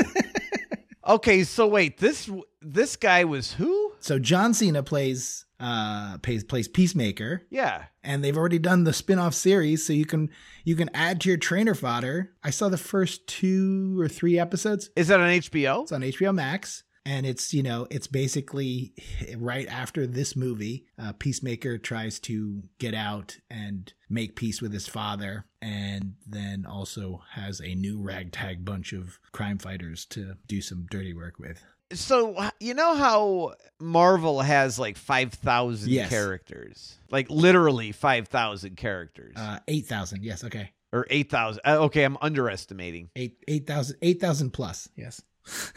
okay, 1.08 1.44
so 1.44 1.68
wait, 1.68 1.98
this 1.98 2.30
this 2.62 2.96
guy 2.96 3.24
was 3.24 3.54
who? 3.54 3.94
So 4.00 4.20
John 4.20 4.54
Cena 4.54 4.84
plays 4.84 5.46
uh 5.60 6.18
plays 6.20 6.44
plays 6.44 6.68
Peacemaker, 6.68 7.44
Yeah. 7.50 7.86
and 8.04 8.24
they've 8.24 8.38
already 8.38 8.60
done 8.60 8.84
the 8.84 8.92
spin-off 8.94 9.34
series, 9.34 9.86
so 9.86 9.94
you 9.94 10.06
can 10.06 10.30
you 10.66 10.76
can 10.76 10.90
add 10.94 11.22
to 11.22 11.30
your 11.30 11.38
trainer 11.38 11.76
fodder. 11.76 12.32
I 12.44 12.50
saw 12.50 12.70
the 12.70 12.78
first 12.78 13.28
two 13.28 13.98
or 14.00 14.08
three 14.10 14.38
episodes. 14.38 14.90
Is 14.96 15.08
that 15.08 15.20
on 15.20 15.30
HBO? 15.30 15.84
It's 15.84 15.92
on 15.92 16.02
HBO 16.02 16.34
Max. 16.34 16.84
And 17.06 17.26
it's, 17.26 17.54
you 17.54 17.64
know, 17.64 17.86
it's 17.92 18.08
basically 18.08 18.94
right 19.38 19.68
after 19.68 20.08
this 20.08 20.36
movie, 20.36 20.86
uh, 20.98 21.12
Peacemaker 21.14 21.78
tries 21.78 22.20
to 22.22 22.64
get 22.80 22.94
out 22.94 23.38
and 23.50 23.92
make 24.10 24.36
peace 24.38 24.62
with 24.62 24.72
his 24.72 24.88
father, 24.88 25.46
and 25.62 26.14
then 26.26 26.66
also 26.66 27.22
has 27.32 27.60
a 27.60 27.76
new 27.76 28.00
ragtag 28.02 28.64
bunch 28.64 28.94
of 28.94 29.20
crime 29.34 29.58
fighters 29.58 30.06
to 30.06 30.36
do 30.48 30.62
some 30.62 30.86
dirty 30.90 31.14
work 31.14 31.40
with. 31.40 31.64
So 31.92 32.36
you 32.60 32.74
know 32.74 32.96
how 32.96 33.54
Marvel 33.80 34.40
has 34.42 34.80
like 34.80 34.98
5,000 34.98 35.92
Yes. 35.92 36.10
characters? 36.10 36.98
Like 37.12 37.30
literally 37.30 37.92
5,000 37.92 38.78
characters 38.78 39.34
Uh, 39.36 39.60
8,000. 39.68 40.24
Yes. 40.24 40.44
Okay. 40.44 40.72
or 40.94 41.06
8,000. 41.10 41.62
Uh, 41.66 41.78
okay, 41.84 42.04
I'm 42.04 42.18
underestimating. 42.22 43.10
Eight, 43.16 43.38
8,000, 43.48 43.98
8,000 44.02 44.52
plus. 44.52 44.88
Yes. 44.96 45.22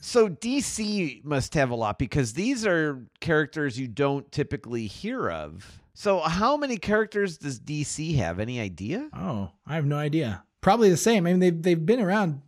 so 0.00 0.28
DC 0.28 1.24
must 1.24 1.54
have 1.54 1.70
a 1.70 1.74
lot 1.74 1.98
because 1.98 2.32
these 2.34 2.66
are 2.66 3.04
characters 3.20 3.78
you 3.78 3.88
don't 3.88 4.30
typically 4.32 4.86
hear 4.86 5.30
of. 5.30 5.80
So 5.94 6.20
how 6.20 6.56
many 6.56 6.76
characters 6.76 7.38
does 7.38 7.58
DC 7.58 8.16
have? 8.16 8.38
Any 8.38 8.60
idea? 8.60 9.08
Oh, 9.12 9.50
I 9.66 9.74
have 9.74 9.86
no 9.86 9.96
idea. 9.96 10.44
Probably 10.60 10.90
the 10.90 10.96
same. 10.96 11.26
I 11.26 11.30
mean, 11.30 11.40
they've, 11.40 11.60
they've 11.62 11.86
been 11.86 12.00
around 12.00 12.42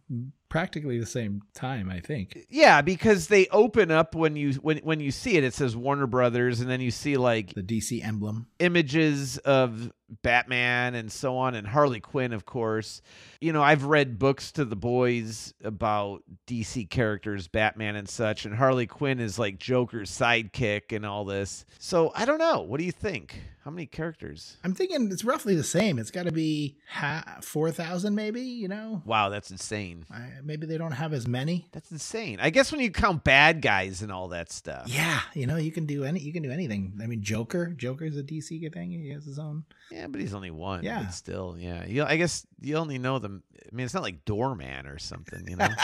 practically 0.48 0.98
the 0.98 1.06
same 1.06 1.42
time, 1.54 1.88
I 1.90 2.00
think. 2.00 2.46
Yeah, 2.50 2.80
because 2.82 3.28
they 3.28 3.46
open 3.48 3.90
up 3.90 4.14
when 4.14 4.36
you 4.36 4.52
when 4.54 4.78
when 4.78 5.00
you 5.00 5.10
see 5.12 5.36
it 5.36 5.44
it 5.44 5.54
says 5.54 5.76
Warner 5.76 6.06
Brothers 6.08 6.60
and 6.60 6.68
then 6.68 6.80
you 6.80 6.90
see 6.90 7.16
like 7.16 7.54
The 7.54 7.62
DC 7.62 8.04
emblem. 8.04 8.46
images 8.58 9.38
of 9.38 9.90
Batman 10.22 10.94
and 10.94 11.10
so 11.10 11.36
on, 11.36 11.54
and 11.54 11.66
Harley 11.66 12.00
Quinn, 12.00 12.32
of 12.32 12.44
course. 12.44 13.02
You 13.40 13.52
know, 13.52 13.62
I've 13.62 13.84
read 13.84 14.18
books 14.18 14.52
to 14.52 14.64
the 14.64 14.76
boys 14.76 15.54
about 15.62 16.22
DC 16.46 16.88
characters, 16.90 17.48
Batman 17.48 17.96
and 17.96 18.08
such, 18.08 18.44
and 18.44 18.54
Harley 18.54 18.86
Quinn 18.86 19.20
is 19.20 19.38
like 19.38 19.58
Joker's 19.58 20.10
sidekick 20.10 20.94
and 20.94 21.06
all 21.06 21.24
this. 21.24 21.64
So 21.78 22.12
I 22.14 22.24
don't 22.24 22.38
know. 22.38 22.60
What 22.60 22.78
do 22.78 22.84
you 22.84 22.92
think? 22.92 23.40
How 23.64 23.70
many 23.70 23.84
characters? 23.84 24.56
I'm 24.64 24.72
thinking 24.72 25.10
it's 25.12 25.22
roughly 25.22 25.54
the 25.54 25.62
same. 25.62 25.98
It's 25.98 26.10
got 26.10 26.24
to 26.24 26.32
be 26.32 26.78
ha- 26.88 27.40
4,000 27.42 28.14
maybe, 28.14 28.40
you 28.40 28.68
know? 28.68 29.02
Wow, 29.04 29.28
that's 29.28 29.50
insane. 29.50 30.06
I, 30.10 30.30
maybe 30.42 30.66
they 30.66 30.78
don't 30.78 30.92
have 30.92 31.12
as 31.12 31.28
many. 31.28 31.68
That's 31.72 31.92
insane. 31.92 32.38
I 32.40 32.48
guess 32.48 32.72
when 32.72 32.80
you 32.80 32.90
count 32.90 33.22
bad 33.22 33.60
guys 33.60 34.00
and 34.00 34.10
all 34.10 34.28
that 34.28 34.50
stuff. 34.50 34.84
Yeah, 34.86 35.20
you 35.34 35.46
know, 35.46 35.56
you 35.56 35.72
can 35.72 35.84
do 35.84 36.04
any 36.04 36.20
you 36.20 36.32
can 36.32 36.42
do 36.42 36.50
anything. 36.50 36.98
I 37.02 37.06
mean, 37.06 37.22
Joker, 37.22 37.66
Joker's 37.76 38.16
a 38.16 38.22
DC 38.22 38.72
thing. 38.72 38.90
He 38.92 39.10
has 39.10 39.26
his 39.26 39.38
own. 39.38 39.64
Yeah, 39.90 39.99
but 40.08 40.20
he's 40.20 40.34
only 40.34 40.50
one. 40.50 40.82
Yeah. 40.82 41.02
But 41.04 41.14
still, 41.14 41.56
yeah. 41.58 41.84
You, 41.86 42.04
I 42.04 42.16
guess 42.16 42.46
you 42.60 42.76
only 42.76 42.98
know 42.98 43.18
them. 43.18 43.42
I 43.56 43.74
mean, 43.74 43.84
it's 43.84 43.94
not 43.94 44.02
like 44.02 44.24
Doorman 44.24 44.86
or 44.86 44.98
something, 44.98 45.46
you 45.48 45.56
know? 45.56 45.68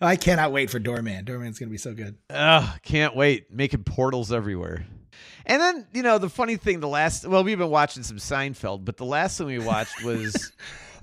I 0.00 0.16
cannot 0.16 0.52
wait 0.52 0.70
for 0.70 0.78
Doorman. 0.78 1.24
Doorman's 1.24 1.58
going 1.58 1.68
to 1.68 1.72
be 1.72 1.78
so 1.78 1.92
good. 1.92 2.16
Oh, 2.30 2.72
can't 2.82 3.16
wait. 3.16 3.52
Making 3.52 3.82
portals 3.82 4.32
everywhere. 4.32 4.86
And 5.44 5.60
then, 5.60 5.86
you 5.92 6.02
know, 6.02 6.18
the 6.18 6.28
funny 6.28 6.56
thing, 6.56 6.80
the 6.80 6.88
last, 6.88 7.26
well, 7.26 7.42
we've 7.42 7.58
been 7.58 7.70
watching 7.70 8.02
some 8.02 8.18
Seinfeld, 8.18 8.84
but 8.84 8.96
the 8.96 9.04
last 9.04 9.40
one 9.40 9.48
we 9.48 9.58
watched 9.58 10.04
was, 10.04 10.52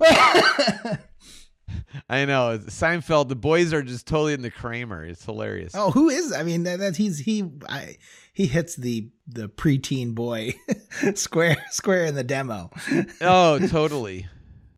I 2.08 2.24
know, 2.24 2.58
Seinfeld. 2.58 3.28
The 3.28 3.36
boys 3.36 3.72
are 3.72 3.82
just 3.82 4.06
totally 4.06 4.32
in 4.34 4.42
the 4.42 4.50
Kramer. 4.50 5.04
It's 5.04 5.24
hilarious. 5.24 5.72
Oh, 5.74 5.90
who 5.90 6.08
is? 6.08 6.32
I 6.32 6.42
mean, 6.42 6.64
that, 6.64 6.78
that 6.80 6.96
he's 6.96 7.18
he 7.18 7.50
I, 7.68 7.96
he 8.32 8.46
hits 8.46 8.76
the 8.76 9.10
the 9.26 9.48
preteen 9.48 10.14
boy 10.14 10.54
square 11.14 11.56
square 11.70 12.04
in 12.04 12.14
the 12.14 12.24
demo. 12.24 12.70
Oh, 13.20 13.58
totally. 13.68 14.26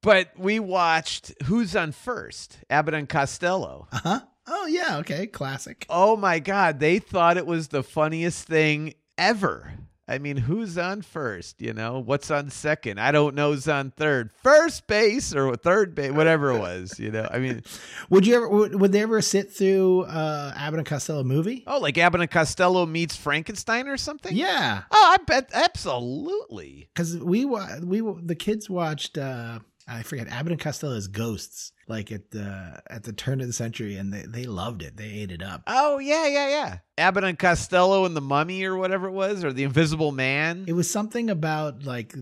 But 0.00 0.30
we 0.38 0.60
watched 0.60 1.32
Who's 1.44 1.74
on 1.74 1.92
First? 1.92 2.58
Abbott 2.70 2.94
and 2.94 3.08
Costello. 3.08 3.88
Uh 3.92 3.98
huh. 3.98 4.20
Oh 4.46 4.66
yeah. 4.66 4.98
Okay. 4.98 5.26
Classic. 5.26 5.84
Oh 5.88 6.16
my 6.16 6.38
God. 6.38 6.78
They 6.80 6.98
thought 6.98 7.36
it 7.36 7.46
was 7.46 7.68
the 7.68 7.82
funniest 7.82 8.46
thing 8.46 8.94
ever. 9.18 9.72
I 10.08 10.18
mean, 10.18 10.38
who's 10.38 10.78
on 10.78 11.02
first? 11.02 11.60
You 11.60 11.74
know, 11.74 11.98
what's 11.98 12.30
on 12.30 12.48
second? 12.50 12.98
I 12.98 13.12
don't 13.12 13.34
know 13.34 13.52
who's 13.52 13.68
on 13.68 13.90
third. 13.90 14.30
First 14.42 14.86
base 14.86 15.34
or 15.34 15.54
third 15.56 15.94
base, 15.94 16.12
whatever 16.12 16.50
it 16.50 16.58
was. 16.58 16.98
You 16.98 17.10
know, 17.10 17.28
I 17.30 17.38
mean, 17.38 17.62
Would 18.10 18.26
you 18.26 18.34
ever? 18.36 18.48
Would, 18.48 18.80
would 18.80 18.92
they 18.92 19.02
ever 19.02 19.20
sit 19.20 19.52
through 19.52 20.02
uh, 20.04 20.54
Abbott 20.56 20.78
and 20.78 20.86
Costello 20.86 21.24
movie? 21.24 21.64
oh, 21.66 21.78
like 21.78 21.98
Abbott 21.98 22.22
and 22.22 22.30
Costello 22.30 22.86
meets 22.86 23.14
Frankenstein 23.16 23.86
or 23.86 23.96
something? 23.98 24.34
Yeah. 24.34 24.82
Oh, 24.90 25.16
I 25.18 25.22
bet 25.24 25.50
absolutely. 25.52 26.88
because 26.94 27.18
we 27.18 27.44
wa- 27.44 27.78
we 27.82 28.00
the 28.00 28.34
kids 28.34 28.68
watched 28.70 29.18
uh 29.18 29.58
I 29.88 30.02
forget 30.02 30.28
Abbott 30.28 30.52
and 30.52 30.60
Costello's 30.60 31.08
Ghosts 31.08 31.72
like 31.88 32.12
at 32.12 32.30
the 32.30 32.82
at 32.88 33.04
the 33.04 33.12
turn 33.12 33.40
of 33.40 33.46
the 33.46 33.52
century 33.52 33.96
and 33.96 34.12
they, 34.12 34.22
they 34.22 34.44
loved 34.44 34.82
it. 34.82 34.96
They 34.96 35.08
ate 35.08 35.32
it 35.32 35.42
up. 35.42 35.62
Oh 35.66 35.98
yeah, 35.98 36.26
yeah, 36.26 36.48
yeah. 36.48 36.78
Abbott 36.98 37.24
and 37.24 37.38
Costello 37.38 38.04
and 38.04 38.14
the 38.16 38.20
Mummy 38.20 38.64
or 38.64 38.76
whatever 38.76 39.08
it 39.08 39.12
was, 39.12 39.44
or 39.44 39.52
the 39.52 39.64
Invisible 39.64 40.12
Man. 40.12 40.64
it 40.68 40.74
was 40.74 40.90
something 40.90 41.30
about 41.30 41.84
like 41.84 42.14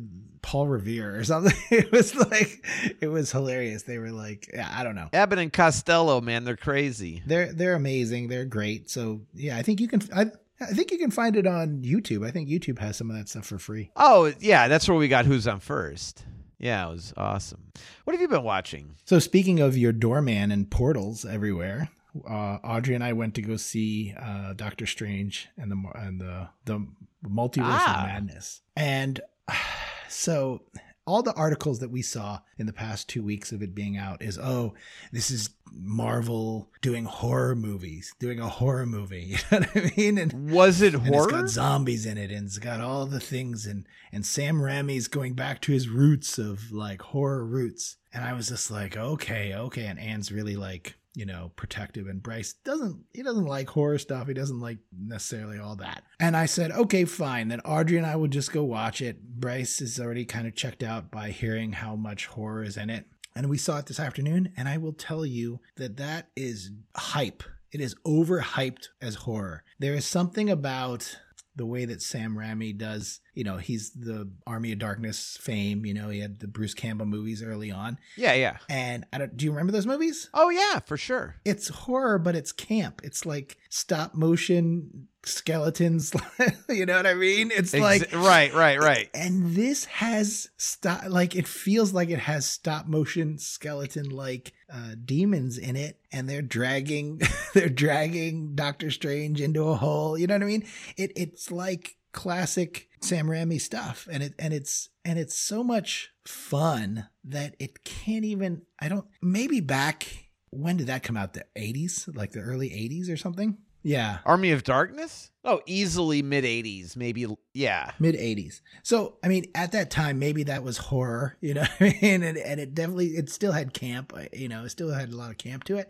Paul 0.43 0.69
Revere 0.69 1.19
or 1.19 1.25
something. 1.25 1.53
It 1.71 1.91
was 1.91 2.15
like 2.15 2.65
it 3.01 3.09
was 3.09 3.33
hilarious. 3.33 3.83
They 3.83 3.99
were 3.99 4.13
like 4.13 4.49
yeah 4.55 4.73
I 4.73 4.85
don't 4.85 4.95
know. 4.95 5.09
Abbott 5.13 5.41
and 5.41 5.53
Costello, 5.53 6.21
man, 6.21 6.45
they're 6.45 6.57
crazy. 6.57 7.23
they're 7.27 7.53
they're 7.53 7.75
amazing. 7.75 8.29
They're 8.29 8.45
great. 8.45 8.89
So 8.91 9.23
yeah 9.35 9.57
I 9.57 9.63
think 9.63 9.81
you 9.81 9.89
can 9.89 10.03
I 10.15 10.27
I 10.61 10.67
think 10.67 10.91
you 10.91 10.99
can 10.99 11.11
find 11.11 11.37
it 11.37 11.47
on 11.47 11.83
YouTube. 11.83 12.25
I 12.27 12.31
think 12.31 12.49
YouTube 12.49 12.79
has 12.79 12.97
some 12.97 13.11
of 13.11 13.17
that 13.17 13.29
stuff 13.29 13.45
for 13.45 13.59
free. 13.59 13.91
Oh 13.97 14.33
yeah, 14.39 14.69
that's 14.69 14.89
where 14.89 14.97
we 14.97 15.09
got 15.09 15.27
Who's 15.27 15.49
on 15.49 15.59
First. 15.61 16.25
Yeah, 16.59 16.87
it 16.89 16.91
was 16.91 17.13
awesome. 17.17 17.73
What 18.05 18.15
have 18.15 18.21
you 18.21 18.29
been 18.29 18.43
watching? 18.43 18.95
So 19.05 19.19
speaking 19.19 19.61
of 19.61 19.77
your 19.77 19.93
doorman 19.93 20.51
and 20.51 20.71
portals 20.71 21.25
everywhere, 21.25 21.91
uh, 22.29 22.59
Audrey 22.65 22.95
and 22.95 23.05
I 23.05 23.13
went 23.13 23.35
to 23.35 23.43
go 23.43 23.57
see 23.57 24.15
uh, 24.19 24.55
Doctor 24.55 24.87
Strange 24.87 25.49
and 25.59 25.71
the 25.71 25.83
and 25.95 26.21
the 26.21 26.49
the 26.65 26.87
multiverse 27.25 27.63
Ah. 27.67 28.01
of 28.03 28.07
madness. 28.09 28.63
And 28.75 29.21
so 30.09 30.63
all 31.07 31.23
the 31.23 31.35
articles 31.35 31.79
that 31.79 31.91
we 31.91 32.03
saw 32.03 32.41
in 32.59 32.67
the 32.67 32.73
past 32.73 33.09
two 33.09 33.23
weeks 33.23 33.53
of 33.53 33.63
it 33.63 33.75
being 33.75 33.97
out 33.97 34.21
is 34.23 34.39
oh 34.39 34.75
this 35.13 35.31
is 35.31 35.51
Marvel 35.73 36.71
doing 36.81 37.05
horror 37.05 37.55
movies, 37.57 38.15
doing 38.19 38.39
a 38.41 38.49
horror 38.49 38.87
movie. 38.87 39.37
You 39.51 39.61
know 39.61 39.67
what 39.73 39.77
I 39.77 39.93
mean? 39.97 40.19
And 40.19 40.51
Was 40.51 40.81
it 40.81 40.95
and 40.95 41.07
it's 41.07 41.15
horror? 41.17 41.31
got 41.31 41.49
zombies 41.49 42.07
in 42.07 42.17
it, 42.19 42.31
and 42.31 42.47
it's 42.47 42.59
got 42.59 42.81
all 42.81 43.07
the 43.07 43.21
things, 43.21 43.67
and 43.67 43.87
and 44.13 44.25
Sam 44.25 44.57
Raimi's 44.61 45.09
going 45.09 45.35
back 45.35 45.61
to 45.63 45.73
his 45.73 45.89
roots 45.89 46.39
of 46.39 46.73
like 46.73 47.03
horror 47.03 47.45
roots. 47.45 47.97
And 48.13 48.25
I 48.25 48.33
was 48.33 48.49
just 48.49 48.71
like, 48.71 48.97
okay, 48.97 49.55
okay. 49.55 49.85
And 49.87 49.99
Anne's 49.99 50.33
really 50.33 50.57
like, 50.57 50.95
you 51.17 51.25
know, 51.25 51.51
protective, 51.57 52.07
and 52.09 52.23
Bryce 52.23 52.53
doesn't. 52.53 53.03
He 53.15 53.23
doesn't 53.23 53.47
like 53.47 53.71
horror 53.71 53.97
stuff. 53.97 54.29
He 54.29 54.35
doesn't 54.35 54.61
like 54.61 54.79
necessarily 54.97 55.59
all 55.59 55.75
that. 55.77 56.03
And 56.21 56.37
I 56.37 56.45
said, 56.45 56.71
okay, 56.73 57.07
fine. 57.07 57.49
Then 57.49 57.61
Audrey 57.61 57.97
and 57.97 58.07
I 58.07 58.17
will 58.17 58.29
just 58.29 58.53
go 58.53 58.63
watch 58.63 59.01
it. 59.01 59.23
Bryce 59.23 59.81
is 59.81 59.99
already 59.99 60.27
kind 60.27 60.47
of 60.47 60.55
checked 60.55 60.83
out 60.83 61.11
by 61.11 61.31
hearing 61.31 61.73
how 61.73 61.97
much 61.97 62.27
horror 62.27 62.63
is 62.63 62.77
in 62.77 62.91
it. 62.91 63.07
And 63.35 63.49
we 63.49 63.57
saw 63.57 63.79
it 63.79 63.87
this 63.87 63.99
afternoon, 63.99 64.53
and 64.59 64.69
I 64.69 64.77
will 64.77 64.93
tell 64.93 65.25
you 65.25 65.61
that 65.77 65.97
that 65.97 66.29
is 66.37 66.71
hype. 66.95 67.43
It 67.73 67.81
is 67.81 67.97
overhyped 68.07 68.89
as 69.01 69.15
horror. 69.15 69.65
There 69.79 69.95
is 69.95 70.07
something 70.07 70.51
about 70.51 71.19
the 71.55 71.67
way 71.67 71.87
that 71.87 72.03
Sam 72.03 72.37
Raimi 72.37 72.77
does, 72.77 73.21
you 73.37 73.45
know, 73.45 73.59
he's 73.59 73.91
the 73.91 74.29
Army 74.47 74.73
of 74.73 74.79
Darkness 74.81 75.39
fame, 75.41 75.85
you 75.87 75.95
know, 75.95 76.09
he 76.09 76.19
had 76.21 76.41
the 76.41 76.49
Bruce 76.49 76.75
Campbell 76.75 77.07
movies 77.07 77.43
early 77.43 77.71
on. 77.71 77.99
yeah, 78.17 78.33
yeah. 78.33 78.57
And 78.69 79.05
I 79.13 79.19
don't, 79.19 79.37
do 79.37 79.45
you 79.45 79.53
remember 79.53 79.73
those 79.73 79.87
movies? 79.87 80.29
Oh 80.35 80.49
yeah, 80.51 80.81
for 80.81 80.97
sure. 80.97 81.37
It's 81.45 81.69
horror, 81.69 82.19
but 82.19 82.35
it's 82.35 82.51
camp. 82.51 83.03
It's 83.05 83.25
like 83.27 83.59
stop 83.69 84.15
motion 84.15 85.07
skeletons. 85.25 86.15
you 86.69 86.87
know 86.87 86.97
what 86.97 87.07
I 87.07 87.15
mean? 87.15 87.51
It's 87.53 87.75
Ex- 87.75 87.83
like 87.83 88.15
right, 88.15 88.53
right, 88.55 88.81
right. 88.81 89.11
and 89.13 89.55
this 89.55 89.85
has 89.87 90.49
stop 90.57 91.03
like 91.09 91.37
it 91.37 91.47
feels 91.47 91.93
like 91.93 92.09
it 92.11 92.21
has 92.21 92.47
stop 92.47 92.87
motion 92.87 93.37
skeleton 93.39 94.09
like 94.11 94.53
uh 94.73 94.95
demons 95.05 95.59
in 95.59 95.77
it 95.77 95.99
and 96.13 96.29
they're 96.29 96.43
dragging 96.43 97.21
they're 97.55 97.69
dragging 97.69 98.55
Doctor 98.55 98.91
Strange 98.91 99.41
into 99.43 99.65
a 99.69 99.75
hole. 99.77 100.17
You 100.17 100.27
know 100.27 100.35
what 100.35 100.43
I 100.43 100.47
mean? 100.47 100.67
It 100.97 101.13
it's 101.17 101.51
like 101.53 101.97
classic 102.13 102.86
Sam 103.01 103.27
Raimi 103.27 103.61
stuff. 103.61 104.09
And 104.11 104.23
it 104.23 104.35
and 104.39 104.53
it's 104.55 104.89
and 105.05 105.19
it's 105.19 105.39
so 105.39 105.63
much 105.63 106.11
fun 106.27 107.09
that 107.25 107.55
it 107.59 107.85
can't 107.85 108.25
even 108.25 108.63
I 108.81 108.89
don't 108.89 109.07
maybe 109.23 109.61
back 109.61 110.29
when 110.51 110.77
did 110.77 110.87
that 110.87 111.03
come 111.03 111.17
out? 111.17 111.35
The 111.35 111.45
80s 111.57 112.15
like 112.17 112.33
the 112.33 112.41
early 112.41 112.71
80s 112.71 113.11
or 113.13 113.17
something? 113.17 113.59
Yeah. 113.83 114.19
Army 114.25 114.51
of 114.51 114.65
Darkness? 114.65 115.31
Oh, 115.45 115.61
easily 115.67 116.21
mid 116.21 116.43
80s, 116.43 116.97
maybe. 116.97 117.25
Yeah. 117.55 117.93
mid 118.01 118.17
80s 118.17 118.61
so 118.83 119.17
i 119.25 119.29
mean 119.29 119.45
at 119.55 119.73
that 119.73 119.91
time 119.91 120.19
maybe 120.19 120.43
that 120.45 120.63
was 120.65 120.77
horror 120.77 121.37
you 121.41 121.55
know 121.55 121.65
i 121.81 121.97
mean? 122.03 122.23
And, 122.23 122.37
and 122.37 122.61
it 122.61 122.75
definitely 122.75 123.09
it 123.17 123.31
still 123.31 123.53
had 123.53 123.73
camp 123.73 124.13
you 124.33 124.49
know 124.49 124.65
it 124.65 124.71
still 124.71 124.91
had 124.91 125.11
a 125.11 125.17
lot 125.17 125.31
of 125.31 125.39
camp 125.39 125.65
to 125.65 125.77
it 125.77 125.89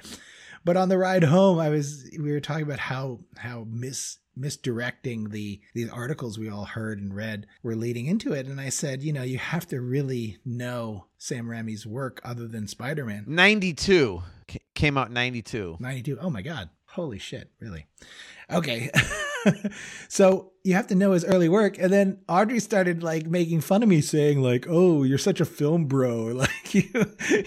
but 0.67 0.77
on 0.77 0.91
the 0.91 0.99
ride 0.99 1.25
home 1.25 1.59
i 1.59 1.71
was 1.71 2.11
we 2.21 2.31
were 2.31 2.41
talking 2.41 2.65
about 2.65 2.79
how 2.79 3.21
how 3.39 3.65
mis 3.71 4.19
misdirecting 4.37 5.31
the 5.31 5.61
these 5.75 5.89
articles 5.89 6.39
we 6.39 6.51
all 6.51 6.67
heard 6.67 7.01
and 7.01 7.15
read 7.15 7.47
were 7.63 7.75
leading 7.75 8.07
into 8.07 8.35
it. 8.35 8.47
And 8.47 8.61
i 8.61 8.69
said 8.69 9.03
you 9.03 9.13
know 9.13 9.23
you 9.23 9.39
have 9.39 9.67
to 9.69 9.81
really 9.81 10.37
know 10.45 11.07
sam 11.17 11.47
raimi's 11.47 11.87
work 11.87 12.21
other 12.23 12.47
than 12.47 12.69
spider-man. 12.69 13.25
92. 13.27 14.23
C- 14.51 14.61
came 14.75 14.99
out 14.99 15.11
92. 15.11 15.79
92 15.81 16.19
oh 16.21 16.29
my 16.29 16.43
god. 16.43 16.69
Holy 16.89 17.19
shit. 17.19 17.51
Really? 17.61 17.87
Okay. 18.51 18.91
So 20.09 20.53
you 20.67 20.75
have 20.75 20.89
to 20.89 20.97
know 20.97 21.13
his 21.13 21.25
early 21.25 21.49
work. 21.49 21.79
And 21.79 21.93
then 21.93 22.19
audrey 22.29 22.59
started 22.59 23.01
like 23.01 23.27
making 23.27 23.61
fun 23.61 23.85
of 23.85 23.89
me 23.89 24.01
saying 24.01 24.43
like 24.43 24.67
oh 24.69 25.05
you're 25.05 25.17
such 25.17 25.41
a 25.41 25.45
film 25.45 25.87
bro. 25.87 26.17
Like 26.47 26.75
you, 26.75 26.91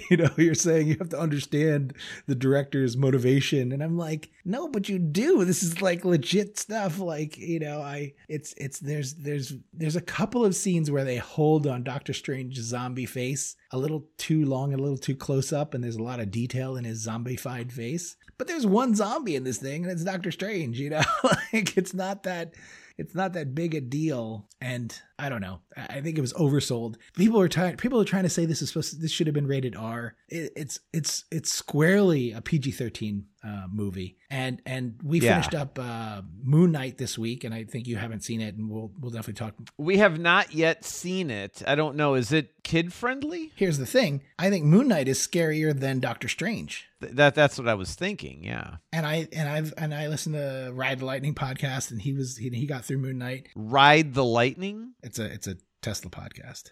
you 0.09 0.17
know 0.17 0.30
you're 0.38 0.55
saying 0.55 0.88
you 0.88 0.95
have 0.99 1.09
to 1.09 1.20
understand 1.20 1.93
the 2.28 2.36
director's 2.36 2.95
motivation. 2.95 3.72
And 3.72 3.84
i'm 3.84 3.97
like 3.97 4.30
no 4.45 4.70
but 4.70 4.88
you 4.88 4.97
do. 4.97 5.43
This 5.43 5.61
is 5.61 5.82
like 5.82 6.05
legit 6.05 6.57
stuff. 6.57 6.97
Like 6.97 7.38
you 7.38 7.59
know 7.59 7.82
i 7.82 8.13
it's 8.30 8.53
it's 8.57 8.80
there's 8.80 9.15
there's 9.15 9.53
there's 9.74 9.97
a 9.97 10.01
couple 10.01 10.45
of 10.45 10.55
scenes 10.55 10.89
where 10.89 11.03
they 11.03 11.17
hold 11.17 11.67
on 11.67 11.84
doctor 11.84 12.13
strange's 12.13 12.65
zombie 12.65 13.05
face 13.05 13.57
a 13.72 13.78
little 13.78 14.05
too 14.17 14.45
long 14.45 14.74
a 14.74 14.78
little 14.78 14.97
too 14.97 15.15
close 15.15 15.51
up 15.51 15.74
and 15.74 15.84
there's 15.84 15.97
a 15.97 16.03
lot 16.03 16.22
of 16.22 16.32
detail 16.32 16.78
in 16.78 16.86
his 16.86 17.05
zombified 17.05 17.72
face. 17.72 18.15
But 18.38 18.47
there's 18.47 18.65
one 18.65 18.95
zombie 18.95 19.36
in 19.36 19.43
this 19.43 19.57
thing 19.57 19.84
and 19.84 19.91
it's 19.91 20.05
doctor 20.05 20.32
strange 20.32 20.80
you 20.80 20.91
know? 20.91 21.03
Like 21.53 21.78
it's 21.78 21.93
not 21.93 22.24
that 22.24 22.53
it's 23.00 23.16
not 23.16 23.32
that 23.34 23.56
big 23.56 23.74
a 23.74 23.82
deal. 23.82 24.47
And 24.62 24.93
i 25.18 25.30
don't 25.30 25.41
know. 25.41 25.62
I 25.76 26.02
think 26.02 26.18
it 26.18 26.22
was 26.22 26.34
oversold. 26.34 26.95
People 27.16 27.39
are 27.39 27.47
trying 27.47 27.78
people 27.78 28.00
are 28.00 28.06
trying 28.06 28.24
to 28.24 28.30
say 28.30 28.45
this 28.45 28.62
is 28.62 28.70
supposed 28.70 28.91
to, 28.91 28.97
this 28.97 29.12
should 29.12 29.26
have 29.28 29.34
been 29.34 29.47
rated 29.47 29.76
r. 29.76 30.16
It, 30.28 30.52
it's 30.56 30.80
it's 30.93 31.24
it's 31.32 31.52
squarely 31.52 32.34
a 32.34 32.41
pg-13 32.41 33.24
uh, 33.43 33.67
movie 33.71 34.17
and 34.29 34.61
and 34.65 34.95
we 35.03 35.19
Yeah. 35.21 35.35
finished 35.35 35.55
up 35.55 35.79
uh 35.79 36.21
moon 36.43 36.71
knight 36.73 36.97
this 36.97 37.17
week 37.17 37.43
and 37.45 37.53
i 37.53 37.63
think 37.63 37.87
you 37.87 37.95
haven't 37.95 38.21
seen 38.23 38.41
it 38.41 38.55
and 38.55 38.69
we'll 38.69 38.91
we'll 38.99 39.11
definitely 39.11 39.35
talk 39.35 39.55
We 39.77 39.97
have 39.97 40.19
not 40.19 40.53
yet 40.53 40.83
seen 40.83 41.31
it. 41.31 41.63
I 41.65 41.75
don't 41.75 41.95
know. 41.95 42.15
Is 42.15 42.31
it 42.33 42.51
kid 42.63 42.91
friendly? 42.93 43.51
here's 43.55 43.77
the 43.77 43.85
thing 43.85 44.21
i 44.37 44.49
think 44.49 44.65
moon 44.65 44.87
knight 44.89 45.07
is 45.07 45.19
scarier 45.19 45.77
than 45.77 45.99
doctor 45.99 46.27
strange 46.27 46.85
Th- 47.01 47.13
That 47.13 47.33
that's 47.33 47.57
what 47.57 47.69
I 47.69 47.75
was 47.75 47.95
thinking. 47.95 48.43
Yeah. 48.43 48.75
and 48.91 49.05
i 49.05 49.27
and 49.31 49.47
i've 49.47 49.73
and 49.77 49.93
i 49.93 50.07
listened 50.07 50.35
to 50.35 50.71
ride 50.73 50.99
the 50.99 51.05
lightning 51.05 51.33
podcast 51.33 51.91
and 51.91 52.01
he 52.01 52.11
was 52.13 52.35
he, 52.37 52.49
he 52.49 52.65
got 52.65 52.83
through 52.85 52.97
moon 52.97 53.17
knight 53.19 53.47
Ride 53.55 54.13
the 54.13 54.25
Lightning. 54.25 54.93
it's 55.01 55.17
a 55.19 55.25
it's 55.25 55.47
a 55.47 55.55
tesla 55.82 56.09
podcast 56.09 56.71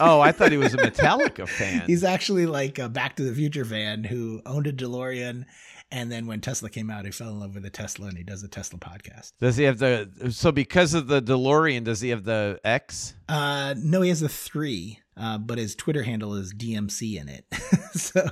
Oh, 0.00 0.20
I 0.20 0.32
thought 0.32 0.52
he 0.52 0.58
was 0.58 0.74
a 0.74 0.76
Metallica 0.90 1.48
fan. 1.48 1.84
He's 1.86 2.04
actually 2.04 2.44
like 2.46 2.78
a 2.78 2.88
Back 2.90 3.16
to 3.16 3.22
the 3.22 3.34
Future 3.34 3.64
fan 3.64 4.04
who 4.04 4.42
owned 4.44 4.66
a 4.66 4.72
DeLorean, 4.72 5.46
and 5.90 6.12
then 6.12 6.26
when 6.26 6.40
Tesla 6.42 6.68
came 6.68 6.90
out, 6.90 7.04
he 7.06 7.10
fell 7.10 7.30
in 7.30 7.40
love 7.40 7.54
with 7.54 7.64
a 7.64 7.70
Tesla, 7.70 8.08
and 8.08 8.18
he 8.18 8.24
does 8.24 8.42
a 8.42 8.48
Tesla 8.48 8.78
podcast. 8.78 9.32
Does 9.40 9.56
he 9.56 9.64
have 9.64 9.78
the 9.78 10.30
so 10.30 10.52
because 10.52 10.92
of 10.94 11.06
the 11.06 11.22
DeLorean? 11.22 11.84
Does 11.84 12.00
he 12.00 12.10
have 12.10 12.24
the 12.24 12.60
X? 12.64 13.14
Uh, 13.28 13.74
no, 13.78 14.02
he 14.02 14.08
has 14.10 14.20
a 14.20 14.28
three, 14.28 14.98
uh, 15.16 15.38
but 15.38 15.56
his 15.58 15.74
Twitter 15.74 16.02
handle 16.02 16.34
is 16.34 16.52
DMC 16.52 17.18
in 17.20 17.28
it. 17.28 17.46
so 17.92 18.22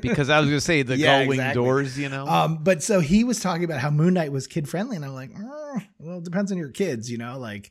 Because 0.00 0.28
I 0.30 0.38
was 0.38 0.46
going 0.48 0.58
to 0.58 0.60
say 0.60 0.82
the 0.82 0.96
Yeah, 0.98 1.20
gull 1.20 1.28
wing 1.28 1.40
exactly. 1.40 1.64
doors. 1.64 1.98
You 1.98 2.10
know. 2.10 2.26
Um, 2.28 2.58
but 2.62 2.82
so 2.82 3.00
he 3.00 3.24
was 3.24 3.40
talking 3.40 3.64
about 3.64 3.80
how 3.80 3.90
Moon 3.90 4.14
Knight 4.14 4.30
was 4.30 4.46
kid 4.46 4.68
friendly, 4.68 4.94
and 4.96 5.04
I'm 5.04 5.14
like, 5.14 5.32
"Oh, 5.36 5.80
well, 5.98 6.18
it 6.18 6.24
depends 6.24 6.52
on 6.52 6.58
your 6.58 6.70
kids, 6.70 7.10
you 7.10 7.18
know. 7.18 7.38
Like 7.38 7.70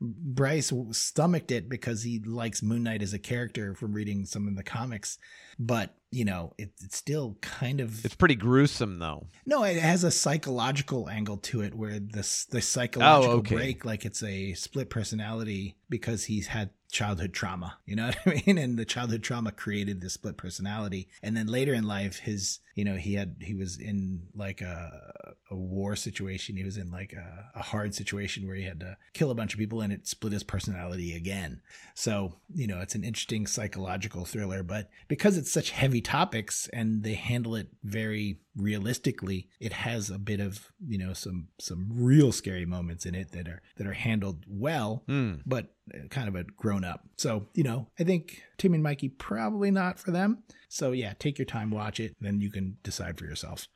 Bryce 0.00 0.72
stomached 0.92 1.50
it 1.50 1.68
because 1.68 2.02
he 2.02 2.20
likes 2.20 2.62
Moon 2.62 2.82
Knight 2.82 3.02
as 3.02 3.12
a 3.12 3.18
character 3.18 3.74
from 3.74 3.92
reading 3.92 4.24
some 4.24 4.48
of 4.48 4.56
the 4.56 4.62
comics, 4.62 5.18
but 5.58 5.94
you 6.10 6.24
know, 6.24 6.52
it, 6.58 6.70
it's 6.82 6.96
still 6.96 7.36
kind 7.40 7.80
of 7.80 8.04
it's 8.04 8.14
pretty 8.14 8.36
gruesome 8.36 8.98
though. 9.00 9.26
no. 9.46 9.64
It 9.64 9.78
has 9.78 10.04
a 10.04 10.10
psychological 10.10 11.08
angle 11.08 11.38
to 11.38 11.62
it 11.62 11.74
where 11.74 11.98
this 11.98 12.44
the 12.46 12.60
psychological 12.60 13.34
oh, 13.34 13.38
okay. 13.38 13.56
break, 13.56 13.84
like 13.84 14.04
it's 14.04 14.22
a 14.22 14.54
split 14.54 14.90
personality 14.90 15.76
because 15.88 16.24
he's 16.24 16.46
had 16.46 16.70
childhood 16.94 17.32
trauma. 17.34 17.76
You 17.86 17.96
know 17.96 18.06
what 18.06 18.18
I 18.26 18.42
mean? 18.46 18.56
And 18.58 18.78
the 18.78 18.84
childhood 18.86 19.22
trauma 19.22 19.52
created 19.52 20.00
the 20.00 20.08
split 20.08 20.36
personality. 20.36 21.08
And 21.22 21.36
then 21.36 21.46
later 21.46 21.74
in 21.74 21.84
life, 21.84 22.18
his, 22.20 22.60
you 22.74 22.84
know, 22.84 22.96
he 22.96 23.14
had, 23.14 23.36
he 23.40 23.54
was 23.54 23.78
in 23.78 24.22
like 24.34 24.60
a, 24.62 25.34
a 25.50 25.54
war 25.54 25.94
situation. 25.96 26.56
He 26.56 26.64
was 26.64 26.78
in 26.78 26.90
like 26.90 27.12
a, 27.12 27.50
a 27.54 27.62
hard 27.62 27.94
situation 27.94 28.46
where 28.46 28.56
he 28.56 28.64
had 28.64 28.80
to 28.80 28.96
kill 29.12 29.30
a 29.30 29.34
bunch 29.34 29.52
of 29.52 29.58
people 29.58 29.80
and 29.82 29.92
it 29.92 30.06
split 30.08 30.32
his 30.32 30.42
personality 30.42 31.14
again. 31.14 31.60
So, 31.94 32.36
you 32.54 32.66
know, 32.66 32.80
it's 32.80 32.94
an 32.94 33.04
interesting 33.04 33.46
psychological 33.46 34.24
thriller, 34.24 34.62
but 34.62 34.88
because 35.06 35.36
it's 35.36 35.52
such 35.52 35.70
heavy 35.70 36.00
topics 36.00 36.68
and 36.72 37.02
they 37.02 37.14
handle 37.14 37.54
it 37.54 37.68
very 37.84 38.38
realistically, 38.56 39.48
it 39.60 39.72
has 39.72 40.10
a 40.10 40.18
bit 40.18 40.40
of, 40.40 40.72
you 40.86 40.98
know, 40.98 41.12
some, 41.12 41.48
some 41.58 41.88
real 41.90 42.32
scary 42.32 42.66
moments 42.66 43.04
in 43.06 43.14
it 43.14 43.32
that 43.32 43.46
are, 43.46 43.62
that 43.76 43.86
are 43.86 43.92
handled 43.92 44.44
well 44.48 45.02
Hmm. 45.06 45.34
but 45.44 45.73
kind 46.10 46.28
of 46.28 46.36
a 46.36 46.44
grown 46.44 46.84
up. 46.84 47.04
So, 47.16 47.46
you 47.54 47.62
know, 47.62 47.88
I 47.98 48.04
think 48.04 48.42
Tim 48.58 48.74
and 48.74 48.82
Mikey 48.82 49.08
probably 49.10 49.70
not 49.70 49.98
for 49.98 50.10
them. 50.10 50.42
So, 50.74 50.90
yeah, 50.90 51.12
take 51.20 51.38
your 51.38 51.46
time, 51.46 51.70
watch 51.70 52.00
it, 52.00 52.16
then 52.20 52.40
you 52.40 52.50
can 52.50 52.76
decide 52.82 53.16
for 53.16 53.26
yourself. 53.26 53.68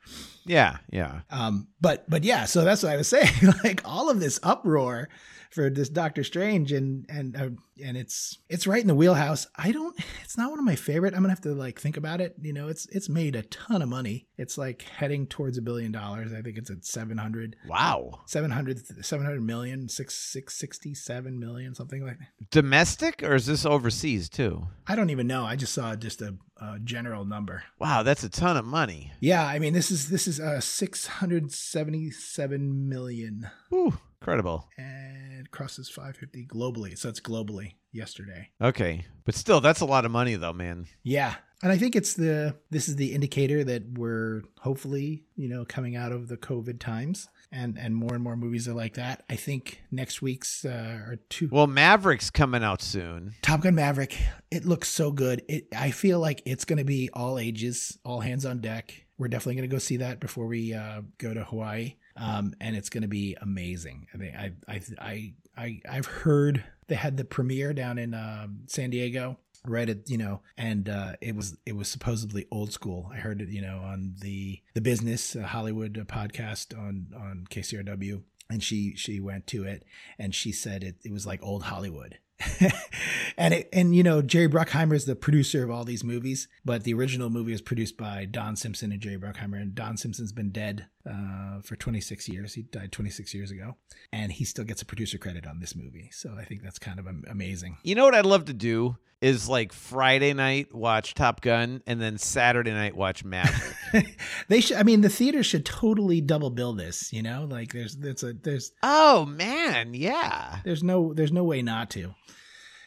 Yeah, 0.45 0.79
yeah. 0.91 1.21
Um, 1.31 1.69
but 1.79 2.09
but 2.09 2.25
yeah, 2.25 2.43
so 2.43 2.65
that's 2.65 2.83
what 2.83 2.91
I 2.91 2.97
was 2.97 3.07
saying. 3.15 3.31
like 3.63 3.81
all 3.85 4.09
of 4.09 4.19
this 4.19 4.37
uproar 4.43 5.07
for 5.51 5.69
this 5.69 5.87
Doctor 5.87 6.25
Strange, 6.25 6.73
and 6.73 7.05
and 7.07 7.35
uh, 7.37 7.49
and 7.83 7.95
it's 7.95 8.37
it's 8.49 8.67
right 8.67 8.81
in 8.81 8.87
the 8.87 8.95
wheelhouse. 8.95 9.47
I 9.55 9.71
don't. 9.71 9.97
It's 10.25 10.37
not 10.37 10.49
one 10.49 10.59
of 10.59 10.65
my 10.65 10.75
favorite. 10.75 11.13
I'm 11.13 11.21
gonna 11.21 11.29
have 11.29 11.41
to 11.41 11.53
like 11.53 11.79
think 11.79 11.95
about 11.95 12.19
it. 12.19 12.35
You 12.41 12.51
know, 12.51 12.67
it's 12.67 12.85
it's 12.87 13.07
made 13.07 13.35
a 13.37 13.43
ton 13.43 13.81
of 13.81 13.87
money. 13.87 14.27
It's 14.37 14.57
like 14.57 14.81
heading 14.81 15.25
towards 15.25 15.57
a 15.57 15.61
billion 15.61 15.93
dollars. 15.93 16.33
I 16.33 16.41
think 16.41 16.57
it's 16.57 16.69
at 16.69 16.83
700, 16.85 17.55
Wow. 17.67 18.21
700, 18.27 19.05
700 19.05 19.41
million, 19.41 19.87
six 19.87 20.15
six 20.15 20.55
sixty 20.55 20.93
seven 20.93 21.39
million, 21.39 21.73
something 21.75 22.03
like 22.05 22.19
that. 22.19 22.27
Domestic 22.51 23.23
or 23.23 23.35
is 23.35 23.45
this 23.45 23.65
overseas 23.65 24.27
too? 24.27 24.67
I 24.85 24.95
don't 24.95 25.09
even 25.11 25.27
know. 25.27 25.45
I 25.45 25.55
just 25.55 25.73
saw 25.73 25.95
just 25.95 26.21
a, 26.21 26.35
a 26.61 26.77
general 26.83 27.25
number. 27.25 27.63
Wow, 27.79 28.03
that's 28.03 28.23
a 28.23 28.29
ton 28.29 28.57
of 28.57 28.65
money. 28.65 29.11
Yeah, 29.19 29.45
I 29.45 29.59
mean 29.59 29.73
this 29.73 29.91
is 29.91 30.09
this 30.09 30.27
is 30.27 30.39
uh 30.39 30.59
677 30.61 32.89
million 32.89 33.49
Whew, 33.69 33.97
incredible. 34.21 34.67
and 34.77 35.49
crosses 35.51 35.89
550 35.89 36.47
globally. 36.47 36.97
So 36.97 37.09
it's 37.09 37.19
globally 37.19 37.73
yesterday. 37.91 38.49
Okay, 38.61 39.05
but 39.25 39.35
still, 39.35 39.61
that's 39.61 39.81
a 39.81 39.85
lot 39.85 40.05
of 40.05 40.11
money 40.11 40.35
though, 40.35 40.53
man. 40.53 40.85
Yeah. 41.03 41.35
And 41.61 41.73
I 41.73 41.77
think 41.77 41.93
it's 41.95 42.13
the 42.13 42.55
this 42.69 42.87
is 42.87 42.95
the 42.95 43.13
indicator 43.13 43.63
that 43.65 43.83
we're 43.97 44.43
hopefully, 44.59 45.25
you 45.35 45.49
know, 45.49 45.65
coming 45.65 45.95
out 45.97 46.13
of 46.13 46.29
the 46.29 46.37
COVID 46.37 46.79
times 46.79 47.27
and 47.51 47.77
and 47.77 47.95
more 47.95 48.13
and 48.13 48.23
more 48.23 48.35
movies 48.35 48.67
are 48.67 48.73
like 48.73 48.95
that. 48.95 49.23
I 49.29 49.35
think 49.35 49.81
next 49.91 50.21
week's 50.21 50.65
uh 50.65 50.99
are 51.05 51.19
two 51.29 51.49
Well, 51.51 51.67
Maverick's 51.67 52.29
coming 52.29 52.63
out 52.63 52.81
soon. 52.81 53.33
Top 53.41 53.61
Gun 53.61 53.75
Maverick, 53.75 54.17
it 54.51 54.65
looks 54.65 54.89
so 54.89 55.11
good. 55.11 55.43
It 55.47 55.67
I 55.75 55.91
feel 55.91 56.19
like 56.19 56.41
it's 56.45 56.65
going 56.65 56.77
to 56.77 56.85
be 56.85 57.09
all 57.13 57.39
ages, 57.39 57.97
all 58.03 58.19
hands 58.19 58.45
on 58.45 58.59
deck. 58.61 59.05
We're 59.17 59.27
definitely 59.27 59.55
going 59.55 59.69
to 59.69 59.75
go 59.75 59.79
see 59.79 59.97
that 59.97 60.19
before 60.19 60.47
we 60.47 60.73
uh, 60.73 61.01
go 61.17 61.33
to 61.33 61.43
Hawaii, 61.43 61.95
um, 62.15 62.53
and 62.61 62.75
it's 62.75 62.89
going 62.89 63.01
to 63.01 63.09
be 63.09 63.35
amazing. 63.41 64.07
I 64.13 64.17
mean, 64.17 64.33
I 64.35 64.51
I 64.67 64.81
I 64.97 65.33
I 65.57 65.81
I've 65.89 66.05
heard 66.05 66.63
they 66.87 66.95
had 66.95 67.17
the 67.17 67.25
premiere 67.25 67.73
down 67.73 67.97
in 67.97 68.13
um, 68.13 68.61
San 68.67 68.89
Diego, 68.91 69.37
right 69.65 69.89
at 69.89 70.09
you 70.09 70.17
know, 70.17 70.41
and 70.57 70.89
uh, 70.89 71.13
it 71.21 71.35
was 71.35 71.57
it 71.65 71.75
was 71.75 71.87
supposedly 71.87 72.47
old 72.51 72.71
school. 72.71 73.09
I 73.13 73.17
heard 73.17 73.41
it, 73.41 73.49
you 73.49 73.61
know, 73.61 73.79
on 73.79 74.15
the 74.21 74.61
the 74.73 74.81
business 74.81 75.35
uh, 75.35 75.43
Hollywood 75.43 75.97
uh, 75.97 76.03
podcast 76.03 76.77
on 76.77 77.07
on 77.15 77.45
KCRW, 77.49 78.21
and 78.49 78.63
she 78.63 78.95
she 78.95 79.19
went 79.19 79.47
to 79.47 79.63
it 79.65 79.83
and 80.17 80.33
she 80.33 80.51
said 80.51 80.83
it 80.83 80.95
it 81.03 81.11
was 81.11 81.25
like 81.25 81.43
old 81.43 81.63
Hollywood. 81.63 82.19
and 83.37 83.53
it, 83.53 83.69
and 83.73 83.95
you 83.95 84.03
know 84.03 84.21
Jerry 84.21 84.47
Bruckheimer 84.47 84.93
is 84.93 85.05
the 85.05 85.15
producer 85.15 85.63
of 85.63 85.71
all 85.71 85.83
these 85.83 86.03
movies, 86.03 86.47
but 86.63 86.83
the 86.83 86.93
original 86.93 87.29
movie 87.29 87.51
was 87.51 87.61
produced 87.61 87.97
by 87.97 88.25
Don 88.25 88.55
Simpson 88.55 88.91
and 88.91 89.01
Jerry 89.01 89.17
Bruckheimer, 89.17 89.61
and 89.61 89.75
Don 89.75 89.97
Simpson's 89.97 90.31
been 90.31 90.51
dead 90.51 90.87
uh, 91.09 91.59
for 91.61 91.75
26 91.75 92.29
years. 92.29 92.53
He 92.53 92.63
died 92.63 92.91
26 92.91 93.33
years 93.33 93.51
ago, 93.51 93.75
and 94.13 94.31
he 94.31 94.45
still 94.45 94.65
gets 94.65 94.81
a 94.81 94.85
producer 94.85 95.17
credit 95.17 95.45
on 95.45 95.59
this 95.59 95.75
movie. 95.75 96.09
So 96.13 96.35
I 96.37 96.45
think 96.45 96.63
that's 96.63 96.79
kind 96.79 96.99
of 96.99 97.07
amazing. 97.29 97.77
You 97.83 97.95
know 97.95 98.05
what 98.05 98.15
I'd 98.15 98.25
love 98.25 98.45
to 98.45 98.53
do 98.53 98.97
is 99.21 99.49
like 99.49 99.73
Friday 99.73 100.33
night 100.33 100.73
watch 100.73 101.13
Top 101.13 101.41
Gun 101.41 101.81
and 101.85 102.01
then 102.01 102.17
Saturday 102.17 102.71
night 102.71 102.95
watch 102.95 103.23
Maverick. 103.23 104.17
they 104.47 104.61
should. 104.61 104.77
I 104.77 104.83
mean, 104.83 105.01
the 105.01 105.09
theater 105.09 105.43
should 105.43 105.65
totally 105.65 106.21
double 106.21 106.49
bill 106.49 106.73
this. 106.73 107.11
You 107.11 107.21
know, 107.21 107.47
like 107.49 107.73
there's 107.73 107.97
there's 107.97 108.23
a 108.23 108.33
there's 108.33 108.71
oh 108.83 109.25
man, 109.25 109.93
yeah. 109.93 110.59
there's 110.63 110.83
no 110.83 111.13
there's 111.13 111.31
no 111.31 111.43
way 111.43 111.61
not 111.61 111.89
to. 111.91 112.13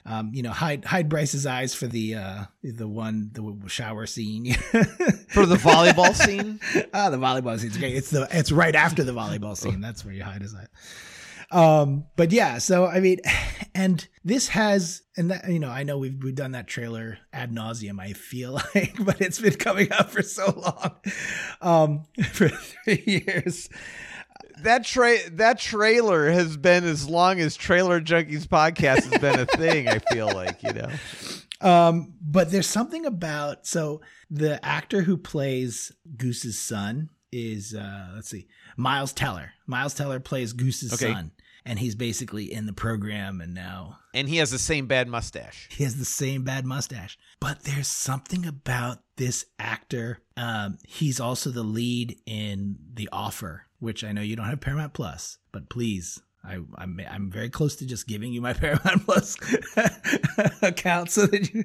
Um, 0.05 0.31
you 0.35 0.43
know, 0.43 0.51
hide 0.51 0.85
hide 0.85 1.09
Bryce's 1.09 1.47
eyes 1.47 1.75
for 1.75 1.87
the 1.87 2.17
uh 2.17 2.45
the 2.65 2.89
one 2.89 3.31
the 3.33 3.69
shower 3.69 4.07
scene. 4.07 4.55
For 5.33 5.47
the 5.47 5.57
volleyball 5.57 6.15
scene? 6.15 6.61
ah, 6.95 7.09
the 7.09 7.17
volleyball 7.17 7.59
scene's 7.59 7.79
great. 7.79 7.97
It's 7.97 8.11
the 8.11 8.29
it's 8.31 8.53
right 8.53 8.75
after 8.75 9.03
the 9.03 9.13
volleyball 9.13 9.57
scene. 9.57 9.81
That's 9.81 10.05
where 10.05 10.13
you 10.13 10.23
hide 10.23 10.43
his 10.43 10.55
eyes. 10.55 10.69
Um, 11.51 12.07
but 12.17 12.33
yeah, 12.33 12.59
so 12.59 12.87
I 12.87 13.01
mean, 13.01 13.19
and 13.75 14.07
this 14.25 14.49
has, 14.49 15.03
and 15.17 15.31
that, 15.31 15.49
you 15.49 15.59
know, 15.59 15.71
I 15.71 15.85
know 15.85 15.99
we've 15.99 16.23
we've 16.23 16.35
done 16.35 16.53
that 16.53 16.67
trailer 16.67 17.19
ad 17.33 17.51
nauseum. 17.51 18.01
I 18.01 18.13
feel 18.13 18.53
like, 18.75 18.97
but 19.05 19.21
it's 19.21 19.41
been 19.41 19.55
coming 19.55 19.91
out 19.93 20.11
for 20.11 20.23
so 20.23 20.51
long, 20.51 20.97
um, 21.61 22.07
for 22.31 22.49
three 22.49 23.25
years. 23.27 23.69
That 24.61 24.85
tra- 24.85 25.31
that 25.33 25.59
trailer 25.59 26.31
has 26.31 26.57
been 26.57 26.85
as 26.85 27.09
long 27.09 27.41
as 27.41 27.57
Trailer 27.57 28.01
Junkies 28.01 28.47
podcast 28.47 29.11
has 29.11 29.21
been 29.21 29.39
a 29.41 29.47
thing, 29.47 29.89
I 29.89 29.99
feel 29.99 30.27
like, 30.33 30.63
you 30.63 30.73
know. 30.73 30.89
Um, 31.61 32.15
but 32.21 32.51
there's 32.51 32.67
something 32.67 33.07
about 33.07 33.69
so 33.69 34.01
the 34.29 34.59
actor 34.67 35.03
who 35.03 35.17
plays 35.17 35.93
Goose's 36.17 36.61
son 36.61 37.11
is 37.31 37.73
uh 37.73 38.09
let's 38.17 38.29
see, 38.31 38.49
Miles 38.77 39.13
Teller. 39.13 39.53
Miles 39.69 39.95
Teller 39.95 40.19
plays 40.19 40.53
Goose's 40.55 40.93
Okay. 40.93 41.13
son, 41.13 41.31
and 41.65 41.79
he's 41.79 41.95
basically 41.95 42.53
in 42.53 42.67
the 42.67 42.73
program 42.73 43.41
and 43.41 43.55
now 43.55 43.99
And 44.13 44.29
he 44.29 44.39
has 44.39 44.51
the 44.51 44.59
same 44.59 44.89
bad 44.89 45.07
mustache. 45.07 45.69
he 45.71 45.85
has 45.85 45.97
the 45.99 46.05
same 46.05 46.43
bad 46.43 46.67
mustache. 46.67 47.17
But 47.39 47.63
there's 47.63 47.87
something 47.87 48.45
about 48.45 48.99
this 49.23 49.47
actor. 49.61 50.19
Um, 50.37 50.79
he's 50.85 51.21
also 51.21 51.51
the 51.51 51.63
lead 51.63 52.19
in 52.27 52.77
The 52.93 53.09
Offer, 53.13 53.67
which 53.79 54.03
I 54.03 54.11
know 54.11 54.21
you 54.21 54.35
don't 54.35 54.47
have 54.47 54.61
Paramount 54.61 54.95
Plus, 54.95 55.39
but 55.53 55.69
please. 55.69 56.21
I, 56.45 56.59
I'm 56.75 57.01
I'm 57.09 57.31
very 57.31 57.49
close 57.51 57.77
to 57.77 57.87
just 57.87 58.09
giving 58.09 58.33
you 58.33 58.41
my 58.41 58.53
Paramount 58.65 59.05
Plus 59.05 59.37
account 60.63 61.13
so 61.13 61.27
that 61.27 61.55
you. 61.55 61.65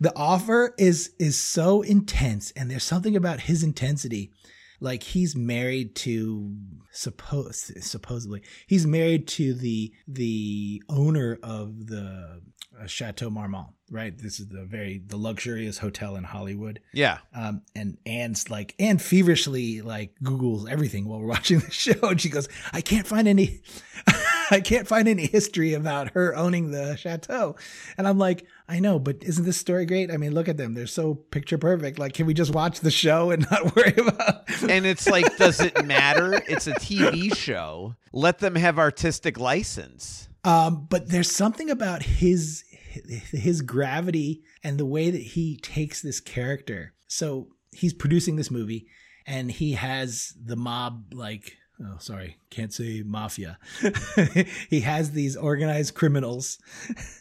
The 0.00 0.14
offer 0.14 0.74
is 0.78 1.14
is 1.18 1.38
so 1.40 1.80
intense, 1.80 2.50
and 2.50 2.70
there's 2.70 2.84
something 2.84 3.16
about 3.16 3.40
his 3.40 3.62
intensity. 3.62 4.30
Like 4.78 5.02
he's 5.02 5.34
married 5.34 5.96
to 5.96 6.54
suppose 6.92 7.72
supposedly 7.80 8.42
he's 8.66 8.86
married 8.86 9.26
to 9.28 9.54
the 9.54 9.92
the 10.06 10.82
owner 10.88 11.38
of 11.42 11.86
the 11.86 12.42
Chateau 12.86 13.30
Marmont, 13.30 13.68
right? 13.90 14.16
This 14.16 14.38
is 14.40 14.48
the 14.48 14.64
very 14.64 15.02
the 15.06 15.16
luxurious 15.16 15.78
hotel 15.78 16.16
in 16.16 16.24
Hollywood. 16.24 16.80
Yeah. 16.92 17.18
Um, 17.34 17.62
and 17.74 17.98
Anne's 18.06 18.50
like 18.50 18.74
Anne 18.78 18.98
feverishly 18.98 19.80
like 19.80 20.14
Googles 20.22 20.70
everything 20.70 21.06
while 21.08 21.20
we're 21.20 21.26
watching 21.38 21.58
the 21.60 21.70
show, 21.70 21.98
and 22.02 22.20
she 22.20 22.28
goes, 22.28 22.48
"I 22.72 22.80
can't 22.80 23.06
find 23.06 23.26
any, 23.26 23.60
I 24.50 24.60
can't 24.60 24.86
find 24.86 25.08
any 25.08 25.26
history 25.26 25.74
about 25.74 26.10
her 26.12 26.36
owning 26.36 26.70
the 26.70 26.96
chateau." 26.96 27.56
And 27.96 28.06
I'm 28.06 28.18
like, 28.18 28.46
"I 28.68 28.80
know, 28.80 28.98
but 28.98 29.22
isn't 29.22 29.44
this 29.44 29.56
story 29.56 29.86
great? 29.86 30.10
I 30.10 30.16
mean, 30.16 30.32
look 30.32 30.48
at 30.48 30.56
them; 30.56 30.74
they're 30.74 30.86
so 30.86 31.14
picture 31.14 31.58
perfect. 31.58 31.98
Like, 31.98 32.14
can 32.14 32.26
we 32.26 32.34
just 32.34 32.54
watch 32.54 32.80
the 32.80 32.90
show 32.90 33.30
and 33.30 33.46
not 33.50 33.74
worry 33.74 33.94
about?" 33.96 34.44
And 34.68 34.86
it's 34.86 35.08
like, 35.08 35.36
does 35.36 35.60
it 35.60 35.84
matter? 35.86 36.42
It's 36.48 36.66
a 36.66 36.72
TV 36.72 37.34
show. 37.34 37.94
Let 38.12 38.38
them 38.38 38.54
have 38.54 38.78
artistic 38.78 39.38
license. 39.38 40.28
Um, 40.44 40.86
but 40.88 41.08
there's 41.08 41.30
something 41.30 41.68
about 41.68 42.02
his 42.02 42.64
his 42.88 43.62
gravity 43.62 44.42
and 44.62 44.78
the 44.78 44.86
way 44.86 45.10
that 45.10 45.22
he 45.22 45.56
takes 45.56 46.00
this 46.02 46.20
character. 46.20 46.94
So 47.06 47.48
he's 47.72 47.92
producing 47.94 48.36
this 48.36 48.50
movie, 48.50 48.86
and 49.26 49.50
he 49.50 49.72
has 49.72 50.34
the 50.42 50.56
mob 50.56 51.12
like. 51.14 51.56
Oh, 51.80 51.94
sorry, 51.98 52.38
can't 52.50 52.74
say 52.74 53.04
mafia. 53.06 53.56
he 54.68 54.80
has 54.80 55.12
these 55.12 55.36
organized 55.36 55.94
criminals 55.94 56.58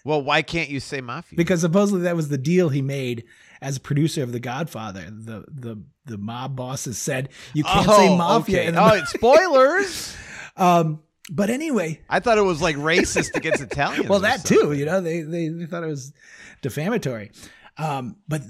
Well, 0.03 0.23
why 0.23 0.41
can't 0.41 0.69
you 0.69 0.79
say 0.79 0.99
mafia? 0.99 1.37
because 1.37 1.61
supposedly 1.61 2.01
that 2.03 2.15
was 2.15 2.29
the 2.29 2.39
deal 2.39 2.69
he 2.69 2.81
made 2.81 3.25
as 3.61 3.77
a 3.77 3.79
producer 3.79 4.23
of 4.23 4.31
The 4.31 4.39
Godfather. 4.39 5.11
The 5.11 5.45
the 5.47 5.83
the 6.05 6.17
mob 6.17 6.55
bosses 6.55 6.97
said 6.97 7.29
you 7.53 7.63
can't 7.63 7.85
say 7.87 8.17
mafia. 8.17 8.69
Okay. 8.69 8.75
Oh, 8.75 8.95
it's 8.95 9.11
spoilers. 9.11 10.17
um, 10.57 11.01
but 11.29 11.49
anyway, 11.49 12.01
I 12.09 12.19
thought 12.19 12.37
it 12.37 12.41
was 12.43 12.61
like 12.61 12.75
racist 12.77 13.35
against 13.35 13.61
Italians. 13.69 14.07
well 14.09 14.19
that 14.21 14.41
something. 14.47 14.69
too 14.69 14.73
you 14.73 14.85
know 14.85 15.01
they, 15.01 15.21
they 15.21 15.49
they 15.49 15.65
thought 15.65 15.83
it 15.83 15.87
was 15.87 16.13
defamatory. 16.61 17.31
Um 17.77 18.15
but 18.27 18.41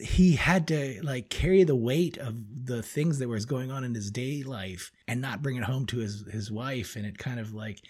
he 0.00 0.36
had 0.36 0.68
to 0.68 1.00
like 1.02 1.28
carry 1.28 1.64
the 1.64 1.74
weight 1.74 2.18
of 2.18 2.34
the 2.66 2.82
things 2.82 3.18
that 3.18 3.28
was 3.28 3.44
going 3.44 3.70
on 3.72 3.82
in 3.84 3.94
his 3.94 4.10
day 4.10 4.42
life 4.44 4.92
and 5.08 5.20
not 5.20 5.42
bring 5.42 5.56
it 5.56 5.64
home 5.64 5.86
to 5.86 5.98
his 5.98 6.24
his 6.30 6.50
wife. 6.50 6.94
And 6.96 7.04
it 7.06 7.18
kind 7.18 7.40
of 7.40 7.52
like 7.52 7.80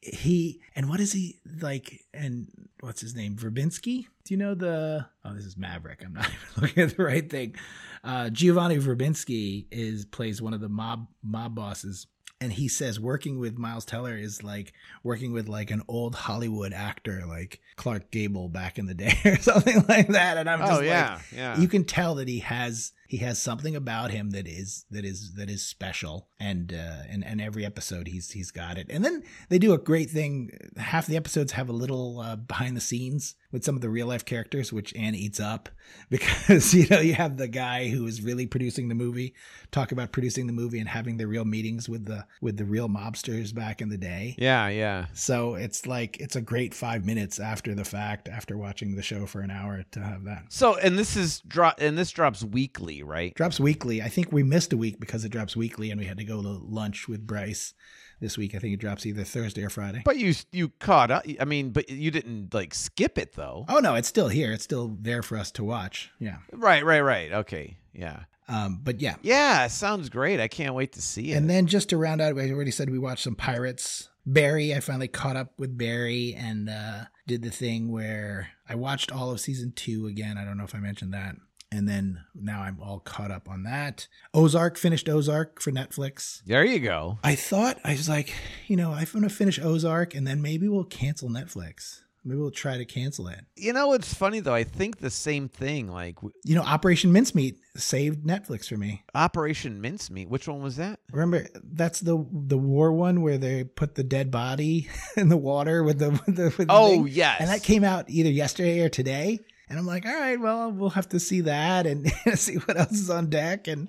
he 0.00 0.60
and 0.76 0.88
what 0.88 1.00
is 1.00 1.12
he 1.12 1.40
like 1.60 2.04
and 2.14 2.48
what's 2.80 3.00
his 3.00 3.14
name? 3.16 3.34
Verbinski? 3.36 4.06
Do 4.24 4.34
you 4.34 4.36
know 4.36 4.54
the 4.54 5.06
oh 5.24 5.34
this 5.34 5.44
is 5.46 5.56
Maverick. 5.56 6.02
I'm 6.04 6.12
not 6.14 6.26
even 6.56 6.62
looking 6.62 6.82
at 6.84 6.96
the 6.96 7.02
right 7.02 7.28
thing. 7.28 7.56
Uh 8.04 8.30
Giovanni 8.30 8.76
Verbinski 8.78 9.66
is 9.72 10.04
plays 10.04 10.40
one 10.40 10.54
of 10.54 10.60
the 10.60 10.68
mob 10.68 11.08
mob 11.24 11.56
bosses 11.56 12.06
and 12.40 12.52
he 12.52 12.68
says 12.68 13.00
working 13.00 13.38
with 13.38 13.58
Miles 13.58 13.84
Teller 13.84 14.16
is 14.16 14.42
like 14.42 14.72
working 15.02 15.32
with 15.32 15.48
like 15.48 15.70
an 15.70 15.82
old 15.88 16.14
Hollywood 16.14 16.72
actor 16.72 17.24
like 17.26 17.60
Clark 17.76 18.10
Gable 18.10 18.48
back 18.48 18.78
in 18.78 18.86
the 18.86 18.94
day 18.94 19.16
or 19.24 19.36
something 19.36 19.84
like 19.88 20.08
that 20.08 20.36
and 20.36 20.48
I'm 20.48 20.62
oh, 20.62 20.66
just 20.66 20.72
Oh 20.72 20.76
like 20.78 20.86
yeah, 20.86 21.20
yeah. 21.34 21.58
you 21.58 21.68
can 21.68 21.84
tell 21.84 22.16
that 22.16 22.28
he 22.28 22.40
has 22.40 22.92
he 23.08 23.18
has 23.18 23.40
something 23.40 23.76
about 23.76 24.10
him 24.10 24.30
that 24.30 24.46
is 24.46 24.84
that 24.90 25.04
is 25.04 25.34
that 25.34 25.50
is 25.50 25.66
special. 25.66 26.28
And 26.38 26.72
uh 26.72 27.02
and, 27.08 27.24
and 27.24 27.40
every 27.40 27.64
episode 27.64 28.08
he's 28.08 28.30
he's 28.30 28.50
got 28.50 28.78
it. 28.78 28.86
And 28.90 29.04
then 29.04 29.22
they 29.48 29.58
do 29.58 29.72
a 29.72 29.78
great 29.78 30.10
thing. 30.10 30.50
Half 30.76 31.06
the 31.06 31.16
episodes 31.16 31.52
have 31.52 31.68
a 31.68 31.72
little 31.72 32.20
uh, 32.20 32.36
behind 32.36 32.76
the 32.76 32.80
scenes 32.80 33.34
with 33.52 33.64
some 33.64 33.76
of 33.76 33.82
the 33.82 33.90
real 33.90 34.06
life 34.06 34.24
characters 34.24 34.72
which 34.72 34.94
Anne 34.94 35.14
eats 35.14 35.40
up 35.40 35.68
because 36.10 36.74
you 36.74 36.86
know 36.88 37.00
you 37.00 37.14
have 37.14 37.36
the 37.36 37.48
guy 37.48 37.88
who 37.88 38.06
is 38.06 38.22
really 38.22 38.46
producing 38.46 38.88
the 38.88 38.94
movie 38.94 39.34
talk 39.70 39.92
about 39.92 40.12
producing 40.12 40.46
the 40.46 40.52
movie 40.52 40.78
and 40.78 40.88
having 40.88 41.16
the 41.16 41.26
real 41.26 41.44
meetings 41.44 41.88
with 41.88 42.04
the 42.04 42.26
with 42.40 42.56
the 42.56 42.64
real 42.64 42.88
mobsters 42.88 43.54
back 43.54 43.80
in 43.80 43.88
the 43.88 43.98
day. 43.98 44.34
Yeah, 44.38 44.68
yeah. 44.68 45.06
so 45.12 45.54
it's 45.54 45.86
like 45.86 46.18
it's 46.18 46.36
a 46.36 46.40
great 46.40 46.74
five 46.74 47.04
minutes 47.04 47.38
after 47.40 47.74
the 47.74 47.84
fact 47.84 48.28
after 48.28 48.56
watching 48.56 48.96
the 48.96 49.02
show 49.02 49.26
for 49.26 49.40
an 49.40 49.50
hour 49.50 49.84
to 49.92 50.00
have 50.00 50.24
that. 50.24 50.44
So, 50.48 50.76
and 50.76 50.98
this 50.98 51.16
is 51.16 51.40
drop, 51.40 51.76
and 51.80 51.96
this 51.96 52.10
drops 52.10 52.42
weekly, 52.42 52.95
right? 53.02 53.34
drops 53.34 53.60
weekly. 53.60 54.00
I 54.02 54.08
think 54.08 54.32
we 54.32 54.42
missed 54.42 54.72
a 54.72 54.76
week 54.76 54.98
because 55.00 55.24
it 55.24 55.30
drops 55.30 55.56
weekly, 55.56 55.90
and 55.90 56.00
we 56.00 56.06
had 56.06 56.18
to 56.18 56.24
go 56.24 56.42
to 56.42 56.48
lunch 56.48 57.08
with 57.08 57.26
Bryce 57.26 57.74
this 58.20 58.38
week. 58.38 58.54
I 58.54 58.58
think 58.58 58.72
it 58.74 58.80
drops 58.80 59.04
either 59.04 59.24
Thursday 59.24 59.62
or 59.62 59.70
Friday. 59.70 60.02
But 60.04 60.16
you 60.16 60.34
you 60.52 60.70
caught 60.80 61.10
up. 61.10 61.24
I 61.40 61.44
mean, 61.44 61.70
but 61.70 61.90
you 61.90 62.10
didn't 62.10 62.54
like 62.54 62.72
skip 62.74 63.18
it 63.18 63.34
though. 63.34 63.64
Oh 63.68 63.78
no, 63.80 63.94
it's 63.94 64.08
still 64.08 64.28
here. 64.28 64.52
It's 64.52 64.64
still 64.64 64.96
there 65.00 65.22
for 65.22 65.36
us 65.36 65.50
to 65.52 65.64
watch. 65.64 66.10
Yeah. 66.18 66.36
Right, 66.52 66.84
right, 66.84 67.00
right. 67.00 67.32
Okay, 67.32 67.76
yeah, 67.92 68.20
Um, 68.48 68.80
but 68.82 69.00
yeah. 69.00 69.16
yeah. 69.22 69.66
Sounds 69.66 70.08
great. 70.08 70.40
I 70.40 70.48
can't 70.48 70.74
wait 70.74 70.92
to 70.92 71.02
see 71.02 71.32
it. 71.32 71.36
And 71.36 71.50
then 71.50 71.66
just 71.66 71.90
to 71.90 71.96
round 71.96 72.20
out, 72.20 72.38
I 72.38 72.50
already 72.50 72.70
said 72.70 72.90
we 72.90 72.98
watched 72.98 73.24
some 73.24 73.34
Pirates. 73.34 74.08
Barry, 74.28 74.74
I 74.74 74.80
finally 74.80 75.06
caught 75.06 75.36
up 75.36 75.52
with 75.56 75.78
Barry 75.78 76.34
and 76.36 76.68
uh, 76.68 77.04
did 77.28 77.42
the 77.42 77.50
thing 77.50 77.92
where 77.92 78.48
I 78.68 78.74
watched 78.74 79.12
all 79.12 79.30
of 79.30 79.38
season 79.40 79.72
two 79.76 80.08
again. 80.08 80.36
I 80.36 80.44
don't 80.44 80.58
know 80.58 80.64
if 80.64 80.74
I 80.74 80.78
mentioned 80.78 81.14
that. 81.14 81.36
And 81.72 81.88
then 81.88 82.20
now 82.34 82.62
I'm 82.62 82.78
all 82.80 83.00
caught 83.00 83.30
up 83.30 83.48
on 83.48 83.64
that. 83.64 84.06
Ozark 84.32 84.78
finished 84.78 85.08
Ozark 85.08 85.60
for 85.60 85.72
Netflix. 85.72 86.42
there 86.44 86.64
you 86.64 86.78
go. 86.78 87.18
I 87.24 87.34
thought 87.34 87.78
I 87.84 87.92
was 87.92 88.08
like, 88.08 88.32
you 88.68 88.76
know, 88.76 88.92
I'm 88.92 89.06
gonna 89.12 89.28
finish 89.28 89.58
Ozark 89.58 90.14
and 90.14 90.26
then 90.26 90.40
maybe 90.40 90.68
we'll 90.68 90.84
cancel 90.84 91.28
Netflix. 91.28 92.00
Maybe 92.24 92.40
we'll 92.40 92.50
try 92.50 92.76
to 92.76 92.84
cancel 92.84 93.28
it. 93.28 93.44
You 93.56 93.72
know, 93.72 93.92
it's 93.92 94.12
funny 94.14 94.40
though. 94.40 94.54
I 94.54 94.64
think 94.64 94.98
the 94.98 95.10
same 95.10 95.48
thing. 95.48 95.88
Like 95.88 96.16
You 96.44 96.54
know, 96.54 96.62
Operation 96.62 97.12
Mincemeat 97.12 97.56
saved 97.76 98.24
Netflix 98.26 98.68
for 98.68 98.76
me. 98.76 99.04
Operation 99.14 99.80
Mincemeat. 99.80 100.28
Which 100.28 100.46
one 100.48 100.62
was 100.62 100.76
that? 100.76 101.00
Remember, 101.12 101.48
that's 101.62 102.00
the 102.00 102.24
the 102.32 102.58
war 102.58 102.92
one 102.92 103.22
where 103.22 103.38
they 103.38 103.64
put 103.64 103.96
the 103.96 104.04
dead 104.04 104.30
body 104.30 104.88
in 105.16 105.28
the 105.28 105.36
water 105.36 105.82
with 105.82 105.98
the 105.98 106.10
with 106.26 106.36
the, 106.36 106.54
with 106.56 106.66
Oh 106.68 106.90
thing. 107.04 107.08
yes. 107.08 107.36
and 107.40 107.48
that 107.48 107.62
came 107.64 107.82
out 107.84 108.08
either 108.08 108.30
yesterday 108.30 108.80
or 108.80 108.88
today. 108.88 109.40
And 109.68 109.78
I'm 109.78 109.86
like, 109.86 110.06
all 110.06 110.14
right, 110.14 110.38
well, 110.38 110.70
we'll 110.70 110.90
have 110.90 111.08
to 111.10 111.20
see 111.20 111.40
that 111.42 111.86
and 111.86 112.10
see 112.34 112.56
what 112.56 112.78
else 112.78 112.92
is 112.92 113.10
on 113.10 113.30
deck. 113.30 113.66
And 113.66 113.88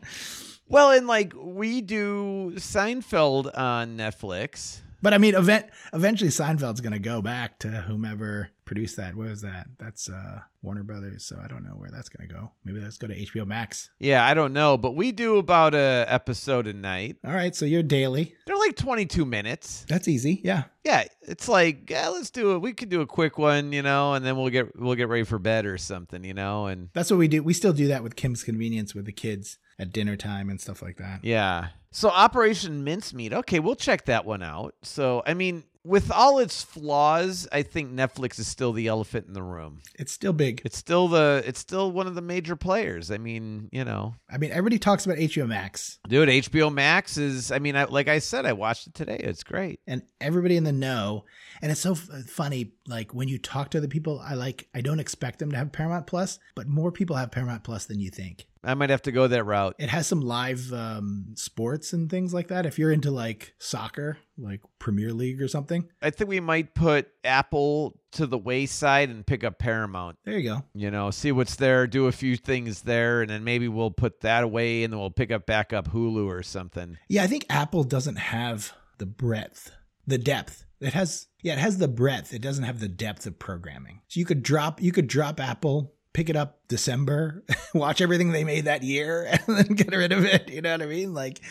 well, 0.67 0.91
and 0.91 1.07
like 1.07 1.33
we 1.35 1.81
do 1.81 2.53
Seinfeld 2.55 3.55
on 3.57 3.97
Netflix. 3.97 4.79
but 5.01 5.13
I 5.13 5.17
mean, 5.17 5.35
event 5.35 5.67
eventually 5.93 6.31
Seinfeld's 6.31 6.81
gonna 6.81 6.99
go 6.99 7.21
back 7.21 7.59
to 7.59 7.69
whomever 7.69 8.49
produced 8.67 8.97
that. 8.97 9.15
What 9.15 9.27
is 9.27 9.41
that? 9.41 9.67
That's 9.79 10.09
uh, 10.09 10.41
Warner 10.61 10.83
Brothers. 10.83 11.25
So 11.25 11.39
I 11.43 11.47
don't 11.47 11.63
know 11.63 11.71
where 11.71 11.89
that's 11.89 12.09
going 12.09 12.27
to 12.27 12.33
go. 12.35 12.51
Maybe 12.63 12.79
let's 12.79 12.97
go 12.97 13.07
to 13.07 13.15
HBO 13.15 13.47
Max. 13.47 13.89
Yeah, 13.97 14.23
I 14.25 14.35
don't 14.35 14.53
know, 14.53 14.77
but 14.77 14.91
we 14.95 15.11
do 15.11 15.37
about 15.37 15.73
a 15.73 16.05
episode 16.07 16.67
a 16.67 16.73
night. 16.73 17.15
All 17.25 17.33
right. 17.33 17.55
So 17.55 17.65
you're 17.65 17.81
daily. 17.81 18.35
They're 18.45 18.57
like 18.57 18.75
22 18.75 19.25
minutes. 19.25 19.85
That's 19.89 20.07
easy. 20.07 20.41
Yeah. 20.43 20.65
Yeah, 20.83 21.03
it's 21.21 21.49
like 21.49 21.89
yeah, 21.89 22.07
let's 22.09 22.29
do 22.29 22.55
it. 22.55 22.59
We 22.59 22.71
could 22.71 22.87
do 22.87 23.01
a 23.01 23.05
quick 23.05 23.37
one, 23.37 23.73
you 23.73 23.81
know, 23.81 24.13
and 24.13 24.25
then 24.25 24.37
we'll 24.37 24.49
get 24.49 24.79
we'll 24.79 24.95
get 24.95 25.09
ready 25.09 25.23
for 25.23 25.37
bed 25.37 25.65
or 25.65 25.77
something, 25.77 26.23
you 26.23 26.33
know, 26.33 26.67
and 26.67 26.87
That's 26.93 27.11
what 27.11 27.17
we 27.17 27.27
do. 27.27 27.43
We 27.43 27.53
still 27.53 27.73
do 27.73 27.87
that 27.87 28.03
with 28.03 28.15
Kim's 28.15 28.41
Convenience 28.41 28.95
with 28.95 29.03
the 29.03 29.11
kids 29.11 29.57
at 29.79 29.91
dinner 29.91 30.15
time 30.15 30.49
and 30.49 30.61
stuff 30.61 30.81
like 30.81 30.95
that. 30.97 31.25
yeah. 31.25 31.69
So 31.91 32.09
Operation 32.09 32.83
Mincemeat. 32.85 33.33
Okay, 33.33 33.59
we'll 33.59 33.75
check 33.75 34.05
that 34.05 34.23
one 34.25 34.41
out. 34.43 34.75
So 34.81 35.23
I 35.25 35.33
mean, 35.33 35.63
with 35.87 36.11
all 36.11 36.39
its 36.39 36.63
flaws, 36.63 37.47
I 37.51 37.63
think 37.63 37.91
Netflix 37.91 38.39
is 38.39 38.47
still 38.47 38.73
the 38.73 38.87
elephant 38.87 39.27
in 39.27 39.33
the 39.33 39.41
room. 39.41 39.79
It's 39.95 40.11
still 40.11 40.33
big. 40.33 40.61
It's 40.65 40.77
still 40.77 41.07
the 41.07 41.41
it's 41.45 41.59
still 41.59 41.91
one 41.91 42.07
of 42.07 42.15
the 42.15 42.21
major 42.21 42.55
players. 42.55 43.09
I 43.09 43.17
mean, 43.17 43.69
you 43.71 43.85
know, 43.85 44.15
I 44.29 44.37
mean, 44.37 44.51
everybody 44.51 44.79
talks 44.79 45.05
about 45.05 45.17
HBO 45.17 45.47
Max, 45.47 45.99
dude, 46.07 46.29
HBO 46.29 46.73
Max 46.73 47.17
is. 47.17 47.51
I 47.51 47.59
mean, 47.59 47.75
I, 47.75 47.85
like 47.85 48.07
I 48.07 48.19
said, 48.19 48.45
I 48.45 48.53
watched 48.53 48.87
it 48.87 48.93
today. 48.93 49.17
It's 49.19 49.43
great. 49.43 49.79
and 49.87 50.01
everybody 50.19 50.57
in 50.57 50.63
the 50.63 50.71
know. 50.73 51.25
And 51.61 51.71
it's 51.71 51.81
so 51.81 51.93
f- 51.93 52.09
funny. 52.27 52.73
Like 52.87 53.13
when 53.13 53.27
you 53.27 53.37
talk 53.37 53.71
to 53.71 53.77
other 53.77 53.87
people, 53.87 54.21
I 54.23 54.33
like. 54.35 54.67
I 54.73 54.81
don't 54.81 54.99
expect 54.99 55.39
them 55.39 55.51
to 55.51 55.57
have 55.57 55.71
Paramount 55.71 56.07
Plus, 56.07 56.39
but 56.55 56.67
more 56.67 56.91
people 56.91 57.15
have 57.15 57.31
Paramount 57.31 57.63
Plus 57.63 57.85
than 57.85 57.99
you 57.99 58.09
think. 58.09 58.47
I 58.63 58.73
might 58.73 58.89
have 58.89 59.03
to 59.03 59.11
go 59.13 59.27
that 59.27 59.45
route. 59.45 59.75
It 59.79 59.89
has 59.89 60.07
some 60.07 60.19
live 60.19 60.73
um, 60.73 61.27
sports 61.35 61.93
and 61.93 62.09
things 62.09 62.33
like 62.33 62.49
that. 62.49 62.65
If 62.65 62.77
you're 62.77 62.91
into 62.91 63.11
like 63.11 63.53
soccer, 63.59 64.17
like 64.37 64.59
Premier 64.77 65.13
League 65.13 65.41
or 65.41 65.47
something, 65.47 65.87
I 66.01 66.09
think 66.09 66.29
we 66.29 66.41
might 66.41 66.73
put 66.73 67.07
Apple 67.23 67.97
to 68.13 68.25
the 68.25 68.37
wayside 68.37 69.09
and 69.09 69.25
pick 69.25 69.43
up 69.43 69.57
Paramount. 69.57 70.17
there 70.25 70.37
you 70.37 70.49
go. 70.49 70.63
You 70.73 70.91
know, 70.91 71.11
see 71.11 71.31
what's 71.31 71.55
there, 71.55 71.87
do 71.87 72.07
a 72.07 72.11
few 72.11 72.35
things 72.35 72.81
there, 72.81 73.21
and 73.21 73.29
then 73.29 73.43
maybe 73.43 73.67
we'll 73.67 73.91
put 73.91 74.21
that 74.21 74.43
away 74.43 74.83
and 74.83 74.91
then 74.91 74.99
we'll 74.99 75.11
pick 75.11 75.31
up 75.31 75.45
back 75.45 75.71
up 75.71 75.89
Hulu 75.89 76.25
or 76.25 76.43
something. 76.43 76.97
Yeah, 77.07 77.23
I 77.23 77.27
think 77.27 77.45
Apple 77.49 77.83
doesn't 77.83 78.17
have 78.17 78.73
the 78.97 79.05
breadth, 79.05 79.71
the 80.05 80.17
depth. 80.17 80.65
It 80.79 80.93
has 80.93 81.27
yeah, 81.41 81.53
it 81.53 81.59
has 81.59 81.77
the 81.77 81.87
breadth. 81.87 82.33
It 82.33 82.41
doesn't 82.41 82.63
have 82.63 82.79
the 82.79 82.87
depth 82.87 83.25
of 83.25 83.39
programming. 83.39 84.01
So 84.07 84.19
you 84.19 84.25
could 84.25 84.43
drop 84.43 84.81
you 84.81 84.91
could 84.91 85.07
drop 85.07 85.39
Apple, 85.39 85.93
pick 86.13 86.29
it 86.29 86.35
up 86.35 86.59
December, 86.67 87.43
watch 87.73 88.01
everything 88.01 88.31
they 88.31 88.43
made 88.43 88.65
that 88.65 88.83
year 88.83 89.27
and 89.47 89.57
then 89.57 89.67
get 89.75 89.95
rid 89.95 90.11
of 90.11 90.25
it, 90.25 90.49
you 90.49 90.61
know 90.61 90.71
what 90.71 90.81
I 90.81 90.87
mean? 90.87 91.13
Like 91.13 91.41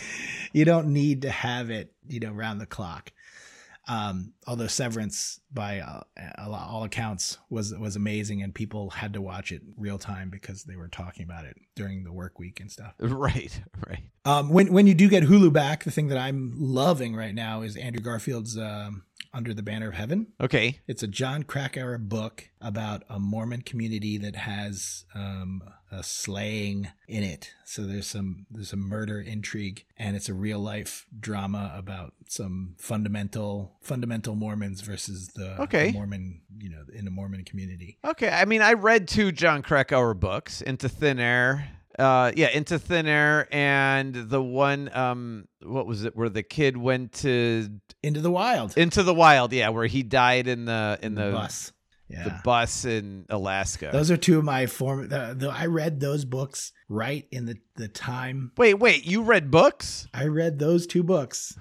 you 0.53 0.65
don't 0.65 0.89
need 0.93 1.23
to 1.23 1.31
have 1.31 1.71
it, 1.71 1.93
you 2.07 2.21
know, 2.21 2.33
round 2.33 2.61
the 2.61 2.67
clock. 2.67 3.13
Um, 3.89 4.33
although 4.47 4.67
Severance, 4.67 5.41
by 5.53 5.79
uh, 5.79 6.01
all 6.49 6.83
accounts, 6.83 7.39
was 7.51 7.73
was 7.73 7.95
amazing, 7.95 8.43
and 8.43 8.53
people 8.53 8.91
had 8.91 9.13
to 9.13 9.21
watch 9.21 9.53
it 9.53 9.63
real 9.77 9.99
time 9.99 10.29
because 10.29 10.65
they 10.65 10.75
were 10.75 10.89
talking 10.89 11.23
about 11.23 11.45
it 11.45 11.57
during 11.77 12.03
the 12.03 12.13
work 12.13 12.39
week 12.39 12.59
and 12.61 12.71
stuff. 12.71 12.95
Right, 13.17 13.61
right. 13.87 14.03
Um, 14.25 14.49
when 14.51 14.73
when 14.73 14.87
you 14.89 14.95
do 14.95 15.09
get 15.09 15.23
Hulu 15.23 15.53
back, 15.53 15.85
the 15.85 15.91
thing 15.93 16.09
that 16.09 16.19
I'm 16.19 16.53
loving 16.57 17.15
right 17.15 17.35
now 17.35 17.63
is 17.63 17.77
Andrew 17.77 18.03
Garfield's 18.03 18.59
um, 18.59 19.05
Under 19.33 19.53
the 19.55 19.63
Banner 19.63 19.89
of 19.89 19.95
Heaven. 19.95 20.29
Okay. 20.41 20.81
It's 20.87 21.03
a 21.03 21.07
Jon 21.09 21.43
Krakauer 21.43 21.99
book 21.99 22.51
about 22.61 23.03
a 23.09 23.19
Mormon 23.19 23.63
community 23.63 24.19
that 24.19 24.37
has 24.37 25.05
um, 25.15 25.63
a 25.91 26.03
slaying 26.03 26.89
in 27.09 27.23
it. 27.23 27.53
So 27.65 27.83
there's 27.83 28.07
some 28.07 28.47
there's 28.51 28.73
a 28.73 28.77
murder 28.77 29.21
intrigue, 29.21 29.85
and 29.97 30.17
it's 30.17 30.29
a 30.29 30.35
real 30.35 30.59
life 30.59 31.07
drama 31.19 31.73
about 31.77 32.15
some 32.29 32.75
fundamental 32.79 33.77
fundamental 33.81 34.35
Mormons 34.35 34.81
versus 34.81 35.29
the, 35.35 35.61
Okay. 35.63 35.89
the 35.89 35.93
Mormon 35.93 36.41
you 36.59 36.71
know 36.71 36.83
in 36.93 37.05
the 37.05 37.11
Mormon 37.11 37.45
community. 37.45 37.99
Okay. 38.05 38.29
I 38.29 38.45
mean, 38.45 38.63
I 38.63 38.73
read 38.75 39.07
two 39.09 39.33
Jon 39.33 39.63
Krakauer 39.63 40.15
books, 40.15 40.61
Into 40.61 40.89
Thin 40.89 41.19
Air. 41.19 41.69
Uh, 41.99 42.33
yeah, 42.37 42.49
Into 42.51 42.79
Thin 42.79 43.07
Air, 43.07 43.49
and 43.51 44.15
the 44.15 44.43
one, 44.43 44.91
um, 44.95 45.49
what 45.63 45.87
was 45.87 46.05
it, 46.05 46.15
where 46.17 46.29
the 46.29 46.43
kid 46.43 46.77
went 46.77 47.13
to 47.15 47.69
Into 48.03 48.21
the 48.21 48.31
Wild. 48.31 48.77
into 48.77 49.03
the 49.03 49.15
wild? 49.15 49.53
Yeah, 49.53 49.71
where 49.71 49.87
he 49.87 50.03
died 50.03 50.47
in 50.47 50.67
the 50.67 50.99
in 51.03 51.15
the 51.15 51.31
bus. 51.33 51.73
Yeah. 52.09 52.23
the 52.23 52.41
bus 52.45 52.85
in 52.85 53.27
Alaska. 53.31 53.89
Those 53.93 54.13
are 54.13 54.17
two 54.17 54.39
of 54.39 54.45
my 54.45 54.67
form. 54.67 55.09
The, 55.09 55.35
the, 55.37 55.49
I 55.49 55.67
read 55.67 55.99
those 55.99 56.25
books 56.25 56.73
right 56.89 57.27
in 57.33 57.47
the, 57.47 57.57
the 57.75 57.89
time. 57.89 58.53
wait, 58.57 58.75
wait, 58.75 59.05
you 59.05 59.23
read 59.23 59.51
books? 59.51 60.07
I 60.15 60.27
read 60.27 60.61
those 60.61 60.87
two 60.87 61.03
books. 61.03 61.59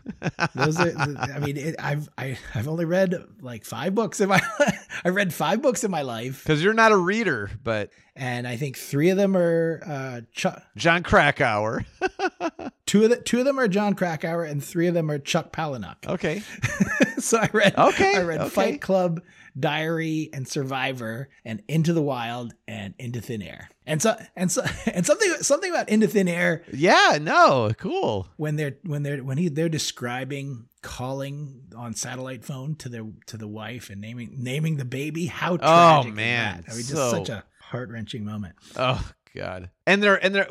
Those 0.54 0.80
are. 0.80 0.92
I 1.20 1.40
mean, 1.40 1.58
it, 1.58 1.76
I've 1.80 2.10
I, 2.16 2.38
I've 2.54 2.68
only 2.68 2.86
read 2.86 3.16
like 3.42 3.66
five 3.66 3.96
books 3.96 4.22
in 4.22 4.30
my. 4.30 4.40
I 5.04 5.10
read 5.10 5.34
five 5.34 5.62
books 5.62 5.84
in 5.84 5.92
my 5.92 6.02
life, 6.04 6.44
Because 6.44 6.64
you're 6.64 6.74
not 6.74 6.92
a 6.92 6.98
reader, 6.98 7.50
but 7.64 7.90
and 8.16 8.48
I 8.48 8.56
think 8.56 8.78
three 8.78 9.10
of 9.10 9.18
them 9.18 9.36
are 9.36 9.82
uh, 9.86 10.22
Chuck. 10.32 10.62
Jon 10.78 11.04
Krakauer. 11.04 11.86
Two 12.86 13.04
of 13.04 13.10
the 13.10 13.18
two 13.18 13.40
of 13.40 13.46
them 13.46 13.60
are 13.60 13.68
Jon 13.68 13.96
Krakauer, 13.96 14.44
and 14.44 14.64
three 14.64 14.88
of 14.88 14.94
them 14.94 15.10
are 15.10 15.18
Chuck 15.18 15.52
Palahniuk. 15.52 16.08
okay. 16.08 16.44
so 17.20 17.40
I 17.40 17.50
read. 17.52 17.76
Okay, 17.78 18.18
I 18.18 18.22
read 18.24 18.42
okay. 18.42 18.50
Fight 18.50 18.82
Club, 18.82 19.22
Diary, 19.60 20.30
and 20.34 20.48
Survivor, 20.48 21.30
and 21.44 21.64
Into 21.68 21.94
the 21.94 22.02
Wild, 22.04 22.54
and 22.68 22.94
Into 23.00 23.22
Thin 23.22 23.42
Air. 23.42 23.70
And 23.88 24.02
so 24.02 24.16
and 24.36 24.52
so 24.52 24.64
and 24.86 25.04
something 25.06 25.30
something 25.42 25.72
about 25.72 25.90
Into 25.90 26.08
Thin 26.08 26.28
Air 26.28 26.64
Yeah, 26.72 27.18
no, 27.20 27.72
cool. 27.78 28.28
when 28.38 28.56
they're 28.56 28.78
when 28.84 29.02
they're 29.02 29.24
when 29.24 29.38
he 29.40 29.48
they're 29.50 29.68
describing 29.70 30.66
calling 30.84 31.62
on 31.76 31.96
satellite 31.96 32.46
phone 32.46 32.76
to 32.76 32.90
their 32.90 33.06
to 33.26 33.38
the 33.38 33.48
wife 33.48 33.90
and 33.90 34.00
naming 34.00 34.30
naming 34.38 34.78
the 34.78 34.86
baby 34.86 35.26
how 35.26 35.54
oh, 35.54 35.58
tragic 35.58 36.12
Oh, 36.12 36.16
man, 36.16 36.64
that? 36.68 36.72
I 36.72 36.76
mean 36.76 36.86
just 36.86 36.94
so- 36.94 37.10
such 37.12 37.30
a 37.30 37.44
heart-wrenching 37.60 38.24
moment 38.24 38.56
Oh 38.76 39.04
god. 39.36 39.72
And 39.88 40.04
they're 40.04 40.24
and 40.24 40.36
they're 40.36 40.48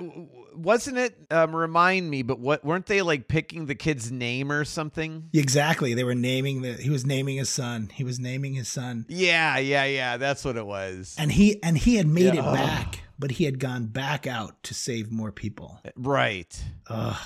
wasn't 0.56 0.98
it 0.98 1.16
um 1.30 1.54
remind 1.54 2.10
me, 2.10 2.22
but 2.22 2.38
what 2.38 2.64
weren't 2.64 2.86
they 2.86 3.02
like 3.02 3.28
picking 3.28 3.66
the 3.66 3.74
kid's 3.74 4.10
name 4.10 4.50
or 4.52 4.64
something? 4.64 5.28
exactly 5.32 5.94
they 5.94 6.04
were 6.04 6.14
naming 6.14 6.62
the 6.62 6.74
he 6.74 6.90
was 6.90 7.04
naming 7.04 7.36
his 7.36 7.48
son 7.50 7.90
he 7.94 8.04
was 8.04 8.18
naming 8.20 8.54
his 8.54 8.68
son 8.68 9.04
Yeah, 9.08 9.58
yeah, 9.58 9.84
yeah. 9.84 10.16
That's 10.16 10.44
what 10.44 10.56
it 10.56 10.66
was. 10.66 11.14
and 11.18 11.30
he 11.32 11.62
and 11.62 11.76
he 11.76 11.96
had 11.96 12.06
made 12.06 12.34
Yeah, 12.34 12.50
it 12.50 12.54
back 12.54 13.00
but 13.18 13.30
he 13.32 13.44
had 13.44 13.58
gone 13.58 13.86
back 13.86 14.26
out 14.26 14.62
to 14.64 14.74
save 14.74 15.10
more 15.12 15.32
people 15.32 15.80
Right. 15.96 16.62
ugh 16.88 17.16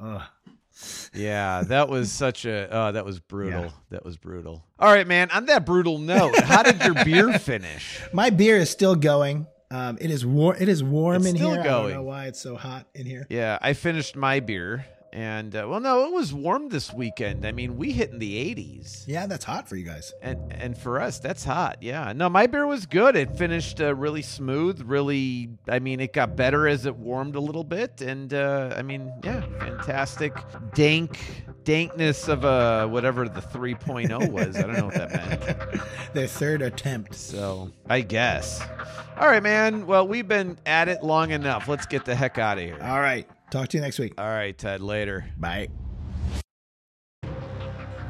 ugh 0.00 0.22
Yeah, 1.12 1.62
that 1.64 1.88
was 1.88 2.10
such 2.10 2.44
a 2.46 2.68
oh, 2.70 2.92
that 2.92 3.04
was 3.04 3.20
brutal. 3.20 3.64
Yeah. 3.64 3.70
That 3.90 4.04
was 4.04 4.16
brutal. 4.16 4.64
All 4.78 4.90
right, 4.90 5.06
man. 5.06 5.30
On 5.30 5.44
that 5.46 5.66
brutal 5.66 5.98
note, 5.98 6.38
how 6.40 6.62
did 6.62 6.82
your 6.82 7.04
beer 7.04 7.38
finish? 7.38 8.00
my 8.14 8.30
beer 8.30 8.56
is 8.56 8.70
still 8.70 8.94
going 8.96 9.46
um 9.70 9.96
it 10.00 10.10
is 10.10 10.24
war 10.26 10.56
it 10.56 10.68
is 10.68 10.82
warm 10.82 11.16
It's 11.18 11.26
in 11.26 11.36
here. 11.36 11.60
I 11.60 11.62
don't 11.62 11.90
know 11.92 12.02
why 12.02 12.26
it's 12.26 12.40
so 12.40 12.56
hot 12.56 12.86
in 12.94 13.06
here. 13.06 13.26
Yeah, 13.30 13.58
I 13.62 13.72
finished 13.72 14.16
my 14.16 14.40
beer, 14.40 14.84
and 15.12 15.54
uh, 15.56 15.66
well, 15.68 15.80
no, 15.80 16.06
it 16.06 16.12
was 16.12 16.32
warm 16.32 16.68
this 16.68 16.92
weekend. 16.92 17.44
I 17.44 17.52
mean, 17.52 17.76
we 17.76 17.92
hit 17.92 18.10
in 18.10 18.18
the 18.18 18.54
80s. 18.54 19.04
yeah 19.06 19.26
that's 19.26 19.44
hot 19.44 19.68
for 19.68 19.76
you 19.76 19.84
guys 19.84 20.12
And 20.22 20.52
and 20.52 20.76
for 20.78 21.00
us, 21.00 21.18
that's 21.18 21.44
hot. 21.44 21.78
Yeah. 21.80 22.12
No, 22.14 22.28
my 22.28 22.46
beer 22.46 22.66
was 22.66 22.86
good. 22.86 23.16
It 23.16 23.36
finished 23.36 23.80
uh, 23.80 23.94
really 23.94 24.22
smooth. 24.22 24.82
Really, 24.82 25.50
I 25.68 25.78
mean, 25.78 26.00
it 26.00 26.12
got 26.12 26.36
better 26.36 26.68
as 26.68 26.86
it 26.86 26.96
warmed 26.96 27.34
a 27.36 27.40
little 27.40 27.64
bit. 27.64 28.00
And 28.02 28.32
uh, 28.32 28.74
I 28.76 28.82
mean, 28.82 29.12
yeah, 29.24 29.40
fantastic. 29.58 30.36
Dank, 30.74 31.18
dankness 31.64 32.28
of 32.28 32.44
a 32.44 32.86
whatever 32.88 33.28
the 33.28 33.40
3.0 33.40 34.30
was. 34.30 34.56
I 34.56 34.62
don't 34.62 34.76
know 34.76 34.86
what 34.86 34.94
that 34.94 35.10
meant. 35.12 35.82
their 36.14 36.26
third 36.26 36.62
attempt 36.62 37.14
So 37.14 37.70
I 37.88 38.00
guess. 38.02 38.60
All 39.18 39.26
right, 39.28 39.42
man. 39.42 39.86
Well, 39.86 40.06
we've 40.06 40.26
been 40.28 40.58
at 40.66 40.88
it 40.88 41.02
long 41.02 41.30
enough. 41.30 41.68
Let's 41.68 41.86
get 41.86 42.04
the 42.04 42.14
heck 42.14 42.38
out 42.38 42.58
of 42.58 42.64
here. 42.64 42.78
All 42.80 43.00
right. 43.00 43.28
Talk 43.50 43.68
to 43.68 43.76
you 43.76 43.82
next 43.82 43.98
week. 43.98 44.14
All 44.18 44.28
right, 44.28 44.56
Ted. 44.56 44.80
Later. 44.80 45.26
Bye. 45.36 45.68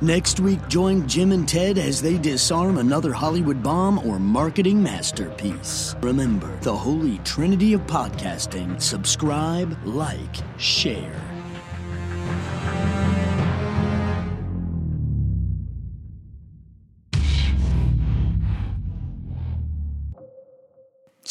Next 0.03 0.41
week, 0.41 0.67
join 0.69 1.07
Jim 1.07 1.31
and 1.31 1.47
Ted 1.47 1.77
as 1.77 2.01
they 2.01 2.17
disarm 2.17 2.79
another 2.79 3.13
Hollywood 3.13 3.63
bomb 3.63 3.99
or 4.09 4.19
marketing 4.19 4.83
masterpiece. 4.83 5.95
Remember, 6.01 6.59
the 6.63 6.75
holy 6.75 7.19
trinity 7.19 7.75
of 7.75 7.83
podcasting 7.83 8.81
subscribe, 8.81 9.77
like, 9.85 10.37
share. 10.57 11.21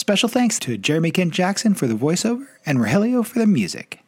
Special 0.09 0.27
thanks 0.27 0.57
to 0.57 0.75
Jeremy 0.75 1.11
Kent 1.11 1.35
Jackson 1.35 1.75
for 1.75 1.85
the 1.85 1.93
voiceover 1.93 2.47
and 2.65 2.79
Rogelio 2.79 3.23
for 3.23 3.37
the 3.37 3.45
music. 3.45 3.99